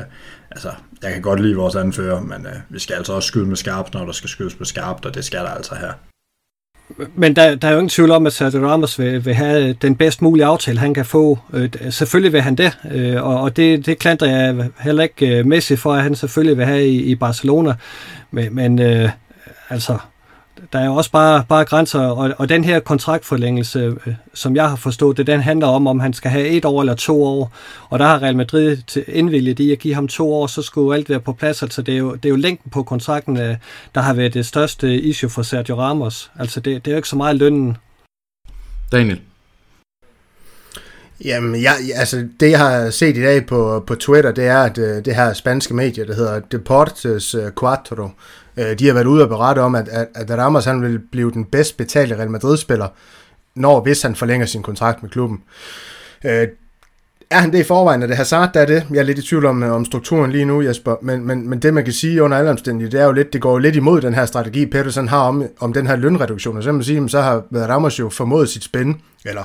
altså, 0.51 0.71
jeg 1.03 1.13
kan 1.13 1.23
godt 1.23 1.41
lide 1.41 1.55
vores 1.55 1.77
anfører, 1.77 2.21
men 2.21 2.47
øh, 2.47 2.53
vi 2.69 2.79
skal 2.79 2.95
altså 2.95 3.13
også 3.13 3.27
skyde 3.27 3.47
med 3.47 3.57
skarpt, 3.57 3.95
når 3.95 4.05
der 4.05 4.13
skal 4.13 4.31
skydes 4.31 4.59
med 4.59 4.67
skarpt, 4.67 5.07
og 5.07 5.15
det 5.15 5.25
skal 5.25 5.41
der 5.41 5.51
altså 5.51 5.75
her. 5.75 5.93
Men 7.15 7.37
der, 7.37 7.55
der 7.55 7.69
er 7.69 7.73
jo 7.73 7.79
ingen 7.79 7.89
tvivl 7.89 8.11
om, 8.11 8.27
at 8.27 8.33
Sergio 8.33 8.69
Ramos 8.69 8.99
vil, 8.99 9.25
vil 9.25 9.35
have 9.35 9.69
øh, 9.69 9.75
den 9.83 9.97
bedst 9.97 10.23
mulige 10.23 10.45
aftale, 10.45 10.79
han 10.79 10.95
kan 10.95 11.05
få. 11.05 11.39
Øh, 11.53 11.71
selvfølgelig 11.91 12.33
vil 12.33 12.41
han 12.41 12.55
det, 12.55 12.79
øh, 12.93 13.25
og, 13.25 13.41
og 13.41 13.57
det, 13.57 13.87
det 13.87 13.99
klandrer 13.99 14.29
jeg 14.29 14.69
heller 14.81 15.03
ikke 15.03 15.39
øh, 15.39 15.47
Messi 15.47 15.77
for, 15.77 15.95
at 15.95 16.03
han 16.03 16.15
selvfølgelig 16.15 16.59
vil 16.59 16.67
have 16.67 16.87
i, 16.87 17.03
i 17.03 17.15
Barcelona. 17.15 17.75
Men, 18.31 18.55
men 18.55 18.79
øh, 18.79 19.11
altså, 19.69 19.99
der 20.73 20.79
er 20.79 20.87
jo 20.87 20.95
også 20.95 21.11
bare, 21.11 21.45
bare 21.49 21.65
grænser, 21.65 22.01
og, 22.01 22.35
og 22.39 22.49
den 22.49 22.65
her 22.65 22.81
kontraktforlængelse, 22.81 23.79
øh, 23.79 24.15
som 24.35 24.57
jeg 24.57 24.69
har 24.69 24.77
forstået 24.77 25.17
det, 25.17 25.27
den 25.27 25.41
handler 25.41 25.67
om, 25.67 25.87
om 25.87 26.01
han 26.01 26.13
skal 26.13 26.31
have 26.31 26.49
et 26.49 26.65
år 26.65 26.81
eller 26.81 26.95
to 26.95 27.25
år, 27.25 27.53
og 27.89 27.99
der 27.99 28.05
har 28.05 28.23
Real 28.23 28.37
Madrid 28.37 28.77
indvilget 29.09 29.61
i 29.61 29.73
at 29.73 29.79
give 29.79 29.95
ham 29.95 30.09
to 30.09 30.33
år, 30.35 30.47
så 30.47 30.63
skulle 30.63 30.97
alt 30.97 31.11
være 31.11 31.21
på 31.21 31.33
plads, 31.33 31.63
altså 31.63 31.83
det 31.83 31.95
er 31.95 31.99
jo, 31.99 32.15
det 32.15 32.25
er 32.25 32.31
jo 32.31 32.37
længden 32.37 32.71
på 32.71 32.83
kontrakten, 32.83 33.37
øh, 33.37 33.57
der 33.95 34.01
har 34.01 34.15
været 34.15 34.35
det 34.35 34.47
største 34.47 35.01
issue 35.01 35.31
for 35.31 35.43
Sergio 35.43 35.81
Ramos, 35.81 36.31
altså 36.39 36.61
det, 36.61 36.85
det 36.85 36.91
er 36.91 36.95
jo 36.95 36.99
ikke 36.99 37.09
så 37.09 37.17
meget 37.17 37.37
lønnen. 37.37 37.77
Daniel? 38.93 39.21
Jamen, 41.25 41.63
jeg, 41.63 41.75
altså, 41.95 42.29
det 42.41 42.51
jeg 42.51 42.59
har 42.59 42.91
set 42.91 43.17
i 43.17 43.23
dag 43.23 43.47
på, 43.47 43.85
på 43.87 43.95
Twitter, 43.95 44.33
det 44.33 44.47
er, 44.47 44.59
at 44.59 44.79
øh, 44.79 45.05
det 45.05 45.15
her 45.15 45.33
spanske 45.33 45.75
medie, 45.75 46.07
der 46.07 46.15
hedder 46.15 46.41
Deportes 46.41 47.37
Cuatro, 47.55 48.09
Øh, 48.61 48.79
de 48.79 48.87
har 48.87 48.95
været 48.95 49.07
ude 49.07 49.23
og 49.23 49.29
berette 49.29 49.61
om, 49.61 49.75
at, 49.75 49.89
at, 49.89 50.09
at 50.15 50.39
Ramos 50.39 50.65
han 50.65 50.83
vil 50.83 50.99
blive 50.99 51.31
den 51.31 51.45
bedst 51.45 51.77
betalte 51.77 52.17
Real 52.17 52.31
Madrid-spiller, 52.31 52.89
når 53.55 53.81
hvis 53.81 54.03
han 54.03 54.15
forlænger 54.15 54.47
sin 54.47 54.63
kontrakt 54.63 55.03
med 55.03 55.11
klubben. 55.11 55.43
Øh, 56.25 56.49
er 57.31 57.39
han 57.39 57.53
det 57.53 57.59
i 57.59 57.65
forvejen? 57.65 58.03
Er 58.03 58.07
det 58.07 58.17
Hazard, 58.17 58.53
der 58.55 58.61
er 58.61 58.67
det? 58.67 58.87
Jeg 58.91 58.99
er 58.99 59.03
lidt 59.03 59.19
i 59.19 59.23
tvivl 59.23 59.47
om, 59.47 59.63
øh, 59.63 59.73
om 59.73 59.85
strukturen 59.85 60.33
lige 60.33 60.45
nu, 60.45 60.63
Jesper. 60.63 60.95
Men, 61.03 61.27
men, 61.27 61.49
men 61.49 61.59
det, 61.59 61.75
man 61.75 61.85
kan 61.85 61.93
sige 61.93 62.23
under 62.23 62.39
alle 62.39 62.51
omstændigheder, 62.51 62.91
det 62.91 63.03
er 63.03 63.07
jo 63.07 63.13
lidt, 63.13 63.33
det 63.33 63.41
går 63.41 63.53
jo 63.53 63.59
lidt 63.59 63.77
imod 63.77 64.01
den 64.01 64.15
her 64.15 64.27
strategi, 64.27 64.67
Pedersen 64.67 65.09
har 65.09 65.21
om, 65.21 65.45
om 65.61 65.73
den 65.73 65.87
her 65.87 65.97
lønreduktion. 65.97 66.57
Og 66.57 66.63
så, 66.63 66.73
man 66.73 66.83
sige, 66.83 67.09
så 67.09 67.21
har 67.21 67.45
Ramos 67.53 67.99
jo 67.99 68.09
formået 68.09 68.49
sit 68.49 68.65
spænd, 68.65 68.95
eller 69.25 69.43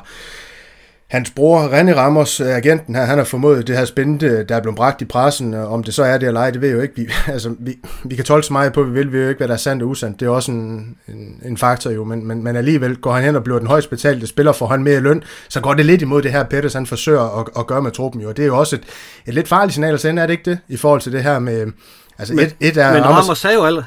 Hans 1.10 1.32
bror, 1.32 1.68
René 1.68 1.94
Ramos, 1.98 2.40
øh, 2.40 2.48
agenten 2.48 2.96
her, 2.96 3.06
han 3.06 3.18
har 3.18 3.26
formået 3.26 3.68
det 3.68 3.78
her 3.78 3.86
spændende, 3.86 4.46
der 4.50 4.56
er 4.56 4.62
blevet 4.62 4.76
bragt 4.76 5.02
i 5.02 5.06
pressen. 5.06 5.54
Om 5.54 5.84
det 5.84 5.94
så 5.94 6.04
er 6.04 6.18
det 6.18 6.28
eller 6.28 6.42
ej, 6.42 6.52
det 6.52 6.62
ved 6.62 6.70
jeg 6.70 6.76
jo 6.76 6.82
ikke. 6.82 6.96
Vi, 6.96 7.08
altså, 7.34 7.56
vi, 7.60 7.78
vi 8.04 8.16
kan 8.16 8.26
tolke 8.26 8.48
så 8.48 8.54
meget 8.54 8.74
på, 8.74 8.84
vi 8.84 8.92
vil, 8.92 9.12
vi 9.12 9.18
ved 9.18 9.24
jo 9.24 9.30
ikke, 9.30 9.40
hvad 9.40 9.48
der 9.48 9.54
er 9.54 9.58
sandt 9.58 9.84
og 9.84 9.90
usandt. 9.90 10.20
Det 10.20 10.26
er 10.26 10.30
også 10.30 10.52
en, 10.52 10.98
en, 11.08 11.42
en 11.46 11.58
faktor 11.58 11.92
jo, 11.92 12.04
men, 12.04 12.28
men, 12.28 12.44
men 12.44 12.56
alligevel 12.56 12.96
går 12.96 13.14
han 13.14 13.24
hen 13.24 13.36
og 13.36 13.44
bliver 13.44 13.60
den 13.60 13.68
højst 13.68 13.90
betalte 13.90 14.28
spiller, 14.28 14.52
for 14.52 14.68
han 14.68 14.84
mere 14.84 15.00
løn, 15.00 15.24
så 15.50 15.62
går 15.62 15.74
det 15.74 15.86
lidt 15.86 16.02
imod 16.02 16.22
det 16.22 16.32
her, 16.32 16.44
Peters 16.44 16.74
han 16.74 16.86
forsøger 16.86 17.40
at, 17.40 17.48
at 17.58 17.68
gøre 17.68 17.82
med 17.82 17.92
truppen 17.92 18.22
jo. 18.22 18.32
Det 18.32 18.40
er 18.40 18.48
jo 18.48 18.58
også 18.58 18.76
et, 18.76 18.84
et 19.26 19.34
lidt 19.34 19.48
farligt 19.48 19.74
signal 19.74 19.94
at 19.94 20.00
sende, 20.00 20.22
er 20.22 20.26
det 20.26 20.34
ikke 20.34 20.50
det? 20.50 20.60
I 20.68 20.78
forhold 20.78 21.02
til 21.02 21.12
det 21.12 21.24
her 21.24 21.40
med... 21.40 21.72
Altså 22.20 22.34
men, 22.34 22.46
et, 22.46 22.56
et 22.60 22.78
er 22.78 22.94
men 22.94 23.04
Ramos, 23.04 23.24
Ramos 23.24 23.38
sagde 23.38 23.56
jo 23.56 23.66
alle. 23.66 23.86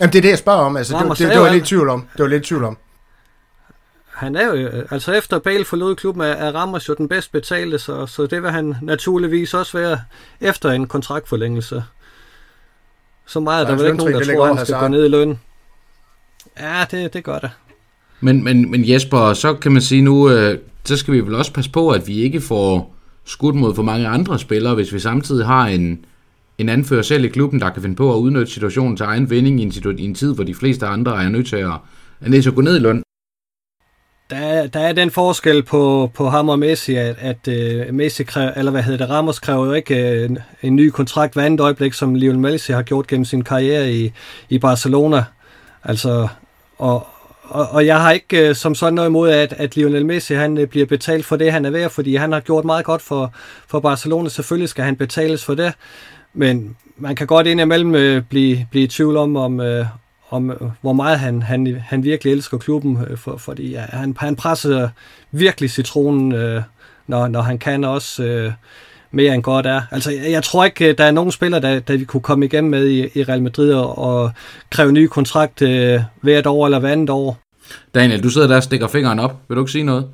Jamen 0.00 0.12
det 0.12 0.18
er 0.18 0.22
det, 0.22 0.28
jeg 0.28 0.38
spørger 0.38 0.60
om. 0.60 0.76
Altså, 0.76 0.98
det, 0.98 1.02
det, 1.02 1.18
det, 1.18 1.28
det, 1.28 1.38
var 1.38 1.44
jeg 1.44 1.54
lidt 1.54 1.64
tvivl 1.64 1.88
om. 1.88 2.06
Det 2.16 2.22
var 2.22 2.28
lidt 2.28 2.44
tvivl 2.44 2.64
om 2.64 2.78
han 4.16 4.36
er 4.36 4.46
jo, 4.46 4.68
altså 4.90 5.12
efter 5.12 5.38
Bale 5.38 5.64
forlod 5.64 5.96
klubben, 5.96 6.22
er, 6.22 6.26
er 6.26 6.52
Ramos 6.52 6.88
jo 6.88 6.94
den 6.98 7.08
bedst 7.08 7.32
betalte, 7.32 7.78
så, 7.78 8.06
så 8.06 8.26
det 8.26 8.42
vil 8.42 8.50
han 8.50 8.74
naturligvis 8.82 9.54
også 9.54 9.78
være 9.78 10.00
efter 10.40 10.70
en 10.70 10.86
kontraktforlængelse. 10.86 11.84
Så 13.26 13.40
meget, 13.40 13.66
der 13.66 13.72
er 13.72 13.76
vel 13.76 13.86
ikke 13.86 13.98
nogen, 13.98 14.14
der 14.14 14.34
tror, 14.34 14.46
han 14.46 14.66
skal 14.66 14.78
gå 14.78 14.88
ned 14.88 15.04
i 15.04 15.08
løn. 15.08 15.38
Ja, 16.60 16.84
det, 16.90 17.12
det 17.12 17.24
gør 17.24 17.38
det. 17.38 17.50
Men, 18.20 18.44
men, 18.44 18.70
men 18.70 18.88
Jesper, 18.88 19.32
så 19.32 19.54
kan 19.54 19.72
man 19.72 19.82
sige 19.82 20.02
nu, 20.02 20.30
øh, 20.30 20.58
så 20.84 20.96
skal 20.96 21.14
vi 21.14 21.20
vel 21.20 21.34
også 21.34 21.52
passe 21.52 21.70
på, 21.70 21.90
at 21.90 22.08
vi 22.08 22.20
ikke 22.20 22.40
får 22.40 22.94
skudt 23.24 23.54
mod 23.54 23.74
for 23.74 23.82
mange 23.82 24.08
andre 24.08 24.38
spillere, 24.38 24.74
hvis 24.74 24.92
vi 24.92 24.98
samtidig 24.98 25.46
har 25.46 25.66
en, 25.66 26.04
en 26.58 26.68
anfører 26.68 27.02
selv 27.02 27.24
i 27.24 27.28
klubben, 27.28 27.60
der 27.60 27.70
kan 27.70 27.82
finde 27.82 27.96
på 27.96 28.14
at 28.14 28.18
udnytte 28.18 28.52
situationen 28.52 28.96
til 28.96 29.04
egen 29.04 29.30
vinding 29.30 29.60
i 29.60 29.62
en, 29.62 29.98
i 29.98 30.04
en 30.04 30.14
tid, 30.14 30.34
hvor 30.34 30.44
de 30.44 30.54
fleste 30.54 30.86
andre 30.86 31.24
er 31.24 31.28
nødt 31.28 31.46
til 31.46 31.56
at, 31.56 32.46
at 32.46 32.54
gå 32.54 32.60
ned 32.60 32.76
i 32.76 32.80
løn 32.80 33.02
der, 34.30 34.66
der 34.66 34.80
er 34.80 34.92
den 34.92 35.10
forskel 35.10 35.62
på, 35.62 36.10
på 36.14 36.28
ham 36.28 36.48
og 36.48 36.58
Messi, 36.58 36.94
at, 36.94 37.16
at 37.18 37.48
uh, 37.88 37.94
Messi 37.94 38.24
kræver, 38.24 38.52
eller 38.56 38.72
hvad 38.72 38.82
hedder 38.82 39.06
det, 39.06 39.14
Ramos 39.14 39.38
kræver 39.38 39.66
jo 39.66 39.72
ikke 39.72 40.24
en, 40.24 40.38
en 40.62 40.76
ny 40.76 40.90
kontrakt 40.90 41.34
hver 41.34 41.42
andet 41.42 41.60
øjeblik, 41.60 41.92
som 41.92 42.14
Lionel 42.14 42.38
Messi 42.38 42.72
har 42.72 42.82
gjort 42.82 43.06
gennem 43.06 43.24
sin 43.24 43.44
karriere 43.44 43.92
i, 43.92 44.12
i 44.48 44.58
Barcelona. 44.58 45.24
Altså, 45.84 46.28
og, 46.78 47.06
og, 47.42 47.68
og 47.70 47.86
jeg 47.86 48.00
har 48.00 48.12
ikke 48.12 48.50
uh, 48.50 48.56
som 48.56 48.74
sådan 48.74 48.94
noget 48.94 49.08
imod, 49.08 49.30
at, 49.30 49.52
at 49.52 49.76
Lionel 49.76 50.06
Messi 50.06 50.34
han 50.34 50.58
uh, 50.58 50.64
bliver 50.64 50.86
betalt 50.86 51.26
for 51.26 51.36
det, 51.36 51.52
han 51.52 51.64
er 51.64 51.70
værd, 51.70 51.90
fordi 51.90 52.16
han 52.16 52.32
har 52.32 52.40
gjort 52.40 52.64
meget 52.64 52.84
godt 52.84 53.02
for, 53.02 53.34
for 53.68 53.80
Barcelona. 53.80 54.28
Selvfølgelig 54.28 54.68
skal 54.68 54.84
han 54.84 54.96
betales 54.96 55.44
for 55.44 55.54
det, 55.54 55.72
men 56.34 56.76
man 56.96 57.16
kan 57.16 57.26
godt 57.26 57.46
indimellem 57.46 57.94
uh, 57.94 58.22
blive, 58.22 58.66
blive 58.70 58.84
i 58.84 58.88
tvivl 58.88 59.16
om, 59.16 59.36
om, 59.36 59.60
om 60.30 60.50
øh, 60.50 60.56
hvor 60.80 60.92
meget 60.92 61.18
han, 61.18 61.42
han, 61.42 61.76
han 61.84 62.04
virkelig 62.04 62.32
elsker 62.32 62.58
klubben, 62.58 62.98
øh, 63.10 63.18
for, 63.18 63.36
fordi 63.36 63.70
ja, 63.70 63.80
han, 63.88 64.16
han 64.18 64.36
presser 64.36 64.88
virkelig 65.30 65.70
citronen, 65.70 66.32
øh, 66.32 66.62
når, 67.06 67.28
når 67.28 67.40
han 67.42 67.58
kan 67.58 67.84
også 67.84 68.24
øh, 68.24 68.52
mere 69.10 69.34
end 69.34 69.42
godt 69.42 69.66
er. 69.66 69.82
Altså, 69.90 70.10
jeg, 70.10 70.30
jeg 70.30 70.42
tror 70.42 70.64
ikke, 70.64 70.92
der 70.92 71.04
er 71.04 71.10
nogen 71.10 71.32
spillere, 71.32 71.60
der, 71.60 71.80
der 71.80 71.96
vi 71.96 72.04
kunne 72.04 72.20
komme 72.20 72.44
igennem 72.44 72.70
med 72.70 72.86
i, 72.86 73.18
i 73.18 73.24
Real 73.24 73.42
Madrid 73.42 73.72
og, 73.72 73.98
og 73.98 74.30
kræve 74.70 74.92
ny 74.92 75.06
kontrakt 75.06 75.62
øh, 75.62 76.00
hvert 76.20 76.46
år 76.46 76.66
eller 76.66 76.78
hver 76.78 76.92
andet 76.92 77.10
år. 77.10 77.38
Daniel, 77.94 78.22
du 78.22 78.30
sidder 78.30 78.46
der 78.46 78.56
og 78.56 78.62
stikker 78.62 78.88
fingeren 78.88 79.18
op. 79.18 79.36
Vil 79.48 79.56
du 79.56 79.62
ikke 79.62 79.72
sige 79.72 79.84
noget? 79.84 80.08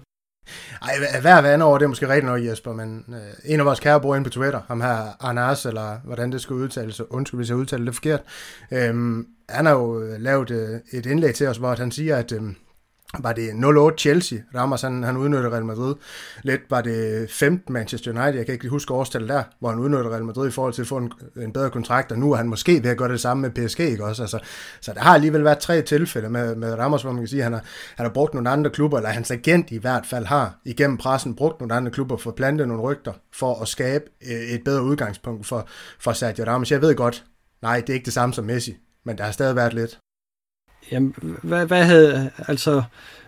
Ej, 0.83 1.21
hver 1.21 1.41
hver 1.41 1.53
andet 1.53 1.69
år, 1.69 1.79
det 1.79 1.85
er 1.85 1.89
måske 1.89 2.09
rigtig 2.09 2.31
nok, 2.31 2.45
Jesper, 2.45 2.73
men 2.73 3.05
øh, 3.09 3.53
en 3.53 3.61
af 3.61 3.67
vores 3.67 3.81
kære 3.81 4.01
bruger 4.01 4.17
inde 4.17 4.25
på 4.25 4.31
Twitter, 4.31 4.61
ham 4.69 4.81
her 4.81 5.17
Arnas, 5.21 5.67
eller 5.67 5.97
hvordan 6.05 6.33
det 6.33 6.41
skal 6.41 6.57
udtales, 6.57 7.01
undskyld 7.11 7.39
hvis 7.39 7.49
jeg 7.49 7.57
udtaler 7.57 7.85
det 7.85 7.95
forkert, 7.95 8.21
øhm, 8.73 9.27
han 9.53 9.67
har 9.67 9.73
jo 9.73 10.03
øh, 10.03 10.21
lavet 10.21 10.51
øh, 10.51 10.81
et 10.93 11.07
indlæg 11.07 11.35
til 11.35 11.47
os, 11.47 11.57
hvor 11.57 11.75
han 11.75 11.91
siger, 11.91 12.17
at 12.17 12.33
øhm, 12.33 12.57
var 13.19 13.33
det 13.33 13.49
0-8 13.49 13.97
Chelsea, 13.97 14.39
Ramos 14.55 14.83
han, 14.83 15.03
han 15.03 15.17
udnyttede 15.17 15.53
Real 15.53 15.65
Madrid. 15.65 15.95
Lidt 16.43 16.61
var 16.71 16.81
det 16.81 17.31
15 17.31 17.73
Manchester 17.73 18.11
United, 18.11 18.35
jeg 18.35 18.47
kan 18.47 18.53
ikke 18.53 18.69
huske 18.69 18.95
årstallet 18.95 19.29
der, 19.29 19.43
hvor 19.61 19.71
han 19.71 19.79
udnyttede 19.79 20.11
Real 20.11 20.25
Madrid 20.25 20.49
i 20.49 20.51
forhold 20.51 20.73
til 20.73 20.83
at 20.83 20.89
få 20.89 20.97
en, 20.97 21.13
en 21.37 21.53
bedre 21.53 21.71
kontrakt, 21.71 22.13
og 22.13 22.19
nu 22.19 22.33
er 22.33 22.37
han 22.37 22.49
måske 22.49 22.83
ved 22.83 22.91
at 22.91 22.97
gøre 22.97 23.13
det 23.13 23.21
samme 23.21 23.41
med 23.41 23.51
PSG, 23.51 23.81
ikke 23.81 24.05
også? 24.05 24.23
Altså, 24.23 24.39
så 24.81 24.93
der 24.93 25.01
har 25.01 25.15
alligevel 25.15 25.45
været 25.45 25.59
tre 25.59 25.83
tilfælde 25.83 26.31
med, 26.31 26.55
med 26.55 26.75
Ramos, 26.75 27.03
hvor 27.03 27.13
man 27.13 27.23
kan 27.23 27.29
sige, 27.29 27.41
at 27.41 27.45
han 27.45 27.53
har, 27.53 27.65
han 27.97 28.07
har 28.07 28.13
brugt 28.13 28.35
nogle 28.35 28.51
andre 28.51 28.71
klubber, 28.71 28.97
eller 28.97 29.11
hans 29.11 29.31
agent 29.31 29.71
i 29.71 29.79
hvert 29.79 30.07
fald 30.07 30.25
har 30.25 30.61
igennem 30.65 30.97
pressen 30.99 31.35
brugt 31.35 31.61
nogle 31.61 31.75
andre 31.75 31.91
klubber 31.91 32.17
for 32.17 32.31
at 32.31 32.37
plante 32.37 32.67
nogle 32.67 32.83
rygter, 32.83 33.13
for 33.33 33.63
at 33.63 33.69
skabe 33.69 34.05
øh, 34.27 34.55
et 34.55 34.65
bedre 34.65 34.83
udgangspunkt 34.83 35.47
for, 35.47 35.69
for 36.01 36.13
Sergio 36.13 36.45
Ramos. 36.45 36.71
Jeg 36.71 36.83
ved 36.83 36.95
godt, 36.95 37.25
nej, 37.63 37.81
det 37.81 37.89
er 37.89 37.95
ikke 37.95 38.05
det 38.05 38.13
samme 38.13 38.35
som 38.35 38.45
Messi, 38.45 38.77
men 39.05 39.19
der 39.19 39.25
har 39.25 39.33
stadig 39.33 39.57
været 39.57 39.75
lidt. 39.75 39.99
Jamen, 40.91 41.15
hvad, 41.43 41.67
hvad 41.67 41.85
havde, 41.85 42.31
altså, 42.49 42.83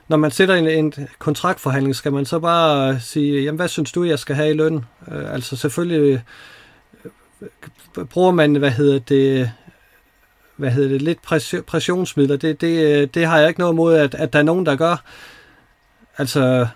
når 0.08 0.16
man 0.16 0.30
sætter 0.30 0.54
en, 0.54 0.68
en 0.68 1.08
kontraktforhandling, 1.18 1.96
skal 1.96 2.12
man 2.12 2.24
så 2.24 2.38
bare 2.38 3.00
sige, 3.00 3.42
jamen, 3.42 3.56
hvad 3.56 3.68
synes 3.68 3.92
du, 3.92 4.04
jeg 4.04 4.18
skal 4.18 4.36
have 4.36 4.50
i 4.50 4.56
løn? 4.56 4.84
Øh, 5.08 5.34
altså, 5.34 5.56
selvfølgelig 5.56 6.24
øh, 7.02 8.04
bruger 8.04 8.30
man, 8.30 8.56
hvad 8.56 8.70
hedder 8.70 8.98
det, 8.98 9.52
hvad 10.56 10.70
hedder 10.70 10.88
det, 10.88 11.02
lidt 11.02 11.22
pressionsmidler. 11.66 12.36
Det, 12.36 12.60
det, 12.60 13.02
øh, 13.02 13.08
det 13.14 13.26
har 13.26 13.38
jeg 13.38 13.48
ikke 13.48 13.60
noget 13.60 13.72
imod, 13.72 13.94
at, 13.94 14.14
at 14.14 14.32
der 14.32 14.38
er 14.38 14.42
nogen, 14.42 14.66
der 14.66 14.76
gør. 14.76 15.04
Altså, 16.18 16.66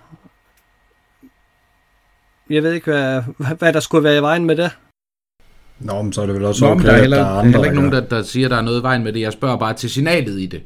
jeg 2.51 2.63
ved 2.63 2.73
ikke, 2.73 2.91
hvad, 2.91 3.23
hvad 3.59 3.73
der 3.73 3.81
skulle 3.81 4.05
være 4.05 4.19
i 4.19 4.23
vejen 4.23 4.45
med 4.45 4.57
det. 4.57 4.77
Nå, 5.81 6.03
men 6.03 6.13
så 6.13 6.23
er 6.23 6.27
det 6.27 6.35
vel 6.35 6.45
også 6.45 6.65
Nå, 6.65 6.71
okay, 6.71 6.85
der 6.85 6.93
er 6.93 7.01
heller, 7.01 7.17
der 7.17 7.25
er 7.25 7.31
andre, 7.31 7.51
heller 7.51 7.65
ikke 7.65 7.77
nogen, 7.77 7.93
der, 7.93 8.01
der 8.01 8.23
siger, 8.23 8.49
der 8.49 8.57
er 8.57 8.63
noget 8.63 8.81
i 8.81 8.83
vejen 8.83 9.05
med 9.05 9.13
det. 9.13 9.21
Jeg 9.21 9.33
spørger 9.33 9.57
bare 9.57 9.75
til 9.75 9.91
signalet 9.91 10.41
i 10.41 10.47
det. 10.47 10.63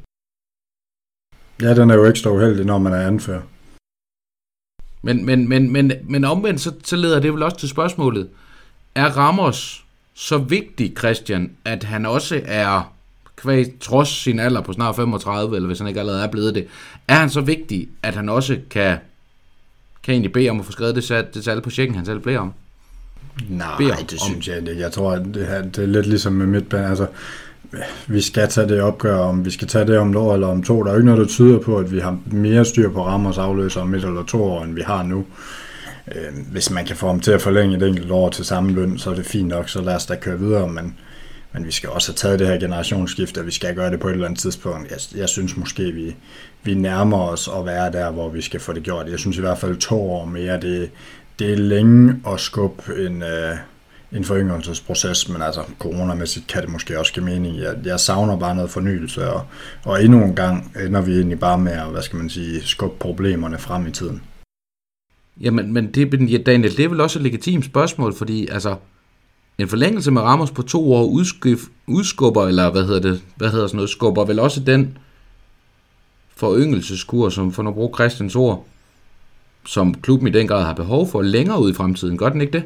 Ja, 1.62 1.74
den 1.74 1.90
er 1.90 1.94
jo 1.94 2.04
ekstra 2.04 2.30
uheldig, 2.30 2.66
når 2.66 2.78
man 2.78 2.92
er 2.92 3.06
anfører. 3.06 3.42
Men, 5.02 5.26
men, 5.26 5.48
men, 5.48 5.72
men, 5.72 5.92
men 6.04 6.24
omvendt, 6.24 6.60
så, 6.60 6.72
så 6.84 6.96
leder 6.96 7.20
det 7.20 7.32
vel 7.32 7.42
også 7.42 7.56
til 7.56 7.68
spørgsmålet. 7.68 8.28
Er 8.94 9.06
Ramos 9.06 9.84
så 10.14 10.38
vigtig, 10.38 10.94
Christian, 10.98 11.50
at 11.64 11.84
han 11.84 12.06
også 12.06 12.40
er, 12.44 12.94
kvæg, 13.36 13.80
trods 13.80 14.08
sin 14.08 14.38
alder 14.38 14.60
på 14.60 14.72
snart 14.72 14.96
35, 14.96 15.56
eller 15.56 15.66
hvis 15.66 15.78
han 15.78 15.88
ikke 15.88 16.00
allerede 16.00 16.22
er 16.22 16.30
blevet 16.30 16.54
det, 16.54 16.66
er 17.08 17.14
han 17.14 17.30
så 17.30 17.40
vigtig, 17.40 17.88
at 18.02 18.14
han 18.14 18.28
også 18.28 18.58
kan, 18.70 18.98
kan 20.02 20.12
egentlig 20.12 20.32
bede 20.32 20.50
om 20.50 20.60
at 20.60 20.66
få 20.66 20.72
skrevet 20.72 20.94
det, 20.94 21.34
det 21.34 21.44
tal 21.44 21.60
på 21.60 21.70
checken, 21.70 21.96
han 21.96 22.06
selv 22.06 22.20
bliver 22.20 22.38
om? 22.38 22.52
Nej, 23.48 24.04
det 24.10 24.20
synes 24.20 24.48
jeg 24.48 24.58
ikke. 24.58 24.80
Jeg 24.80 24.92
tror, 24.92 25.12
at 25.12 25.22
det, 25.34 25.46
her, 25.46 25.62
det 25.62 25.78
er 25.78 25.86
lidt 25.86 26.06
ligesom 26.06 26.32
med 26.32 26.46
midtbanen. 26.46 26.90
Altså, 26.90 27.06
vi 28.06 28.20
skal 28.20 28.48
tage 28.48 28.68
det 28.68 28.80
opgør, 28.80 29.16
om 29.16 29.44
vi 29.44 29.50
skal 29.50 29.68
tage 29.68 29.86
det 29.86 29.98
om 29.98 30.10
et 30.10 30.16
år 30.16 30.34
eller 30.34 30.46
om 30.46 30.62
to. 30.62 30.82
Der 30.82 30.88
er 30.88 30.92
jo 30.92 30.98
ikke 30.98 31.06
noget, 31.06 31.20
der 31.20 31.26
tyder 31.26 31.58
på, 31.58 31.76
at 31.76 31.92
vi 31.92 32.00
har 32.00 32.18
mere 32.26 32.64
styr 32.64 32.90
på 32.90 33.06
Ramos 33.06 33.38
afløser 33.38 33.80
om 33.80 33.94
et 33.94 34.04
eller 34.04 34.24
to 34.24 34.44
år, 34.44 34.64
end 34.64 34.74
vi 34.74 34.82
har 34.82 35.02
nu. 35.02 35.24
Øh, 36.14 36.46
hvis 36.52 36.70
man 36.70 36.84
kan 36.84 36.96
få 36.96 37.06
ham 37.06 37.20
til 37.20 37.30
at 37.30 37.42
forlænge 37.42 37.76
et 37.76 37.82
enkelt 37.82 38.10
år 38.10 38.28
til 38.28 38.44
samme 38.44 38.72
løn, 38.72 38.98
så 38.98 39.10
er 39.10 39.14
det 39.14 39.26
fint 39.26 39.48
nok, 39.48 39.68
så 39.68 39.80
lad 39.80 39.94
os 39.94 40.06
da 40.06 40.14
køre 40.14 40.38
videre, 40.38 40.68
men, 40.68 40.98
men 41.52 41.66
vi 41.66 41.72
skal 41.72 41.88
også 41.90 42.12
have 42.12 42.16
taget 42.16 42.38
det 42.38 42.46
her 42.46 42.58
generationsskift, 42.58 43.38
og 43.38 43.46
vi 43.46 43.50
skal 43.50 43.74
gøre 43.74 43.90
det 43.90 44.00
på 44.00 44.08
et 44.08 44.12
eller 44.12 44.26
andet 44.26 44.40
tidspunkt. 44.40 44.90
Jeg, 44.90 45.20
jeg 45.20 45.28
synes 45.28 45.56
måske, 45.56 45.92
vi, 45.92 46.16
vi 46.62 46.74
nærmer 46.74 47.18
os 47.18 47.50
at 47.58 47.66
være 47.66 47.92
der, 47.92 48.10
hvor 48.10 48.28
vi 48.28 48.42
skal 48.42 48.60
få 48.60 48.72
det 48.72 48.82
gjort. 48.82 49.08
Jeg 49.08 49.18
synes 49.18 49.36
i 49.36 49.40
hvert 49.40 49.58
fald 49.58 49.76
to 49.76 50.10
år 50.10 50.24
mere, 50.24 50.60
det, 50.60 50.90
det 51.38 51.52
er 51.52 51.56
længe 51.56 52.20
at 52.26 52.40
skubbe 52.40 53.06
en, 53.06 53.22
øh, 53.22 53.56
en 54.12 54.24
foryngelsesproces, 54.24 55.28
men 55.28 55.42
altså 55.42 55.62
coronamæssigt 55.78 56.46
kan 56.46 56.62
det 56.62 56.70
måske 56.70 56.98
også 56.98 57.12
give 57.12 57.24
mening. 57.24 57.58
Jeg, 57.58 57.76
jeg 57.84 58.00
savner 58.00 58.38
bare 58.38 58.54
noget 58.54 58.70
fornyelse, 58.70 59.30
og, 59.30 59.46
og 59.84 60.04
endnu 60.04 60.24
en 60.24 60.34
gang 60.34 60.72
ender 60.86 61.00
vi 61.00 61.12
egentlig 61.12 61.40
bare 61.40 61.58
med 61.58 61.72
at, 61.72 61.90
hvad 61.90 62.02
skal 62.02 62.16
man 62.16 62.30
sige, 62.30 62.62
skubbe 62.62 62.96
problemerne 62.98 63.58
frem 63.58 63.86
i 63.86 63.90
tiden. 63.90 64.22
Jamen, 65.40 65.72
men 65.72 65.94
det, 65.94 66.46
Daniel, 66.46 66.76
det 66.76 66.84
er 66.84 66.88
vel 66.88 67.00
også 67.00 67.18
et 67.18 67.22
legitimt 67.22 67.64
spørgsmål, 67.64 68.14
fordi 68.14 68.48
altså, 68.48 68.76
en 69.58 69.68
forlængelse 69.68 70.10
med 70.10 70.22
Ramos 70.22 70.50
på 70.50 70.62
to 70.62 70.92
år 70.92 71.04
udskif, 71.04 71.58
udskubber, 71.86 72.46
eller 72.46 72.70
hvad 72.70 72.84
hedder 72.84 73.00
det, 73.00 73.22
hvad 73.36 73.50
hedder 73.50 73.66
sådan 73.66 73.76
noget, 73.76 73.90
skubber 73.90 74.24
vel 74.24 74.38
også 74.38 74.60
den 74.60 74.98
foryngelseskur, 76.36 77.28
som 77.28 77.52
for 77.52 77.68
at 77.68 77.74
bruge 77.74 77.94
Christians 77.94 78.36
ord, 78.36 78.66
som 79.66 79.94
klubben 79.94 80.28
i 80.28 80.30
den 80.30 80.48
grad 80.48 80.64
har 80.64 80.74
behov 80.74 81.08
for 81.08 81.22
længere 81.22 81.60
ud 81.60 81.70
i 81.70 81.74
fremtiden. 81.74 82.18
Gør 82.18 82.28
den 82.28 82.40
ikke 82.40 82.52
det? 82.52 82.64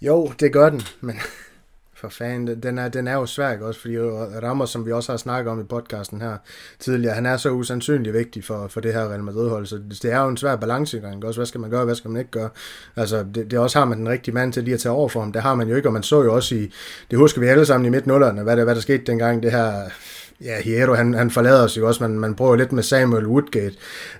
Jo, 0.00 0.32
det 0.40 0.52
gør 0.52 0.70
den, 0.70 0.82
men 1.00 1.16
for 2.00 2.08
fanden, 2.08 2.62
den 2.62 2.78
er, 2.78 2.88
den 2.88 3.08
er 3.08 3.14
jo 3.14 3.26
svær, 3.26 3.58
også? 3.60 3.80
Fordi 3.80 3.94
øh, 3.94 4.12
Ramos, 4.42 4.70
som 4.70 4.86
vi 4.86 4.92
også 4.92 5.12
har 5.12 5.16
snakket 5.16 5.52
om 5.52 5.60
i 5.60 5.64
podcasten 5.64 6.20
her 6.20 6.36
tidligere, 6.78 7.14
han 7.14 7.26
er 7.26 7.36
så 7.36 7.50
usandsynlig 7.50 8.12
vigtig 8.12 8.44
for, 8.44 8.68
for 8.68 8.80
det 8.80 8.92
her 8.92 9.08
Real 9.08 9.22
Madrid-hold, 9.22 9.66
så 9.66 9.78
det 10.02 10.12
er 10.12 10.20
jo 10.20 10.28
en 10.28 10.36
svær 10.36 10.56
balancegang, 10.56 11.24
også? 11.24 11.38
Hvad 11.38 11.46
skal 11.46 11.60
man 11.60 11.70
gøre, 11.70 11.84
hvad 11.84 11.94
skal 11.94 12.10
man 12.10 12.18
ikke 12.18 12.30
gøre? 12.30 12.48
Altså, 12.96 13.26
det, 13.34 13.50
det 13.50 13.58
også 13.58 13.78
har 13.78 13.86
man 13.86 13.98
den 13.98 14.08
rigtige 14.08 14.34
mand 14.34 14.52
til 14.52 14.64
lige 14.64 14.74
at 14.74 14.80
tage 14.80 14.92
over 14.92 15.08
for 15.08 15.20
ham, 15.20 15.32
det 15.32 15.42
har 15.42 15.54
man 15.54 15.68
jo 15.68 15.76
ikke, 15.76 15.88
og 15.88 15.92
man 15.92 16.02
så 16.02 16.22
jo 16.22 16.34
også 16.34 16.54
i, 16.54 16.72
det 17.10 17.18
husker 17.18 17.40
vi 17.40 17.46
alle 17.46 17.66
sammen 17.66 17.86
i 17.86 17.90
midt-nullerne, 17.90 18.42
hvad 18.42 18.56
der, 18.56 18.64
hvad 18.64 18.74
der 18.74 18.80
skete 18.80 19.04
dengang, 19.06 19.42
det 19.42 19.52
her 19.52 19.90
ja, 20.44 20.60
Hierro, 20.60 20.94
han, 20.94 21.14
han 21.14 21.30
forlader 21.30 21.64
os 21.64 21.76
jo 21.76 21.86
også, 21.86 22.02
man, 22.08 22.18
man 22.18 22.34
prøver 22.34 22.56
lidt 22.56 22.72
med 22.72 22.82
Samuel 22.82 23.26
Woodgate. 23.26 23.74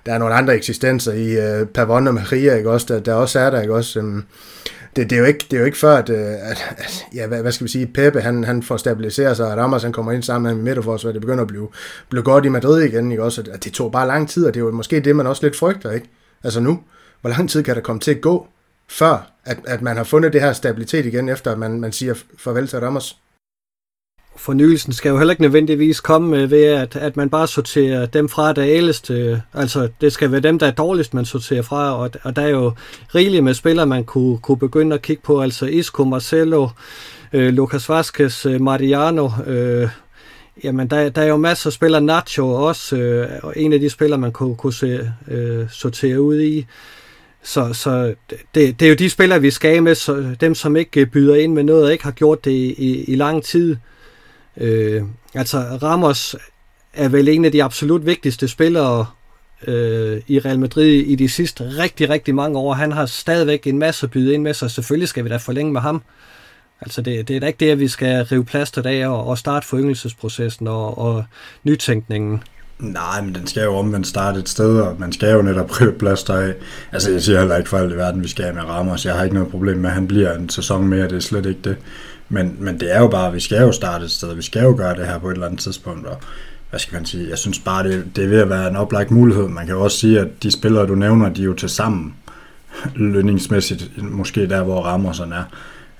Der 0.05 0.13
er 0.13 0.17
nogle 0.17 0.33
andre 0.35 0.55
eksistenser 0.55 1.13
i 1.13 1.59
øh, 1.59 1.67
Pavon 1.67 2.07
og 2.07 2.13
Maria, 2.13 2.55
ikke 2.55 2.71
også, 2.71 2.93
der, 2.93 2.99
der 2.99 3.13
også 3.13 3.39
er 3.39 3.49
der, 3.49 3.61
ikke 3.61 3.73
også. 3.73 3.99
Um, 3.99 4.25
det, 4.95 5.09
det, 5.09 5.15
er 5.15 5.19
jo 5.19 5.25
ikke, 5.25 5.45
det 5.51 5.57
er 5.57 5.59
jo 5.59 5.65
ikke 5.65 5.77
før, 5.77 5.95
at, 5.95 6.09
øh, 6.09 6.17
at, 6.17 6.75
at 6.77 7.05
ja, 7.15 7.27
hvad, 7.27 7.41
hvad, 7.41 7.51
skal 7.51 7.65
vi 7.65 7.71
sige, 7.71 7.87
Pepe, 7.87 8.21
han, 8.21 8.43
han 8.43 8.63
får 8.63 8.77
stabiliseret 8.77 9.37
sig, 9.37 9.51
og 9.51 9.57
Ramos, 9.57 9.83
han 9.83 9.91
kommer 9.91 10.11
ind 10.11 10.23
sammen 10.23 10.55
med 10.55 10.63
midterforsvaret, 10.63 11.13
det 11.13 11.21
begynder 11.21 11.41
at 11.41 11.47
blive, 11.47 11.69
blive 12.09 12.23
godt 12.23 12.45
i 12.45 12.49
Madrid 12.49 12.81
igen, 12.81 13.11
ikke 13.11 13.23
også? 13.23 13.43
At 13.51 13.63
det 13.63 13.73
tog 13.73 13.91
bare 13.91 14.07
lang 14.07 14.29
tid, 14.29 14.45
og 14.45 14.53
det 14.53 14.59
er 14.59 14.65
jo 14.65 14.71
måske 14.71 14.99
det, 14.99 15.15
man 15.15 15.27
også 15.27 15.45
lidt 15.45 15.55
frygter, 15.55 15.91
ikke? 15.91 16.09
Altså 16.43 16.59
nu, 16.59 16.79
hvor 17.21 17.29
lang 17.29 17.49
tid 17.49 17.63
kan 17.63 17.75
der 17.75 17.81
komme 17.81 17.99
til 17.99 18.11
at 18.11 18.21
gå, 18.21 18.47
før 18.89 19.31
at, 19.45 19.57
at 19.67 19.81
man 19.81 19.97
har 19.97 20.03
fundet 20.03 20.33
det 20.33 20.41
her 20.41 20.53
stabilitet 20.53 21.05
igen, 21.05 21.29
efter 21.29 21.51
at 21.51 21.57
man, 21.57 21.81
man 21.81 21.91
siger 21.91 22.13
farvel 22.37 22.67
til 22.67 22.79
Ramos? 22.79 23.17
Fornyelsen 24.37 24.93
skal 24.93 25.09
jo 25.09 25.17
heller 25.17 25.31
ikke 25.31 25.41
nødvendigvis 25.41 25.99
komme 25.99 26.37
øh, 26.37 26.51
ved, 26.51 26.63
at, 26.63 26.95
at 26.95 27.17
man 27.17 27.29
bare 27.29 27.47
sorterer 27.47 28.05
dem 28.05 28.29
fra, 28.29 28.53
der 28.53 28.61
er 28.61 28.69
ældst. 28.69 29.11
Altså, 29.53 29.89
det 30.01 30.13
skal 30.13 30.31
være 30.31 30.41
dem, 30.41 30.59
der 30.59 30.67
er 30.67 30.71
dårligst, 30.71 31.13
man 31.13 31.25
sorterer 31.25 31.61
fra, 31.61 31.97
og, 31.97 32.11
og 32.23 32.35
der 32.35 32.41
er 32.41 32.49
jo 32.49 32.73
rigeligt 33.15 33.43
med 33.43 33.53
spillere, 33.53 33.85
man 33.85 34.03
kunne, 34.03 34.37
kunne 34.37 34.57
begynde 34.57 34.93
at 34.93 35.01
kigge 35.01 35.21
på. 35.25 35.41
Altså 35.41 35.65
Isco, 35.65 36.03
Marcelo, 36.03 36.67
øh, 37.33 37.53
Lucas 37.53 37.89
Vazquez, 37.89 38.45
øh, 38.45 38.61
Mariano, 38.61 39.29
øh, 39.47 39.89
Jamen, 40.63 40.87
der, 40.87 41.09
der 41.09 41.21
er 41.21 41.25
jo 41.25 41.37
masser 41.37 41.69
af 41.69 41.73
spillere. 41.73 42.01
Nacho 42.01 42.49
også, 42.49 42.95
øh, 42.97 43.29
og 43.43 43.53
en 43.55 43.73
af 43.73 43.79
de 43.79 43.89
spillere, 43.89 44.19
man 44.19 44.31
kunne, 44.31 44.55
kunne 44.55 44.73
se, 44.73 45.11
øh, 45.27 45.65
sortere 45.69 46.21
ud 46.21 46.39
i. 46.39 46.65
Så, 47.43 47.73
så 47.73 48.13
det, 48.55 48.79
det 48.79 48.85
er 48.85 48.89
jo 48.89 48.95
de 48.95 49.09
spillere, 49.09 49.41
vi 49.41 49.51
skal 49.51 49.83
med, 49.83 49.95
så 49.95 50.35
dem 50.41 50.55
som 50.55 50.75
ikke 50.75 51.05
byder 51.05 51.35
ind 51.35 51.53
med 51.53 51.63
noget, 51.63 51.85
og 51.85 51.91
ikke 51.91 52.03
har 52.03 52.11
gjort 52.11 52.45
det 52.45 52.51
i, 52.51 52.73
i, 52.73 53.03
i 53.03 53.15
lang 53.15 53.43
tid. 53.43 53.75
Øh, 54.57 55.03
altså 55.33 55.57
Ramos 55.57 56.35
er 56.93 57.09
vel 57.09 57.29
en 57.29 57.45
af 57.45 57.51
de 57.51 57.63
absolut 57.63 58.05
vigtigste 58.05 58.47
spillere 58.47 59.05
øh, 59.67 60.21
i 60.27 60.39
Real 60.39 60.59
Madrid 60.59 60.93
i 60.93 61.15
de 61.15 61.29
sidste 61.29 61.63
rigtig, 61.63 62.09
rigtig 62.09 62.35
mange 62.35 62.59
år. 62.59 62.73
Han 62.73 62.91
har 62.91 63.05
stadigvæk 63.05 63.67
en 63.67 63.79
masse 63.79 64.05
at 64.05 64.11
byde 64.11 64.33
ind 64.33 64.43
med, 64.43 64.53
sig. 64.53 64.71
selvfølgelig 64.71 65.09
skal 65.09 65.23
vi 65.23 65.29
da 65.29 65.37
forlænge 65.37 65.73
med 65.73 65.81
ham. 65.81 66.01
Altså 66.81 67.01
det, 67.01 67.27
det 67.27 67.35
er 67.35 67.39
da 67.39 67.47
ikke 67.47 67.59
det, 67.59 67.71
at 67.71 67.79
vi 67.79 67.87
skal 67.87 68.25
rive 68.25 68.45
plaster 68.45 68.81
af 68.85 69.07
og, 69.07 69.27
og 69.27 69.37
starte 69.37 69.67
foryngelsesprocessen 69.67 70.67
og, 70.67 70.97
og 70.97 71.25
nytænkningen. 71.63 72.43
Nej, 72.79 73.21
men 73.21 73.35
den 73.35 73.47
skal 73.47 73.63
jo 73.63 73.75
omvendt 73.75 74.07
starte 74.07 74.39
et 74.39 74.49
sted, 74.49 74.79
og 74.79 74.95
man 74.99 75.13
skal 75.13 75.33
jo 75.33 75.41
netop 75.41 75.81
rive 75.81 75.93
plaster 75.93 76.33
af. 76.33 76.53
Altså 76.91 77.11
jeg 77.11 77.21
siger 77.21 77.39
heller 77.39 77.57
ikke 77.57 77.69
for 77.69 77.77
alt 77.77 77.93
i 77.93 77.95
verden, 77.95 78.23
vi 78.23 78.27
skal 78.27 78.43
have 78.43 78.55
med 78.55 78.63
Ramos. 78.63 79.05
Jeg 79.05 79.15
har 79.15 79.23
ikke 79.23 79.35
noget 79.35 79.51
problem 79.51 79.77
med, 79.77 79.89
at 79.89 79.93
han 79.93 80.07
bliver 80.07 80.35
en 80.35 80.49
sæson 80.49 80.87
mere, 80.87 81.03
det 81.03 81.15
er 81.15 81.19
slet 81.19 81.45
ikke 81.45 81.61
det. 81.63 81.77
Men, 82.29 82.55
men 82.59 82.79
det 82.79 82.95
er 82.95 82.99
jo 82.99 83.07
bare, 83.07 83.33
vi 83.33 83.39
skal 83.39 83.61
jo 83.61 83.71
starte 83.71 84.05
et 84.05 84.11
sted, 84.11 84.35
vi 84.35 84.41
skal 84.41 84.63
jo 84.63 84.75
gøre 84.77 84.95
det 84.95 85.07
her 85.07 85.19
på 85.19 85.29
et 85.29 85.33
eller 85.33 85.45
andet 85.45 85.59
tidspunkt, 85.59 86.07
og 86.07 86.17
hvad 86.69 86.79
skal 86.79 86.95
man 86.95 87.05
sige, 87.05 87.29
jeg 87.29 87.37
synes 87.37 87.59
bare, 87.59 87.83
det, 87.83 88.05
det 88.15 88.23
er 88.23 88.27
ved 88.27 88.39
at 88.39 88.49
være 88.49 88.69
en 88.69 88.75
oplagt 88.75 89.11
mulighed. 89.11 89.47
Man 89.47 89.65
kan 89.65 89.75
jo 89.75 89.83
også 89.83 89.97
sige, 89.97 90.19
at 90.19 90.27
de 90.43 90.51
spillere, 90.51 90.87
du 90.87 90.95
nævner, 90.95 91.29
de 91.29 91.41
er 91.41 91.45
jo 91.45 91.53
til 91.53 91.69
sammen 91.69 92.15
lønningsmæssigt, 92.95 94.03
måske 94.03 94.49
der, 94.49 94.63
hvor 94.63 94.81
Rammersen 94.81 95.31
er. 95.31 95.43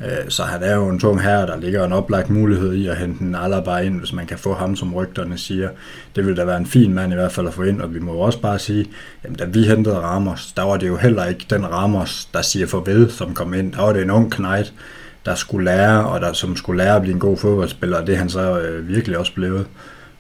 Øh, 0.02 0.30
så 0.30 0.44
han 0.44 0.64
er 0.64 0.76
jo 0.76 0.90
en 0.90 1.00
tung 1.00 1.22
herre, 1.22 1.48
der 1.48 1.58
ligger 1.58 1.86
en 1.86 1.94
oplagt 1.94 2.30
mulighed 2.30 2.74
i 2.74 2.88
at 2.88 2.98
hente 2.98 3.24
en 3.24 3.36
Alaba 3.36 3.78
ind, 3.78 4.00
hvis 4.00 4.14
man 4.14 4.26
kan 4.26 4.38
få 4.38 4.54
ham, 4.54 4.76
som 4.76 4.94
rygterne 4.94 5.38
siger. 5.38 5.70
Det 6.16 6.26
vil 6.26 6.38
da 6.38 6.46
være 6.46 6.58
en 6.58 6.66
fin 6.66 6.94
mand 6.94 7.12
i 7.12 7.16
hvert 7.16 7.32
fald 7.32 7.48
at 7.48 7.54
få 7.54 7.64
ind, 7.64 7.82
og 7.82 7.94
vi 7.94 8.00
må 8.00 8.14
jo 8.14 8.20
også 8.20 8.42
bare 8.42 8.60
sige, 8.60 8.86
jamen 9.24 9.38
da 9.38 9.46
vi 9.46 9.64
hentede 9.64 10.00
Ramos, 10.00 10.54
der 10.58 10.64
var 10.64 10.78
det 10.78 10.88
jo 10.88 10.98
heller 10.98 11.26
ikke 11.26 11.46
den 11.50 11.66
Ramos, 11.72 12.26
der 12.34 12.42
siger 12.42 12.68
farvel, 12.68 13.12
som 13.12 13.34
kom 13.34 13.54
ind. 13.54 13.74
Der 13.74 13.82
var 13.82 13.94
det 13.94 14.02
en 14.02 14.12
ung 14.12 14.32
knight, 14.32 14.74
der 15.28 15.36
skulle 15.36 15.66
lære, 15.66 16.08
og 16.08 16.22
der, 16.22 16.34
som 16.34 16.56
skulle 16.56 16.84
lære 16.84 16.96
at 16.96 17.02
blive 17.02 17.14
en 17.14 17.20
god 17.20 17.38
fodboldspiller, 17.38 17.98
og 17.98 18.08
det 18.08 18.16
er 18.16 18.20
han 18.20 18.30
så 18.30 18.60
øh, 18.60 18.88
virkelig 18.88 19.18
også 19.18 19.34
blevet. 19.34 19.68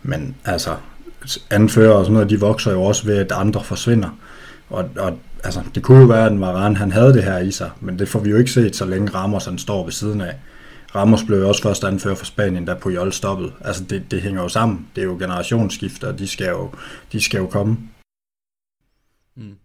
Men 0.03 0.35
altså, 0.45 0.75
anfører 1.49 1.93
og 1.93 2.05
sådan 2.05 2.13
noget, 2.13 2.29
de 2.29 2.39
vokser 2.39 2.71
jo 2.71 2.83
også 2.83 3.05
ved, 3.05 3.17
at 3.17 3.31
andre 3.31 3.63
forsvinder. 3.63 4.09
Og, 4.69 4.89
og 4.97 5.19
altså, 5.43 5.63
det 5.75 5.83
kunne 5.83 5.99
jo 5.99 6.05
være, 6.05 6.25
at 6.25 6.39
Varane 6.39 6.75
han 6.75 6.91
havde 6.91 7.13
det 7.13 7.23
her 7.23 7.37
i 7.37 7.51
sig, 7.51 7.71
men 7.81 7.99
det 7.99 8.09
får 8.09 8.19
vi 8.19 8.29
jo 8.29 8.37
ikke 8.37 8.51
set, 8.51 8.75
så 8.75 8.85
længe 8.85 9.09
Ramos 9.09 9.45
han 9.45 9.57
står 9.57 9.83
ved 9.83 9.91
siden 9.91 10.21
af. 10.21 10.35
Ramos 10.95 11.23
blev 11.23 11.39
jo 11.39 11.47
også 11.47 11.61
først 11.61 11.83
anfører 11.83 12.15
for 12.15 12.25
Spanien, 12.25 12.65
da 12.65 12.73
Puyol 12.73 13.13
stoppede. 13.13 13.51
Altså, 13.61 13.83
det, 13.83 14.11
det 14.11 14.21
hænger 14.21 14.41
jo 14.41 14.49
sammen. 14.49 14.87
Det 14.95 15.01
er 15.01 15.05
jo 15.05 15.17
generationsskifter, 15.19 16.07
og 16.07 16.19
de 16.19 16.27
skal 16.27 16.49
jo, 16.49 16.71
de 17.11 17.21
skal 17.21 17.37
jo 17.37 17.47
komme. 17.47 17.77
Mm. 19.35 19.55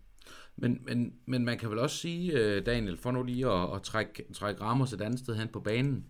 Men, 0.56 0.78
men, 0.86 1.12
men 1.26 1.44
man 1.44 1.58
kan 1.58 1.70
vel 1.70 1.78
også 1.78 1.96
sige, 1.96 2.32
øh, 2.32 2.66
Daniel, 2.66 2.96
for 2.96 3.10
nu 3.10 3.22
lige 3.22 3.46
at, 3.50 3.74
at 3.74 3.82
trække, 3.82 4.24
trække 4.34 4.62
Ramos 4.62 4.92
et 4.92 5.00
andet 5.00 5.20
sted 5.20 5.36
hen 5.36 5.48
på 5.48 5.60
banen. 5.60 6.04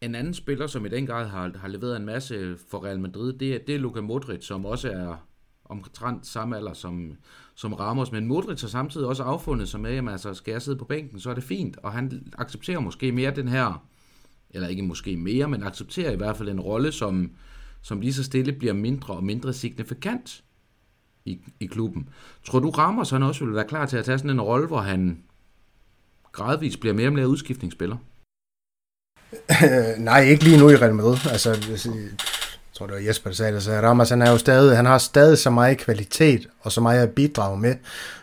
En 0.00 0.14
anden 0.14 0.34
spiller, 0.34 0.66
som 0.66 0.86
i 0.86 0.88
den 0.88 1.06
grad 1.06 1.26
har, 1.26 1.52
har 1.56 1.68
leveret 1.68 1.96
en 1.96 2.04
masse 2.04 2.56
for 2.70 2.84
Real 2.84 3.00
Madrid, 3.00 3.32
det 3.32 3.54
er, 3.54 3.58
det 3.66 3.74
er 3.74 3.78
Luka 3.78 4.00
Modric, 4.00 4.44
som 4.44 4.66
også 4.66 4.90
er 4.90 5.26
omtrent 5.64 6.26
samme 6.26 6.56
alder 6.56 6.72
som, 6.72 7.12
som 7.54 7.72
Ramos. 7.72 8.12
Men 8.12 8.26
Modric 8.26 8.60
har 8.60 8.68
samtidig 8.68 9.06
også 9.06 9.22
affundet 9.22 9.68
sig 9.68 9.80
med, 9.80 9.96
at 9.96 10.08
altså, 10.08 10.34
skal 10.34 10.52
jeg 10.52 10.62
sidde 10.62 10.78
på 10.78 10.84
bænken, 10.84 11.20
så 11.20 11.30
er 11.30 11.34
det 11.34 11.44
fint. 11.44 11.76
Og 11.76 11.92
han 11.92 12.32
accepterer 12.38 12.80
måske 12.80 13.12
mere 13.12 13.30
den 13.30 13.48
her, 13.48 13.86
eller 14.50 14.68
ikke 14.68 14.82
måske 14.82 15.16
mere, 15.16 15.48
men 15.48 15.62
accepterer 15.62 16.10
i 16.10 16.16
hvert 16.16 16.36
fald 16.36 16.48
en 16.48 16.60
rolle, 16.60 16.92
som, 16.92 17.32
som 17.82 18.00
lige 18.00 18.12
så 18.12 18.24
stille 18.24 18.52
bliver 18.52 18.72
mindre 18.72 19.14
og 19.14 19.24
mindre 19.24 19.52
signifikant 19.52 20.44
i, 21.24 21.38
i 21.60 21.66
klubben. 21.66 22.08
Tror 22.44 22.58
du, 22.58 22.70
Ramos 22.70 23.10
han 23.10 23.22
også 23.22 23.44
vil 23.44 23.54
være 23.54 23.64
klar 23.64 23.86
til 23.86 23.96
at 23.96 24.04
tage 24.04 24.18
sådan 24.18 24.30
en 24.30 24.40
rolle, 24.40 24.66
hvor 24.66 24.80
han 24.80 25.18
gradvist 26.32 26.80
bliver 26.80 26.94
mere 26.94 27.08
og 27.08 27.12
mere 27.12 27.28
udskiftningsspiller? 27.28 27.96
Nej, 29.98 30.20
ikke 30.20 30.44
lige 30.44 30.58
nu 30.58 30.70
i 30.70 30.76
Real 30.76 30.94
Madrid. 30.94 31.16
Altså, 31.30 31.50
jeg 31.50 32.78
tror 32.78 32.86
det 32.86 32.94
var 32.94 33.00
Jesper, 33.00 33.30
der 33.30 33.34
sagde 33.34 33.54
det, 33.54 33.62
så 33.62 33.80
Ramos, 33.80 34.10
han, 34.10 34.22
er 34.22 34.30
jo 34.30 34.38
stadig, 34.38 34.76
han 34.76 34.86
har 34.86 34.98
stadig 34.98 35.38
så 35.38 35.50
meget 35.50 35.78
kvalitet, 35.78 36.48
og 36.60 36.72
så 36.72 36.80
meget 36.80 37.02
at 37.02 37.10
bidrage 37.10 37.60
med, 37.60 37.74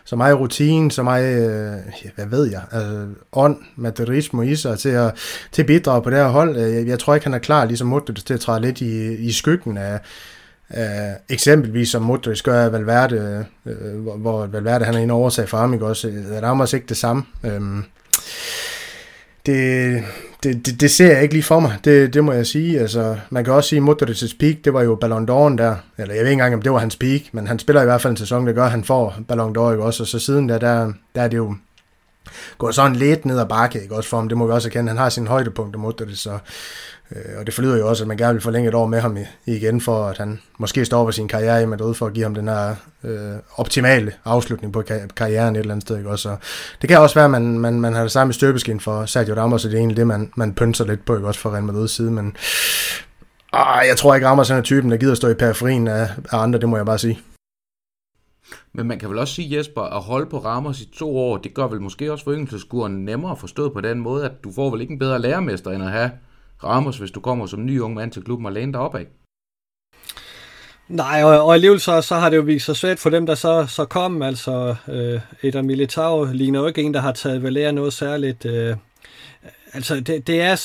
så 0.04 0.16
meget 0.16 0.38
rutine, 0.38 0.90
så 0.90 1.02
meget, 1.02 1.36
øh, 1.36 2.10
hvad 2.14 2.26
ved 2.26 2.50
jeg, 2.50 2.62
altså, 2.72 3.08
ånd, 3.32 3.56
materialisme 3.76 4.50
i 4.50 4.56
sig 4.56 4.78
til 4.78 4.88
at, 4.88 5.14
til 5.52 5.62
at 5.62 5.66
bidrage 5.66 6.02
på 6.02 6.10
det 6.10 6.18
her 6.18 6.28
hold. 6.28 6.56
Øh, 6.56 6.74
jeg, 6.74 6.86
jeg 6.86 6.98
tror 6.98 7.14
ikke, 7.14 7.26
han 7.26 7.34
er 7.34 7.38
klar, 7.38 7.64
ligesom 7.64 7.88
Modric, 7.88 8.24
til 8.24 8.34
at 8.34 8.40
træde 8.40 8.60
lidt 8.60 8.80
i, 8.80 9.14
i 9.14 9.32
skyggen 9.32 9.76
af, 9.76 10.00
Uh, 10.70 10.78
eksempelvis 11.28 11.88
som 11.88 12.02
Modric 12.02 12.42
gør 12.42 12.68
Valverde, 12.68 13.46
uh, 13.64 14.02
hvor, 14.02 14.16
hvor 14.16 14.46
Valverde 14.46 14.84
han 14.84 14.94
er 14.94 14.98
en 14.98 15.10
årsag 15.10 15.48
for 15.48 15.58
ham, 15.58 15.72
ikke 15.72 15.86
også? 15.86 16.08
Øh, 16.08 16.42
Ramos 16.42 16.72
ikke 16.72 16.86
det 16.86 16.96
samme. 16.96 17.22
Uh, 17.44 17.50
det, 19.46 20.04
det, 20.42 20.66
det, 20.66 20.80
det 20.80 20.90
ser 20.90 21.12
jeg 21.12 21.22
ikke 21.22 21.34
lige 21.34 21.42
for 21.42 21.60
mig, 21.60 21.78
det, 21.84 22.14
det 22.14 22.24
må 22.24 22.32
jeg 22.32 22.46
sige. 22.46 22.80
Altså, 22.80 23.16
man 23.30 23.44
kan 23.44 23.52
også 23.52 23.68
sige, 23.68 23.78
at 23.78 23.88
Modric's 23.88 24.36
peak, 24.40 24.56
det 24.64 24.74
var 24.74 24.82
jo 24.82 24.94
Ballon 24.94 25.28
d'Or 25.30 25.56
der. 25.56 25.76
Eller 25.98 26.14
jeg 26.14 26.24
ved 26.24 26.30
ikke 26.30 26.32
engang, 26.32 26.54
om 26.54 26.62
det 26.62 26.72
var 26.72 26.78
hans 26.78 26.96
peak, 26.96 27.20
men 27.32 27.46
han 27.46 27.58
spiller 27.58 27.82
i 27.82 27.84
hvert 27.84 28.00
fald 28.00 28.10
en 28.10 28.16
sæson, 28.16 28.46
der 28.46 28.52
gør, 28.52 28.64
at 28.64 28.70
han 28.70 28.84
får 28.84 29.16
Ballon 29.28 29.56
d'Or, 29.56 29.70
ikke 29.72 29.84
også? 29.84 30.02
Og 30.02 30.06
så 30.06 30.18
siden 30.18 30.48
der, 30.48 30.58
der, 30.58 30.92
der 31.14 31.22
er 31.22 31.28
det 31.28 31.36
jo 31.36 31.54
gået 32.58 32.74
sådan 32.74 32.96
lidt 32.96 33.24
ned 33.24 33.38
ad 33.38 33.46
bakke, 33.46 33.82
ikke 33.82 33.94
også 33.94 34.08
for 34.08 34.16
ham. 34.16 34.28
Det 34.28 34.38
må 34.38 34.46
vi 34.46 34.52
også 34.52 34.68
erkende. 34.68 34.88
Han 34.88 34.98
har 34.98 35.08
sin 35.08 35.26
højdepunkt, 35.26 35.78
Modric, 35.78 36.18
så 36.18 36.38
Øh, 37.16 37.38
og 37.38 37.46
det 37.46 37.54
forlyder 37.54 37.78
jo 37.78 37.88
også, 37.88 38.04
at 38.04 38.08
man 38.08 38.16
gerne 38.16 38.32
vil 38.32 38.42
forlænge 38.42 38.68
et 38.68 38.74
år 38.74 38.86
med 38.86 39.00
ham 39.00 39.16
igen, 39.46 39.80
for 39.80 40.04
at 40.04 40.18
han 40.18 40.40
måske 40.58 40.84
stopper 40.84 41.10
sin 41.12 41.28
karriere 41.28 41.62
i 41.62 41.66
Madrid, 41.66 41.94
for 41.94 42.06
at 42.06 42.12
give 42.12 42.24
ham 42.24 42.34
den 42.34 42.48
her 42.48 42.74
øh, 43.04 43.36
optimale 43.56 44.12
afslutning 44.24 44.72
på 44.72 44.82
karrieren 45.16 45.56
et 45.56 45.60
eller 45.60 45.72
andet 45.72 45.86
sted. 45.86 45.98
Ikke? 45.98 46.10
Også, 46.10 46.22
så 46.22 46.36
det 46.80 46.88
kan 46.88 46.98
også 46.98 47.14
være, 47.14 47.24
at 47.24 47.30
man, 47.30 47.58
man, 47.58 47.80
man 47.80 47.92
har 47.92 48.02
det 48.02 48.12
samme 48.12 48.32
støbeskin 48.32 48.80
for 48.80 49.06
Sergio 49.06 49.34
Ramos, 49.34 49.64
og 49.64 49.70
det 49.70 49.76
er 49.76 49.80
egentlig 49.80 49.96
det, 49.96 50.06
man, 50.06 50.32
man 50.36 50.54
pynser 50.54 50.84
lidt 50.84 51.04
på, 51.04 51.16
ikke? 51.16 51.28
også 51.28 51.40
for 51.40 51.50
Real 51.50 51.64
Madrid 51.64 51.88
side, 51.88 52.10
men 52.10 52.36
ah, 53.52 53.86
jeg 53.88 53.96
tror 53.96 54.14
ikke, 54.14 54.26
Ramos 54.26 54.50
er 54.50 54.60
typen, 54.60 54.90
der 54.90 54.96
gider 54.96 55.14
stå 55.14 55.28
i 55.28 55.34
periferien 55.34 55.88
af, 55.88 56.08
af 56.32 56.38
andre, 56.38 56.58
det 56.58 56.68
må 56.68 56.76
jeg 56.76 56.86
bare 56.86 56.98
sige. 56.98 57.20
Men 58.74 58.86
man 58.86 58.98
kan 58.98 59.10
vel 59.10 59.18
også 59.18 59.34
sige, 59.34 59.56
Jesper, 59.58 59.82
at 59.82 60.02
holde 60.02 60.26
på 60.26 60.38
Ramos 60.38 60.80
i 60.80 60.90
to 60.94 61.18
år, 61.18 61.36
det 61.36 61.54
gør 61.54 61.66
vel 61.66 61.80
måske 61.80 62.12
også 62.12 62.24
for 62.24 62.88
nemmere 62.88 63.36
forstået 63.36 63.72
på 63.72 63.80
den 63.80 63.98
måde, 63.98 64.24
at 64.24 64.32
du 64.44 64.52
får 64.52 64.70
vel 64.70 64.80
ikke 64.80 64.92
en 64.92 64.98
bedre 64.98 65.18
lærermester, 65.18 65.70
end 65.70 65.82
at 65.82 65.90
have 65.90 66.10
Ramos, 66.64 66.98
hvis 66.98 67.10
du 67.10 67.20
kommer 67.20 67.46
som 67.46 67.66
ny 67.66 67.80
ung 67.80 67.94
mand 67.94 68.12
til 68.12 68.22
klubben 68.22 68.46
og 68.46 68.52
læne 68.52 68.72
dig 68.72 68.80
opad. 68.80 69.04
Nej, 70.88 71.24
og, 71.24 71.44
og 71.44 71.54
alligevel 71.54 71.80
så, 71.80 72.00
så 72.00 72.14
har 72.14 72.30
det 72.30 72.36
jo 72.36 72.42
vist 72.42 72.66
sig 72.66 72.76
svært 72.76 72.98
for 72.98 73.10
dem, 73.10 73.26
der 73.26 73.34
så, 73.34 73.66
så 73.66 73.84
kom. 73.84 74.22
Altså, 74.22 74.74
øh, 74.88 75.20
Eder 75.42 75.62
Militao 75.62 76.24
ligner 76.24 76.60
jo 76.60 76.66
ikke 76.66 76.82
en, 76.82 76.94
der 76.94 77.00
har 77.00 77.12
taget 77.12 77.42
Valera 77.42 77.62
lære 77.62 77.72
noget 77.72 77.92
særligt. 77.92 78.44
Øh, 78.44 78.76
Altså, 79.74 80.00
det, 80.00 80.26
det, 80.26 80.40
er, 80.40 80.56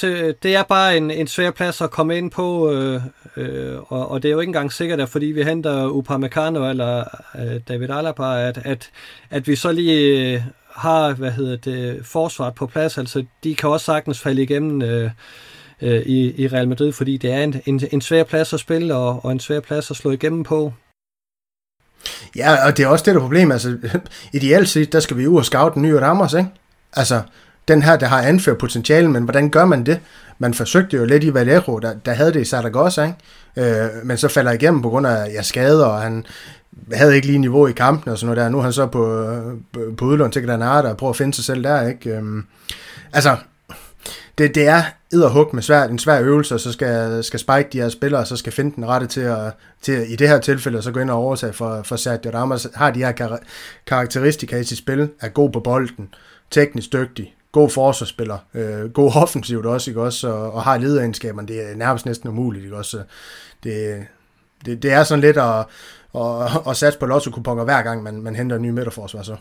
det 0.43 0.55
er 0.55 0.63
bare 0.63 0.97
en, 0.97 1.11
en 1.11 1.27
svær 1.27 1.51
plads 1.51 1.81
at 1.81 1.91
komme 1.91 2.17
ind 2.17 2.31
på, 2.31 2.71
øh, 2.71 3.01
øh, 3.37 3.77
og, 3.87 4.11
og 4.11 4.23
det 4.23 4.29
er 4.29 4.33
jo 4.33 4.39
ikke 4.39 4.49
engang 4.49 4.73
sikkert, 4.73 4.99
at 4.99 5.09
fordi 5.09 5.25
vi 5.25 5.43
henter 5.43 5.87
Upamecano 5.87 6.69
eller 6.69 7.03
øh, 7.39 7.61
David 7.67 7.89
Alaba, 7.89 8.47
at, 8.47 8.57
at, 8.57 8.91
at 9.29 9.47
vi 9.47 9.55
så 9.55 9.71
lige 9.71 10.33
øh, 10.33 10.41
har, 10.75 11.13
hvad 11.13 11.31
hedder 11.31 11.57
det, 11.57 12.05
forsvaret 12.05 12.55
på 12.55 12.67
plads. 12.67 12.97
Altså, 12.97 13.25
de 13.43 13.55
kan 13.55 13.69
også 13.69 13.85
sagtens 13.85 14.19
falde 14.19 14.43
igennem 14.43 14.81
øh, 14.81 15.11
øh, 15.81 16.01
i, 16.01 16.43
i 16.43 16.47
Real 16.47 16.67
Madrid, 16.67 16.91
fordi 16.91 17.17
det 17.17 17.31
er 17.31 17.43
en, 17.43 17.61
en, 17.65 17.81
en 17.91 18.01
svær 18.01 18.23
plads 18.23 18.53
at 18.53 18.59
spille, 18.59 18.95
og, 18.95 19.25
og 19.25 19.31
en 19.31 19.39
svær 19.39 19.59
plads 19.59 19.91
at 19.91 19.97
slå 19.97 20.11
igennem 20.11 20.43
på. 20.43 20.73
Ja, 22.35 22.65
og 22.65 22.77
det 22.77 22.83
er 22.83 22.87
også 22.87 23.05
det, 23.05 23.13
der 23.13 23.19
er 23.19 23.23
problemet. 23.23 23.53
Altså, 23.53 23.77
ideelt 24.33 24.69
set, 24.69 24.93
der 24.93 24.99
skal 24.99 25.17
vi 25.17 25.27
ud 25.27 25.37
og 25.37 25.45
scoute 25.45 25.77
en 25.77 25.81
ny 25.81 25.91
Ramos, 25.91 26.33
ikke? 26.33 26.49
Altså, 26.93 27.21
den 27.67 27.81
her, 27.81 27.95
der 27.95 28.07
har 28.07 28.21
anført 28.21 28.57
potentiale, 28.57 29.09
men 29.09 29.23
hvordan 29.23 29.49
gør 29.49 29.65
man 29.65 29.85
det? 29.85 29.99
Man 30.39 30.53
forsøgte 30.53 30.97
jo 30.97 31.05
lidt 31.05 31.23
i 31.23 31.33
Valero, 31.33 31.79
der, 31.79 31.93
der 31.93 32.13
havde 32.13 32.33
det 32.33 32.41
i 32.41 32.45
Saragossa, 32.45 33.03
ikke? 33.03 33.71
Øh, 33.71 33.89
men 34.03 34.17
så 34.17 34.27
falder 34.27 34.51
igennem 34.51 34.81
på 34.81 34.89
grund 34.89 35.07
af 35.07 35.33
ja, 35.33 35.41
skader, 35.41 35.85
og 35.85 36.01
han 36.01 36.25
havde 36.93 37.15
ikke 37.15 37.27
lige 37.27 37.39
niveau 37.39 37.67
i 37.67 37.71
kampen 37.71 38.11
og 38.11 38.17
sådan 38.17 38.35
noget 38.35 38.43
der. 38.43 38.49
Nu 38.49 38.57
er 38.57 38.63
han 38.63 38.73
så 38.73 38.87
på, 38.87 39.23
øh, 39.29 39.95
på 39.97 40.05
udlån 40.05 40.31
til 40.31 40.45
Granada 40.45 40.89
og 40.89 40.97
prøver 40.97 41.13
at 41.13 41.17
finde 41.17 41.33
sig 41.33 41.43
selv 41.43 41.63
der, 41.63 41.87
ikke? 41.87 42.09
Øh, 42.09 42.43
altså, 43.13 43.37
det, 44.37 44.55
det 44.55 44.67
er 44.67 44.83
edderhug 45.13 45.49
med 45.53 45.63
svær, 45.63 45.83
en 45.83 45.99
svær 45.99 46.21
øvelse, 46.21 46.55
og 46.55 46.59
så 46.59 46.71
skal, 46.71 47.23
skal 47.23 47.39
spike 47.39 47.69
de 47.73 47.81
her 47.81 47.89
spillere, 47.89 48.21
og 48.21 48.27
så 48.27 48.37
skal 48.37 48.53
finde 48.53 48.75
den 48.75 48.87
rette 48.87 49.07
til 49.07 49.21
at, 49.21 49.53
til 49.81 50.11
i 50.11 50.15
det 50.15 50.29
her 50.29 50.39
tilfælde, 50.39 50.81
så 50.81 50.91
gå 50.91 50.99
ind 50.99 51.09
og 51.09 51.17
overtage 51.17 51.53
for, 51.53 51.81
for 51.83 51.95
Sergio 51.95 52.31
Ramos, 52.31 52.67
har 52.75 52.91
de 52.91 52.99
her 52.99 53.11
kar- 53.11 53.43
karakteristika 53.87 54.57
i 54.57 54.63
sit 54.63 54.77
spil, 54.77 55.09
er 55.21 55.29
god 55.29 55.51
på 55.51 55.59
bolden, 55.59 56.13
teknisk 56.51 56.93
dygtig, 56.93 57.35
god 57.51 57.69
forsvarsspiller, 57.69 58.37
øh, 58.53 58.91
god 58.91 59.11
offensivt 59.15 59.65
også, 59.65 59.91
ikke 59.91 60.01
også, 60.01 60.27
og, 60.27 60.53
og 60.53 60.63
har 60.63 60.77
lederegenskaberne, 60.77 61.47
det 61.47 61.71
er 61.71 61.75
nærmest 61.75 62.05
næsten 62.05 62.29
umuligt, 62.29 62.63
ikke 62.63 62.77
også, 62.77 63.03
det, 63.63 64.05
det, 64.65 64.83
det 64.83 64.91
er 64.91 65.03
sådan 65.03 65.21
lidt 65.21 65.37
at, 65.37 65.65
at, 66.15 66.61
at 66.69 66.77
satse 66.77 66.99
på 66.99 67.05
lotto-kuponer 67.05 67.63
hver 67.63 67.81
gang, 67.81 68.03
man, 68.03 68.21
man 68.21 68.35
henter 68.35 68.55
en 68.55 68.61
ny 68.61 68.69
midterforsvar 68.69 69.21
så. 69.21 69.35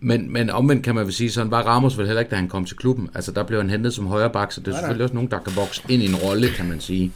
Men, 0.00 0.32
men 0.32 0.50
omvendt 0.50 0.84
kan 0.84 0.94
man 0.94 1.04
vel 1.04 1.14
sige, 1.14 1.30
sådan 1.30 1.50
var 1.50 1.62
Ramos 1.62 1.98
vel 1.98 2.06
heller 2.06 2.20
ikke, 2.20 2.30
da 2.30 2.36
han 2.36 2.48
kom 2.48 2.64
til 2.64 2.76
klubben. 2.76 3.10
Altså 3.14 3.32
der 3.32 3.42
blev 3.42 3.60
han 3.60 3.70
hentet 3.70 3.94
som 3.94 4.06
højre 4.06 4.30
bak, 4.30 4.52
så 4.52 4.60
det 4.60 4.68
er 4.68 4.70
nej, 4.70 4.80
selvfølgelig 4.80 5.00
nej. 5.00 5.04
også 5.04 5.14
nogen, 5.14 5.30
der 5.30 5.38
kan 5.38 5.56
vokse 5.56 5.82
ind 5.88 6.02
i 6.02 6.06
en 6.06 6.16
rolle, 6.16 6.48
kan 6.48 6.68
man 6.68 6.80
sige. 6.80 7.12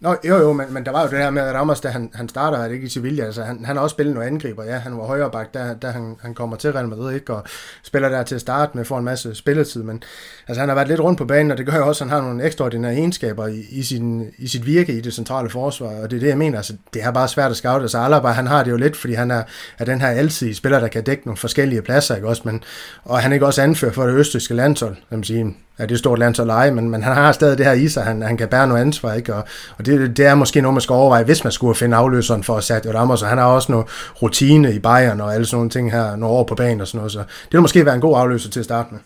Nå, 0.00 0.16
jo 0.24 0.36
jo, 0.36 0.52
men, 0.52 0.66
men 0.70 0.84
der 0.84 0.92
var 0.92 1.02
jo 1.02 1.08
det 1.08 1.18
her 1.18 1.30
med, 1.30 1.42
at 1.42 1.54
Ramos, 1.54 1.80
da 1.80 1.88
han, 1.88 2.10
han 2.14 2.28
starter, 2.28 2.58
er 2.58 2.68
det 2.68 2.74
ikke 2.74 2.86
i 2.86 2.88
Sevilla, 2.88 3.24
altså 3.24 3.42
han, 3.42 3.64
han 3.64 3.76
har 3.76 3.82
også 3.82 3.94
spillet 3.94 4.14
nogle 4.14 4.28
angriber, 4.28 4.64
ja, 4.64 4.78
han 4.78 4.98
var 4.98 5.04
højre 5.04 5.30
bak, 5.30 5.54
da, 5.54 5.74
da 5.82 5.90
han, 5.90 6.16
han 6.20 6.34
kommer 6.34 6.56
til 6.56 6.72
Real 6.72 6.88
Madrid, 6.88 7.14
ikke, 7.14 7.34
og 7.34 7.44
spiller 7.82 8.08
der 8.08 8.22
til 8.22 8.34
at 8.34 8.40
starte 8.40 8.76
med, 8.76 8.84
får 8.84 8.98
en 8.98 9.04
masse 9.04 9.34
spilletid, 9.34 9.82
men 9.82 10.02
altså 10.48 10.60
han 10.60 10.68
har 10.68 10.74
været 10.74 10.88
lidt 10.88 11.00
rundt 11.00 11.18
på 11.18 11.24
banen, 11.24 11.50
og 11.50 11.58
det 11.58 11.66
gør 11.66 11.76
jo 11.76 11.88
også, 11.88 12.04
at 12.04 12.10
han 12.10 12.20
har 12.20 12.28
nogle 12.28 12.44
ekstraordinære 12.44 12.92
egenskaber 12.92 13.46
i, 13.46 13.64
i, 13.70 13.82
sin, 13.82 14.30
i 14.38 14.48
sit 14.48 14.66
virke 14.66 14.92
i 14.92 15.00
det 15.00 15.14
centrale 15.14 15.50
forsvar, 15.50 15.88
og 15.88 16.10
det 16.10 16.16
er 16.16 16.20
det, 16.20 16.28
jeg 16.28 16.38
mener, 16.38 16.56
altså 16.56 16.76
det 16.94 17.02
er 17.02 17.10
bare 17.10 17.28
svært 17.28 17.50
at 17.50 17.56
scoute, 17.56 17.82
altså 17.82 17.98
Alaba, 17.98 18.28
han 18.28 18.46
har 18.46 18.64
det 18.64 18.70
jo 18.70 18.76
lidt, 18.76 18.96
fordi 18.96 19.14
han 19.14 19.30
er, 19.30 19.42
er 19.78 19.84
den 19.84 20.00
her 20.00 20.08
altid 20.08 20.54
spiller, 20.54 20.80
der 20.80 20.88
kan 20.88 21.04
dække 21.04 21.26
nogle 21.26 21.36
forskellige 21.36 21.82
pladser, 21.82 22.14
ikke 22.14 22.28
også, 22.28 22.42
men, 22.44 22.62
og 23.04 23.20
han 23.20 23.32
er 23.32 23.34
ikke 23.34 23.46
også 23.46 23.62
anfører 23.62 23.92
for 23.92 24.06
det 24.06 24.14
østrigske 24.14 24.54
landshold, 24.54 24.94
kan 24.94 25.18
man 25.18 25.24
sige, 25.24 25.56
ja, 25.78 25.86
det 25.86 25.92
er 25.92 25.98
stort 25.98 26.18
land 26.18 26.40
at 26.40 26.46
lege, 26.46 26.70
men, 26.70 26.90
men 26.90 27.02
han 27.02 27.14
har 27.14 27.32
stadig 27.32 27.58
det 27.58 27.66
her 27.66 27.72
i 27.72 27.88
sig, 27.88 28.04
han, 28.04 28.22
han 28.22 28.36
kan 28.36 28.48
bære 28.48 28.68
noget 28.68 28.80
ansvar, 28.80 29.12
ikke? 29.12 29.34
Og, 29.34 29.44
og 29.78 29.86
det, 29.86 30.16
det, 30.16 30.26
er 30.26 30.34
måske 30.34 30.60
noget, 30.60 30.74
man 30.74 30.80
skal 30.80 30.94
overveje, 30.94 31.24
hvis 31.24 31.44
man 31.44 31.52
skulle 31.52 31.74
finde 31.74 31.96
afløseren 31.96 32.44
for 32.44 32.60
Sergio 32.60 32.92
Ramos, 32.92 33.22
og 33.22 33.28
han 33.28 33.38
har 33.38 33.44
også 33.44 33.72
noget 33.72 33.86
rutine 34.22 34.74
i 34.74 34.78
Bayern 34.78 35.20
og 35.20 35.34
alle 35.34 35.46
sådan 35.46 35.56
nogle 35.56 35.70
ting 35.70 35.92
her, 35.92 36.16
nogle 36.16 36.36
år 36.36 36.44
på 36.44 36.54
banen 36.54 36.80
og 36.80 36.86
sådan 36.86 36.98
noget, 36.98 37.12
så 37.12 37.18
det 37.18 37.52
vil 37.52 37.60
måske 37.60 37.84
være 37.84 37.94
en 37.94 38.00
god 38.00 38.18
afløser 38.18 38.50
til 38.50 38.60
at 38.60 38.64
starte 38.64 38.88
med. 38.94 39.00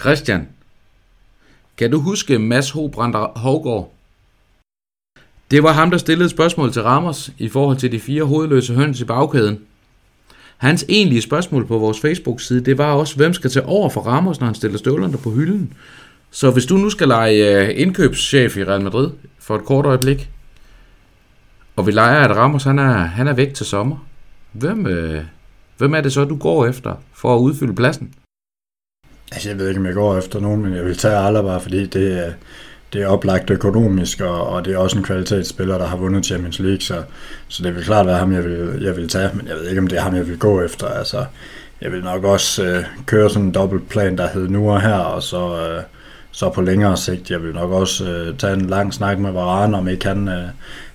Christian, 0.00 0.48
kan 1.76 1.90
du 1.90 2.00
huske 2.00 2.38
Mads 2.38 2.70
Hobrander 2.70 3.38
Hovgaard? 3.38 3.92
Det 5.50 5.62
var 5.62 5.72
ham, 5.72 5.90
der 5.90 5.98
stillede 5.98 6.28
spørgsmål 6.28 6.72
til 6.72 6.82
Ramos 6.82 7.30
i 7.38 7.48
forhold 7.48 7.76
til 7.76 7.92
de 7.92 8.00
fire 8.00 8.24
hovedløse 8.24 8.74
høns 8.74 9.00
i 9.00 9.04
bagkæden. 9.04 9.60
Hans 10.62 10.84
egentlige 10.88 11.22
spørgsmål 11.22 11.66
på 11.66 11.78
vores 11.78 12.00
Facebook-side, 12.00 12.60
det 12.60 12.78
var 12.78 12.92
også, 12.92 13.16
hvem 13.16 13.34
skal 13.34 13.50
tage 13.50 13.66
over 13.66 13.88
for 13.88 14.00
Ramos, 14.00 14.40
når 14.40 14.46
han 14.46 14.54
stiller 14.54 14.78
støvlerne 14.78 15.18
på 15.18 15.30
hylden? 15.30 15.72
Så 16.30 16.50
hvis 16.50 16.66
du 16.66 16.76
nu 16.76 16.90
skal 16.90 17.08
lege 17.08 17.66
øh, 17.66 17.80
indkøbschef 17.80 18.56
i 18.56 18.64
Real 18.64 18.80
Madrid 18.80 19.10
for 19.38 19.56
et 19.56 19.64
kort 19.64 19.86
øjeblik, 19.86 20.30
og 21.76 21.86
vi 21.86 21.92
leger, 21.92 22.20
at 22.20 22.36
Ramos 22.36 22.64
han 22.64 22.78
er, 22.78 22.92
han 22.92 23.28
er 23.28 23.32
væk 23.32 23.54
til 23.54 23.66
sommer, 23.66 24.06
hvem, 24.52 24.86
øh, 24.86 25.24
hvem 25.78 25.94
er 25.94 26.00
det 26.00 26.12
så, 26.12 26.24
du 26.24 26.36
går 26.36 26.66
efter 26.66 26.94
for 27.14 27.36
at 27.36 27.40
udfylde 27.40 27.74
pladsen? 27.74 28.14
Altså, 29.32 29.48
jeg 29.48 29.58
ved 29.58 29.68
ikke, 29.68 29.80
om 29.80 29.86
jeg 29.86 29.94
går 29.94 30.18
efter 30.18 30.40
nogen, 30.40 30.62
men 30.62 30.74
jeg 30.74 30.84
vil 30.84 30.96
tage 30.96 31.16
Alaba, 31.16 31.56
fordi 31.56 31.86
det 31.86 32.26
er, 32.26 32.32
det 32.92 33.02
er 33.02 33.06
oplagt 33.06 33.50
økonomisk, 33.50 34.20
og, 34.20 34.46
og 34.46 34.64
det 34.64 34.74
er 34.74 34.78
også 34.78 34.98
en 34.98 35.04
kvalitetsspiller, 35.04 35.78
der 35.78 35.86
har 35.86 35.96
vundet 35.96 36.26
Champions 36.26 36.58
League, 36.58 36.80
så, 36.80 37.02
så 37.48 37.62
det 37.62 37.74
vil 37.74 37.84
klart 37.84 38.06
være 38.06 38.18
ham, 38.18 38.32
jeg 38.32 38.44
vil, 38.44 38.82
jeg 38.82 38.96
vil 38.96 39.08
tage, 39.08 39.30
men 39.34 39.48
jeg 39.48 39.56
ved 39.56 39.68
ikke, 39.68 39.80
om 39.80 39.86
det 39.86 39.98
er 39.98 40.02
ham, 40.02 40.14
jeg 40.14 40.28
vil 40.28 40.38
gå 40.38 40.62
efter. 40.62 40.86
Altså, 40.86 41.24
jeg 41.80 41.92
vil 41.92 42.04
nok 42.04 42.24
også 42.24 42.64
øh, 42.64 42.84
køre 43.06 43.30
sådan 43.30 43.46
en 43.46 43.54
dobbeltplan, 43.54 44.18
der 44.18 44.28
hedder 44.28 44.48
nu 44.48 44.70
og 44.70 44.82
her, 44.82 44.98
og 44.98 45.22
så, 45.22 45.68
øh, 45.68 45.82
så 46.32 46.50
på 46.50 46.60
længere 46.60 46.96
sigt, 46.96 47.30
jeg 47.30 47.42
vil 47.42 47.54
nok 47.54 47.70
også 47.70 48.10
øh, 48.10 48.36
tage 48.36 48.52
en 48.52 48.66
lang 48.66 48.94
snak 48.94 49.18
med 49.18 49.32
Varane, 49.32 49.76
om 49.76 49.88
ikke 49.88 50.06
han, 50.06 50.28
øh, 50.28 50.44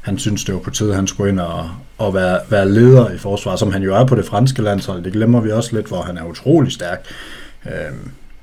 han 0.02 0.18
synes, 0.18 0.44
det 0.44 0.56
var 0.56 0.62
på 0.62 0.70
tide, 0.70 0.96
han 0.96 1.08
skulle 1.08 1.32
ind 1.32 1.40
og, 1.40 1.70
og 1.98 2.14
være, 2.14 2.40
være 2.50 2.72
leder 2.72 3.10
i 3.10 3.18
forsvar, 3.18 3.56
som 3.56 3.72
han 3.72 3.84
jo 3.84 3.96
er 3.96 4.06
på 4.06 4.16
det 4.16 4.26
franske 4.26 4.62
landshold. 4.62 5.04
Det 5.04 5.14
glemmer 5.14 5.42
vi 5.42 5.52
også 5.52 5.76
lidt, 5.76 5.88
hvor 5.88 6.02
han 6.02 6.18
er 6.18 6.24
utrolig 6.24 6.72
stærk. 6.72 7.06
Øh, 7.66 7.72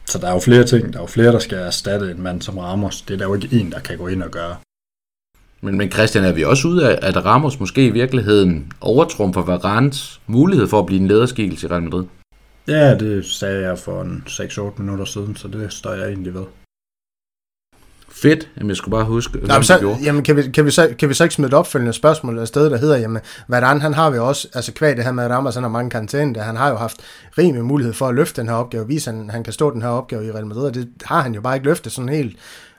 så 0.07 0.19
der 0.19 0.29
er 0.29 0.33
jo 0.33 0.41
flere 0.41 0.65
ting. 0.65 0.93
Der 0.93 0.99
er 0.99 1.03
jo 1.03 1.07
flere, 1.07 1.33
der 1.33 1.39
skal 1.39 1.59
erstatte 1.59 2.11
en 2.11 2.23
mand 2.23 2.43
som 2.43 2.59
Ramos. 2.59 3.03
Det 3.03 3.15
er 3.15 3.19
der 3.19 3.25
jo 3.25 3.35
ikke 3.35 3.49
en, 3.53 3.73
der 3.73 3.81
kan 3.81 3.99
gå 3.99 4.07
ind 4.07 4.23
og 4.23 4.31
gøre. 4.31 4.57
Men, 5.61 5.79
men 5.79 5.91
Christian, 5.91 6.25
er 6.25 6.33
vi 6.33 6.45
også 6.45 6.69
ude 6.69 6.89
af, 6.89 6.99
at 7.09 7.25
Ramos 7.25 7.61
måske 7.61 7.87
i 7.87 7.91
virkeligheden 7.91 8.73
overtrumfer 8.81 9.43
Varans 9.43 10.21
mulighed 10.27 10.69
for 10.69 10.79
at 10.79 10.87
blive 10.87 11.01
en 11.01 11.09
lederskikkelse 11.09 11.67
i 11.67 11.71
Real 11.71 11.83
Madrid? 11.83 12.05
Ja, 12.69 12.99
det 12.99 13.27
sagde 13.27 13.63
jeg 13.63 13.79
for 13.79 14.03
en 14.03 14.25
6-8 14.27 14.83
minutter 14.83 15.05
siden, 15.05 15.37
så 15.37 15.49
det 15.49 15.73
står 15.73 15.93
jeg 15.93 16.09
egentlig 16.09 16.35
ved. 16.35 16.45
Fedt. 18.25 18.49
Jamen, 18.57 18.69
jeg 18.69 18.77
skulle 18.77 18.93
bare 18.93 19.05
huske, 19.05 19.39
hvad 19.39 19.63
så, 19.63 19.97
Jamen, 20.05 20.23
kan 20.23 20.37
vi, 20.37 20.43
kan, 20.51 20.65
vi 20.67 20.71
så, 20.71 20.95
kan 20.99 21.09
vi 21.09 21.15
så 21.15 21.25
ikke 21.25 21.35
smide 21.35 21.49
et 21.49 21.55
opfølgende 21.55 21.93
spørgsmål 21.93 22.39
af 22.39 22.49
sted, 22.49 22.71
der 22.71 22.77
hedder, 22.77 22.97
jamen, 22.97 23.23
hvordan 23.47 23.81
han 23.81 23.95
har 23.95 24.11
vi 24.11 24.19
også, 24.19 24.49
altså 24.55 24.73
kvad 24.73 24.97
det 24.97 25.05
her 25.05 25.13
med, 25.13 25.25
at 25.25 25.31
Ramos 25.31 25.55
han 25.55 25.63
har 25.63 25.71
mange 25.71 25.91
karantæne, 25.91 26.41
han 26.41 26.57
har 26.57 26.69
jo 26.69 26.77
haft 26.77 26.97
rimelig 27.39 27.65
mulighed 27.65 27.95
for 27.95 28.09
at 28.09 28.15
løfte 28.15 28.41
den 28.41 28.49
her 28.49 28.57
opgave, 28.57 28.87
vise, 28.89 29.11
at 29.11 29.17
han, 29.17 29.31
han 29.31 29.45
kan 29.45 29.53
stå 29.53 29.71
den 29.71 29.83
her 29.83 29.89
opgave 29.89 30.27
i 30.27 30.31
Real 30.31 30.47
Madrid, 30.47 30.67
og 30.67 30.75
det 30.75 30.89
har 31.05 31.21
han 31.21 31.35
jo 31.35 31.41
bare 31.41 31.57
ikke 31.57 31.67
løftet 31.67 31.93
sådan 31.93 32.09
helt 32.09 32.37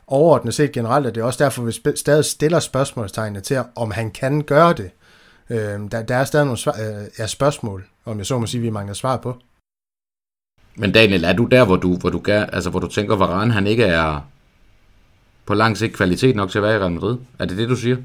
overordnet 0.07 0.53
set 0.53 0.71
generelt, 0.71 1.05
og 1.05 1.15
det 1.15 1.21
er 1.21 1.25
også 1.25 1.43
derfor, 1.43 1.63
vi 1.63 1.71
stadig 1.95 2.25
stiller 2.25 2.59
spørgsmålstegnene 2.59 3.39
til, 3.39 3.59
om 3.75 3.91
han 3.91 4.11
kan 4.11 4.41
gøre 4.41 4.73
det. 4.73 4.89
Øh, 5.49 5.79
der, 5.91 6.01
der 6.01 6.15
er 6.15 6.23
stadig 6.23 6.45
nogle 6.45 6.57
svar, 6.57 6.73
øh, 6.73 7.05
ja, 7.19 7.27
spørgsmål, 7.27 7.85
om 8.05 8.17
jeg 8.17 8.25
så 8.25 8.39
må 8.39 8.45
sige, 8.45 8.61
vi 8.61 8.69
mangler 8.69 8.93
svar 8.93 9.17
på. 9.17 9.37
Men 10.75 10.91
Daniel, 10.91 11.23
er 11.23 11.33
du 11.33 11.45
der, 11.45 11.65
hvor 11.65 11.75
du, 11.75 11.95
hvor 11.97 12.09
du, 12.09 12.19
gør, 12.19 12.45
altså, 12.45 12.69
hvor 12.69 12.79
du 12.79 12.87
tænker, 12.87 13.15
Varane 13.15 13.53
han 13.53 13.67
ikke 13.67 13.83
er 13.83 14.21
på 15.45 15.53
lang 15.53 15.77
sigt 15.77 15.95
kvalitet 15.95 16.35
nok 16.35 16.51
til 16.51 16.59
at 16.59 16.63
være 16.63 16.75
i 16.75 16.79
Real 16.79 16.91
Madrid? 16.91 17.17
Er 17.39 17.45
det 17.45 17.57
det, 17.57 17.69
du 17.69 17.75
siger? 17.75 17.97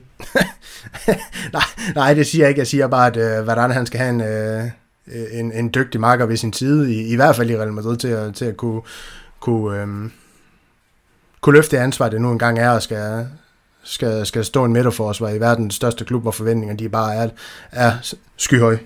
nej, 1.53 1.63
nej, 1.95 2.15
det 2.15 2.27
siger 2.27 2.43
jeg 2.43 2.49
ikke. 2.49 2.59
Jeg 2.59 2.67
siger 2.67 2.87
bare, 2.87 3.07
at 3.07 3.41
uh, 3.41 3.47
Varane 3.47 3.75
han 3.75 3.87
skal 3.87 4.01
have 4.01 4.11
en, 4.11 4.21
uh, 4.21 5.39
en, 5.39 5.53
en 5.53 5.71
dygtig 5.75 6.01
marker 6.01 6.27
ved 6.27 6.37
sin 6.37 6.53
side, 6.53 6.95
i, 6.95 7.13
i 7.13 7.17
hvert 7.17 7.37
fald 7.37 7.51
i 7.51 7.57
Real 7.57 7.73
Madrid, 7.73 7.97
til 7.97 8.09
at, 8.09 8.35
til 8.35 8.45
at 8.45 8.57
kunne, 8.57 8.83
kunne, 9.41 9.83
um, 9.83 10.13
kunne 11.41 11.57
løfte 11.57 11.77
det 11.77 11.83
ansvar, 11.83 12.09
det 12.09 12.21
nu 12.21 12.33
engang 12.33 12.59
er, 12.59 12.71
og 12.71 12.83
skal, 12.83 13.29
skal, 13.83 14.27
skal 14.27 14.45
stå 14.45 14.65
en 14.65 14.73
midterforsvar 14.73 15.29
i 15.29 15.41
verdens 15.41 15.75
største 15.75 16.05
klub, 16.05 16.23
hvor 16.23 16.31
forventninger 16.31 16.77
de 16.77 16.89
bare 16.89 17.15
er, 17.15 17.29
er 17.73 18.15
skyhøje. 18.37 18.79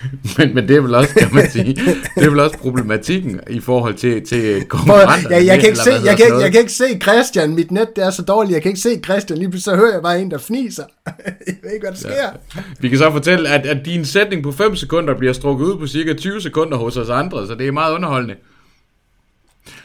men, 0.38 0.54
men 0.54 0.68
det 0.68 0.76
er 0.76 0.80
vel 0.80 0.94
også, 0.94 1.14
kan 1.14 1.28
man 1.32 1.50
sige, 1.50 1.74
det 2.14 2.26
er 2.26 2.30
vel 2.30 2.40
også 2.40 2.58
problematikken 2.58 3.40
i 3.50 3.60
forhold 3.60 3.94
til, 3.94 4.26
til 4.26 4.64
konkurrenter. 4.64 5.30
Ja, 5.30 5.44
jeg, 5.44 5.58
kan 5.58 5.68
ikke 5.68 5.78
se, 5.78 5.90
jeg, 6.04 6.16
kan 6.16 6.40
jeg 6.40 6.52
kan 6.52 6.60
ikke 6.60 6.72
se 6.72 6.98
Christian, 7.02 7.54
mit 7.54 7.70
net 7.70 7.88
det 7.96 8.04
er 8.04 8.10
så 8.10 8.22
dårligt, 8.22 8.52
jeg 8.52 8.62
kan 8.62 8.68
ikke 8.68 8.80
se 8.80 9.00
Christian, 9.04 9.38
lige 9.38 9.60
så 9.60 9.76
hører 9.76 9.92
jeg 9.92 10.02
bare 10.02 10.20
en, 10.20 10.30
der 10.30 10.38
fniser. 10.38 10.82
jeg 11.26 11.54
ved 11.62 11.72
ikke, 11.72 11.82
hvad 11.82 11.90
der 11.90 11.98
sker. 11.98 12.10
Ja. 12.10 12.62
Vi 12.80 12.88
kan 12.88 12.98
så 12.98 13.10
fortælle, 13.10 13.48
at, 13.48 13.66
at 13.66 13.84
din 13.84 14.04
sætning 14.04 14.42
på 14.42 14.52
5 14.52 14.76
sekunder 14.76 15.14
bliver 15.14 15.32
strukket 15.32 15.64
ud 15.64 15.78
på 15.78 15.86
cirka 15.86 16.12
20 16.14 16.40
sekunder 16.40 16.76
hos 16.76 16.96
os 16.96 17.08
andre, 17.08 17.46
så 17.46 17.54
det 17.54 17.66
er 17.66 17.72
meget 17.72 17.94
underholdende. 17.94 18.34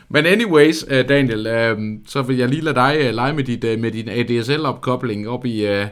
Men 0.09 0.25
anyways, 0.25 0.83
uh, 0.83 1.09
Daniel, 1.09 1.47
uh, 1.47 1.83
så 2.07 2.21
vil 2.21 2.37
jeg 2.37 2.49
lige 2.49 2.61
lade 2.61 2.75
dig 2.75 2.97
uh, 2.99 3.15
lege 3.15 3.33
med, 3.33 3.43
dit, 3.43 3.79
med 3.79 3.91
din 3.91 4.09
ADSL-opkobling 4.09 5.29
op 5.29 5.45
i, 5.45 5.85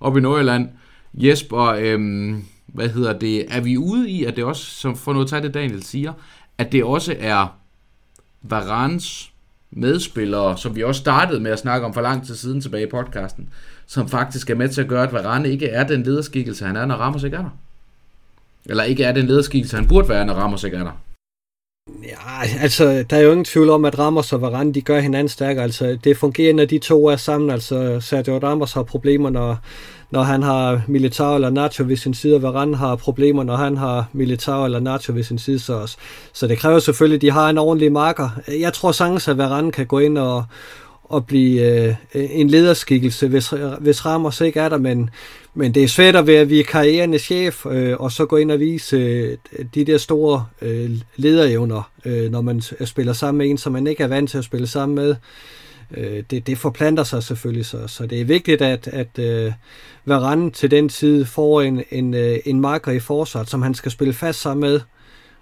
op 0.00 0.16
i 0.16 0.20
Nordjylland. 0.20 0.68
Jesper, 1.14 1.94
um, 1.94 2.44
hvad 2.74 2.88
hedder 2.88 3.18
det, 3.18 3.54
er 3.54 3.60
vi 3.60 3.76
ude 3.76 4.10
i, 4.10 4.24
at 4.24 4.36
det 4.36 4.44
også, 4.44 4.64
som 4.64 4.96
for 4.96 5.12
noget 5.12 5.28
tage 5.28 5.42
det 5.42 5.54
Daniel 5.54 5.82
siger, 5.82 6.12
at 6.58 6.72
det 6.72 6.84
også 6.84 7.16
er 7.18 7.56
Varans 8.42 9.32
medspillere, 9.70 10.58
som 10.58 10.76
vi 10.76 10.82
også 10.82 11.00
startede 11.00 11.40
med 11.40 11.50
at 11.50 11.58
snakke 11.58 11.86
om 11.86 11.94
for 11.94 12.00
lang 12.00 12.26
tid 12.26 12.34
siden 12.34 12.60
tilbage 12.60 12.86
i 12.86 12.90
podcasten, 12.90 13.48
som 13.86 14.08
faktisk 14.08 14.50
er 14.50 14.54
med 14.54 14.68
til 14.68 14.80
at 14.80 14.88
gøre, 14.88 15.02
at 15.02 15.12
Varane 15.12 15.50
ikke 15.50 15.66
er 15.66 15.86
den 15.86 16.02
lederskikkelse, 16.02 16.64
han 16.64 16.76
er, 16.76 16.86
når 16.86 16.94
Ramos 16.94 17.22
ikke 17.22 17.36
er 17.36 17.42
der? 17.42 17.58
Eller 18.66 18.84
ikke 18.84 19.04
er 19.04 19.12
det 19.12 19.20
en 19.20 19.26
lederskikkelse, 19.26 19.76
han 19.76 19.88
burde 19.88 20.08
være, 20.08 20.26
når 20.26 20.34
Ramos 20.34 20.64
ikke 20.64 20.76
er 20.76 20.84
der? 20.84 21.00
Ja, 22.02 22.60
altså, 22.60 23.04
der 23.10 23.16
er 23.16 23.20
jo 23.20 23.30
ingen 23.30 23.44
tvivl 23.44 23.70
om, 23.70 23.84
at 23.84 23.98
Ramos 23.98 24.32
og 24.32 24.40
Varane, 24.40 24.74
de 24.74 24.80
gør 24.80 25.00
hinanden 25.00 25.28
stærkere. 25.28 25.64
Altså, 25.64 25.98
det 26.04 26.16
fungerer, 26.16 26.54
når 26.54 26.64
de 26.64 26.78
to 26.78 27.06
er 27.06 27.16
sammen. 27.16 27.50
Altså, 27.50 28.00
Sergio 28.00 28.38
Ramos 28.38 28.72
har 28.72 28.82
problemer, 28.82 29.30
når, 29.30 29.58
når 30.10 30.22
han 30.22 30.42
har 30.42 30.82
Militao 30.86 31.34
eller 31.34 31.50
Nacho 31.50 31.84
ved 31.84 31.96
sin 31.96 32.14
side, 32.14 32.34
og 32.34 32.42
Varane 32.42 32.76
har 32.76 32.96
problemer, 32.96 33.42
når 33.42 33.56
han 33.56 33.76
har 33.76 34.06
Militao 34.12 34.64
eller 34.64 34.80
Nacho 34.80 35.12
ved 35.12 35.22
sin 35.22 35.38
side. 35.38 35.58
Så, 35.58 35.96
så 36.32 36.46
det 36.46 36.58
kræver 36.58 36.78
selvfølgelig, 36.78 37.16
at 37.16 37.22
de 37.22 37.30
har 37.30 37.50
en 37.50 37.58
ordentlig 37.58 37.92
marker. 37.92 38.30
Jeg 38.60 38.72
tror 38.72 38.92
sagtens, 38.92 39.28
at 39.28 39.38
Varane 39.38 39.72
kan 39.72 39.86
gå 39.86 39.98
ind 39.98 40.18
og, 40.18 40.44
og 41.04 41.26
blive 41.26 41.86
øh, 41.86 41.94
en 42.14 42.48
lederskikkelse, 42.48 43.28
hvis, 43.28 43.54
hvis 43.80 44.06
Ramos 44.06 44.40
ikke 44.40 44.60
er 44.60 44.68
der, 44.68 44.78
men, 44.78 45.10
men 45.54 45.74
det 45.74 45.82
er 45.82 45.88
svært 45.88 46.16
at 46.16 46.26
være 46.26 46.48
vikarierende 46.48 47.18
chef, 47.18 47.66
øh, 47.66 47.96
og 48.00 48.12
så 48.12 48.26
gå 48.26 48.36
ind 48.36 48.50
og 48.50 48.60
vise 48.60 48.96
øh, 48.96 49.36
de 49.74 49.84
der 49.84 49.98
store 49.98 50.46
øh, 50.62 50.90
lederevner, 51.16 51.90
øh, 52.04 52.30
når 52.30 52.40
man 52.40 52.62
spiller 52.84 53.12
sammen 53.12 53.38
med 53.38 53.50
en, 53.50 53.58
som 53.58 53.72
man 53.72 53.86
ikke 53.86 54.02
er 54.02 54.08
vant 54.08 54.30
til 54.30 54.38
at 54.38 54.44
spille 54.44 54.66
sammen 54.66 54.96
med. 54.96 55.14
Øh, 55.96 56.22
det, 56.30 56.46
det 56.46 56.58
forplanter 56.58 57.04
sig 57.04 57.22
selvfølgelig, 57.22 57.66
så, 57.66 57.86
så 57.86 58.06
det 58.06 58.20
er 58.20 58.24
vigtigt, 58.24 58.62
at, 58.62 58.88
at 58.88 59.18
øh, 59.18 59.52
Varane 60.04 60.50
til 60.50 60.70
den 60.70 60.88
tid 60.88 61.24
får 61.24 61.62
en, 61.62 61.82
en, 61.90 62.14
øh, 62.14 62.38
en 62.44 62.60
marker 62.60 62.92
i 62.92 63.00
forsvaret, 63.00 63.50
som 63.50 63.62
han 63.62 63.74
skal 63.74 63.92
spille 63.92 64.14
fast 64.14 64.40
sammen 64.40 64.70
med. 64.70 64.80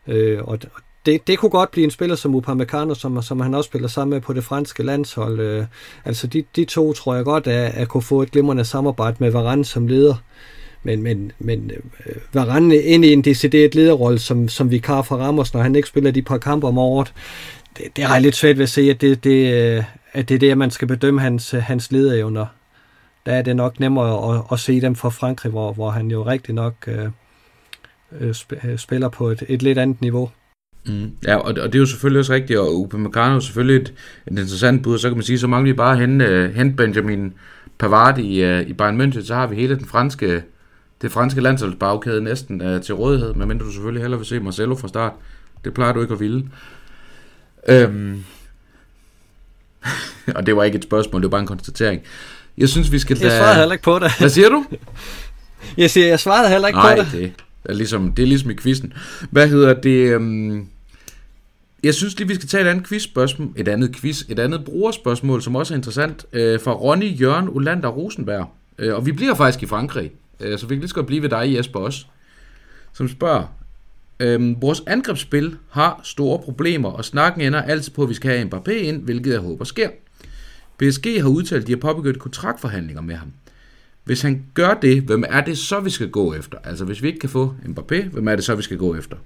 Øh, 0.07 0.43
og, 0.43 0.59
det, 1.07 1.27
det 1.27 1.39
kunne 1.39 1.51
godt 1.51 1.70
blive 1.70 1.85
en 1.85 1.91
spiller 1.91 2.16
som 2.16 2.35
Upamecano, 2.35 2.95
som, 2.95 3.23
som 3.23 3.41
han 3.41 3.55
også 3.55 3.69
spiller 3.69 3.89
sammen 3.89 4.11
med 4.11 4.20
på 4.20 4.33
det 4.33 4.45
franske 4.45 4.83
landshold. 4.83 5.41
Øh, 5.41 5.65
altså 6.05 6.27
de, 6.27 6.45
de 6.57 6.65
to 6.65 6.93
tror 6.93 7.15
jeg 7.15 7.25
godt, 7.25 7.47
at, 7.47 7.75
at 7.75 7.89
kunne 7.89 8.03
få 8.03 8.23
et 8.23 8.31
glimrende 8.31 8.65
samarbejde 8.65 9.16
med 9.19 9.31
Varane 9.31 9.65
som 9.65 9.87
leder. 9.87 10.15
Men, 10.83 11.03
men, 11.03 11.33
men 11.39 11.70
øh, 12.07 12.16
Varane 12.33 12.77
ind 12.77 13.05
i 13.05 13.12
en 13.12 13.23
decideret 13.23 13.75
lederrolle 13.75 14.19
som, 14.19 14.49
som 14.49 14.70
vikar 14.70 15.03
fra 15.03 15.16
Ramos, 15.16 15.55
når 15.55 15.62
han 15.62 15.77
ikke 15.77 15.89
spiller 15.89 16.11
de 16.11 16.23
par 16.23 16.39
kampe 16.39 16.66
om 16.66 16.79
året, 16.79 17.12
det, 17.78 17.96
det 17.96 18.05
har 18.05 18.14
jeg 18.14 18.22
lidt 18.22 18.36
svært 18.36 18.56
ved 18.56 18.62
at 18.62 18.68
se, 18.68 18.80
at 18.80 19.00
det, 19.00 19.24
det, 19.24 19.55
øh, 19.55 19.84
at 20.12 20.28
det 20.28 20.34
er 20.34 20.38
det, 20.38 20.59
man 20.59 20.70
skal 20.70 20.88
bedømme 20.88 21.20
hans, 21.20 21.55
øh, 21.55 21.62
hans 21.62 21.92
lederevner. 21.92 22.46
Der 23.26 23.32
er 23.32 23.42
det 23.42 23.56
nok 23.56 23.80
nemmere 23.80 24.36
at, 24.36 24.42
at 24.52 24.60
se 24.60 24.80
dem 24.80 24.94
fra 24.94 25.09
Frankrig, 25.09 25.50
hvor, 25.50 25.72
hvor 25.72 25.90
han 25.90 26.10
jo 26.10 26.26
rigtig 26.26 26.55
nok 26.55 26.74
øh, 26.86 27.09
øh 28.20 28.78
spiller 28.78 29.09
på 29.09 29.28
et, 29.28 29.42
et 29.48 29.62
lidt 29.62 29.78
andet 29.78 30.00
niveau. 30.00 30.30
Mm. 30.86 31.12
Ja, 31.26 31.36
og, 31.36 31.44
og 31.48 31.72
det 31.72 31.74
er 31.74 31.78
jo 31.78 31.86
selvfølgelig 31.86 32.18
også 32.18 32.32
rigtigt, 32.32 32.59
og 32.59 32.80
Upamecano 32.80 33.36
er 33.36 33.40
selvfølgelig 33.40 33.82
et, 33.82 33.94
et 34.26 34.38
interessant 34.38 34.82
bud, 34.82 34.98
så 34.98 35.09
kan 35.09 35.16
man 35.16 35.24
sige, 35.24 35.38
så 35.38 35.46
mangler 35.46 35.72
vi 35.72 35.76
bare 35.76 35.92
at 35.92 35.98
hente, 35.98 36.52
hente 36.55 36.76
Benjamin 36.76 37.34
Pavard 37.78 38.18
i, 38.18 38.60
i 38.62 38.72
Bayern 38.72 39.00
München, 39.00 39.24
så 39.24 39.34
har 39.34 39.46
vi 39.46 39.56
hele 39.56 39.78
den 39.78 39.86
franske, 39.86 40.42
det 41.02 41.12
franske 41.12 41.40
landsholdsbagkæde 41.40 42.22
næsten 42.22 42.74
uh, 42.74 42.80
til 42.80 42.94
rådighed, 42.94 43.34
medmindre 43.34 43.66
du 43.66 43.72
selvfølgelig 43.72 44.02
hellere 44.02 44.18
vil 44.20 44.26
se 44.26 44.40
Marcelo 44.40 44.74
fra 44.74 44.88
start. 44.88 45.12
Det 45.64 45.74
plejer 45.74 45.92
du 45.92 46.00
ikke 46.00 46.14
at 46.14 46.20
ville. 46.20 46.44
Øhm, 47.68 48.24
og 50.36 50.47
det 50.47 50.56
var 50.56 50.64
ikke 50.64 50.78
et 50.78 50.85
spørgsmål, 50.85 51.22
det 51.22 51.26
var 51.26 51.30
bare 51.30 51.40
en 51.40 51.47
konstatering. 51.47 52.02
Jeg 52.59 52.68
synes, 52.68 52.93
vi 52.93 52.98
skal 52.98 53.16
tage... 53.16 53.32
Jeg 53.32 53.40
svarede 53.40 53.59
heller 53.59 53.72
ikke 53.72 53.85
på 53.85 53.98
det. 53.98 54.12
Hvad 54.18 54.28
siger 54.28 54.48
du? 54.48 54.64
Jeg 55.76 55.90
siger, 55.90 56.06
jeg 56.06 56.20
svarede 56.20 56.48
heller 56.48 56.68
ikke 56.68 56.78
Nej, 56.78 56.97
på 56.97 57.02
det. 57.02 57.12
det 57.12 57.32
er 57.64 57.74
ligesom, 57.74 58.12
det 58.12 58.22
er 58.22 58.26
ligesom 58.26 58.51
i 58.51 58.56
quizzen. 58.56 58.93
Hvad 59.30 59.48
hedder 59.48 59.74
det? 59.74 60.16
Um, 60.16 60.68
jeg 61.82 61.94
synes 61.94 62.18
lige, 62.18 62.28
vi 62.28 62.35
skal 62.35 62.48
tage 62.48 62.64
et 62.64 62.68
andet 62.68 62.86
quizspørgsmål, 62.86 63.48
et 63.56 63.68
andet 63.68 63.97
quiz, 63.97 64.22
et 64.28 64.39
andet 64.39 64.64
brugerspørgsmål, 64.64 65.43
som 65.43 65.56
også 65.56 65.74
er 65.74 65.76
interessant, 65.76 66.26
øh, 66.32 66.60
fra 66.60 66.72
Ronny 66.72 67.20
Jørgen 67.20 67.48
Ulander 67.48 67.89
Rosenberg. 67.89 68.51
Øh, 68.78 68.94
og 68.94 69.06
vi 69.06 69.12
bliver 69.12 69.35
faktisk 69.35 69.62
i 69.62 69.66
Frankrig, 69.66 70.10
øh, 70.40 70.59
så 70.59 70.66
vi 70.66 70.74
kan 70.74 70.80
lige 70.80 70.89
så 70.89 70.94
godt 70.94 71.06
blive 71.06 71.22
ved 71.22 71.28
dig, 71.28 71.55
Jesper, 71.56 71.80
også. 71.80 72.05
Som 72.93 73.09
spørger, 73.09 73.47
Øhm, 74.20 74.62
vores 74.62 74.82
angrebsspil 74.86 75.57
har 75.70 76.01
store 76.03 76.39
problemer, 76.39 76.89
og 76.89 77.05
snakken 77.05 77.43
ender 77.43 77.62
altid 77.62 77.93
på, 77.93 78.03
at 78.03 78.09
vi 78.09 78.15
skal 78.15 78.31
have 78.31 78.49
Mbappé 78.53 78.70
ind, 78.70 79.03
hvilket 79.03 79.32
jeg 79.32 79.40
håber 79.40 79.65
sker. 79.65 79.89
PSG 80.78 81.23
har 81.23 81.28
udtalt, 81.28 81.61
at 81.61 81.66
de 81.66 81.73
har 81.73 81.81
påbegyndt 81.81 82.19
kontraktforhandlinger 82.19 83.03
med 83.03 83.15
ham. 83.15 83.32
Hvis 84.05 84.23
han 84.23 84.45
gør 84.55 84.74
det, 84.74 85.03
hvem 85.03 85.24
er 85.28 85.40
det 85.40 85.59
så, 85.59 85.81
vi 85.81 85.90
skal 85.90 86.11
gå 86.11 86.35
efter? 86.35 86.59
Altså, 86.65 86.85
hvis 86.85 87.03
vi 87.03 87.09
ikke 87.09 87.20
kan 87.20 87.28
få 87.28 87.55
Mbappé, 87.65 88.09
hvem 88.09 88.28
er 88.28 88.36
det 88.36 88.45
så, 88.45 88.55
vi 88.55 88.62
skal 88.62 88.77
gå 88.77 88.97
efter? 88.97 89.16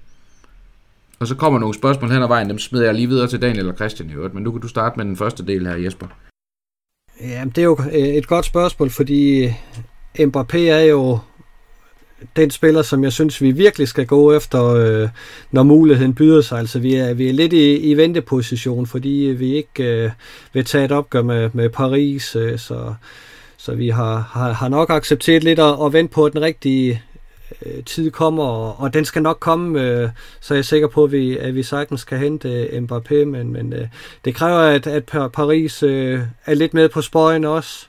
Og 1.19 1.27
så 1.27 1.35
kommer 1.35 1.59
nogle 1.59 1.75
spørgsmål 1.75 2.11
hen 2.11 2.23
ad 2.23 2.27
vejen, 2.27 2.49
dem 2.49 2.59
smider 2.59 2.85
jeg 2.85 2.93
lige 2.93 3.07
videre 3.07 3.27
til 3.27 3.41
Daniel 3.41 3.69
og 3.69 3.75
Christian 3.75 4.09
i 4.09 4.13
øvrigt, 4.13 4.33
men 4.33 4.43
nu 4.43 4.51
kan 4.51 4.61
du 4.61 4.67
starte 4.67 4.97
med 4.97 5.05
den 5.05 5.17
første 5.17 5.45
del 5.45 5.67
her, 5.67 5.75
Jesper. 5.75 6.07
Ja, 7.21 7.45
det 7.55 7.57
er 7.57 7.63
jo 7.63 7.77
øh, 7.85 7.99
et 7.99 8.27
godt 8.27 8.45
spørgsmål, 8.45 8.89
fordi 8.89 9.47
Mbappé 10.19 10.57
er 10.57 10.81
jo 10.81 11.19
den 12.35 12.51
spiller, 12.51 12.81
som 12.81 13.03
jeg 13.03 13.13
synes, 13.13 13.41
vi 13.41 13.51
virkelig 13.51 13.87
skal 13.87 14.05
gå 14.05 14.33
efter, 14.33 14.65
øh, 14.65 15.09
når 15.51 15.63
muligheden 15.63 16.13
byder 16.13 16.41
sig. 16.41 16.59
Altså, 16.59 16.79
vi 16.79 16.95
er, 16.95 17.13
vi 17.13 17.29
er 17.29 17.33
lidt 17.33 17.53
i, 17.53 17.77
i 17.77 17.97
venteposition, 17.97 18.87
fordi 18.87 19.25
øh, 19.25 19.39
vi 19.39 19.55
ikke 19.55 19.83
øh, 19.83 20.11
vil 20.53 20.65
tage 20.65 20.85
et 20.85 20.91
opgør 20.91 21.21
med, 21.21 21.49
med 21.53 21.69
Paris, 21.69 22.35
øh, 22.35 22.59
så, 22.59 22.93
så 23.57 23.75
vi 23.75 23.89
har, 23.89 24.29
har, 24.31 24.51
har 24.51 24.67
nok 24.67 24.89
accepteret 24.89 25.43
lidt 25.43 25.59
at, 25.59 25.75
at 25.85 25.93
vente 25.93 26.13
på, 26.13 26.25
at 26.25 26.33
den 26.33 26.41
rigtige 26.41 27.01
øh, 27.65 27.83
tid 27.83 28.11
kommer, 28.11 28.43
og, 28.43 28.79
og 28.79 28.93
den 28.93 29.05
skal 29.05 29.21
nok 29.21 29.37
komme, 29.39 29.81
øh, 29.81 30.09
så 30.41 30.53
er 30.53 30.57
jeg 30.57 30.65
sikker 30.65 30.87
på, 30.87 31.03
at 31.03 31.11
vi, 31.11 31.37
at 31.37 31.55
vi 31.55 31.63
sagtens 31.63 32.03
kan 32.03 32.17
hente 32.17 32.49
øh, 32.49 32.83
Mbappé, 32.83 33.25
men, 33.25 33.53
men 33.53 33.73
øh, 33.73 33.87
det 34.25 34.35
kræver, 34.35 34.59
at, 34.59 34.87
at 34.87 35.05
Paris 35.31 35.83
øh, 35.83 36.19
er 36.45 36.53
lidt 36.53 36.73
med 36.73 36.89
på 36.89 37.01
spøjen 37.01 37.45
også, 37.45 37.87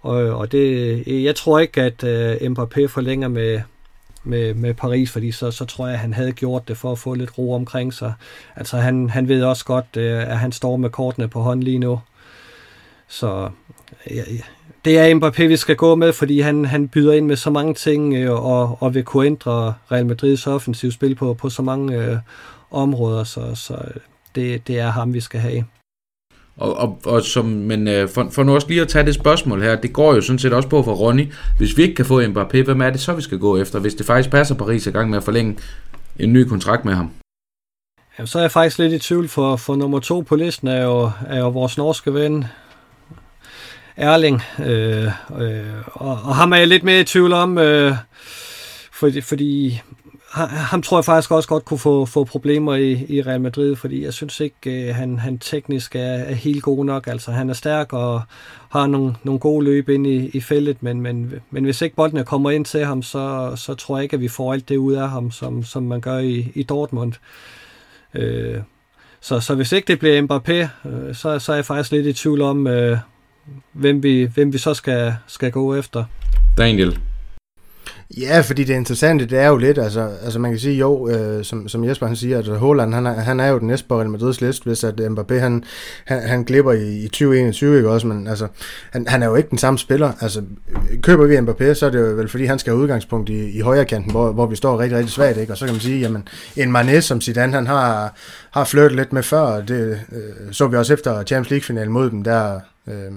og, 0.00 0.16
og 0.16 0.52
det, 0.52 1.02
jeg 1.24 1.36
tror 1.36 1.58
ikke, 1.58 1.82
at 1.82 2.04
øh, 2.04 2.36
Mbappé 2.36 2.86
forlænger 2.86 3.28
med, 3.28 3.60
med, 4.24 4.54
med 4.54 4.74
Paris, 4.74 5.10
fordi 5.10 5.32
så, 5.32 5.50
så 5.50 5.64
tror 5.64 5.86
jeg, 5.86 5.94
at 5.94 6.00
han 6.00 6.12
havde 6.12 6.32
gjort 6.32 6.68
det 6.68 6.76
for 6.76 6.92
at 6.92 6.98
få 6.98 7.14
lidt 7.14 7.38
ro 7.38 7.52
omkring 7.52 7.94
sig. 7.94 8.12
Altså 8.56 8.76
han, 8.76 9.10
han 9.10 9.28
ved 9.28 9.42
også 9.42 9.64
godt, 9.64 9.96
øh, 9.96 10.30
at 10.30 10.38
han 10.38 10.52
står 10.52 10.76
med 10.76 10.90
kortene 10.90 11.28
på 11.28 11.40
hånden 11.40 11.62
lige 11.62 11.78
nu. 11.78 12.00
Så 13.08 13.50
ja, 14.10 14.22
det 14.84 14.98
er 14.98 15.14
Mbappé, 15.14 15.42
vi 15.42 15.56
skal 15.56 15.76
gå 15.76 15.94
med, 15.94 16.12
fordi 16.12 16.40
han, 16.40 16.64
han 16.64 16.88
byder 16.88 17.12
ind 17.12 17.26
med 17.26 17.36
så 17.36 17.50
mange 17.50 17.74
ting, 17.74 18.14
øh, 18.14 18.44
og, 18.44 18.82
og 18.82 18.94
vil 18.94 19.04
kunne 19.04 19.26
ændre 19.26 19.74
Real 19.92 20.06
Madrids 20.06 20.46
offensiv 20.46 20.92
spil 20.92 21.14
på, 21.14 21.34
på 21.34 21.50
så 21.50 21.62
mange 21.62 21.96
øh, 21.96 22.16
områder, 22.70 23.24
så, 23.24 23.54
så 23.54 23.74
øh, 23.74 24.00
det, 24.34 24.66
det 24.66 24.78
er 24.78 24.90
ham, 24.90 25.14
vi 25.14 25.20
skal 25.20 25.40
have. 25.40 25.64
Og, 26.58 26.76
og, 26.76 27.00
og 27.04 27.22
som, 27.22 27.44
men 27.44 27.88
øh, 27.88 28.08
for, 28.08 28.28
for 28.30 28.42
nu 28.42 28.54
også 28.54 28.68
lige 28.68 28.80
at 28.80 28.88
tage 28.88 29.06
det 29.06 29.14
spørgsmål 29.14 29.62
her, 29.62 29.76
det 29.76 29.92
går 29.92 30.14
jo 30.14 30.20
sådan 30.20 30.38
set 30.38 30.52
også 30.52 30.68
på 30.68 30.82
for 30.82 30.94
Ronny. 30.94 31.32
Hvis 31.58 31.76
vi 31.76 31.82
ikke 31.82 31.94
kan 31.94 32.04
få 32.04 32.22
Mbappé, 32.22 32.62
hvem 32.64 32.80
er 32.80 32.90
det 32.90 33.00
så, 33.00 33.12
vi 33.12 33.22
skal 33.22 33.38
gå 33.38 33.58
efter, 33.58 33.78
hvis 33.78 33.94
det 33.94 34.06
faktisk 34.06 34.30
passer 34.30 34.54
Paris 34.54 34.86
i 34.86 34.90
gang 34.90 35.10
med 35.10 35.18
at 35.18 35.24
forlænge 35.24 35.58
en 36.18 36.32
ny 36.32 36.44
kontrakt 36.44 36.84
med 36.84 36.94
ham? 36.94 37.10
Ja, 38.18 38.26
så 38.26 38.38
er 38.38 38.42
jeg 38.42 38.50
faktisk 38.50 38.78
lidt 38.78 38.92
i 38.92 38.98
tvivl, 38.98 39.28
for, 39.28 39.56
for 39.56 39.76
nummer 39.76 40.00
to 40.00 40.20
på 40.20 40.36
listen 40.36 40.68
er 40.68 40.82
jo, 40.82 41.10
er 41.26 41.38
jo 41.38 41.48
vores 41.48 41.78
norske 41.78 42.14
ven, 42.14 42.44
Erling, 43.96 44.42
øh, 44.66 45.06
øh, 45.40 45.62
og, 45.86 46.10
og 46.10 46.36
ham 46.36 46.52
er 46.52 46.56
jeg 46.56 46.68
lidt 46.68 46.84
mere 46.84 47.00
i 47.00 47.04
tvivl 47.04 47.32
om, 47.32 47.58
øh, 47.58 47.94
fordi, 48.92 49.20
fordi 49.20 49.80
ham 50.30 50.82
tror 50.82 50.98
jeg 50.98 51.04
faktisk 51.04 51.30
også 51.30 51.48
godt 51.48 51.64
kunne 51.64 51.78
få, 51.78 52.06
få 52.06 52.24
problemer 52.24 52.74
i, 52.74 53.06
i 53.08 53.22
Real 53.22 53.40
Madrid, 53.40 53.76
fordi 53.76 54.04
jeg 54.04 54.14
synes 54.14 54.40
ikke, 54.40 54.88
øh, 54.88 54.94
han, 54.94 55.18
han 55.18 55.38
teknisk 55.38 55.96
er, 55.96 56.00
er 56.00 56.34
helt 56.34 56.62
god 56.62 56.84
nok. 56.84 57.06
Altså, 57.06 57.32
han 57.32 57.50
er 57.50 57.54
stærk 57.54 57.92
og 57.92 58.22
har 58.68 58.86
nogle, 58.86 59.14
nogle 59.22 59.40
gode 59.40 59.64
løb 59.64 59.88
ind 59.88 60.06
i, 60.06 60.28
i 60.28 60.40
feltet, 60.40 60.82
men, 60.82 61.00
men, 61.00 61.32
men 61.50 61.64
hvis 61.64 61.82
ikke 61.82 61.96
bolden 61.96 62.24
kommer 62.24 62.50
ind 62.50 62.64
til 62.64 62.84
ham, 62.84 63.02
så, 63.02 63.52
så 63.56 63.74
tror 63.74 63.96
jeg 63.96 64.02
ikke, 64.02 64.14
at 64.14 64.20
vi 64.20 64.28
får 64.28 64.52
alt 64.52 64.68
det 64.68 64.76
ud 64.76 64.92
af 64.92 65.10
ham, 65.10 65.30
som, 65.30 65.64
som 65.64 65.82
man 65.82 66.00
gør 66.00 66.18
i, 66.18 66.52
i 66.54 66.62
Dortmund. 66.62 67.12
Øh, 68.14 68.58
så, 69.20 69.40
så 69.40 69.54
hvis 69.54 69.72
ikke 69.72 69.86
det 69.86 69.98
bliver 69.98 70.22
Mbappé, 70.22 70.88
øh, 70.88 71.14
så, 71.14 71.38
så 71.38 71.52
er 71.52 71.56
jeg 71.56 71.64
faktisk 71.64 71.92
lidt 71.92 72.06
i 72.06 72.12
tvivl 72.12 72.42
om, 72.42 72.66
øh, 72.66 72.98
hvem 73.72 74.02
vi, 74.02 74.24
hvem 74.34 74.52
vi 74.52 74.58
så 74.58 74.74
skal, 74.74 75.14
skal 75.26 75.50
gå 75.50 75.74
efter. 75.74 76.04
Daniel? 76.58 76.98
Ja, 78.16 78.40
fordi 78.40 78.64
det 78.64 78.74
interessante, 78.74 79.26
det 79.26 79.38
er 79.38 79.48
jo 79.48 79.56
lidt, 79.56 79.78
altså, 79.78 80.10
altså 80.22 80.38
man 80.38 80.50
kan 80.50 80.60
sige, 80.60 80.78
jo, 80.78 81.08
øh, 81.08 81.44
som, 81.44 81.68
som 81.68 81.84
Jesper 81.84 82.06
han 82.06 82.16
siger, 82.16 82.38
at 82.38 82.46
Holland, 82.46 82.94
han 82.94 83.06
er, 83.06 83.12
han 83.12 83.40
er 83.40 83.46
jo 83.46 83.58
den 83.58 83.66
næste 83.66 83.88
på 83.88 83.98
Real 83.98 84.10
Madrids 84.10 84.40
liste, 84.40 84.64
hvis 84.64 84.84
at 84.84 85.00
Mbappé, 85.00 85.34
han, 85.34 85.64
han, 86.04 86.22
han 86.22 86.44
glipper 86.44 86.72
i, 86.72 86.98
i 86.98 87.08
2021, 87.08 87.76
ikke 87.76 87.90
også, 87.90 88.06
men 88.06 88.26
altså, 88.26 88.48
han, 88.90 89.06
han 89.08 89.22
er 89.22 89.26
jo 89.26 89.34
ikke 89.34 89.50
den 89.50 89.58
samme 89.58 89.78
spiller, 89.78 90.12
altså, 90.20 90.42
køber 91.02 91.26
vi 91.26 91.36
Mbappé, 91.36 91.74
så 91.74 91.86
er 91.86 91.90
det 91.90 91.98
jo 91.98 92.04
vel, 92.04 92.28
fordi 92.28 92.44
han 92.44 92.58
skal 92.58 92.72
have 92.72 92.82
udgangspunkt 92.82 93.28
i, 93.28 93.58
i 93.58 93.60
højre 93.60 93.84
kanten, 93.84 94.10
hvor, 94.10 94.32
hvor 94.32 94.46
vi 94.46 94.56
står 94.56 94.78
rigtig, 94.78 94.98
rigtig 94.98 95.12
svagt, 95.12 95.36
ikke, 95.36 95.52
og 95.52 95.56
så 95.56 95.64
kan 95.64 95.74
man 95.74 95.80
sige, 95.80 96.00
jamen, 96.00 96.28
en 96.56 96.76
Mané, 96.76 97.00
som 97.00 97.20
Zidane, 97.20 97.52
han 97.52 97.66
har, 97.66 98.14
har 98.50 98.64
flirtet 98.64 98.96
lidt 98.96 99.12
med 99.12 99.22
før, 99.22 99.60
det 99.60 100.00
øh, 100.12 100.52
så 100.52 100.66
vi 100.66 100.76
også 100.76 100.92
efter 100.92 101.24
Champions 101.24 101.50
League-finalen 101.50 101.92
mod 101.92 102.10
dem, 102.10 102.24
der, 102.24 102.60
øh, 102.88 103.12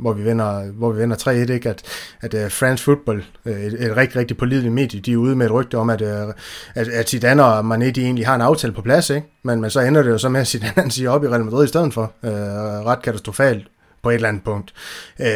hvor 0.00 0.12
vi 0.12 0.22
vinder, 0.22 0.72
hvor 0.72 0.92
vi 0.92 1.00
vinder 1.00 1.16
3-1, 1.16 1.52
ikke? 1.52 1.68
at, 1.70 1.82
at 2.20 2.34
uh, 2.34 2.50
France 2.50 2.84
Football, 2.84 3.24
øh, 3.46 3.60
et, 3.60 3.86
et 3.86 3.96
rigtig, 3.96 4.16
rigtig 4.16 4.36
pålideligt 4.36 4.74
medie, 4.74 5.00
de 5.00 5.12
er 5.12 5.16
ude 5.16 5.36
med 5.36 5.46
et 5.46 5.52
rygte 5.52 5.78
om, 5.78 5.90
at, 5.90 6.02
uh, 6.02 6.32
at, 6.74 6.88
at 6.88 7.08
Zidane 7.08 7.44
og 7.44 7.60
Mané, 7.74 7.90
de 7.90 8.02
egentlig 8.02 8.26
har 8.26 8.34
en 8.34 8.40
aftale 8.40 8.72
på 8.72 8.82
plads, 8.82 9.10
ikke? 9.10 9.26
Men, 9.42 9.60
men 9.60 9.70
så 9.70 9.80
ender 9.80 10.02
det 10.02 10.10
jo 10.10 10.18
så 10.18 10.28
med, 10.28 10.40
at 10.40 10.46
Zidane 10.46 10.72
han 10.76 10.90
siger 10.90 11.10
op 11.10 11.24
i 11.24 11.28
Real 11.28 11.44
Madrid 11.44 11.64
i 11.64 11.68
stedet 11.68 11.94
for, 11.94 12.12
uh, 12.22 12.30
ret 12.30 13.02
katastrofalt 13.02 13.66
på 14.02 14.10
et 14.10 14.14
eller 14.14 14.28
andet 14.28 14.44
punkt. 14.44 14.74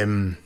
Um, 0.05 0.37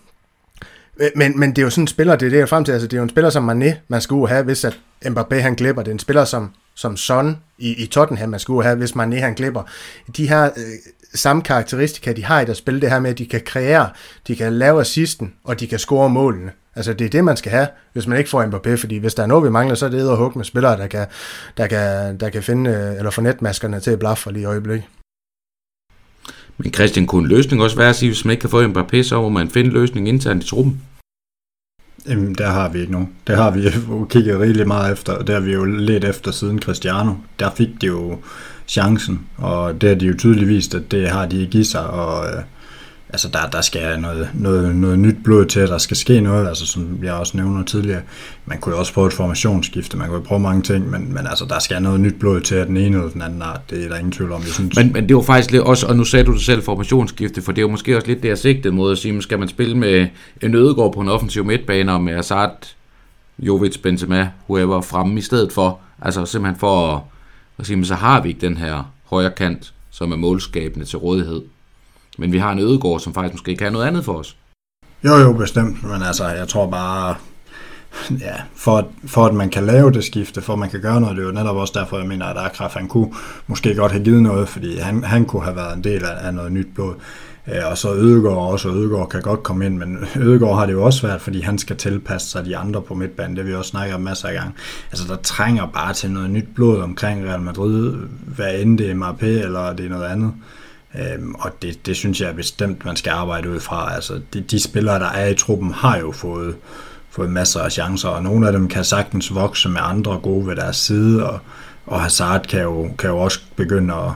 Men, 1.17 1.41
men 1.41 1.51
det 1.51 1.59
er 1.59 1.63
jo 1.63 1.71
sådan 1.71 1.83
en 1.83 1.89
spiller, 1.89 2.17
det 2.17 2.27
er 2.27 2.31
det, 2.31 2.37
jeg 2.37 2.43
er 2.43 2.47
frem 2.47 2.65
til. 2.65 2.73
Altså, 2.73 2.89
det 2.89 2.93
er 2.93 2.99
jo 2.99 3.03
en 3.03 3.09
spiller 3.09 3.31
som 3.31 3.51
Mané, 3.51 3.75
man 3.89 4.01
skulle 4.01 4.29
have, 4.29 4.45
hvis 4.45 4.65
at 4.65 4.79
Mbappé 5.07 5.35
han 5.35 5.55
glipper. 5.55 5.83
Det 5.83 5.91
er 5.91 5.95
en 5.95 5.99
spiller 5.99 6.25
som, 6.25 6.51
som 6.75 6.97
Son 6.97 7.39
i, 7.59 7.83
i 7.83 7.87
Tottenham, 7.87 8.29
man 8.29 8.41
skulle 8.41 8.63
have, 8.65 8.77
hvis 8.77 8.91
Mané 8.91 9.15
han 9.17 9.35
glipper. 9.35 9.63
De 10.17 10.29
her 10.29 10.45
øh, 10.45 10.53
samme 11.15 11.43
karakteristika, 11.43 12.13
de 12.13 12.25
har 12.25 12.41
i 12.41 12.45
deres 12.45 12.59
spil, 12.59 12.81
det 12.81 12.91
her 12.91 13.01
med, 13.01 13.11
at 13.11 13.19
de 13.19 13.27
kan 13.27 13.41
kreere, 13.47 13.91
de 14.27 14.37
kan 14.37 14.53
lave 14.53 14.81
assisten, 14.81 15.35
og 15.45 15.61
de 15.61 15.67
kan 15.67 15.79
score 15.79 16.11
målene. 16.11 16.53
Altså 16.77 16.93
det 16.93 17.05
er 17.05 17.09
det, 17.09 17.25
man 17.25 17.37
skal 17.37 17.53
have, 17.53 17.69
hvis 17.93 18.07
man 18.07 18.19
ikke 18.19 18.31
får 18.31 18.45
Mbappé, 18.45 18.77
fordi 18.77 18.97
hvis 18.97 19.15
der 19.15 19.23
er 19.23 19.27
noget, 19.27 19.45
vi 19.45 19.51
mangler, 19.51 19.75
så 19.75 19.87
er 19.87 19.91
det 19.91 20.11
at 20.11 20.17
hugge 20.17 20.39
med 20.39 20.45
spillere, 20.45 20.77
der 20.77 20.87
kan, 20.87 21.07
der 21.57 21.67
kan, 21.67 22.17
der 22.17 22.31
kan 22.31 22.43
finde, 22.43 22.71
øh, 22.71 22.97
eller 22.97 23.11
få 23.11 23.21
netmaskerne 23.21 23.81
til 23.81 23.91
at 23.91 23.99
blaffe 23.99 24.33
lige 24.33 24.43
i 24.43 24.45
øjeblikket. 24.45 24.89
Men 26.59 26.73
Christian, 26.73 27.07
kunne 27.07 27.23
en 27.23 27.29
løsning 27.29 27.63
også 27.63 27.77
være 27.77 27.89
at 27.89 27.97
sige, 27.97 28.11
hvis 28.11 28.25
man 28.25 28.31
ikke 28.31 28.41
kan 28.41 28.51
få 28.51 28.63
Mbappé, 28.67 29.03
så 29.03 29.21
må 29.21 29.29
man 29.29 29.51
finde 29.51 29.67
en 29.67 29.73
løsning 29.73 30.09
internt 30.09 30.45
i 30.45 30.47
truppen? 30.47 30.83
Jamen, 32.09 32.35
der 32.35 32.47
har 32.47 32.69
vi 32.69 32.81
ikke 32.81 32.93
nogen. 32.93 33.09
Det 33.27 33.37
har 33.37 33.51
vi 33.51 33.69
jo 33.69 34.05
kigget 34.05 34.41
rigeligt 34.41 34.67
meget 34.67 34.93
efter, 34.93 35.13
og 35.13 35.27
det 35.27 35.35
har 35.35 35.43
vi 35.43 35.53
jo 35.53 35.65
let 35.65 36.05
efter 36.05 36.31
siden 36.31 36.63
Cristiano. 36.63 37.13
Der 37.39 37.51
fik 37.51 37.69
de 37.81 37.87
jo 37.87 38.19
chancen, 38.69 39.27
og 39.37 39.81
det 39.81 39.89
har 39.89 39.97
de 39.97 40.07
jo 40.07 40.15
tydeligt 40.19 40.49
vist, 40.49 40.75
at 40.75 40.91
det 40.91 41.09
har 41.09 41.27
de 41.27 41.41
ikke 41.41 41.59
i 41.59 41.65
sig, 41.65 41.87
og 41.87 42.27
øh, 42.27 42.43
altså 43.13 43.29
der, 43.29 43.47
der 43.53 43.61
skal 43.61 44.01
noget, 44.01 44.31
noget, 44.35 44.77
noget 44.77 44.99
nyt 44.99 45.17
blod 45.25 45.47
til, 45.47 45.61
at 45.61 45.69
der 45.69 45.79
skal 45.79 45.97
ske 45.97 46.21
noget, 46.21 46.49
altså 46.49 46.67
som 46.67 46.99
jeg 47.03 47.13
også 47.13 47.37
nævner 47.37 47.65
tidligere. 47.65 48.01
Man 48.47 48.59
kunne 48.59 48.75
jo 48.75 48.79
også 48.79 48.93
prøve 48.93 49.07
et 49.07 49.13
formationsskifte, 49.13 49.97
man 49.97 50.07
kunne 50.07 50.19
jo 50.19 50.25
prøve 50.25 50.41
mange 50.41 50.63
ting, 50.63 50.91
men, 50.91 51.15
men 51.15 51.27
altså 51.27 51.45
der 51.45 51.59
skal 51.59 51.83
noget 51.83 52.01
nyt 52.01 52.15
blod 52.21 52.41
til, 52.41 52.55
at 52.55 52.67
den 52.67 52.77
ene 52.77 52.97
eller 52.97 53.11
den 53.11 53.23
anden 53.23 53.43
art, 53.43 53.61
det 53.71 53.85
er 53.85 53.89
der 53.89 53.97
ingen 53.97 54.13
tvivl 54.13 54.33
om, 54.33 54.41
jeg 54.41 54.49
synes. 54.49 54.77
Men, 54.77 54.93
men 54.93 55.09
det 55.09 55.17
var 55.17 55.23
faktisk 55.23 55.51
lidt 55.51 55.63
også, 55.63 55.87
og 55.87 55.97
nu 55.97 56.05
sagde 56.05 56.25
du 56.25 56.33
det 56.33 56.43
selv, 56.43 56.63
formationsskifte, 56.63 57.43
for 57.43 57.53
det 57.53 57.59
er 57.59 57.63
jo 57.63 57.71
måske 57.71 57.97
også 57.97 58.09
lidt 58.09 58.23
det, 58.23 58.29
jeg 58.29 58.39
sigtede 58.39 58.75
mod 58.75 58.93
at 58.93 58.99
sige, 58.99 59.23
skal 59.23 59.39
man 59.39 59.49
spille 59.49 59.77
med 59.77 60.09
en 60.43 60.55
ødegård 60.55 60.95
på 60.95 61.01
en 61.01 61.09
offensiv 61.09 61.45
midtbane, 61.45 61.93
og 61.93 62.03
med 62.03 62.15
Assad, 62.15 62.49
Jovic, 63.39 63.79
Benzema, 63.83 64.29
whoever 64.49 64.81
fremme 64.81 65.19
i 65.19 65.23
stedet 65.23 65.53
for, 65.53 65.81
altså 66.03 66.25
simpelthen 66.25 66.61
for 66.61 66.95
at, 66.95 67.01
at 67.59 67.67
sige, 67.67 67.85
så 67.85 67.95
har 67.95 68.21
vi 68.21 68.29
ikke 68.29 68.41
den 68.41 68.57
her 68.57 68.93
højre 69.05 69.31
kant, 69.31 69.73
som 69.91 70.13
er 70.13 70.17
målskabende 70.17 70.87
til 70.87 70.99
rådighed. 70.99 71.43
Men 72.19 72.33
vi 72.33 72.39
har 72.39 72.53
en 72.53 72.59
ødegård, 72.59 73.01
som 73.01 73.15
faktisk 73.15 73.35
måske 73.35 73.57
kan 73.57 73.73
noget 73.73 73.87
andet 73.87 74.05
for 74.05 74.13
os. 74.13 74.37
Jo, 75.05 75.17
jo, 75.17 75.33
bestemt. 75.33 75.83
Men 75.83 76.03
altså, 76.03 76.27
jeg 76.29 76.49
tror 76.49 76.71
bare, 76.71 77.15
ja, 78.11 78.35
for, 78.55 78.79
at, 78.79 78.85
for 79.07 79.27
at 79.27 79.35
man 79.35 79.51
kan 79.51 79.67
lave 79.67 79.93
det 79.93 80.05
skifte, 80.05 80.43
for 80.43 80.53
at 80.53 80.59
man 80.59 80.71
kan 80.71 80.81
gøre 80.81 81.01
noget, 81.01 81.17
det 81.17 81.23
er 81.23 81.27
jo 81.27 81.33
netop 81.33 81.57
også 81.57 81.73
derfor, 81.77 81.99
jeg 81.99 82.07
mener, 82.07 82.27
at 82.27 82.37
Akraf, 82.37 82.75
han 82.75 82.89
kunne 82.89 83.15
måske 83.47 83.75
godt 83.75 83.93
have 83.93 84.05
givet 84.05 84.23
noget, 84.23 84.49
fordi 84.49 84.79
han, 84.79 85.05
han 85.05 85.25
kunne 85.25 85.43
have 85.43 85.57
været 85.57 85.77
en 85.77 85.85
del 85.85 86.05
af, 86.05 86.27
af 86.27 86.35
noget 86.35 86.53
nyt 86.53 86.67
blod. 86.75 86.95
Øh, 87.49 87.71
og 87.71 87.79
så 87.79 87.95
Ødegård 87.95 88.53
også, 88.53 88.69
og 88.69 88.77
Ødegård 88.77 89.09
kan 89.09 89.23
godt 89.23 89.43
komme 89.43 89.67
ind, 89.67 89.79
men 89.79 89.99
Ødegård 90.17 90.59
har 90.59 90.67
det 90.67 90.73
jo 90.73 90.85
også 90.85 90.99
svært, 90.99 91.21
fordi 91.21 91.41
han 91.41 91.59
skal 91.59 91.77
tilpasse 91.77 92.29
sig 92.29 92.45
de 92.45 92.57
andre 92.57 92.83
på 92.83 92.95
midtbanen, 92.95 93.37
det 93.37 93.47
vi 93.47 93.55
også 93.55 93.71
snakker 93.71 93.95
om 93.95 94.01
masser 94.01 94.29
af 94.29 94.35
gange. 94.35 94.53
Altså 94.91 95.09
der 95.09 95.17
trænger 95.17 95.67
bare 95.67 95.93
til 95.93 96.11
noget 96.11 96.31
nyt 96.31 96.49
blod 96.55 96.81
omkring 96.81 97.29
Real 97.29 97.41
Madrid, 97.41 97.97
hvad 98.27 98.55
end 98.55 98.79
det 98.79 98.91
er 98.91 98.95
MAP 98.95 99.23
eller 99.23 99.73
det 99.73 99.87
er 99.87 99.91
noget 99.91 100.05
andet. 100.05 100.33
Øhm, 100.99 101.35
og 101.35 101.51
det, 101.63 101.87
det 101.87 101.97
synes 101.97 102.21
jeg 102.21 102.37
bestemt, 102.37 102.85
man 102.85 102.97
skal 102.97 103.11
arbejde 103.11 103.51
ud 103.51 103.61
fra. 103.61 103.95
Altså, 103.95 104.21
de, 104.33 104.41
de 104.41 104.61
spillere, 104.61 104.99
der 104.99 105.09
er 105.09 105.29
i 105.29 105.35
truppen, 105.35 105.73
har 105.73 105.99
jo 105.99 106.13
fået, 106.13 106.57
fået 107.11 107.31
masser 107.31 107.61
af 107.61 107.73
chancer, 107.73 108.09
og 108.09 108.23
nogle 108.23 108.47
af 108.47 108.53
dem 108.53 108.69
kan 108.69 108.85
sagtens 108.85 109.35
vokse 109.35 109.69
med 109.69 109.81
andre 109.83 110.19
gode 110.19 110.47
ved 110.47 110.57
deres 110.57 110.77
side, 110.77 111.31
og, 111.31 111.39
og 111.87 112.01
Hazard 112.01 112.47
kan 112.47 112.63
jo, 112.63 112.91
kan 112.99 113.11
jo 113.11 113.19
også 113.19 113.41
begynde 113.57 113.95
at, 113.95 114.13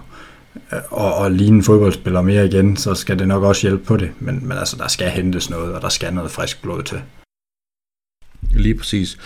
at, 0.71 1.25
at 1.27 1.33
ligne 1.33 1.63
fodboldspiller 1.63 2.23
mere 2.23 2.47
igen, 2.47 2.77
så 2.77 2.95
skal 2.95 3.19
det 3.19 3.29
nok 3.29 3.43
også 3.43 3.63
hjælpe 3.63 3.85
på 3.85 3.97
det. 3.97 4.11
Men, 4.21 4.49
men 4.49 4.59
altså, 4.59 4.77
der 4.77 4.89
skal 4.89 5.11
hentes 5.11 5.51
noget, 5.51 5.75
og 5.75 5.83
der 5.83 5.89
skal 5.89 6.15
noget 6.15 6.31
frisk 6.31 6.63
blod 6.63 6.83
til. 6.83 7.01
Lige 8.51 8.75
præcis. 8.75 9.19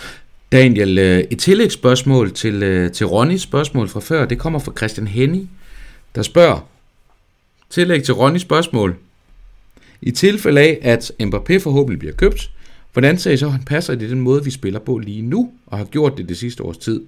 Daniel, 0.51 0.97
øh, 0.97 1.23
et 1.31 1.39
tillægsspørgsmål 1.39 2.31
til, 2.31 2.63
øh, 2.63 2.91
til 2.91 3.05
Ronnys 3.05 3.41
spørgsmål 3.41 3.89
fra 3.89 3.99
før, 3.99 4.25
det 4.25 4.39
kommer 4.39 4.59
fra 4.59 4.73
Christian 4.77 5.07
Henny, 5.07 5.47
der 6.15 6.21
spørger, 6.21 6.70
Tillæg 7.71 8.03
til 8.03 8.13
Ronnys 8.13 8.41
spørgsmål. 8.41 8.95
I 10.01 10.11
tilfælde 10.11 10.61
af, 10.61 10.79
at 10.81 11.11
Mbappé 11.23 11.57
forhåbentlig 11.57 11.99
bliver 11.99 12.13
købt, 12.13 12.51
hvordan 12.93 13.17
ser 13.17 13.31
I 13.31 13.37
så, 13.37 13.45
at 13.45 13.51
han 13.51 13.63
passer 13.63 13.93
i 13.93 13.95
den 13.95 14.19
måde, 14.19 14.43
vi 14.43 14.51
spiller 14.51 14.79
på 14.79 14.97
lige 14.97 15.21
nu, 15.21 15.51
og 15.67 15.77
har 15.77 15.85
gjort 15.85 16.17
det 16.17 16.29
det 16.29 16.37
sidste 16.37 16.63
års 16.63 16.77
tid? 16.77 17.01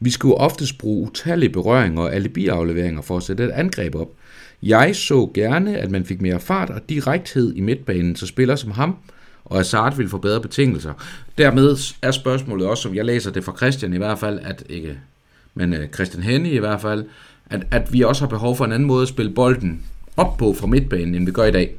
Vi 0.00 0.10
skulle 0.10 0.34
oftest 0.34 0.78
bruge 0.78 1.06
utallige 1.06 1.50
berøringer 1.50 2.02
og 2.02 2.14
alibi-afleveringer 2.14 3.02
for 3.02 3.16
at 3.16 3.22
sætte 3.22 3.44
et 3.44 3.50
angreb 3.50 3.94
op. 3.94 4.08
Jeg 4.62 4.96
så 4.96 5.30
gerne, 5.34 5.78
at 5.78 5.90
man 5.90 6.04
fik 6.04 6.20
mere 6.20 6.40
fart 6.40 6.70
og 6.70 6.88
direkthed 6.88 7.54
i 7.54 7.60
midtbanen, 7.60 8.16
så 8.16 8.26
spillere 8.26 8.56
som 8.56 8.70
ham 8.70 8.96
og 9.44 9.56
Hazard 9.56 9.96
ville 9.96 10.10
få 10.10 10.18
bedre 10.18 10.40
betingelser. 10.40 10.92
Dermed 11.38 11.76
er 12.02 12.10
spørgsmålet 12.10 12.66
også, 12.66 12.82
som 12.82 12.94
jeg 12.94 13.04
læser 13.04 13.30
det 13.30 13.44
fra 13.44 13.56
Christian 13.56 13.94
i 13.94 13.96
hvert 13.96 14.18
fald, 14.18 14.38
at 14.42 14.64
ikke, 14.68 14.98
men 15.54 15.74
øh, 15.74 15.88
Christian 15.88 16.22
Henny 16.22 16.48
i 16.48 16.58
hvert 16.58 16.80
fald, 16.80 17.04
at, 17.50 17.66
at 17.70 17.92
vi 17.92 18.02
også 18.02 18.22
har 18.22 18.28
behov 18.28 18.56
for 18.56 18.64
en 18.64 18.72
anden 18.72 18.86
måde 18.86 19.02
at 19.02 19.08
spille 19.08 19.34
bolden 19.34 19.82
op 20.16 20.36
på 20.36 20.54
fra 20.58 20.66
midtbanen, 20.66 21.14
end 21.14 21.26
vi 21.26 21.32
gør 21.32 21.44
i 21.44 21.50
dag. 21.50 21.70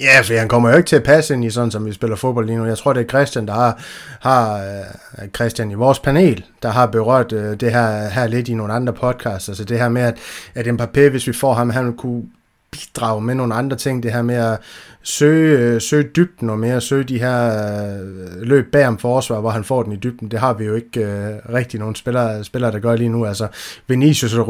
Ja, 0.00 0.20
for 0.20 0.38
han 0.38 0.48
kommer 0.48 0.70
jo 0.70 0.76
ikke 0.76 0.88
til 0.88 0.96
at 0.96 1.02
passe 1.02 1.34
ind 1.34 1.44
i 1.44 1.50
sådan, 1.50 1.70
som 1.70 1.86
vi 1.86 1.92
spiller 1.92 2.16
fodbold 2.16 2.46
lige 2.46 2.58
nu. 2.58 2.64
Jeg 2.64 2.78
tror, 2.78 2.92
det 2.92 3.02
er 3.02 3.08
Christian, 3.08 3.46
der 3.46 3.52
har, 3.52 3.82
har 4.20 4.56
øh, 4.56 5.28
Christian 5.34 5.70
i 5.70 5.74
vores 5.74 5.98
panel, 5.98 6.44
der 6.62 6.68
har 6.68 6.86
berørt 6.86 7.32
øh, 7.32 7.60
det 7.60 7.72
her, 7.72 8.08
her 8.08 8.26
lidt 8.26 8.48
i 8.48 8.54
nogle 8.54 8.72
andre 8.72 8.92
podcasts. 8.92 9.48
Altså 9.48 9.64
det 9.64 9.78
her 9.78 9.88
med, 9.88 10.02
at, 10.02 10.18
at 10.54 10.66
Mbappé, 10.66 11.08
hvis 11.08 11.26
vi 11.26 11.32
får 11.32 11.54
ham, 11.54 11.70
han 11.70 11.92
kunne 11.92 12.22
bidrage 12.70 13.20
med 13.20 13.34
nogle 13.34 13.54
andre 13.54 13.76
ting. 13.76 14.02
Det 14.02 14.12
her 14.12 14.22
med 14.22 14.34
at 14.34 14.58
søge, 15.02 15.58
øh, 15.58 15.80
søge 15.80 16.10
dybden 16.16 16.50
og 16.50 16.58
mere 16.58 16.80
søge 16.80 17.04
de 17.04 17.18
her 17.18 17.46
øh, 17.46 18.42
løb 18.42 18.72
bag 18.72 18.86
om 18.86 18.98
forsvar, 18.98 19.40
hvor 19.40 19.50
han 19.50 19.64
får 19.64 19.82
den 19.82 19.92
i 19.92 19.96
dybden. 19.96 20.30
Det 20.30 20.40
har 20.40 20.52
vi 20.52 20.64
jo 20.64 20.74
ikke 20.74 21.00
øh, 21.00 21.54
rigtig 21.54 21.80
nogen 21.80 21.94
spillere, 21.94 22.44
spillere, 22.44 22.72
der 22.72 22.78
gør 22.78 22.96
lige 22.96 23.08
nu. 23.08 23.26
Altså 23.26 23.48
Vinicius 23.86 24.34
og 24.34 24.48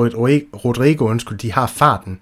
Rodrigo, 0.64 1.04
undskyld, 1.04 1.38
de 1.38 1.52
har 1.52 1.66
farten 1.66 2.18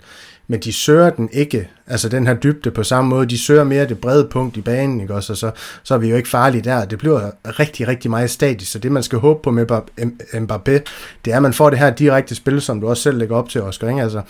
men 0.46 0.60
de 0.60 0.72
søger 0.72 1.10
den 1.10 1.28
ikke, 1.32 1.68
altså 1.86 2.08
den 2.08 2.26
her 2.26 2.34
dybde 2.34 2.70
på 2.70 2.82
samme 2.82 3.10
måde, 3.10 3.26
de 3.26 3.38
søger 3.38 3.64
mere 3.64 3.88
det 3.88 3.98
brede 3.98 4.28
punkt 4.30 4.56
i 4.56 4.60
banen, 4.60 5.00
ikke 5.00 5.14
også, 5.14 5.32
og 5.32 5.36
så, 5.36 5.50
så 5.82 5.94
er 5.94 5.98
vi 5.98 6.10
jo 6.10 6.16
ikke 6.16 6.28
farlige 6.28 6.62
der, 6.62 6.84
det 6.84 6.98
bliver 6.98 7.30
rigtig, 7.44 7.88
rigtig 7.88 8.10
meget 8.10 8.30
statisk, 8.30 8.72
så 8.72 8.78
det 8.78 8.92
man 8.92 9.02
skal 9.02 9.18
håbe 9.18 9.40
på 9.42 9.50
med 9.50 9.70
Mbappé, 10.34 10.82
det 11.24 11.32
er, 11.32 11.36
at 11.36 11.42
man 11.42 11.52
får 11.52 11.70
det 11.70 11.78
her 11.78 11.90
direkte 11.90 12.34
spil, 12.34 12.60
som 12.60 12.80
du 12.80 12.88
også 12.88 13.02
selv 13.02 13.18
lægger 13.18 13.36
op 13.36 13.48
til, 13.48 13.62
Oscar, 13.62 13.88
ikke? 13.88 14.02
altså, 14.02 14.22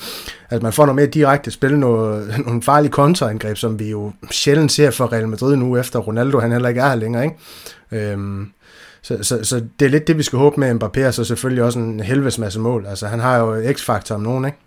at 0.50 0.62
man 0.62 0.72
får 0.72 0.86
noget 0.86 0.96
mere 0.96 1.06
direkte 1.06 1.50
spil, 1.50 1.78
noget, 1.78 2.34
nogle 2.46 2.62
farlige 2.62 2.92
kontraangreb, 2.92 3.56
som 3.56 3.78
vi 3.78 3.90
jo 3.90 4.12
sjældent 4.30 4.72
ser 4.72 4.90
for 4.90 5.12
Real 5.12 5.28
Madrid 5.28 5.56
nu, 5.56 5.76
efter 5.76 5.98
Ronaldo, 5.98 6.38
han 6.38 6.52
heller 6.52 6.68
ikke 6.68 6.80
er 6.80 6.88
her 6.88 6.94
længere, 6.94 7.24
ikke? 7.24 7.36
Øhm, 8.12 8.50
så, 9.02 9.18
så, 9.22 9.38
så 9.42 9.62
det 9.78 9.86
er 9.86 9.90
lidt 9.90 10.06
det, 10.06 10.18
vi 10.18 10.22
skal 10.22 10.38
håbe 10.38 10.60
med 10.60 10.74
Mbappé, 10.74 11.06
og 11.06 11.14
så 11.14 11.24
selvfølgelig 11.24 11.64
også 11.64 11.78
en 11.78 12.00
helvedes 12.00 12.38
masse 12.38 12.60
mål. 12.60 12.86
Altså, 12.86 13.06
han 13.06 13.20
har 13.20 13.38
jo 13.38 13.72
x-faktor 13.72 14.14
om 14.14 14.20
nogen, 14.20 14.44
ikke? 14.44 14.58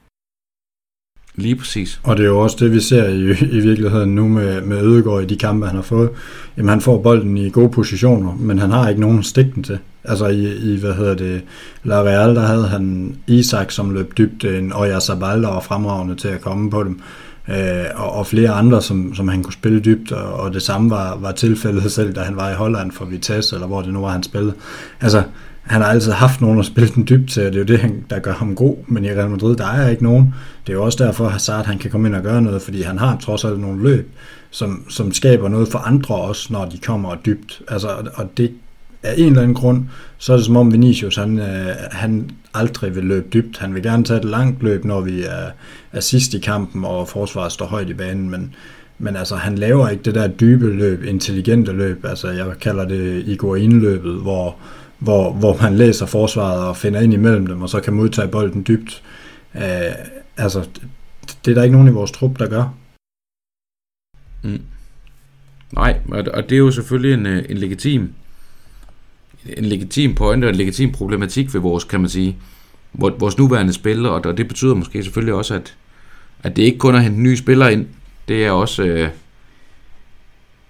Lige 1.38 1.56
præcis. 1.56 2.00
Og 2.04 2.18
det 2.18 2.24
er 2.24 2.28
jo 2.28 2.40
også 2.40 2.58
det, 2.60 2.72
vi 2.72 2.80
ser 2.80 3.08
i, 3.08 3.22
i 3.58 3.60
virkeligheden 3.60 4.16
nu 4.16 4.28
med, 4.28 4.62
med 4.62 4.82
Ødegaard 4.82 5.24
i 5.24 5.26
de 5.26 5.36
kampe, 5.36 5.66
han 5.66 5.76
har 5.76 5.84
fået. 5.84 6.10
Jamen, 6.58 6.70
han 6.70 6.82
får 6.82 7.02
bolden 7.02 7.38
i 7.38 7.50
gode 7.50 7.70
positioner, 7.70 8.36
men 8.40 8.60
han 8.60 8.72
har 8.72 8.90
ikke 8.90 9.02
nogen 9.02 9.24
stikken 9.24 9.64
til. 9.64 9.80
Altså 10.04 10.28
i, 10.28 10.74
i 10.74 10.80
hvad 10.80 10.94
hedder 10.94 11.16
det, 11.16 11.42
La 11.84 12.02
Real, 12.02 12.36
der 12.36 12.42
havde 12.42 12.68
han 12.68 13.16
Isak, 13.28 13.72
som 13.72 13.94
løb 13.94 14.18
dybt, 14.18 14.44
øh, 14.44 14.60
en 14.60 14.74
Oyarzabal, 14.74 15.42
der 15.42 15.50
var 15.50 15.60
fremragende 15.60 16.16
til 16.16 16.28
at 16.28 16.42
komme 16.42 16.70
på 16.70 16.84
dem. 16.84 17.00
Øh, 17.50 17.86
og, 17.96 18.12
og 18.12 18.28
flere 18.28 18.50
andre, 18.50 18.82
som, 18.82 19.16
som 19.16 19.28
han 19.28 19.44
kunne 19.44 19.54
spille 19.54 19.80
dybt, 19.80 20.12
og, 20.12 20.34
og 20.34 20.54
det 20.54 20.62
samme 20.62 20.90
var, 20.90 21.18
var 21.22 21.32
tilfældet 21.32 21.92
selv, 21.92 22.14
da 22.14 22.22
han 22.22 22.36
var 22.36 22.50
i 22.52 22.54
Holland 22.54 22.92
for 22.92 23.06
Vitesse, 23.06 23.56
eller 23.56 23.68
hvor 23.68 23.82
det 23.82 23.94
nu 23.94 24.02
var, 24.02 24.10
han 24.10 24.24
spillede. 24.24 24.54
Altså, 25.02 25.24
han 25.70 25.82
har 25.82 25.90
altid 25.90 26.12
haft 26.12 26.42
nogen 26.42 26.60
at 26.60 26.66
spille 26.66 26.90
den 26.96 27.08
dybt 27.10 27.32
til, 27.32 27.48
og 27.48 27.54
det 27.54 27.72
er 27.72 27.78
jo 27.78 27.90
det, 27.90 28.10
der 28.10 28.20
gør 28.20 28.34
ham 28.34 28.56
god, 28.56 28.76
men 28.88 29.06
i 29.06 29.12
Real 29.12 29.30
Madrid, 29.30 29.56
der 29.56 29.68
er 29.68 29.90
ikke 29.90 30.04
nogen. 30.04 30.34
Det 30.68 30.74
er 30.74 30.78
jo 30.78 30.84
også 30.84 31.04
derfor, 31.04 31.26
at 31.26 31.32
Hazard 31.32 31.66
han 31.66 31.78
kan 31.78 31.92
komme 31.92 32.08
ind 32.08 32.16
og 32.16 32.24
gøre 32.24 32.42
noget, 32.42 32.62
fordi 32.62 32.82
han 32.82 32.98
har 32.98 33.18
trods 33.18 33.46
alt 33.46 33.60
nogle 33.60 33.84
løb, 33.84 34.12
som, 34.52 34.86
som 34.90 35.12
skaber 35.12 35.50
noget 35.50 35.68
for 35.68 35.80
andre 35.80 36.16
også, 36.16 36.54
når 36.54 36.66
de 36.66 36.78
kommer 36.78 37.16
dybt. 37.26 37.62
Altså, 37.68 37.88
og 38.14 38.38
det 38.38 38.52
af 39.04 39.14
en 39.18 39.26
eller 39.26 39.42
anden 39.42 39.56
grund, 39.56 39.86
så 40.18 40.34
er 40.34 40.38
det 40.38 40.46
som 40.46 40.58
om 40.58 40.74
Vinicius, 40.74 41.16
han, 41.16 41.40
øh, 41.40 41.76
han 41.92 42.30
aldrig 42.54 42.96
vil 42.96 43.04
løbe 43.04 43.28
dybt. 43.34 43.58
Han 43.58 43.74
vil 43.74 43.84
gerne 43.84 44.04
tage 44.04 44.20
et 44.20 44.26
langt 44.26 44.64
løb, 44.64 44.86
når 44.86 45.02
vi 45.02 45.24
er, 45.24 45.50
er 45.92 46.00
sidst 46.00 46.34
i 46.34 46.40
kampen, 46.40 46.86
og 46.86 47.08
forsvaret 47.08 47.52
står 47.52 47.66
højt 47.66 47.90
i 47.90 47.94
banen, 47.94 48.30
men, 48.30 48.56
men 49.00 49.16
altså, 49.16 49.36
han 49.36 49.56
laver 49.56 49.90
ikke 49.90 50.04
det 50.04 50.16
der 50.16 50.28
dybe 50.28 50.74
løb, 50.74 51.04
intelligente 51.04 51.72
løb. 51.72 52.06
Altså, 52.06 52.30
jeg 52.30 52.46
kalder 52.62 52.86
det 52.86 53.24
Igor 53.28 53.56
indløbet, 53.56 54.14
hvor, 54.14 54.56
hvor, 55.00 55.34
hvor 55.34 55.58
man 55.62 55.76
læser 55.76 56.06
forsvaret 56.06 56.68
og 56.68 56.78
finder 56.78 57.00
ind 57.00 57.14
imellem 57.14 57.48
dem, 57.48 57.62
og 57.62 57.70
så 57.70 57.80
kan 57.80 57.94
modtage 57.94 58.28
bolden 58.28 58.66
dybt. 58.68 59.04
Øh, 59.56 59.62
altså, 60.38 60.68
det 61.46 61.52
er 61.52 61.56
der 61.56 61.64
ikke 61.64 61.76
nogen 61.76 61.88
i 61.88 61.92
vores 61.92 62.12
trup, 62.12 62.40
der 62.40 62.50
gør. 62.50 62.74
Mm. 64.44 64.62
Nej, 65.72 66.00
og 66.34 66.50
det 66.50 66.52
er 66.52 66.60
jo 66.60 66.72
selvfølgelig 66.72 67.14
en, 67.14 67.26
øh, 67.26 67.46
en 67.50 67.58
legitim 67.58 68.14
en 69.46 69.66
legitim 69.66 70.16
point 70.16 70.44
og 70.44 70.50
en 70.50 70.56
legitim 70.56 70.92
problematik 70.92 71.54
ved 71.54 71.62
vores, 71.62 71.84
kan 71.84 72.00
man 72.00 72.10
sige, 72.10 72.38
vores 72.94 73.38
nuværende 73.38 73.74
spillere, 73.74 74.14
og 74.14 74.38
det 74.38 74.48
betyder 74.48 74.76
måske 74.76 75.04
selvfølgelig 75.04 75.34
også, 75.34 75.54
at, 75.54 75.76
at 76.44 76.56
det 76.56 76.64
ikke 76.64 76.78
kun 76.78 76.94
er 76.94 76.98
at 76.98 77.04
hente 77.04 77.20
nye 77.22 77.38
spillere 77.38 77.74
ind, 77.74 77.88
det 78.28 78.46
er 78.46 78.52
også, 78.52 78.84
øh, 78.84 79.10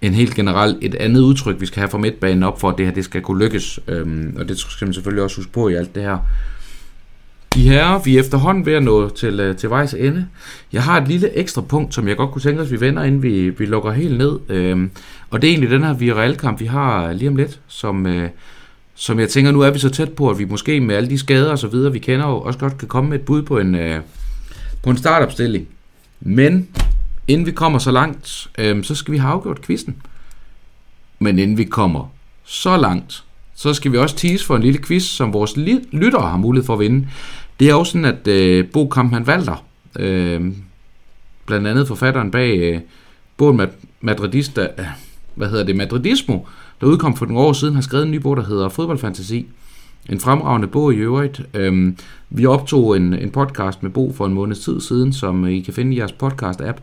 en 0.02 0.14
helt 0.14 0.34
generelt 0.34 0.76
et 0.80 0.94
andet 0.94 1.20
udtryk, 1.20 1.60
vi 1.60 1.66
skal 1.66 1.80
have 1.80 1.90
fra 1.90 1.98
midtbanen 1.98 2.42
op 2.42 2.60
for, 2.60 2.70
at 2.70 2.78
det 2.78 2.86
her 2.86 2.92
det 2.92 3.04
skal 3.04 3.22
kunne 3.22 3.44
lykkes. 3.44 3.80
Øhm, 3.88 4.36
og 4.38 4.48
det 4.48 4.58
skal 4.58 4.86
man 4.86 4.94
selvfølgelig 4.94 5.22
også 5.22 5.36
huske 5.36 5.52
på 5.52 5.68
i 5.68 5.74
alt 5.74 5.94
det 5.94 6.02
her. 6.02 6.18
De 7.54 7.68
herrer, 7.68 8.02
vi 8.02 8.16
er 8.16 8.20
efterhånden 8.20 8.66
ved 8.66 8.72
at 8.72 8.82
nå 8.82 9.08
til, 9.08 9.40
øh, 9.40 9.56
til 9.56 9.70
vejs 9.70 9.94
ende. 9.94 10.26
Jeg 10.72 10.82
har 10.82 11.00
et 11.00 11.08
lille 11.08 11.36
ekstra 11.36 11.60
punkt, 11.60 11.94
som 11.94 12.08
jeg 12.08 12.16
godt 12.16 12.30
kunne 12.30 12.42
tænke 12.42 12.62
os, 12.62 12.70
vi 12.70 12.80
vender, 12.80 13.02
inden 13.02 13.22
vi, 13.22 13.50
vi 13.50 13.66
lukker 13.66 13.92
helt 13.92 14.18
ned. 14.18 14.38
Øhm, 14.48 14.90
og 15.30 15.42
det 15.42 15.48
er 15.48 15.52
egentlig 15.52 15.70
den 15.70 15.84
her 15.84 15.94
Villarreal-kamp, 15.94 16.60
vi 16.60 16.66
har 16.66 17.12
lige 17.12 17.28
om 17.28 17.36
lidt, 17.36 17.60
som, 17.68 18.06
øh, 18.06 18.28
som 18.94 19.20
jeg 19.20 19.28
tænker, 19.28 19.50
nu 19.50 19.60
er 19.60 19.70
vi 19.70 19.78
så 19.78 19.90
tæt 19.90 20.12
på, 20.12 20.30
at 20.30 20.38
vi 20.38 20.44
måske 20.44 20.80
med 20.80 20.94
alle 20.94 21.10
de 21.10 21.18
skader 21.18 21.50
og 21.50 21.58
så 21.58 21.68
videre, 21.68 21.92
vi 21.92 21.98
kender 21.98 22.26
jo, 22.26 22.40
også 22.40 22.58
godt 22.58 22.78
kan 22.78 22.88
komme 22.88 23.10
med 23.10 23.18
et 23.18 23.24
bud 23.24 23.42
på 23.42 23.58
en, 23.58 23.74
øh, 23.74 24.00
på 24.82 24.90
en 24.90 24.96
startopstilling. 24.96 25.68
Men 26.20 26.68
inden 27.28 27.46
vi 27.46 27.52
kommer 27.52 27.78
så 27.78 27.90
langt, 27.90 28.48
øh, 28.58 28.84
så 28.84 28.94
skal 28.94 29.12
vi 29.12 29.18
have 29.18 29.32
afgjort 29.32 29.62
quizzen. 29.62 29.96
Men 31.18 31.38
inden 31.38 31.58
vi 31.58 31.64
kommer 31.64 32.12
så 32.44 32.76
langt, 32.76 33.24
så 33.54 33.74
skal 33.74 33.92
vi 33.92 33.98
også 33.98 34.16
tease 34.16 34.46
for 34.46 34.56
en 34.56 34.62
lille 34.62 34.82
quiz, 34.82 35.02
som 35.02 35.32
vores 35.32 35.56
lyttere 35.92 36.28
har 36.28 36.36
mulighed 36.36 36.66
for 36.66 36.74
at 36.74 36.80
vinde. 36.80 37.08
Det 37.60 37.68
er 37.68 37.72
jo 37.72 37.84
sådan, 37.84 38.04
at 38.04 38.28
øh, 38.28 38.70
Bo 38.72 38.88
Kampmann 38.88 39.26
Valder, 39.26 39.64
øh, 39.98 40.52
blandt 41.46 41.66
andet 41.66 41.88
forfatteren 41.88 42.30
bag 42.30 42.58
øh, 42.58 42.80
bogen 43.36 43.60
Madridista, 44.00 44.68
øh, 44.78 44.84
hvad 45.34 45.48
hedder 45.48 45.64
det, 45.64 45.76
Madridismo, 45.76 46.38
der 46.80 46.86
udkom 46.86 47.16
for 47.16 47.26
nogle 47.26 47.40
år 47.40 47.52
siden, 47.52 47.74
har 47.74 47.82
skrevet 47.82 48.04
en 48.04 48.10
ny 48.10 48.16
bog, 48.16 48.36
der 48.36 48.44
hedder 48.44 48.68
Fodboldfantasi. 48.68 49.46
En 50.08 50.20
fremragende 50.20 50.66
bog 50.68 50.94
i 50.94 50.96
øvrigt. 50.96 51.42
Øhm, 51.54 51.96
vi 52.30 52.46
optog 52.46 52.96
en, 52.96 53.14
en 53.14 53.30
podcast 53.30 53.82
med 53.82 53.90
Bo 53.90 54.12
for 54.12 54.26
en 54.26 54.34
måneds 54.34 54.58
tid 54.58 54.80
siden, 54.80 55.12
som 55.12 55.46
I 55.46 55.60
kan 55.60 55.74
finde 55.74 55.94
i 55.94 55.98
jeres 55.98 56.12
podcast-app. 56.12 56.80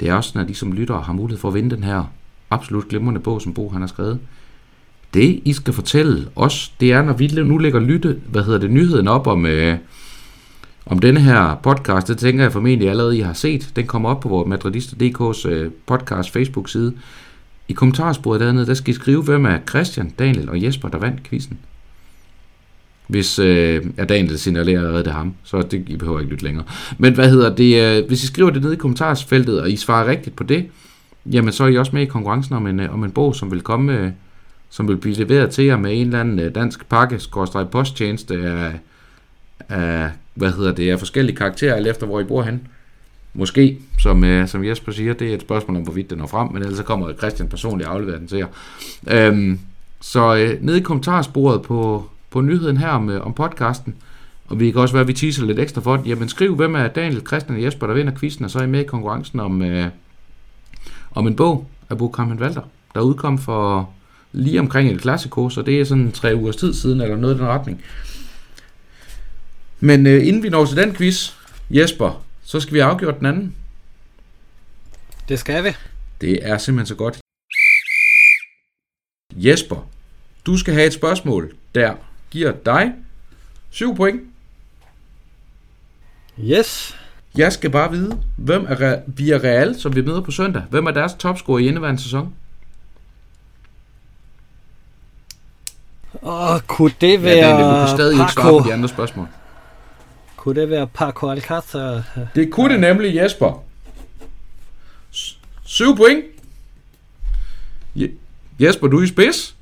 Det 0.00 0.08
er 0.08 0.14
også 0.14 0.30
sådan, 0.30 0.50
at 0.50 0.56
som 0.56 0.72
lyttere 0.72 1.02
har 1.02 1.12
mulighed 1.12 1.40
for 1.40 1.48
at 1.48 1.54
vinde 1.54 1.76
den 1.76 1.84
her 1.84 2.04
absolut 2.50 2.88
glimrende 2.88 3.20
bog, 3.20 3.42
som 3.42 3.54
Bo 3.54 3.68
han 3.68 3.80
har 3.80 3.88
skrevet. 3.88 4.18
Det, 5.14 5.40
I 5.44 5.52
skal 5.52 5.74
fortælle 5.74 6.28
os, 6.36 6.72
det 6.80 6.92
er, 6.92 7.02
når 7.02 7.12
vi 7.12 7.26
nu 7.26 7.58
lægger 7.58 7.80
lytte, 7.80 8.20
hvad 8.26 8.44
hedder 8.44 8.58
det, 8.58 8.70
nyheden 8.70 9.08
op 9.08 9.26
om, 9.26 9.46
øh, 9.46 9.78
om 10.86 10.98
denne 10.98 11.20
her 11.20 11.54
podcast, 11.62 12.08
det 12.08 12.18
tænker 12.18 12.44
jeg 12.44 12.52
formentlig 12.52 12.90
allerede, 12.90 13.18
I 13.18 13.20
har 13.20 13.32
set. 13.32 13.72
Den 13.76 13.86
kommer 13.86 14.08
op 14.08 14.20
på 14.20 14.28
vores 14.28 14.48
Madridista.dk's 14.48 15.48
øh, 15.48 15.70
podcast 15.86 16.30
Facebook-side. 16.30 16.92
I 17.68 17.72
kommentarsporet 17.72 18.40
dernede, 18.40 18.66
der 18.66 18.74
skal 18.74 18.90
I 18.90 18.94
skrive, 18.94 19.22
hvem 19.22 19.46
er 19.46 19.58
Christian, 19.68 20.10
Daniel 20.10 20.50
og 20.50 20.62
Jesper, 20.62 20.88
der 20.88 20.98
vandt 20.98 21.22
quizzen. 21.22 21.58
Hvis 23.06 23.38
øh, 23.38 23.82
ja, 23.98 24.04
Daniel 24.04 24.38
signalerer 24.38 24.88
at 24.88 24.94
redde 24.94 25.10
ham, 25.10 25.34
så 25.44 25.62
det, 25.62 25.84
I 25.86 25.96
behøver 25.96 26.20
ikke 26.20 26.30
lytte 26.30 26.44
længere. 26.44 26.64
Men 26.98 27.14
hvad 27.14 27.30
hedder 27.30 27.54
det, 27.54 27.98
øh, 27.98 28.08
hvis 28.08 28.24
I 28.24 28.26
skriver 28.26 28.50
det 28.50 28.62
ned 28.62 28.72
i 28.72 28.76
kommentarsfeltet, 28.76 29.60
og 29.60 29.70
I 29.70 29.76
svarer 29.76 30.06
rigtigt 30.06 30.36
på 30.36 30.44
det, 30.44 30.66
jamen 31.32 31.52
så 31.52 31.64
er 31.64 31.68
I 31.68 31.76
også 31.76 31.92
med 31.94 32.02
i 32.02 32.06
konkurrencen 32.06 32.54
om 32.54 32.66
en, 32.66 32.80
øh, 32.80 32.94
om 32.94 33.04
en 33.04 33.10
bog, 33.10 33.36
som 33.36 33.50
vil 33.50 33.60
komme, 33.60 33.98
øh, 33.98 34.10
som 34.70 34.88
vil 34.88 34.96
blive 34.96 35.14
leveret 35.14 35.50
til 35.50 35.64
jer 35.64 35.76
med 35.76 36.00
en 36.00 36.06
eller 36.06 36.20
anden 36.20 36.38
øh, 36.40 36.54
dansk 36.54 36.88
pakke, 36.88 37.18
skorstræk 37.18 37.66
posttjeneste 37.66 38.34
af, 38.34 38.72
af, 39.68 40.10
hvad 40.34 40.52
hedder 40.52 40.72
det, 40.72 40.90
af 40.90 40.98
forskellige 40.98 41.36
karakterer, 41.36 41.74
alt 41.74 41.86
efter 41.86 42.06
hvor 42.06 42.20
I 42.20 42.24
bor 42.24 42.42
hen. 42.42 42.60
Måske, 43.34 43.78
som, 43.98 44.24
øh, 44.24 44.48
som 44.48 44.64
Jesper 44.64 44.92
siger, 44.92 45.12
det 45.12 45.30
er 45.30 45.34
et 45.34 45.40
spørgsmål 45.40 45.76
om, 45.76 45.82
hvorvidt 45.82 46.10
den 46.10 46.18
når 46.18 46.26
frem, 46.26 46.52
men 46.52 46.62
ellers 46.62 46.76
så 46.76 46.82
kommer 46.82 47.12
Christian 47.12 47.48
personligt 47.48 47.88
afleveret 47.88 48.20
den 48.20 48.28
til 48.28 48.38
jer. 48.38 48.46
Øhm, 49.10 49.58
så 50.00 50.36
øh, 50.36 50.64
ned 50.64 50.76
i 50.76 50.80
kommentarsporet 50.80 51.62
på, 51.62 52.10
på 52.30 52.40
nyheden 52.40 52.76
her 52.76 52.88
om, 52.88 53.10
øh, 53.10 53.26
om 53.26 53.34
podcasten, 53.34 53.94
og 54.46 54.60
vi 54.60 54.70
kan 54.70 54.80
også 54.80 54.94
være, 54.94 55.00
at 55.00 55.08
vi 55.08 55.12
teaser 55.12 55.44
lidt 55.44 55.58
ekstra 55.58 55.80
for 55.80 55.96
det. 55.96 56.06
Jamen 56.06 56.28
skriv, 56.28 56.56
hvem 56.56 56.74
er 56.74 56.88
Daniel, 56.88 57.26
Christian 57.26 57.56
og 57.56 57.62
Jesper, 57.62 57.86
der 57.86 57.94
vinder 57.94 58.14
quizzen, 58.18 58.44
og 58.44 58.50
så 58.50 58.58
er 58.58 58.62
I 58.62 58.66
med 58.66 58.80
i 58.80 58.84
konkurrencen 58.84 59.40
om, 59.40 59.62
øh, 59.62 59.88
om 61.10 61.26
en 61.26 61.36
bog 61.36 61.68
af 61.90 61.98
Bo 61.98 62.08
Kampen 62.08 62.40
Valter, 62.40 62.62
der 62.94 63.00
udkom 63.00 63.38
for 63.38 63.90
lige 64.32 64.60
omkring 64.60 64.90
et 64.90 65.00
klassiko, 65.00 65.50
så 65.50 65.62
det 65.62 65.80
er 65.80 65.84
sådan 65.84 66.12
tre 66.12 66.36
ugers 66.36 66.56
tid 66.56 66.74
siden, 66.74 67.00
eller 67.00 67.16
noget 67.16 67.34
i 67.34 67.38
den 67.38 67.46
retning. 67.46 67.82
Men 69.80 70.06
øh, 70.06 70.26
inden 70.26 70.42
vi 70.42 70.48
når 70.48 70.64
til 70.64 70.76
den 70.76 70.94
quiz, 70.94 71.32
Jesper, 71.70 72.24
så 72.44 72.60
skal 72.60 72.74
vi 72.74 72.78
afgøre 72.78 73.14
den 73.18 73.26
anden. 73.26 73.54
Det 75.28 75.38
skal 75.38 75.64
vi. 75.64 75.70
Det 76.20 76.38
er 76.42 76.58
simpelthen 76.58 76.86
så 76.86 76.94
godt. 76.94 77.18
Jesper, 79.34 79.88
du 80.46 80.56
skal 80.56 80.74
have 80.74 80.86
et 80.86 80.92
spørgsmål, 80.92 81.54
der 81.74 81.94
giver 82.30 82.52
dig 82.52 82.92
7 83.70 83.96
point. 83.96 84.22
Yes. 86.40 86.96
Jeg 87.36 87.52
skal 87.52 87.70
bare 87.70 87.90
vide, 87.90 88.20
hvem 88.36 88.66
er 88.68 89.00
via 89.06 89.36
Real, 89.36 89.80
som 89.80 89.94
vi 89.96 90.02
møder 90.02 90.20
på 90.20 90.30
søndag, 90.30 90.62
hvem 90.70 90.86
er 90.86 90.90
deres 90.90 91.14
topscorer 91.14 91.58
i 91.58 91.68
indeværende 91.68 92.02
sæson? 92.02 92.34
Åh, 96.22 96.60
kunne 96.66 96.92
det 97.00 97.22
være 97.22 97.36
ja, 97.36 97.48
Daniel, 97.48 97.68
du 97.68 97.86
kan 97.86 97.96
stadig 97.96 98.16
Paco. 98.16 98.24
ikke 98.24 98.32
svare 98.32 98.62
på 98.62 98.68
de 98.68 98.72
andre 98.74 98.88
spørgsmål. 98.88 99.28
Kunne 100.36 100.60
det 100.60 100.70
være 100.70 100.86
Paco 100.86 101.34
Alcázar? 101.34 102.02
Det 102.34 102.52
kunne 102.52 102.72
det 102.72 102.80
nemlig, 102.80 103.16
Jesper. 103.16 103.64
7 105.64 105.96
point. 105.96 106.24
Jesper, 108.60 108.86
du 108.86 108.98
er 108.98 109.02
i 109.02 109.06
spids. 109.06 109.55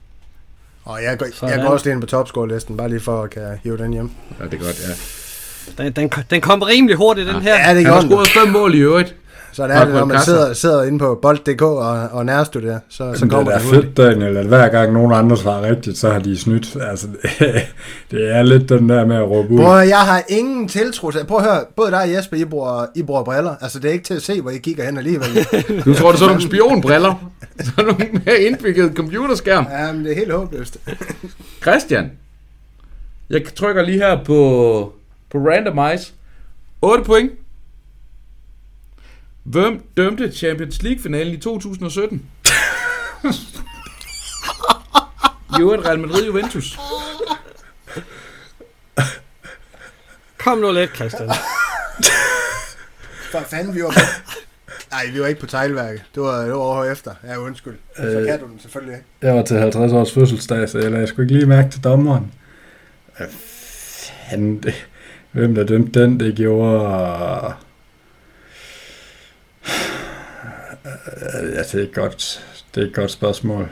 Og 0.85 1.03
jeg 1.03 1.19
går, 1.19 1.47
jeg 1.47 1.61
går 1.63 1.69
også 1.69 1.87
lige 1.87 1.93
ind 1.93 2.01
på 2.01 2.07
topscore-listen, 2.07 2.77
bare 2.77 2.89
lige 2.89 3.01
for 3.01 3.23
at 3.23 3.31
kan 3.31 3.59
hive 3.63 3.79
den 3.79 3.93
hjem. 3.93 4.11
Ja, 4.41 4.45
det 4.45 4.55
er 4.55 4.59
godt, 4.59 4.81
ja. 4.89 5.85
Den, 5.85 5.93
den, 5.93 6.11
den 6.31 6.41
kom 6.41 6.63
rimelig 6.63 6.97
hurtigt, 6.97 7.29
den 7.29 7.43
her. 7.43 7.55
Ja, 7.55 7.75
det 7.75 7.85
Han 7.85 7.95
har 7.95 8.01
scoret 8.01 8.29
fem 8.29 8.49
mål 8.49 8.75
i 8.75 8.79
øvrigt. 8.79 9.15
Så 9.55 9.67
det 9.67 9.77
er 9.77 9.85
det, 9.85 9.95
når 9.95 10.05
man 10.05 10.21
sidder, 10.21 10.53
sidder 10.53 10.83
inde 10.83 10.99
på 10.99 11.19
bold.dk 11.23 11.63
og, 11.63 12.09
og 12.13 12.27
nærstuderer, 12.27 12.79
så, 12.89 13.15
så 13.15 13.29
kommer 13.29 13.53
det. 13.53 13.61
Det 13.61 13.69
er 13.69 13.83
fedt, 13.83 13.97
Daniel, 13.97 14.37
at 14.37 14.47
hver 14.47 14.69
gang 14.69 14.93
nogen 14.93 15.13
andre 15.13 15.37
svarer 15.37 15.63
rigtigt, 15.63 15.99
så 15.99 16.11
har 16.11 16.19
de 16.19 16.39
snydt. 16.39 16.77
Altså, 16.81 17.07
det, 17.07 17.41
det 18.11 18.37
er 18.37 18.43
lidt 18.43 18.69
den 18.69 18.89
der 18.89 19.07
med 19.07 19.17
at 19.17 19.31
råbe 19.31 19.55
ud. 19.55 19.59
Bror, 19.59 19.77
jeg 19.77 19.99
har 19.99 20.23
ingen 20.29 20.69
tiltro 20.69 21.11
til... 21.11 21.25
Prøv 21.25 21.39
at 21.39 21.45
høre, 21.45 21.61
både 21.77 21.91
dig 21.91 22.01
og 22.03 22.13
Jesper, 22.13 22.37
I 22.37 22.45
bruger, 22.45 22.87
I 22.95 23.03
bruger 23.03 23.23
briller. 23.23 23.55
Altså, 23.61 23.79
det 23.79 23.89
er 23.89 23.93
ikke 23.93 24.05
til 24.05 24.15
at 24.15 24.23
se, 24.23 24.41
hvor 24.41 24.51
I 24.51 24.59
kigger 24.59 24.85
hen 24.85 24.99
alligevel. 24.99 25.29
du 25.85 25.95
tror, 25.95 26.09
det 26.09 26.15
er 26.15 26.19
sådan 26.19 26.27
nogle 26.27 26.43
spionbriller? 26.43 27.31
sådan 27.77 27.85
nogle 27.85 28.21
mere 28.27 28.41
indbyggede 28.41 28.95
computerskærm? 28.95 29.67
Ja, 29.71 29.93
men 29.93 30.05
det 30.05 30.13
er 30.13 30.17
helt 30.17 30.33
håbløst. 30.33 30.79
Christian, 31.63 32.11
jeg 33.31 33.43
trykker 33.57 33.83
lige 33.83 33.99
her 33.99 34.25
på, 34.25 34.93
på 35.33 35.39
randomize. 35.39 36.13
8 36.83 37.05
point. 37.05 37.31
Hvem 39.45 39.87
dømte 39.97 40.33
Champions 40.33 40.83
League-finalen 40.83 41.35
i 41.35 41.37
2017? 41.37 42.23
jo, 45.61 45.75
Real 45.75 45.99
Madrid 46.01 46.27
Juventus. 46.27 46.79
Kom 50.39 50.59
nu 50.59 50.73
lidt, 50.73 50.97
Christian. 50.97 51.31
For 53.33 53.41
fanden, 53.41 53.75
vi 53.75 53.83
var 53.83 53.89
på... 53.89 54.01
Nej, 54.91 55.07
vi 55.13 55.21
var 55.21 55.27
ikke 55.27 55.41
på 55.41 55.47
teglværket. 55.47 56.03
Det 56.15 56.23
var, 56.23 56.41
det 56.41 56.51
var 56.51 56.57
over 56.57 56.85
efter. 56.85 57.15
Ja, 57.25 57.37
undskyld. 57.37 57.75
Så 57.97 58.03
øh, 58.03 58.27
kan 58.27 58.41
du 58.41 58.47
den 58.47 58.59
selvfølgelig 58.61 58.95
ikke. 58.95 59.07
Jeg 59.23 59.35
var 59.35 59.43
til 59.43 59.59
50 59.59 59.93
års 59.93 60.13
fødselsdag, 60.13 60.69
så 60.69 60.79
jeg 60.79 60.91
lagde 60.91 61.07
sgu 61.07 61.23
ikke 61.23 61.35
lige 61.35 61.47
mærke 61.47 61.71
til 61.71 61.85
dommeren. 61.85 62.33
Fanden, 64.31 64.63
det, 64.63 64.75
hvem 65.33 65.55
der 65.55 65.65
dømte 65.65 66.03
den, 66.03 66.21
det 66.21 66.37
gjorde... 66.37 67.55
Ja, 71.55 71.63
det 71.63 71.75
er 71.75 71.83
et 71.83 71.95
godt, 71.95 72.47
det 72.75 72.83
er 72.83 72.87
et 72.87 72.95
godt 72.95 73.11
spørgsmål. 73.11 73.69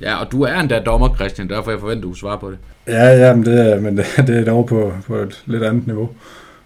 Ja, 0.00 0.16
og 0.16 0.32
du 0.32 0.42
er 0.42 0.60
endda 0.60 0.80
dommer, 0.80 1.14
Christian, 1.14 1.48
derfor 1.48 1.70
jeg 1.70 1.80
forventer, 1.80 2.08
du 2.08 2.14
svarer 2.14 2.38
på 2.38 2.50
det. 2.50 2.58
Ja, 2.86 3.26
ja, 3.26 3.34
men 3.34 3.46
det 3.46 3.72
er, 3.72 3.80
men 3.80 3.96
det, 3.96 4.06
det 4.26 4.38
er 4.38 4.44
dog 4.44 4.66
på, 4.66 4.92
på 5.06 5.16
et 5.16 5.42
lidt 5.46 5.62
andet 5.62 5.86
niveau. 5.86 6.10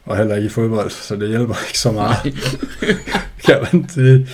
Og 0.05 0.17
heller 0.17 0.37
ikke 0.37 0.47
i 0.47 0.51
fodbold, 0.51 0.91
så 0.91 1.17
det 1.17 1.29
hjælper 1.29 1.55
ikke 1.69 1.79
så 1.79 1.93
meget. 1.93 2.17
kan 3.47 3.57
man 3.73 3.89
sige. 3.89 4.29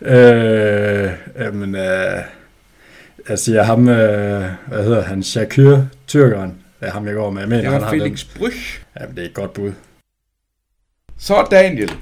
Øh, 0.00 1.10
jamen, 1.38 1.74
øh, 1.74 2.22
jeg 3.28 3.38
siger 3.38 3.62
ham, 3.62 3.88
øh, 3.88 4.44
hvad 4.66 4.84
hedder 4.84 5.02
han, 5.02 5.22
Shakir, 5.22 5.78
tyrkeren. 6.06 6.54
Det 6.80 6.88
er 6.88 6.92
ham, 6.92 7.06
jeg 7.06 7.14
går 7.14 7.30
med. 7.30 7.40
Jeg 7.40 7.48
mener, 7.48 7.70
det 7.70 7.80
var 7.80 7.90
Felix 7.90 8.26
Bryg. 8.38 8.52
Jamen, 9.00 9.16
det 9.16 9.24
er 9.24 9.28
et 9.28 9.34
godt 9.34 9.52
bud. 9.52 9.72
Så 11.18 11.46
Daniel, 11.50 11.92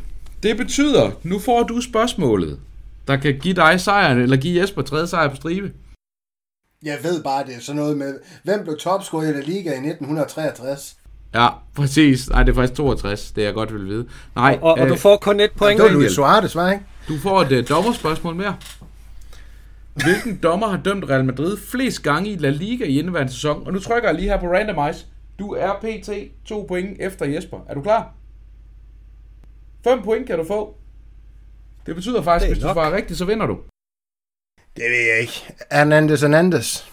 det 0.42 0.56
betyder, 0.56 1.10
nu 1.22 1.38
får 1.38 1.62
du 1.62 1.80
spørgsmålet 1.80 2.60
der 3.08 3.16
kan 3.16 3.38
give 3.38 3.54
dig 3.54 3.80
sejren, 3.80 4.18
eller 4.18 4.36
give 4.36 4.60
Jesper 4.60 4.82
tredje 4.82 5.06
sejr 5.06 5.28
på 5.28 5.36
stribe? 5.36 5.72
Jeg 6.82 6.98
ved 7.02 7.22
bare, 7.22 7.44
det 7.44 7.54
er 7.54 7.60
sådan 7.60 7.80
noget 7.80 7.96
med, 7.96 8.18
hvem 8.44 8.62
blev 8.62 8.78
topscorer 8.78 9.22
i 9.22 9.32
La 9.32 9.40
Liga 9.40 9.70
i 9.70 9.88
1963? 9.88 10.96
Ja, 11.34 11.48
præcis. 11.74 12.30
Nej, 12.30 12.42
det 12.42 12.50
er 12.50 12.54
faktisk 12.54 12.76
62, 12.76 13.30
det 13.30 13.42
jeg 13.42 13.54
godt 13.54 13.74
vil 13.74 13.86
vide. 13.86 14.06
Nej, 14.34 14.58
og, 14.62 14.72
og, 14.72 14.78
og 14.78 14.88
du 14.88 14.92
øh, 14.92 14.98
får 14.98 15.16
kun 15.16 15.40
et 15.40 15.50
point. 15.56 15.80
Det 15.80 15.84
var 15.84 15.92
Luis 15.92 16.12
Suarez, 16.12 16.54
var 16.54 16.72
ikke? 16.72 16.84
Du 17.08 17.18
får 17.18 17.42
et 17.42 17.52
uh, 17.52 17.68
dommerspørgsmål 17.68 18.34
mere. 18.34 18.56
Hvilken 19.94 20.38
dommer 20.42 20.66
har 20.66 20.80
dømt 20.84 21.10
Real 21.10 21.24
Madrid 21.24 21.56
flest 21.56 22.02
gange 22.02 22.30
i 22.30 22.36
La 22.36 22.50
Liga 22.50 22.84
i 22.84 22.98
indeværende 22.98 23.32
sæson? 23.32 23.66
Og 23.66 23.72
nu 23.72 23.80
trykker 23.80 24.08
jeg 24.08 24.18
lige 24.18 24.28
her 24.28 24.40
på 24.40 24.46
randomize. 24.46 25.06
Du 25.38 25.52
er 25.52 25.72
pt. 25.82 26.10
2 26.44 26.64
point 26.68 26.96
efter 27.00 27.26
Jesper. 27.26 27.58
Er 27.68 27.74
du 27.74 27.82
klar? 27.82 28.12
5 29.88 30.02
point 30.02 30.26
kan 30.26 30.38
du 30.38 30.44
få. 30.44 30.74
Det 31.86 31.94
betyder 31.94 32.22
faktisk, 32.22 32.48
det 32.48 32.56
hvis 32.56 32.64
nok. 32.64 32.70
du 32.70 32.74
svarer 32.74 32.96
rigtigt, 32.96 33.18
så 33.18 33.24
vinder 33.24 33.46
du. 33.46 33.58
Det 34.76 34.84
ved 34.84 35.06
jeg 35.12 35.20
ikke. 35.20 35.54
Hernandez 35.72 36.20
Hernandez. 36.20 36.84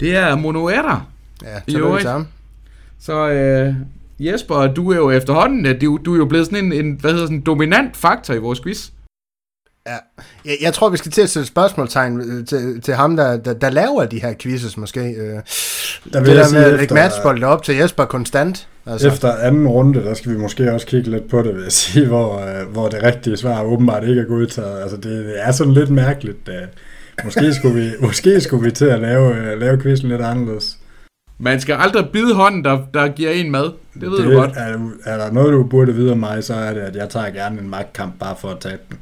Det 0.00 0.16
er 0.16 0.34
Monoetter. 0.36 1.10
Ja, 1.42 1.60
øvrigt. 1.78 2.00
til 2.02 2.10
ham. 2.10 2.26
Så 3.00 3.28
øh, 3.28 3.74
Jesper, 4.18 4.66
du 4.74 4.92
er 4.92 4.96
jo 4.96 5.10
efterhånden, 5.10 5.66
at 5.66 5.80
du, 5.80 5.98
du 6.04 6.14
er 6.14 6.18
jo 6.18 6.24
blevet 6.24 6.46
sådan 6.46 6.64
en, 6.64 6.72
en 6.72 7.00
hvad 7.00 7.10
hedder 7.10 7.26
sådan, 7.26 7.36
en 7.36 7.42
dominant 7.42 7.96
faktor 7.96 8.34
i 8.34 8.38
vores 8.38 8.60
quiz. 8.60 8.90
Ja. 9.86 9.96
Jeg, 10.44 10.56
jeg 10.60 10.74
tror, 10.74 10.88
vi 10.88 10.96
skal 10.96 11.12
til 11.12 11.22
at 11.22 11.30
sætte 11.30 11.46
spørgsmålstegn 11.46 12.20
øh, 12.20 12.46
til, 12.46 12.80
til 12.80 12.94
ham, 12.94 13.16
der, 13.16 13.36
der, 13.36 13.52
der 13.52 13.70
laver 13.70 14.04
de 14.04 14.20
her 14.20 14.34
quizzes 14.38 14.76
måske. 14.76 15.00
Øh, 15.00 15.26
Der 15.26 15.40
det 16.12 16.26
vil 16.26 16.34
jeg 16.34 16.44
der 16.44 16.52
med 16.52 16.64
at 16.64 16.70
lægge 16.70 16.82
efter, 16.82 16.94
matchbolde 16.94 17.46
op 17.46 17.62
til 17.62 17.76
Jesper 17.76 18.04
konstant. 18.04 18.68
Altså, 18.88 19.08
efter 19.08 19.32
anden 19.32 19.68
runde, 19.68 20.00
der 20.04 20.14
skal 20.14 20.32
vi 20.32 20.38
måske 20.38 20.72
også 20.72 20.86
kigge 20.86 21.10
lidt 21.10 21.28
på 21.28 21.42
det, 21.42 21.54
vil 21.54 21.62
jeg 21.62 21.72
sige, 21.72 22.06
hvor, 22.06 22.40
øh, 22.40 22.72
hvor 22.72 22.88
det 22.88 23.02
rigtige 23.02 23.36
svar 23.36 23.62
åbenbart 23.62 24.08
ikke 24.08 24.20
er 24.20 24.26
godtaget. 24.26 24.82
Altså, 24.82 24.96
det, 24.96 25.24
det 25.24 25.34
er 25.36 25.52
sådan 25.52 25.72
lidt 25.72 25.90
mærkeligt. 25.90 26.48
øh. 26.48 26.68
Måske 27.24 27.54
skulle 27.54 27.80
vi, 27.80 27.90
måske 28.06 28.40
skulle 28.40 28.64
vi 28.64 28.70
til 28.70 28.84
at 28.84 29.00
lave, 29.00 29.36
øh, 29.36 29.60
lave 29.60 29.80
quizzen 29.80 30.08
lidt 30.08 30.20
anderledes. 30.20 30.78
Man 31.38 31.60
skal 31.60 31.74
aldrig 31.74 32.08
bide 32.12 32.34
hånden, 32.34 32.64
der, 32.64 32.86
der 32.94 33.08
giver 33.08 33.30
en 33.30 33.50
mad. 33.50 33.72
Det 34.00 34.10
ved 34.10 34.18
det, 34.18 34.24
du 34.24 34.32
godt. 34.32 34.50
Er, 34.56 34.90
er 35.04 35.16
der 35.16 35.32
noget, 35.32 35.52
du 35.52 35.62
burde 35.62 35.94
vide 35.94 36.12
om 36.12 36.18
mig, 36.18 36.44
så 36.44 36.54
er 36.54 36.74
det, 36.74 36.80
at 36.80 36.96
jeg 36.96 37.08
tager 37.08 37.30
gerne 37.30 37.60
en 37.60 37.70
magtkamp 37.70 38.18
bare 38.18 38.36
for 38.40 38.48
at 38.48 38.58
tabe 38.58 38.82
den. 38.88 38.98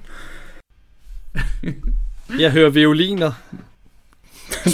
Jeg 2.40 2.50
hører 2.50 2.70
violiner. 2.70 3.32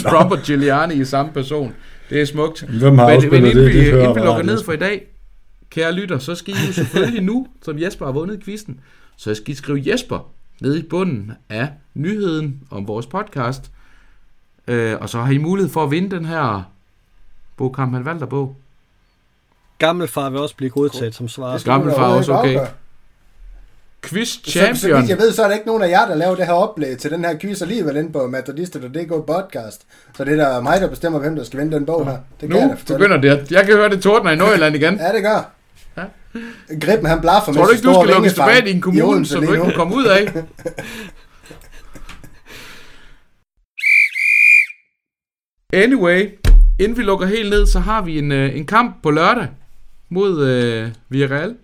Trump 0.03 0.31
og 0.31 0.37
Giuliani 0.37 0.93
i 0.93 1.05
samme 1.05 1.31
person. 1.31 1.73
Det 2.09 2.21
er 2.21 2.25
smukt. 2.25 2.61
Hvem 2.61 2.97
har 2.97 3.09
Men, 3.09 3.29
men 3.31 3.45
inden, 3.45 3.57
det? 3.57 3.73
vi, 3.73 3.79
De 3.79 3.89
inden 3.89 4.15
vi 4.15 4.19
lukker 4.19 4.43
ned 4.43 4.63
for 4.63 4.71
i 4.73 4.77
dag, 4.77 5.07
kære 5.69 5.91
lytter, 5.91 6.17
så 6.17 6.35
skal 6.35 6.53
I 6.53 6.57
jo 6.67 6.73
selvfølgelig 6.73 7.23
nu, 7.23 7.47
som 7.61 7.79
Jesper 7.79 8.05
har 8.05 8.13
vundet 8.13 8.43
quizzen, 8.43 8.79
så 9.17 9.35
skal 9.35 9.51
I 9.51 9.55
skrive 9.55 9.83
Jesper 9.85 10.29
ned 10.61 10.75
i 10.77 10.83
bunden 10.83 11.31
af 11.49 11.69
nyheden 11.93 12.61
om 12.71 12.87
vores 12.87 13.05
podcast. 13.05 13.71
Øh, 14.67 14.95
og 15.01 15.09
så 15.09 15.19
har 15.19 15.31
I 15.33 15.37
mulighed 15.37 15.71
for 15.71 15.83
at 15.83 15.91
vinde 15.91 16.15
den 16.15 16.25
her 16.25 16.71
bogkamp, 17.57 17.93
han 17.93 18.05
valgte 18.05 18.27
bog. 18.27 18.55
Gammelfar 19.77 20.29
vil 20.29 20.39
også 20.39 20.55
blive 20.55 20.69
godtaget 20.69 21.15
som 21.15 21.27
svar. 21.27 21.51
det 21.51 21.61
skal 21.61 21.71
Gammel 21.71 21.89
du 21.89 21.93
da 21.93 21.99
far 21.99 22.03
overhovedet 22.05 22.29
også 22.29 22.59
okay. 22.59 22.67
Quiz 24.03 24.27
Så, 24.27 24.39
så 24.45 24.51
champion. 24.51 24.99
vidt 25.01 25.09
jeg 25.09 25.17
ved, 25.17 25.31
så 25.31 25.43
er 25.43 25.47
der 25.47 25.53
ikke 25.53 25.67
nogen 25.67 25.83
af 25.83 25.89
jer, 25.89 26.07
der 26.07 26.15
laver 26.15 26.35
det 26.35 26.45
her 26.45 26.53
oplæg 26.53 26.97
til 26.97 27.11
den 27.11 27.25
her 27.25 27.37
quiz 27.39 27.61
alligevel 27.61 27.95
inde 27.97 28.11
på 28.11 28.27
Madridista.dk 28.27 29.09
podcast. 29.09 29.81
Så 30.17 30.23
det 30.25 30.39
er 30.39 30.49
der 30.49 30.61
mig, 30.61 30.81
der 30.81 30.87
bestemmer, 30.89 31.19
hvem 31.19 31.35
der 31.35 31.43
skal 31.43 31.59
vinde 31.59 31.75
den 31.75 31.85
bog 31.85 32.05
her. 32.05 32.17
Det 32.41 32.49
jeg 32.49 32.67
Nu 32.67 32.75
fortælle. 32.77 32.99
begynder 32.99 33.21
det. 33.35 33.51
Jeg 33.51 33.65
kan 33.65 33.75
høre 33.75 33.89
det 33.89 34.01
tordner 34.01 34.31
i 34.31 34.35
Nordjylland 34.35 34.75
igen. 34.75 34.95
Ja, 34.97 35.13
det 35.13 35.23
gør. 35.23 35.51
Ja. 35.97 36.03
Griben, 36.81 37.05
han 37.05 37.21
blaffer 37.21 37.53
Tror 37.53 37.65
du 37.65 37.71
ikke, 37.71 37.83
du 37.83 37.93
skal 37.93 38.13
lukkes 38.15 38.33
tilbage 38.33 38.69
i 38.69 38.77
i 38.77 38.79
kommune, 38.79 39.25
så 39.25 39.35
du 39.39 39.51
ikke 39.53 39.63
kan 39.63 39.73
komme 39.75 39.95
ud 39.95 40.05
af? 40.05 40.27
Anyway, 45.73 46.29
inden 46.79 46.97
vi 46.97 47.03
lukker 47.03 47.25
helt 47.27 47.49
ned, 47.49 47.65
så 47.65 47.79
har 47.79 48.01
vi 48.01 48.17
en, 48.19 48.31
øh, 48.31 48.57
en 48.57 48.65
kamp 48.65 49.03
på 49.03 49.11
lørdag 49.11 49.47
mod 50.09 50.47
øh, 50.47 50.89
Villarreal. 51.09 51.55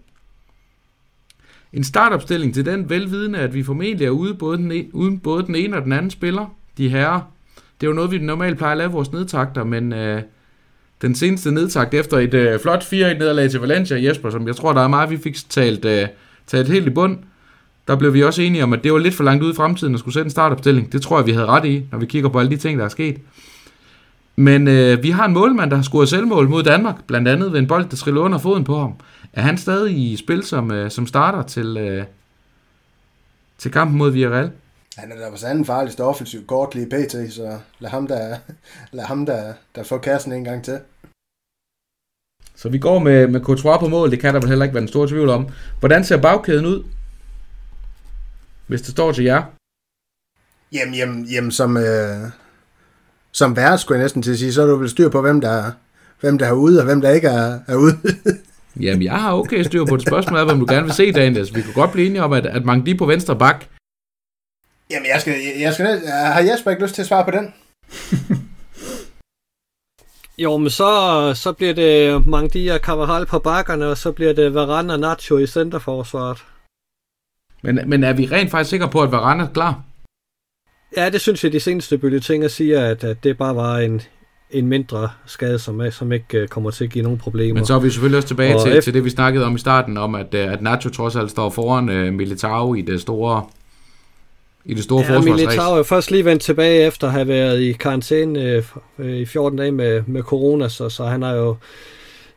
En 1.74 1.84
startopstilling 1.84 2.54
til 2.54 2.66
den 2.66 2.90
velvidende, 2.90 3.40
at 3.40 3.54
vi 3.54 3.64
formentlig 3.64 4.06
er 4.06 4.10
ude 4.10 4.34
både 4.34 4.58
den, 4.58 4.72
en, 4.72 4.90
uden 4.94 5.20
både 5.20 5.46
den 5.46 5.56
ene 5.56 5.78
og 5.78 5.84
den 5.84 5.92
anden 5.92 6.12
spiller, 6.12 6.56
de 6.78 6.90
herrer. 6.90 7.22
Det 7.82 7.88
er 7.88 7.90
jo 7.92 7.96
noget, 7.96 8.12
vi 8.12 8.18
normalt 8.18 8.58
plejer 8.58 8.72
at 8.72 8.78
lave 8.78 8.92
vores 8.92 9.12
nedtakter, 9.12 9.64
men 9.64 9.94
øh, 9.94 10.22
den 11.02 11.16
seneste 11.16 11.52
nedtakt 11.52 11.94
efter 11.94 12.18
et 12.18 12.34
øh, 12.34 12.60
flot 12.60 12.84
4-1-nederlag 12.84 13.52
til 13.52 13.60
Valencia, 13.60 14.04
Jesper, 14.04 14.30
som 14.30 14.48
jeg 14.48 14.56
tror, 14.56 14.74
der 14.74 14.82
er 14.82 14.88
meget, 14.88 15.10
vi 15.10 15.18
fik 15.18 15.36
talt, 15.50 15.86
øh, 15.86 16.08
talt 16.48 16.68
helt 16.68 16.88
i 16.88 16.90
bund, 16.90 17.18
der 17.88 17.96
blev 17.96 18.14
vi 18.14 18.24
også 18.24 18.42
enige 18.42 18.64
om, 18.64 18.74
at 18.74 18.84
det 18.84 18.94
var 18.94 19.00
lidt 19.00 19.14
for 19.14 19.24
langt 19.24 19.44
ude 19.44 19.52
i 19.52 19.56
fremtiden 19.56 19.94
at 19.94 20.00
skulle 20.00 20.14
sætte 20.14 20.26
en 20.26 20.32
startopstilling. 20.32 20.92
Det 20.92 21.02
tror 21.02 21.18
jeg, 21.18 21.26
vi 21.26 21.32
havde 21.32 21.46
ret 21.46 21.66
i, 21.66 21.84
når 21.92 22.00
vi 22.00 22.06
kigger 22.06 22.30
på 22.30 22.40
alle 22.40 22.52
de 22.52 22.58
ting, 22.58 22.80
der 22.80 22.86
er 22.86 22.90
sket. 22.90 23.18
Men 24.36 24.68
øh, 24.68 25.04
vi 25.04 25.10
har 25.10 25.26
en 25.26 25.34
målmand, 25.34 25.70
der 25.70 25.76
har 25.76 25.84
scoret 25.84 26.10
selvmål 26.10 26.50
mod 26.50 26.64
Danmark, 26.64 27.04
blandt 27.08 27.28
andet 27.28 27.52
ved 27.52 27.60
en 27.60 27.68
bold, 27.68 27.86
der 27.90 27.98
triller 27.98 28.22
under 28.22 28.38
foden 28.38 28.64
på 28.64 28.80
ham. 28.80 28.94
Er 29.34 29.42
han 29.42 29.58
stadig 29.58 29.98
i 30.12 30.18
spil 30.18 30.44
som, 30.44 30.72
øh, 30.72 30.92
som 30.92 31.08
starter 31.08 31.44
til, 31.44 31.78
øh, 31.78 32.06
til 33.58 33.72
kampen 33.72 33.98
mod 33.98 34.12
Villarreal? 34.12 34.52
Han 34.98 35.12
er 35.12 35.16
der 35.16 35.32
på 35.32 35.38
sanden 35.38 35.66
farligste 35.66 36.04
offensiv 36.04 36.46
kort 36.48 36.76
lige 36.76 36.86
pt, 36.86 37.34
så 37.34 37.60
lad 37.80 37.90
ham 37.90 38.08
der, 38.08 38.38
lad 38.92 39.04
ham 39.06 39.26
der, 39.26 39.54
der 39.76 39.84
får 39.84 39.98
kassen 39.98 40.34
en 40.34 40.44
gang 40.44 40.64
til. 40.64 40.80
Så 42.56 42.70
vi 42.70 42.78
går 42.80 43.00
med, 43.00 43.28
med 43.28 43.42
Courtois 43.42 43.80
på 43.80 43.88
mål, 43.88 44.12
det 44.12 44.20
kan 44.20 44.34
der 44.34 44.40
vel 44.40 44.50
heller 44.50 44.66
ikke 44.66 44.76
være 44.76 44.82
en 44.82 44.88
stor 44.88 45.06
tvivl 45.08 45.30
om. 45.30 45.48
Hvordan 45.80 46.04
ser 46.06 46.22
bagkæden 46.22 46.66
ud? 46.66 46.84
Hvis 48.68 48.82
det 48.82 48.92
står 48.92 49.12
til 49.12 49.24
jer. 49.24 49.44
Jamen, 50.72 50.94
jamen, 50.94 51.26
jamen 51.26 51.52
som, 51.52 51.78
øh, 51.78 52.18
som 53.32 53.56
vært, 53.56 53.80
skulle 53.80 53.98
jeg 54.00 54.04
næsten 54.04 54.22
til 54.22 54.32
at 54.32 54.38
sige, 54.40 54.54
så 54.54 54.62
er 54.62 54.66
du 54.68 54.76
vel 54.76 54.90
styr 54.90 55.10
på, 55.10 55.22
hvem 55.22 55.42
der, 55.42 55.50
er- 55.50 55.72
hvem 56.20 56.38
der 56.38 56.46
er 56.48 56.52
ude, 56.52 56.80
og 56.80 56.86
hvem 56.86 57.02
der 57.02 57.10
ikke 57.10 57.28
er, 57.28 57.60
er 57.68 57.76
ude. 57.76 57.98
Jamen, 58.80 59.04
jeg 59.04 59.22
har 59.22 59.34
okay 59.34 59.64
styr 59.64 59.86
på 59.86 59.98
det 59.98 60.08
spørgsmål, 60.08 60.46
hvem 60.46 60.60
du 60.60 60.66
gerne 60.70 60.86
vil 60.86 60.94
se, 60.94 61.12
Daniel. 61.12 61.56
Vi 61.56 61.62
kunne 61.62 61.74
godt 61.74 61.92
blive 61.92 62.08
enige 62.08 62.24
om, 62.24 62.34
at, 62.34 62.46
at 62.46 62.66
Mangdi 62.66 62.94
på 62.98 63.06
venstre 63.06 63.36
bak, 63.36 63.66
jamen, 64.92 65.08
jeg 65.14 65.22
skal, 65.22 65.34
jeg, 65.34 65.62
jeg 65.62 65.74
skal 65.74 65.86
næsten, 65.86 66.10
har 66.10 66.42
Jesper 66.42 66.72
ikke 66.72 66.84
lyst 66.84 66.96
til 66.96 67.02
at 67.02 67.08
svare 67.08 67.26
på 67.26 67.32
den? 67.32 67.54
Jo, 70.44 70.58
men 70.58 70.70
så, 70.70 71.34
så 71.36 71.54
bliver 71.54 71.74
det 71.74 72.28
Mangdi 72.28 72.68
og 72.68 72.80
Carvajal 72.80 73.26
på 73.26 73.40
bakkerne, 73.40 73.88
og 73.88 73.98
så 73.98 74.12
bliver 74.12 74.34
det 74.34 74.54
Varane 74.54 74.94
og 74.94 75.00
Nacho 75.00 75.38
i 75.38 75.48
centerforsvaret. 75.48 76.46
men, 77.62 77.80
men 77.86 78.04
er 78.04 78.14
vi 78.14 78.26
rent 78.26 78.52
faktisk 78.52 78.70
sikre 78.70 78.90
på, 78.90 79.02
at 79.04 79.12
Varane 79.12 79.44
er 79.44 79.48
klar? 79.54 79.84
Ja, 80.98 81.10
det 81.10 81.22
synes 81.22 81.44
jeg, 81.44 81.52
de 81.52 81.60
seneste 81.60 81.98
bulletiner 81.98 82.48
siger, 82.48 82.86
at, 82.86 83.04
at 83.04 83.24
det 83.24 83.38
bare 83.38 83.56
var 83.56 83.78
en, 83.78 84.02
en 84.52 84.68
mindre 84.68 85.10
skade, 85.26 85.60
som, 85.60 85.82
som 85.92 86.12
ikke 86.12 86.38
øh, 86.38 86.48
kommer 86.48 86.72
til 86.72 86.84
at 86.84 86.90
give 86.90 87.04
nogen 87.04 87.18
problemer. 87.18 87.54
Men 87.54 87.66
så 87.66 87.74
er 87.76 87.80
vi 87.80 87.90
selvfølgelig 87.90 88.18
også 88.18 88.28
tilbage 88.28 88.56
Og 88.56 88.62
til, 88.64 88.70
efter- 88.72 88.82
til 88.82 88.94
det, 88.94 89.04
vi 89.06 89.10
snakkede 89.10 89.46
om 89.46 89.56
i 89.56 89.60
starten, 89.60 89.98
om 89.98 90.16
at, 90.16 90.34
øh, 90.34 90.54
at 90.54 90.62
Nacho 90.62 90.90
trods 90.90 91.16
alt 91.16 91.32
står 91.32 91.50
foran 91.50 91.90
uh, 91.90 92.14
Militao 92.14 92.74
i 92.74 92.82
det 92.82 93.02
store, 93.02 93.44
i 94.66 94.74
det 94.74 94.84
store 94.84 95.02
Ja, 95.04 95.16
forsvarsræs. 95.18 95.42
Militao 95.48 95.74
er 95.74 95.78
jo 95.78 95.84
først 95.84 96.12
lige 96.12 96.26
vendt 96.26 96.42
tilbage 96.44 96.88
efter 96.88 97.08
at 97.08 97.14
have 97.14 97.28
været 97.28 97.62
i 97.62 97.72
karantæne 97.72 98.64
øh, 99.00 99.18
i 99.22 99.26
14 99.26 99.58
dage 99.60 99.72
med, 99.72 100.02
med 100.08 100.22
corona, 100.22 100.70
så, 100.70 100.90
så 100.90 101.06
han 101.06 101.22
har 101.22 101.34
jo 101.34 101.56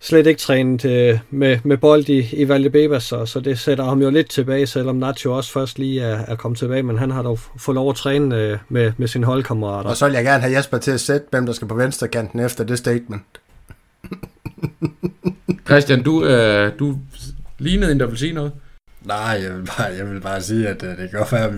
slet 0.02 0.26
ikke 0.26 0.40
trænet 0.40 0.84
øh, 0.84 1.18
med, 1.30 1.58
med 1.64 1.76
bold 1.76 2.08
i, 2.08 2.36
i 2.36 2.48
Valdebebas, 2.48 3.02
så, 3.02 3.26
så 3.26 3.40
det 3.40 3.58
sætter 3.58 3.84
ham 3.84 4.02
jo 4.02 4.10
lidt 4.10 4.30
tilbage, 4.30 4.66
selvom 4.66 4.96
Nacho 4.96 5.36
også 5.36 5.52
først 5.52 5.78
lige 5.78 6.00
er, 6.00 6.18
er 6.28 6.36
kommet 6.36 6.58
tilbage, 6.58 6.82
men 6.82 6.98
han 6.98 7.10
har 7.10 7.22
dog 7.22 7.38
fået 7.38 7.74
lov 7.74 7.90
at 7.90 7.96
træne 7.96 8.36
øh, 8.36 8.58
med, 8.68 8.92
med 8.96 9.08
sine 9.08 9.26
holdkammerater. 9.26 9.90
Og 9.90 9.96
så 9.96 10.06
vil 10.06 10.14
jeg 10.14 10.24
gerne 10.24 10.42
have 10.42 10.56
Jesper 10.56 10.78
til 10.78 10.90
at 10.90 11.00
sætte, 11.00 11.26
hvem 11.30 11.46
der 11.46 11.52
skal 11.52 11.68
på 11.68 11.74
venstre 11.74 12.08
kanten 12.08 12.40
efter 12.40 12.64
det 12.64 12.78
statement. 12.78 13.22
Christian, 15.66 16.02
du, 16.02 16.24
øh, 16.24 16.72
du 16.78 16.98
lignede 17.58 17.92
en, 17.92 18.00
der 18.00 18.06
vil 18.06 18.18
sige 18.18 18.32
noget. 18.32 18.52
Nej, 19.04 19.40
jeg 19.42 19.54
vil 19.54 19.64
bare, 19.64 19.86
jeg 19.98 20.10
vil 20.10 20.20
bare 20.20 20.42
sige, 20.42 20.68
at 20.68 20.82
øh, 20.82 20.88
det 20.88 21.10
kan 21.10 21.18
godt 21.18 21.32
være, 21.32 21.44
at 21.44 21.52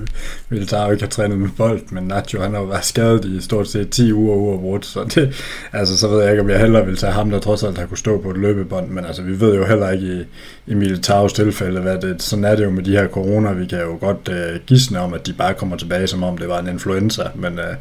Militao 0.48 0.90
ikke 0.90 1.02
har 1.02 1.10
trænet 1.10 1.38
med 1.38 1.48
bold, 1.56 1.80
men 1.90 2.04
Nacho 2.04 2.40
han 2.40 2.52
har 2.52 2.60
jo 2.60 2.66
været 2.66 2.84
skadet 2.84 3.24
i 3.24 3.40
stort 3.40 3.68
set 3.68 3.90
10 3.90 4.12
uger 4.12 4.36
uafbrudt, 4.36 4.86
så 4.86 5.04
det, 5.14 5.34
altså, 5.72 5.96
så 5.96 6.08
ved 6.08 6.22
jeg 6.22 6.30
ikke, 6.30 6.42
om 6.42 6.50
jeg 6.50 6.60
hellere 6.60 6.86
vil 6.86 6.96
tage 6.96 7.12
ham, 7.12 7.30
der 7.30 7.38
trods 7.38 7.62
alt 7.62 7.78
har 7.78 7.86
kunne 7.86 7.98
stå 7.98 8.20
på 8.22 8.30
et 8.30 8.36
løbebånd, 8.36 8.88
men 8.88 9.04
altså, 9.04 9.22
vi 9.22 9.40
ved 9.40 9.54
jo 9.54 9.64
heller 9.64 9.90
ikke 9.90 10.06
i, 10.06 10.24
i 10.66 10.74
Militaos 10.74 11.32
tilfælde, 11.32 11.80
hvad 11.80 11.98
det, 11.98 12.22
sådan 12.22 12.44
er 12.44 12.56
det 12.56 12.64
jo 12.64 12.70
med 12.70 12.82
de 12.82 12.90
her 12.90 13.08
corona, 13.08 13.52
vi 13.52 13.66
kan 13.66 13.80
jo 13.80 13.96
godt 14.00 14.28
øh, 14.28 14.60
gisne 14.66 15.00
om, 15.00 15.14
at 15.14 15.26
de 15.26 15.32
bare 15.32 15.54
kommer 15.54 15.76
tilbage, 15.76 16.06
som 16.06 16.22
om 16.22 16.38
det 16.38 16.48
var 16.48 16.58
en 16.58 16.68
influenza, 16.68 17.22
men, 17.34 17.58
øh, 17.58 17.74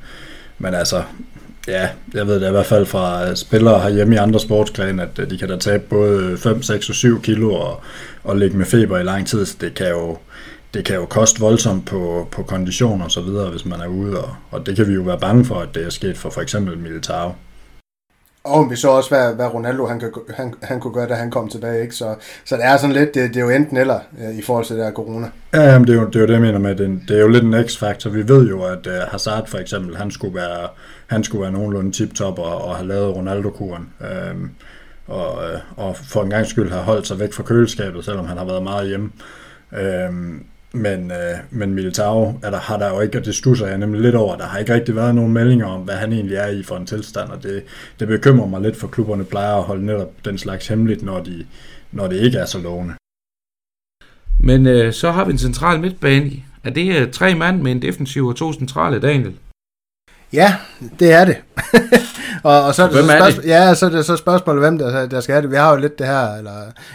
men 0.60 0.74
altså, 0.74 1.04
Ja, 1.68 1.90
jeg 2.14 2.28
ved 2.28 2.40
det 2.40 2.48
i 2.48 2.52
hvert 2.52 2.66
fald 2.66 2.86
fra 2.86 3.36
spillere 3.36 3.80
herhjemme 3.80 4.16
i 4.16 4.18
andre 4.18 4.40
sportsgrene, 4.40 5.04
at 5.04 5.20
øh, 5.20 5.30
de 5.30 5.38
kan 5.38 5.50
da 5.50 5.58
tabe 5.58 5.84
både 5.90 6.38
5, 6.38 6.62
6 6.62 6.90
og 6.90 6.96
7 6.96 7.22
kilo 7.22 7.54
og, 7.54 7.82
og 8.24 8.38
ligge 8.38 8.58
med 8.58 8.66
feber 8.66 8.98
i 8.98 9.04
lang 9.04 9.28
tid, 9.28 9.46
så 9.46 9.58
det 9.62 9.74
kan 9.74 9.90
jo, 9.90 10.18
det 10.74 10.86
kan 10.86 10.96
jo 10.96 11.06
koste 11.06 11.40
voldsomt 11.40 11.86
på, 11.86 12.28
på 12.32 12.44
kondition 12.44 13.02
og 13.02 13.12
så 13.12 13.22
videre, 13.22 13.50
hvis 13.50 13.66
man 13.66 13.82
er 13.82 13.88
ude, 13.88 14.24
og, 14.24 14.36
og 14.52 14.66
det 14.66 14.76
kan 14.76 14.88
vi 14.88 14.94
jo 14.94 15.02
være 15.02 15.20
bange 15.20 15.46
for, 15.46 15.56
at 15.56 15.76
det 15.76 15.86
er 15.86 15.90
sket 15.90 16.18
for 16.18 16.30
for 16.30 16.42
eksempel 16.42 16.78
Militao. 16.78 17.36
Og 18.44 18.72
vi 18.72 18.76
så 18.76 18.90
også, 18.90 19.10
hvad, 19.10 19.36
hvad 19.36 19.54
Ronaldo 19.54 19.86
han, 19.86 20.00
kan, 20.00 20.12
han, 20.36 20.54
han 20.62 20.80
kunne 20.80 20.94
gøre, 20.94 21.08
da 21.08 21.14
han 21.14 21.32
kom 21.32 21.50
tilbage. 21.50 21.82
Ikke? 21.82 21.96
Så, 21.96 22.16
så 22.46 22.56
det 22.56 22.66
er 22.66 22.78
sådan 22.78 22.96
lidt, 22.96 23.14
det, 23.14 23.30
det 23.30 23.38
er 23.38 23.42
jo 23.42 23.50
enten 23.50 23.78
eller 23.78 24.00
øh, 24.22 24.36
i 24.36 24.42
forhold 24.42 24.66
til 24.66 24.76
det 24.76 24.86
her 24.86 24.92
corona. 24.92 25.28
Ja, 25.54 25.62
jamen, 25.62 25.88
det, 25.88 25.96
er 25.96 26.02
jo, 26.02 26.08
det 26.08 26.16
er 26.16 26.20
jo 26.20 26.28
det, 26.28 26.34
jeg 26.34 26.42
mener 26.42 26.60
med, 26.60 26.76
det, 26.76 27.02
det 27.08 27.18
er 27.18 27.22
jo 27.22 27.28
lidt 27.28 27.44
en 27.44 27.68
x-faktor. 27.68 28.10
Vi 28.10 28.28
ved 28.28 28.50
jo, 28.50 28.64
at 28.64 28.88
øh, 28.88 28.94
Hazard 29.12 29.48
for 29.48 29.58
eksempel, 29.58 29.98
han 29.98 30.12
skulle 30.12 30.36
være, 30.36 30.68
han 31.08 31.24
skulle 31.24 31.42
være 31.42 31.52
nogenlunde 31.52 31.92
tip-top 31.92 32.40
og, 32.40 32.66
og 32.66 32.76
have 32.76 32.88
lavet 32.88 33.16
Ronaldo-kuren. 33.16 33.90
Øh, 34.02 34.36
og, 35.08 35.44
øh, 35.44 35.60
og 35.76 35.98
for 35.98 36.24
en 36.24 36.30
gang 36.30 36.46
skyld 36.46 36.72
har 36.72 36.82
holdt 36.82 37.08
sig 37.08 37.20
væk 37.20 37.34
fra 37.34 37.44
køleskabet, 37.44 38.06
selvom 38.06 38.26
han 38.26 38.38
har 38.38 38.46
været 38.46 38.64
meget 38.64 38.88
hjemme. 38.88 39.12
Øhm, 39.74 40.44
men, 40.74 41.12
øh, 41.12 41.38
men 41.52 41.74
Militao 41.74 42.40
er 42.44 42.50
der, 42.50 42.58
har 42.58 42.78
der 42.78 42.90
jo 42.90 43.00
ikke, 43.00 43.18
og 43.18 43.26
det 43.26 43.36
stusser 43.36 43.68
jeg 43.68 43.78
nemlig 43.78 44.02
lidt 44.02 44.16
over, 44.16 44.38
der 44.38 44.46
har 44.46 44.60
ikke 44.60 44.74
rigtig 44.74 44.96
været 44.96 45.16
nogen 45.16 45.34
meldinger 45.34 45.66
om, 45.66 45.82
hvad 45.82 45.96
han 45.96 46.14
egentlig 46.14 46.38
er 46.38 46.48
i 46.48 46.64
for 46.64 46.78
en 46.78 46.86
tilstand, 46.86 47.30
og 47.30 47.44
det, 47.44 47.64
det 48.00 48.08
bekymrer 48.08 48.48
mig 48.48 48.62
lidt, 48.62 48.76
for 48.76 48.88
klubberne 48.88 49.24
plejer 49.24 49.56
at 49.56 49.64
holde 49.64 49.86
netop 49.86 50.12
den 50.26 50.38
slags 50.38 50.68
hemmeligt, 50.68 51.04
når, 51.04 51.24
de, 51.24 51.46
når 51.92 52.08
det 52.08 52.16
ikke 52.16 52.38
er 52.38 52.46
så 52.46 52.60
lovende. 52.60 52.94
Men 54.40 54.68
øh, 54.68 54.94
så 54.94 55.12
har 55.12 55.26
vi 55.26 55.32
en 55.32 55.38
central 55.38 55.80
midtbane 55.80 56.32
Er 56.64 56.70
det 56.70 56.96
øh, 56.96 57.12
tre 57.12 57.36
mand 57.36 57.62
med 57.62 57.72
en 57.72 57.82
defensiv 57.82 58.28
og 58.28 58.36
to 58.36 58.54
centrale, 58.54 59.00
Daniel? 59.00 59.34
Ja, 60.34 60.56
det 61.00 61.12
er 61.14 61.26
det. 61.26 61.38
og, 62.44 62.64
og 62.64 62.76
så 62.76 62.84
er 62.84 62.88
det, 62.88 62.96
Hvem 62.98 63.06
så 63.06 63.12
er 63.14 63.18
spørgsmål, 63.20 63.46
Ja, 63.46 63.76
så 63.76 63.86
er 63.86 63.90
det 63.90 64.06
så 64.06 64.18
spørgsmålet, 64.18 64.62
hvem 64.64 64.78
der, 64.78 65.06
der 65.08 65.22
skal 65.22 65.34
have 65.34 65.42
det. 65.42 65.52
Vi 65.52 65.56
har 65.56 65.72
jo 65.72 65.78
lidt 65.78 66.00
det 66.00 66.08
her, 66.08 66.34
eller 66.36 66.52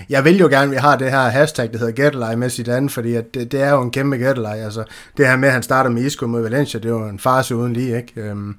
jeg 0.09 0.25
vil 0.25 0.39
jo 0.39 0.47
gerne, 0.47 0.65
at 0.65 0.71
vi 0.71 0.77
har 0.77 0.97
det 0.97 1.11
her 1.11 1.21
hashtag, 1.29 1.73
der 1.73 1.79
hedder 1.79 1.93
Gættelej 1.93 2.35
med 2.37 2.51
sit 2.51 2.69
andet, 2.69 2.93
fordi 2.93 3.15
at 3.15 3.35
det, 3.35 3.53
det, 3.53 3.63
er 3.63 3.71
jo 3.71 3.83
en 3.83 3.91
kæmpe 3.91 4.17
gættelej. 4.17 4.59
Altså, 4.65 4.85
det 5.17 5.27
her 5.27 5.37
med, 5.37 5.49
at 5.49 5.53
han 5.55 5.63
starter 5.63 5.91
med 5.91 6.03
Isco 6.03 6.27
mod 6.27 6.43
Valencia, 6.43 6.81
det 6.81 6.87
er 6.89 6.93
jo 6.93 7.09
en 7.09 7.19
farse 7.19 7.57
uden 7.57 7.73
lige, 7.73 7.97
ikke? 7.97 8.21
Øhm, 8.21 8.55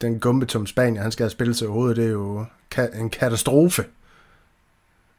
den 0.00 0.20
gumbetum 0.20 0.66
Spanien, 0.66 1.02
han 1.02 1.12
skal 1.12 1.24
have 1.24 1.30
spillet 1.30 1.56
til 1.56 1.66
hovedet, 1.68 1.96
det 1.96 2.04
er 2.06 2.10
jo 2.10 2.44
ka- 2.74 3.00
en 3.00 3.10
katastrofe. 3.10 3.84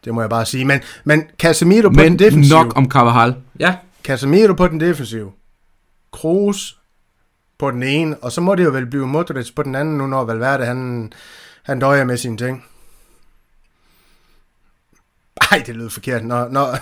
Det 0.06 0.14
må 0.14 0.22
jeg 0.22 0.30
bare 0.30 0.45
sige. 0.45 0.65
Men, 0.65 0.80
men 1.03 1.23
Casemiro 1.40 1.90
på 1.90 1.94
Men 1.94 2.11
den 2.11 2.19
defensive. 2.19 2.57
nok 2.64 2.73
om 2.77 2.90
Carvajal. 2.91 3.35
Ja, 3.60 3.76
Casemiro 4.03 4.53
på 4.53 4.68
den 4.68 4.80
defensive. 4.80 5.31
Kroos 6.11 6.77
på 7.57 7.71
den 7.71 7.84
ene, 7.84 8.17
og 8.17 8.31
så 8.31 8.41
må 8.41 8.55
det 8.55 8.63
jo 8.63 8.69
vel 8.69 8.85
blive 8.85 9.07
Modric 9.07 9.55
på 9.55 9.63
den 9.63 9.75
anden, 9.75 9.97
nu 9.97 10.07
når 10.07 10.25
Valverde 10.25 10.65
han, 10.65 11.13
han 11.63 11.80
døjer 11.80 12.03
med 12.03 12.17
sine 12.17 12.38
ting. 12.38 12.65
Ej, 15.51 15.63
det 15.65 15.75
lyder 15.75 15.89
forkert. 15.89 16.25
Når, 16.25 16.47
når, 16.49 16.77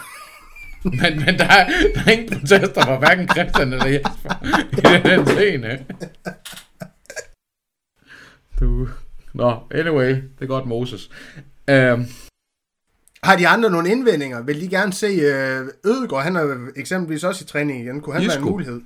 men, 1.02 1.26
men 1.26 1.40
der, 1.40 1.46
er, 1.46 1.70
der 1.96 2.02
er 2.06 2.12
ingen 2.12 2.40
protester 2.40 2.84
fra 2.84 2.98
hverken 2.98 3.30
Christian 3.30 3.74
eller 3.74 3.86
Jesper 3.86 4.46
i 4.72 5.10
den 5.10 5.26
scene. 5.26 5.86
Du... 8.60 8.88
Nå, 9.34 9.60
anyway, 9.72 10.10
det 10.10 10.42
er 10.42 10.46
godt 10.46 10.66
Moses. 10.66 11.10
Um, 11.72 12.06
har 13.24 13.36
de 13.36 13.48
andre 13.48 13.70
nogle 13.70 13.90
indvendinger? 13.90 14.42
Vil 14.42 14.62
de 14.62 14.70
gerne 14.70 14.94
se 14.94 15.08
øh, 15.08 15.68
Ødegaard? 15.86 16.24
Han 16.24 16.36
er 16.36 16.68
eksempelvis 16.76 17.24
også 17.24 17.44
i 17.44 17.48
træning 17.48 17.82
igen. 17.82 18.02
Kunne 18.02 18.14
han 18.14 18.22
være 18.22 18.38
en 18.38 18.44
Isco. 18.44 18.50
mulighed? 18.50 18.82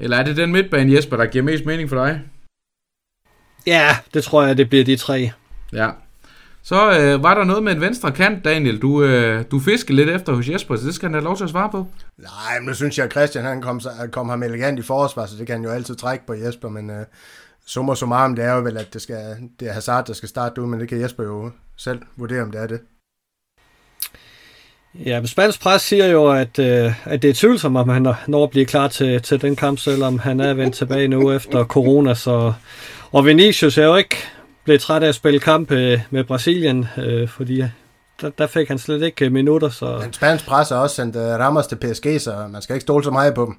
Eller 0.00 0.16
er 0.16 0.22
det 0.22 0.36
den 0.36 0.52
midtbane, 0.52 0.94
Jesper, 0.94 1.16
der 1.16 1.26
giver 1.26 1.44
mest 1.44 1.64
mening 1.64 1.88
for 1.88 2.04
dig? 2.04 2.20
Ja, 3.66 3.96
det 4.14 4.24
tror 4.24 4.42
jeg, 4.42 4.56
det 4.56 4.68
bliver 4.68 4.84
de 4.84 4.96
tre. 4.96 5.30
Ja. 5.72 5.90
Så 6.62 6.98
øh, 7.00 7.22
var 7.22 7.34
der 7.34 7.44
noget 7.44 7.62
med 7.62 7.72
en 7.72 7.80
venstre 7.80 8.12
kant, 8.12 8.44
Daniel. 8.44 8.82
Du, 8.82 9.02
øh, 9.02 9.44
du 9.50 9.60
fiskede 9.60 9.96
lidt 9.96 10.08
efter 10.08 10.32
hos 10.32 10.48
Jesper, 10.48 10.76
så 10.76 10.86
det 10.86 10.94
skal 10.94 11.06
han 11.06 11.14
have 11.14 11.24
lov 11.24 11.36
til 11.36 11.44
at 11.44 11.50
svare 11.50 11.70
på. 11.70 11.86
Nej, 12.18 12.58
men 12.60 12.68
nu 12.68 12.74
synes 12.74 12.98
jeg, 12.98 13.06
at 13.06 13.12
Christian 13.12 13.44
han 13.44 13.62
kom, 13.62 13.80
kom 14.12 14.28
ham 14.28 14.42
elegant 14.42 14.78
i 14.78 14.82
forsvar, 14.82 15.26
så 15.26 15.36
det 15.36 15.46
kan 15.46 15.56
han 15.56 15.64
jo 15.64 15.70
altid 15.70 15.96
trække 15.96 16.26
på 16.26 16.34
Jesper, 16.34 16.68
men 16.68 16.90
øh, 16.90 17.06
summa 17.66 17.94
summarum, 17.94 18.36
det 18.36 18.44
er 18.44 18.52
jo 18.52 18.60
vel, 18.60 18.76
at 18.76 18.94
det, 18.94 19.02
skal, 19.02 19.36
det 19.60 19.68
er 19.68 19.72
Hazard, 19.72 20.06
der 20.06 20.12
skal 20.12 20.28
starte 20.28 20.62
ud, 20.62 20.66
men 20.66 20.80
det 20.80 20.88
kan 20.88 21.00
Jesper 21.00 21.24
jo 21.24 21.50
selv 21.76 22.02
vurdere, 22.16 22.42
om 22.42 22.50
det 22.50 22.60
er 22.60 22.66
det. 22.66 22.80
Ja, 24.94 25.20
men 25.20 25.26
spansk 25.26 25.60
pres 25.60 25.82
siger 25.82 26.06
jo, 26.06 26.30
at, 26.30 26.58
øh, 26.58 26.92
at 27.04 27.22
det 27.22 27.30
er 27.30 27.34
tvivlsomt, 27.34 27.76
om 27.76 27.88
han 27.88 28.06
når 28.26 28.44
at 28.44 28.50
blive 28.50 28.64
klar 28.64 28.88
til, 28.88 29.22
til 29.22 29.42
den 29.42 29.56
kamp, 29.56 29.78
selvom 29.78 30.18
han 30.18 30.40
er 30.40 30.54
vendt 30.54 30.74
tilbage 30.74 31.08
nu 31.08 31.32
efter 31.32 31.64
corona. 31.64 32.14
Så, 32.14 32.52
og 33.12 33.26
Vinicius 33.26 33.78
er 33.78 33.84
jo 33.84 33.96
ikke 33.96 34.16
blevet 34.64 34.80
træt 34.80 35.02
af 35.02 35.08
at 35.08 35.14
spille 35.14 35.40
kamp 35.40 35.70
øh, 35.70 36.00
med 36.10 36.24
Brasilien, 36.24 36.88
øh, 36.98 37.28
fordi 37.28 37.64
der, 38.20 38.30
der 38.38 38.46
fik 38.46 38.68
han 38.68 38.78
slet 38.78 39.02
ikke 39.02 39.24
øh, 39.24 39.32
minutter. 39.32 39.68
Så 39.68 39.98
Men 40.02 40.12
spansk 40.12 40.46
pres 40.46 40.68
har 40.68 40.76
også 40.76 40.96
sendt 40.96 41.16
uh, 41.16 41.22
Ramos 41.22 41.66
til 41.66 41.76
PSG, 41.76 42.20
så 42.20 42.34
man 42.50 42.62
skal 42.62 42.74
ikke 42.74 42.82
stole 42.82 43.04
så 43.04 43.10
meget 43.10 43.34
på 43.34 43.44
dem. 43.44 43.54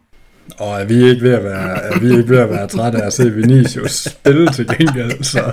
Og 0.58 0.82
er 0.82 0.86
vi 0.86 1.10
ikke 1.10 1.22
ved 1.22 1.34
at 1.34 1.44
være, 1.44 1.84
er 1.84 2.00
vi 2.00 2.18
ikke 2.18 2.30
ved 2.30 2.38
at 2.38 2.50
være 2.50 2.68
trætte 2.68 3.02
af 3.02 3.08
at 3.08 3.14
se 3.14 3.32
Vinicius 3.32 3.92
spille 3.92 4.52
til 4.54 4.68
gengæld, 4.68 5.24
så 5.24 5.52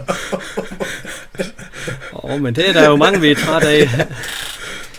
åh, 2.25 2.41
men 2.41 2.55
det 2.55 2.69
er 2.69 2.73
der 2.73 2.89
jo 2.89 2.97
mange, 2.97 3.21
vi 3.21 3.31
er 3.31 3.35
træt 3.35 3.65
af. 3.65 3.89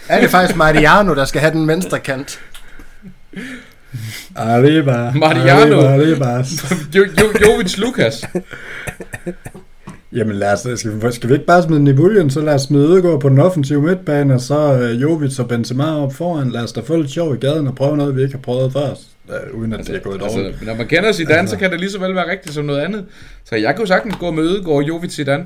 Er 0.09 0.21
det 0.21 0.29
faktisk 0.29 0.57
Mariano, 0.57 1.15
der 1.15 1.25
skal 1.25 1.41
have 1.41 1.53
den 1.53 1.67
venstre 1.67 1.99
kant? 1.99 2.39
arriba, 4.35 5.11
Mariano. 5.15 5.79
arriba, 5.81 6.25
arriba. 6.25 6.43
Jo, 6.95 7.01
jo, 7.21 7.47
Jovic 7.47 7.77
Lukas. 7.77 8.25
Jamen 10.13 10.35
lad 10.35 10.53
os, 10.53 10.79
skal, 10.79 11.01
vi, 11.01 11.11
skal 11.11 11.29
vi 11.29 11.33
ikke 11.33 11.45
bare 11.45 11.63
smide 11.63 11.79
den 11.79 11.87
i 11.87 11.93
buljen, 11.93 12.29
så 12.29 12.41
lad 12.41 12.53
os 12.53 12.61
smide 12.61 12.87
Ødegaard 12.87 13.21
på 13.21 13.29
den 13.29 13.39
offensive 13.39 13.81
midtbane, 13.81 14.33
og 14.33 14.41
så 14.41 14.73
øh, 14.73 15.01
Jovic 15.01 15.39
og 15.39 15.47
Benzema 15.47 16.03
op 16.03 16.13
foran. 16.13 16.49
Lad 16.49 16.61
os 16.63 16.71
da 16.71 16.81
få 16.81 16.95
lidt 16.97 17.11
sjov 17.11 17.35
i 17.35 17.37
gaden 17.37 17.67
og 17.67 17.75
prøve 17.75 17.97
noget, 17.97 18.15
vi 18.15 18.21
ikke 18.21 18.33
har 18.33 18.41
prøvet 18.41 18.73
før, 18.73 18.89
øh, 19.29 19.59
uden 19.59 19.73
at 19.73 19.87
det 19.87 19.95
er 19.95 19.99
gået 19.99 20.19
dårligt. 20.19 20.47
Altså, 20.47 20.65
når 20.65 20.75
man 20.75 20.87
kender 20.87 21.11
Zidane, 21.11 21.47
så 21.47 21.57
kan 21.57 21.71
det 21.71 21.79
lige 21.79 21.91
så 21.91 21.99
vel 21.99 22.15
være 22.15 22.31
rigtigt 22.31 22.55
som 22.55 22.65
noget 22.65 22.79
andet. 22.79 23.05
Så 23.45 23.55
jeg 23.55 23.75
kunne 23.75 23.87
sagtens 23.87 24.15
gå 24.19 24.31
med 24.31 24.43
Ødegaard, 24.43 24.83
Jovic, 24.83 25.11
Zidane. 25.11 25.43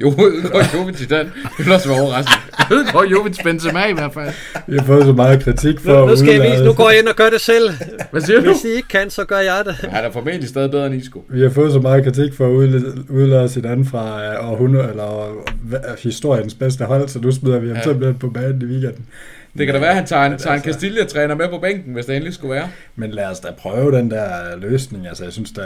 Jo, 0.00 0.08
Ødegaard, 0.08 0.74
Jovic, 0.74 0.96
Zidane. 0.96 1.30
Det 1.42 1.58
ville 1.58 1.74
også 1.74 1.88
være 1.88 2.00
overraskende. 2.00 2.38
Ødegaard, 2.74 3.06
Jovic, 3.06 3.42
Benzema 3.44 3.86
i 3.86 3.92
hvert 3.92 4.14
fald. 4.14 4.30
Vi 4.66 4.76
har 4.78 4.84
fået 4.84 5.04
så 5.04 5.12
meget 5.12 5.42
kritik 5.42 5.80
for 5.80 6.00
Nu, 6.00 6.06
nu 6.06 6.16
skal 6.16 6.34
jeg 6.34 6.50
vise, 6.52 6.64
nu 6.64 6.72
går 6.72 6.90
jeg 6.90 6.98
ind 6.98 7.08
og 7.08 7.16
gør 7.16 7.30
det 7.30 7.40
selv. 7.40 7.70
Hvad 8.10 8.20
siger 8.20 8.40
du? 8.40 8.52
Hvis 8.52 8.64
I 8.64 8.68
ikke 8.68 8.88
kan, 8.88 9.10
så 9.10 9.24
gør 9.24 9.38
jeg 9.38 9.62
det. 9.64 9.74
Han 9.74 10.04
er 10.04 10.10
formentlig 10.10 10.48
stadig 10.48 10.70
bedre 10.70 10.86
end 10.86 10.94
Isco. 10.94 11.24
Vi 11.28 11.42
har 11.42 11.50
fået 11.50 11.72
så 11.72 11.78
meget 11.78 12.04
kritik 12.04 12.34
for 12.34 12.46
at 12.46 12.50
udlade, 12.50 13.04
udlade 13.08 13.48
Zidane 13.48 13.84
fra 13.84 14.24
øh, 14.24 14.50
århundrede, 14.50 14.88
eller 14.90 15.28
øh, 15.72 15.78
historiens 16.02 16.54
bedste 16.54 16.84
hold, 16.84 17.08
så 17.08 17.20
nu 17.20 17.32
smider 17.32 17.58
vi 17.58 17.68
ham 17.68 17.76
ja. 17.76 17.82
simpelthen 17.82 18.18
på 18.18 18.30
banen 18.30 18.62
i 18.62 18.64
weekenden. 18.64 19.06
Det 19.58 19.66
kan 19.66 19.74
da 19.74 19.80
være, 19.80 19.90
at 19.90 19.96
han 19.96 20.06
tager 20.06 20.22
en, 20.24 20.38
tager 20.38 20.54
en 20.54 20.62
altså- 20.64 20.72
Castilla-træner 20.72 21.34
med 21.34 21.48
på 21.48 21.58
bænken, 21.58 21.92
hvis 21.92 22.06
det 22.06 22.14
endelig 22.16 22.34
skulle 22.34 22.54
være. 22.54 22.70
Men 22.96 23.10
lad 23.10 23.24
os 23.26 23.40
da 23.40 23.50
prøve 23.58 23.92
den 23.92 24.10
der 24.10 24.56
løsning. 24.56 25.06
Altså, 25.06 25.24
jeg 25.24 25.32
synes 25.32 25.52
da, 25.52 25.62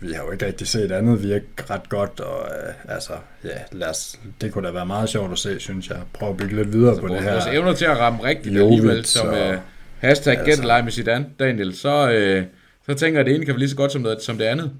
vi 0.00 0.12
har 0.12 0.24
jo 0.24 0.32
ikke 0.32 0.46
rigtig 0.46 0.66
set 0.66 0.92
andet 0.92 1.22
virke 1.22 1.44
ret 1.70 1.88
godt, 1.88 2.20
og 2.20 2.48
øh, 2.48 2.94
altså, 2.94 3.12
ja, 3.44 3.50
lad 3.72 3.88
os, 3.88 4.20
det 4.40 4.52
kunne 4.52 4.68
da 4.68 4.72
være 4.72 4.86
meget 4.86 5.08
sjovt 5.08 5.32
at 5.32 5.38
se, 5.38 5.60
synes 5.60 5.88
jeg. 5.88 5.98
Prøv 6.12 6.30
at 6.30 6.36
bygge 6.36 6.56
lidt 6.56 6.72
videre 6.72 7.00
på 7.00 7.08
det 7.08 7.22
her. 7.22 7.32
vores 7.32 7.46
evner 7.46 7.72
til 7.72 7.84
at 7.84 7.98
ramme 7.98 8.22
rigtigt 8.24 8.54
Jovic 8.56 8.72
alligevel, 8.72 9.04
som 9.04 9.28
og- 9.28 9.32
uh, 9.50 9.54
hashtag 9.98 10.38
altså- 10.38 10.62
altså. 10.62 10.82
med 10.84 10.92
Zidane, 10.92 11.26
Daniel, 11.38 11.76
så, 11.76 12.04
uh, 12.38 12.44
så 12.86 12.98
tænker 12.98 13.18
jeg, 13.18 13.20
at 13.20 13.26
det 13.26 13.34
ene 13.34 13.44
kan 13.44 13.54
være 13.54 13.58
lige 13.58 13.70
så 13.70 13.76
godt 13.76 13.92
som, 13.92 14.02
noget, 14.02 14.22
som 14.22 14.38
det 14.38 14.44
andet. 14.44 14.70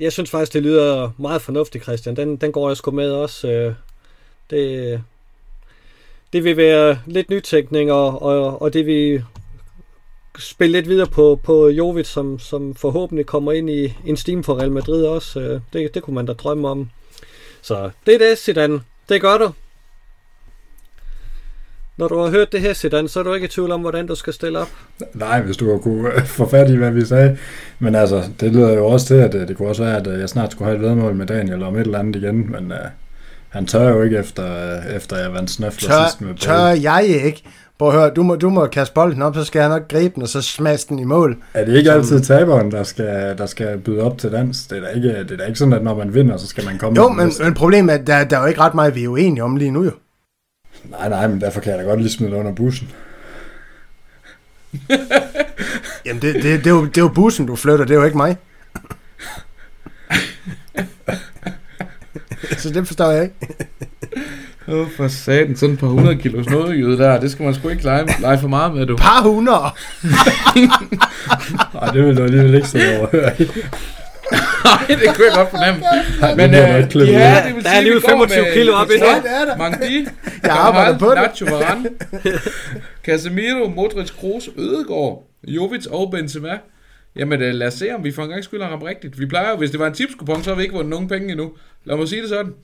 Jeg 0.00 0.12
synes 0.12 0.30
faktisk, 0.30 0.52
det 0.52 0.62
lyder 0.62 1.10
meget 1.18 1.42
fornuftigt, 1.42 1.84
Christian. 1.84 2.16
Den, 2.16 2.36
den 2.36 2.52
går 2.52 2.68
jeg 2.70 2.76
sgu 2.76 2.90
med 2.90 3.10
også. 3.10 3.48
øh. 3.50 3.74
Det, 4.50 5.02
det 6.34 6.44
vil 6.44 6.56
være 6.56 6.98
lidt 7.06 7.30
nytænkning, 7.30 7.92
og, 7.92 8.22
og, 8.22 8.62
og 8.62 8.72
det 8.72 8.86
vil 8.86 9.24
spille 10.38 10.72
lidt 10.72 10.88
videre 10.88 11.06
på, 11.06 11.40
på 11.42 11.68
Jovic, 11.68 12.06
som, 12.06 12.38
som 12.38 12.74
forhåbentlig 12.74 13.26
kommer 13.26 13.52
ind 13.52 13.70
i 13.70 13.94
en 14.06 14.16
steam 14.16 14.44
for 14.44 14.58
Real 14.58 14.72
Madrid 14.72 15.04
også. 15.04 15.40
Øh, 15.40 15.60
det, 15.72 15.94
det 15.94 16.02
kunne 16.02 16.14
man 16.14 16.26
da 16.26 16.32
drømme 16.32 16.68
om. 16.68 16.90
Så 17.62 17.90
det 18.06 18.14
er 18.14 18.18
det, 18.18 18.38
Zidane. 18.38 18.80
Det 19.08 19.20
gør 19.20 19.38
du. 19.38 19.52
Når 21.96 22.08
du 22.08 22.18
har 22.18 22.30
hørt 22.30 22.52
det 22.52 22.60
her, 22.60 22.74
Zidane, 22.74 23.08
så 23.08 23.20
er 23.20 23.24
du 23.24 23.34
ikke 23.34 23.44
i 23.44 23.48
tvivl 23.48 23.70
om, 23.70 23.80
hvordan 23.80 24.06
du 24.06 24.14
skal 24.14 24.32
stille 24.32 24.58
op. 24.58 24.68
Nej, 25.14 25.40
hvis 25.42 25.56
du 25.56 25.70
har 25.70 25.78
kunne 25.78 26.14
øh, 26.14 26.26
få 26.38 26.48
fat 26.48 26.70
i, 26.70 26.76
hvad 26.76 26.90
vi 26.90 27.04
sagde. 27.04 27.38
Men 27.78 27.94
altså, 27.94 28.22
det 28.40 28.52
lyder 28.52 28.74
jo 28.74 28.86
også 28.86 29.06
til, 29.06 29.14
at 29.14 29.34
øh, 29.34 29.48
det 29.48 29.56
kunne 29.56 29.68
også 29.68 29.84
være, 29.84 29.96
at 29.96 30.20
jeg 30.20 30.28
snart 30.28 30.52
skulle 30.52 30.66
have 30.66 30.76
et 30.76 30.82
vedmål 30.82 31.14
med 31.14 31.26
Daniel 31.26 31.62
om 31.62 31.76
et 31.76 31.80
eller 31.80 31.98
andet 31.98 32.16
igen, 32.16 32.50
men 32.50 32.72
uh, 32.72 32.78
han 33.54 33.66
tør 33.66 33.88
jo 33.88 34.02
ikke 34.02 34.18
efter, 34.18 34.78
uh, 34.78 34.94
efter 34.96 35.18
jeg 35.18 35.32
vandt 35.32 35.50
snøfler 35.50 36.06
sidst 36.06 36.20
med 36.20 36.34
Tør, 36.34 36.56
tør 36.56 36.66
jeg 36.82 37.04
ikke? 37.06 37.42
Prøv 37.78 37.88
at 37.88 37.94
høre, 37.94 38.10
du 38.10 38.22
må, 38.22 38.36
du 38.36 38.50
må 38.50 38.66
kaste 38.66 38.94
bolden 38.94 39.22
op, 39.22 39.34
så 39.34 39.44
skal 39.44 39.60
jeg 39.60 39.68
nok 39.68 39.88
gribe 39.88 40.14
den, 40.14 40.22
og 40.22 40.28
så 40.28 40.42
smaske 40.42 40.88
den 40.88 40.98
i 40.98 41.04
mål. 41.04 41.36
Er 41.54 41.64
det 41.64 41.76
ikke 41.76 41.88
Som- 41.90 41.98
altid 41.98 42.20
taberen, 42.20 42.70
der 42.70 42.82
skal, 42.82 43.38
der 43.38 43.46
skal 43.46 43.78
byde 43.78 44.00
op 44.02 44.18
til 44.18 44.32
dans? 44.32 44.66
Det 44.66 44.78
er, 44.78 44.82
da 44.82 44.88
ikke, 44.88 45.08
det 45.08 45.30
er 45.30 45.36
da 45.36 45.44
ikke 45.44 45.58
sådan, 45.58 45.72
at 45.74 45.82
når 45.84 45.94
man 45.96 46.14
vinder, 46.14 46.36
så 46.36 46.46
skal 46.46 46.64
man 46.64 46.78
komme 46.78 47.02
Jo, 47.02 47.08
men, 47.08 47.26
næste. 47.26 47.44
men 47.44 47.54
problemet 47.54 47.94
er, 47.94 47.98
at 47.98 48.06
der, 48.06 48.24
der 48.24 48.36
er 48.36 48.40
jo 48.40 48.46
ikke 48.46 48.60
ret 48.60 48.74
meget, 48.74 48.94
vi 48.94 49.04
er 49.04 49.08
uenige 49.08 49.44
om 49.44 49.56
lige 49.56 49.70
nu 49.70 49.84
jo. 49.84 49.90
Nej, 50.84 51.08
nej, 51.08 51.26
men 51.28 51.40
derfor 51.40 51.60
kan 51.60 51.70
jeg 51.72 51.78
da 51.78 51.84
godt 51.84 52.00
lige 52.00 52.12
smide 52.12 52.30
det 52.30 52.36
under 52.38 52.52
bussen. 52.52 52.88
Jamen, 56.06 56.22
det, 56.22 56.34
det, 56.34 56.42
det, 56.44 56.66
er 56.66 56.70
jo, 56.70 56.84
det 56.84 56.96
er 56.98 57.02
jo 57.02 57.08
bussen, 57.08 57.46
du 57.46 57.56
flytter, 57.56 57.84
det 57.84 57.94
er 57.94 57.98
jo 57.98 58.04
ikke 58.04 58.16
mig. 58.16 58.36
så 62.58 62.70
det 62.70 62.86
forstår 62.86 63.10
jeg 63.10 63.22
ikke. 63.22 63.34
Åh, 64.68 64.74
oh, 64.74 64.86
for 64.96 65.08
satan, 65.08 65.56
sådan 65.56 65.72
et 65.72 65.78
par 65.80 65.86
100 65.86 66.16
kilos 66.16 66.46
nådejyde 66.50 66.98
der, 66.98 67.20
det 67.20 67.30
skal 67.30 67.44
man 67.44 67.54
sgu 67.54 67.68
ikke 67.68 67.84
lege, 67.84 68.06
lege 68.20 68.38
for 68.38 68.48
meget 68.48 68.74
med, 68.74 68.86
du. 68.86 68.96
Par 68.96 69.22
hundrede! 69.22 69.64
Nej, 71.74 71.90
det 71.92 72.04
vil 72.06 72.16
du 72.16 72.22
alligevel 72.22 72.54
ikke 72.54 72.68
sidde 72.68 72.98
over. 72.98 73.08
Nej, 74.64 74.86
det 74.88 75.16
kunne 75.16 75.26
jeg 75.26 75.34
godt 75.34 75.50
fornemme. 75.50 75.82
Men 76.20 76.36
Men 76.36 76.50
øh, 76.50 76.60
ja, 76.60 77.42
det 77.44 77.54
vil 77.56 77.64
Der 77.64 77.70
er 77.70 77.72
sige, 77.72 77.76
alligevel 77.76 78.02
vi 78.02 78.06
går 78.06 78.08
25 78.08 78.42
med 78.44 78.52
kilo 78.54 78.72
op 78.72 78.90
i 78.90 78.94
det 78.94 79.02
er. 79.02 79.56
Mangdi, 79.58 80.06
Jeg 80.42 80.50
arbejder 80.52 80.98
på 80.98 81.10
det. 81.10 81.14
Nacho 81.16 81.46
Varane, 81.46 81.88
Casemiro, 83.04 83.68
Modric, 83.68 84.10
Kroos, 84.20 84.48
Ødegaard, 84.58 85.26
Jovic 85.48 85.86
og 85.86 86.10
Benzema. 86.10 86.58
Jamen 87.16 87.42
øh, 87.42 87.54
lad 87.54 87.66
os 87.66 87.74
se, 87.74 87.94
om 87.94 88.04
vi 88.04 88.12
for 88.12 88.22
en 88.22 88.28
gang 88.28 88.44
skylder 88.44 88.66
ham 88.66 88.82
rigtigt. 88.82 89.20
Vi 89.20 89.26
plejer 89.26 89.50
jo, 89.50 89.56
hvis 89.56 89.70
det 89.70 89.80
var 89.80 89.86
en 89.86 89.94
tipskupon, 89.94 90.42
så 90.42 90.50
har 90.50 90.56
vi 90.56 90.62
ikke 90.62 90.74
vundet 90.74 90.90
nogen 90.90 91.08
penge 91.08 91.30
endnu. 91.30 91.52
Lad 91.84 91.96
mig 91.96 92.08
sige 92.08 92.22
det 92.22 92.28
sådan. 92.28 92.54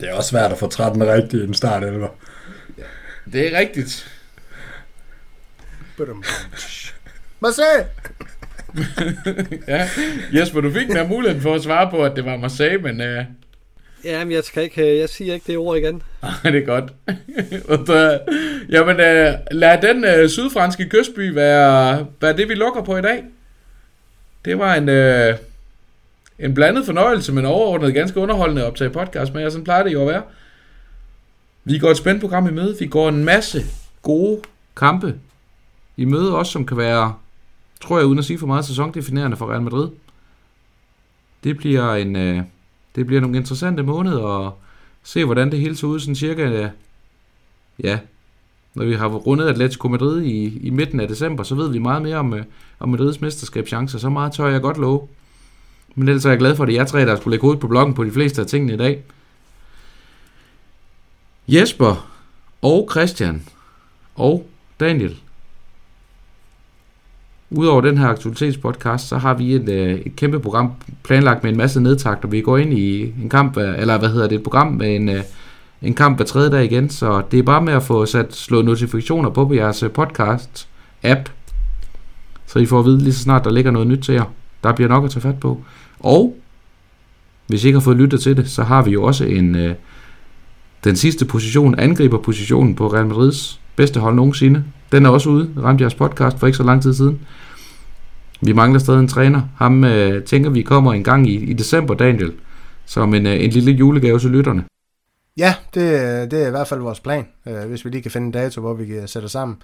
Det 0.00 0.08
er 0.08 0.14
også 0.14 0.30
svært 0.30 0.52
at 0.52 0.58
få 0.58 0.68
13 0.68 1.06
rigtigt 1.06 1.42
i 1.42 1.46
en 1.46 1.54
start 1.54 1.84
11. 1.84 2.08
Det 3.32 3.54
er 3.54 3.58
rigtigt. 3.58 4.12
Marseille! 7.40 7.86
Ja, 9.68 9.88
Jesper, 10.32 10.60
du 10.60 10.72
fik 10.72 10.88
mere 10.88 11.08
muligheden 11.08 11.42
for 11.42 11.54
at 11.54 11.62
svare 11.62 11.90
på, 11.90 12.04
at 12.04 12.16
det 12.16 12.24
var 12.24 12.36
Marseille, 12.36 12.78
men 12.78 13.00
øh, 13.00 13.24
Jamen, 14.04 14.32
jeg, 14.32 14.44
skal 14.44 14.62
ikke, 14.62 14.92
øh, 14.92 14.98
jeg 14.98 15.08
siger 15.08 15.34
ikke 15.34 15.46
det 15.46 15.56
ord 15.56 15.76
igen. 15.76 15.94
Nej, 16.22 16.52
det 16.52 16.62
er 16.62 16.66
godt. 16.66 16.92
Jamen, 18.74 19.00
øh, 19.00 19.34
lad 19.50 19.82
den 19.82 20.04
øh, 20.04 20.28
sydfranske 20.28 20.88
kystby 20.88 21.34
være, 21.34 22.06
være 22.20 22.36
det, 22.36 22.48
vi 22.48 22.54
lukker 22.54 22.82
på 22.82 22.96
i 22.96 23.02
dag. 23.02 23.24
Det 24.44 24.58
var 24.58 24.74
en, 24.74 24.88
øh, 24.88 25.34
en 26.38 26.54
blandet 26.54 26.86
fornøjelse, 26.86 27.32
men 27.32 27.44
overordnet 27.44 27.94
ganske 27.94 28.20
underholdende 28.20 28.62
at 28.62 28.66
optage 28.68 28.90
podcast 28.90 29.34
med 29.34 29.42
jer. 29.42 29.50
Sådan 29.50 29.64
plejer 29.64 29.82
det 29.82 29.92
jo 29.92 30.00
at 30.00 30.06
være. 30.06 30.22
Vi 31.64 31.78
går 31.78 31.90
et 31.90 31.96
spændt 31.96 32.20
program 32.20 32.48
i 32.48 32.50
møde. 32.52 32.76
Vi 32.80 32.86
går 32.86 33.08
en 33.08 33.24
masse 33.24 33.62
gode 34.02 34.40
kampe 34.76 35.14
i 35.96 36.04
møde 36.04 36.36
også, 36.36 36.52
som 36.52 36.66
kan 36.66 36.76
være, 36.76 37.14
tror 37.80 37.98
jeg 37.98 38.06
uden 38.06 38.18
at 38.18 38.24
sige 38.24 38.38
for 38.38 38.46
meget, 38.46 38.64
sæsondefinerende 38.64 39.36
for 39.36 39.50
Real 39.50 39.62
Madrid. 39.62 39.88
Det 41.44 41.56
bliver 41.56 41.94
en, 41.94 42.16
øh, 42.16 42.42
det 42.94 43.06
bliver 43.06 43.20
nogle 43.20 43.36
interessante 43.36 43.82
måneder 43.82 44.46
at 44.46 44.52
se, 45.02 45.24
hvordan 45.24 45.50
det 45.50 45.60
hele 45.60 45.76
ser 45.76 45.86
ud 45.86 46.00
sådan 46.00 46.14
cirka, 46.14 46.42
øh, 46.42 46.68
ja, 47.84 47.98
når 48.74 48.84
vi 48.84 48.94
har 48.94 49.08
rundet 49.08 49.48
Atletico 49.48 49.88
Madrid 49.88 50.22
i, 50.22 50.58
i 50.66 50.70
midten 50.70 51.00
af 51.00 51.08
december, 51.08 51.42
så 51.42 51.54
ved 51.54 51.70
vi 51.70 51.78
meget 51.78 52.02
mere 52.02 52.16
om, 52.16 52.34
øh, 52.34 52.44
om 52.78 52.88
Madrids 52.88 53.20
mesterskabschancer. 53.20 53.98
Så 53.98 54.08
meget 54.08 54.32
tør 54.32 54.46
jeg 54.46 54.60
godt 54.60 54.78
love. 54.78 55.08
Men 55.98 56.08
ellers 56.08 56.24
er 56.24 56.30
jeg 56.30 56.38
glad 56.38 56.56
for, 56.56 56.64
at 56.64 56.68
det 56.68 56.74
er 56.74 56.80
jer 56.80 56.86
tre, 56.86 57.00
der 57.00 57.16
skulle 57.16 57.32
lægge 57.32 57.42
hovedet 57.42 57.60
på 57.60 57.68
bloggen 57.68 57.94
på 57.94 58.04
de 58.04 58.10
fleste 58.10 58.40
af 58.40 58.46
tingene 58.46 58.74
i 58.74 58.76
dag. 58.76 59.02
Jesper 61.48 62.10
og 62.62 62.88
Christian 62.90 63.42
og 64.14 64.48
Daniel. 64.80 65.16
Udover 67.50 67.80
den 67.80 67.98
her 67.98 68.06
aktualitetspodcast, 68.06 69.08
så 69.08 69.18
har 69.18 69.34
vi 69.34 69.54
et, 69.54 69.68
øh, 69.68 69.94
et 69.94 70.16
kæmpe 70.16 70.40
program 70.40 70.72
planlagt 71.02 71.42
med 71.42 71.50
en 71.50 71.56
masse 71.56 71.80
nedtagter. 71.80 72.28
Vi 72.28 72.40
går 72.40 72.58
ind 72.58 72.72
i 72.72 73.02
en 73.22 73.28
kamp, 73.28 73.56
eller 73.56 73.98
hvad 73.98 74.08
hedder 74.08 74.28
det, 74.28 74.36
et 74.36 74.42
program 74.42 74.66
med 74.66 74.96
en, 74.96 75.08
øh, 75.08 75.22
en 75.82 75.94
kamp 75.94 76.18
hver 76.18 76.26
tredje 76.26 76.50
dag 76.50 76.64
igen, 76.64 76.90
så 76.90 77.22
det 77.30 77.38
er 77.38 77.42
bare 77.42 77.62
med 77.62 77.72
at 77.72 77.82
få 77.82 78.06
sat 78.06 78.34
slået 78.34 78.64
notifikationer 78.64 79.30
på 79.30 79.44
på 79.44 79.54
jeres 79.54 79.82
øh, 79.82 79.90
podcast 79.90 80.68
app, 81.02 81.28
så 82.46 82.58
I 82.58 82.66
får 82.66 82.78
at 82.78 82.84
vide 82.84 82.98
lige 82.98 83.12
så 83.12 83.22
snart 83.22 83.44
der 83.44 83.50
ligger 83.50 83.70
noget 83.70 83.88
nyt 83.88 83.98
til 84.04 84.14
jer. 84.14 84.24
Der 84.62 84.72
bliver 84.72 84.88
nok 84.88 85.04
at 85.04 85.10
tage 85.10 85.20
fat 85.20 85.40
på. 85.40 85.62
Og 86.00 86.36
hvis 87.46 87.64
I 87.64 87.66
ikke 87.66 87.78
har 87.78 87.84
fået 87.84 87.96
lyttet 87.96 88.20
til 88.20 88.36
det, 88.36 88.50
så 88.50 88.62
har 88.62 88.82
vi 88.82 88.90
jo 88.90 89.02
også 89.02 89.24
en 89.24 89.56
øh, 89.56 89.74
den 90.84 90.96
sidste 90.96 91.24
position, 91.24 91.78
angriberpositionen 91.78 92.74
på 92.74 92.86
Real 92.86 93.06
Madrids 93.06 93.60
bedste 93.76 94.00
hold 94.00 94.14
nogensinde. 94.14 94.64
Den 94.92 95.06
er 95.06 95.10
også 95.10 95.30
ude, 95.30 95.50
ramte 95.56 95.82
jeres 95.82 95.94
podcast 95.94 96.38
for 96.38 96.46
ikke 96.46 96.56
så 96.56 96.62
lang 96.62 96.82
tid 96.82 96.94
siden. 96.94 97.20
Vi 98.40 98.52
mangler 98.52 98.80
stadig 98.80 99.00
en 99.00 99.08
træner. 99.08 99.42
Ham 99.56 99.84
øh, 99.84 100.24
tænker 100.24 100.50
vi 100.50 100.62
kommer 100.62 100.92
en 100.92 101.04
gang 101.04 101.28
i, 101.28 101.34
i 101.34 101.52
december, 101.52 101.94
Daniel, 101.94 102.32
som 102.86 103.14
en, 103.14 103.26
øh, 103.26 103.44
en 103.44 103.50
lille 103.50 103.72
julegave 103.72 104.18
til 104.18 104.30
lytterne. 104.30 104.64
Ja, 105.36 105.54
det, 105.74 105.82
det 106.30 106.42
er 106.42 106.46
i 106.46 106.50
hvert 106.50 106.68
fald 106.68 106.80
vores 106.80 107.00
plan, 107.00 107.26
øh, 107.46 107.68
hvis 107.68 107.84
vi 107.84 107.90
lige 107.90 108.02
kan 108.02 108.10
finde 108.10 108.26
en 108.26 108.32
dato, 108.32 108.60
hvor 108.60 108.74
vi 108.74 108.86
kan 108.86 109.08
sætte 109.08 109.26
os 109.26 109.32
sammen. 109.32 109.56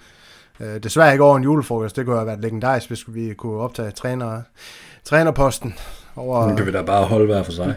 Øh, 0.59 0.83
desværre 0.83 1.11
ikke 1.11 1.23
over 1.23 1.37
en 1.37 1.43
julefrokost, 1.43 1.95
det 1.95 2.05
kunne 2.05 2.15
have 2.15 2.27
været 2.27 2.41
legendarisk, 2.41 2.87
hvis 2.87 3.03
vi 3.07 3.33
kunne 3.33 3.57
optage 3.57 3.91
træner, 3.91 4.41
trænerposten. 5.03 5.73
Over, 6.15 6.49
nu 6.49 6.55
kan 6.55 6.65
vi 6.65 6.71
da 6.71 6.81
bare 6.81 7.05
holde 7.05 7.25
hver 7.25 7.43
for 7.43 7.51
sig. 7.51 7.75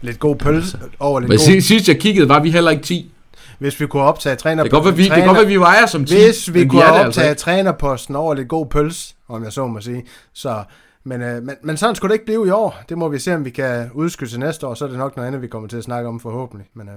Lidt 0.00 0.18
god 0.18 0.36
pølse 0.36 0.78
over 0.98 1.20
lidt 1.20 1.28
Men 1.28 1.38
god... 1.38 1.60
sidst 1.60 1.88
jeg 1.88 1.98
kiggede, 2.00 2.28
var 2.28 2.40
vi 2.40 2.50
heller 2.50 2.70
ikke 2.70 2.82
10. 2.82 3.10
Hvis 3.58 3.80
vi 3.80 3.86
kunne 3.86 4.02
optage 4.02 4.36
træner... 4.36 4.62
Det 4.62 4.72
kan 4.72 4.76
godt 4.76 4.84
være, 4.84 4.96
vi, 4.96 5.08
træner, 5.08 5.16
det 5.16 5.28
godt 5.28 5.38
være, 5.38 5.46
vi 5.46 5.56
vejer 5.56 5.86
som 5.86 6.04
10. 6.04 6.14
Hvis 6.14 6.54
vi 6.54 6.66
kunne 6.66 6.84
optage 6.84 7.28
altså 7.28 7.44
trænerposten 7.44 8.16
over 8.16 8.34
lidt 8.34 8.48
god 8.48 8.66
pøls, 8.66 9.16
om 9.28 9.44
jeg 9.44 9.52
så 9.52 9.66
må 9.66 9.80
sige. 9.80 10.04
Så, 10.32 10.64
men, 11.04 11.22
øh, 11.22 11.42
men, 11.42 11.56
men 11.62 11.76
sådan 11.76 11.94
skulle 11.94 12.10
det 12.10 12.14
ikke 12.14 12.24
blive 12.24 12.46
i 12.46 12.50
år. 12.50 12.82
Det 12.88 12.98
må 12.98 13.08
vi 13.08 13.18
se, 13.18 13.34
om 13.34 13.44
vi 13.44 13.50
kan 13.50 13.90
udskyde 13.94 14.30
til 14.30 14.40
næste 14.40 14.66
år. 14.66 14.74
Så 14.74 14.84
er 14.84 14.88
det 14.88 14.98
nok 14.98 15.16
noget 15.16 15.26
andet, 15.26 15.42
vi 15.42 15.46
kommer 15.46 15.68
til 15.68 15.76
at 15.76 15.84
snakke 15.84 16.08
om 16.08 16.20
forhåbentlig. 16.20 16.66
Men 16.74 16.88
øh, 16.88 16.94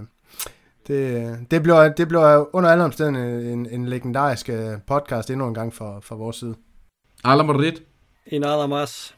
det, 0.88 1.38
det, 1.52 1.64
bliver, 1.64 1.90
det 1.90 2.08
bliver 2.08 2.56
under 2.56 2.70
alle 2.70 2.84
omstændigheder 2.84 3.54
en, 3.54 3.68
en 3.72 3.88
legendarisk 3.88 4.50
øh, 4.50 4.72
podcast 4.88 5.30
endnu 5.30 5.48
en 5.48 5.54
gang 5.54 5.74
fra, 5.74 6.00
fra 6.02 6.16
vores 6.16 6.36
side. 6.36 6.56
Alla 7.24 7.44
Madrid. 7.44 7.74
En 8.32 8.44
más. 8.44 9.14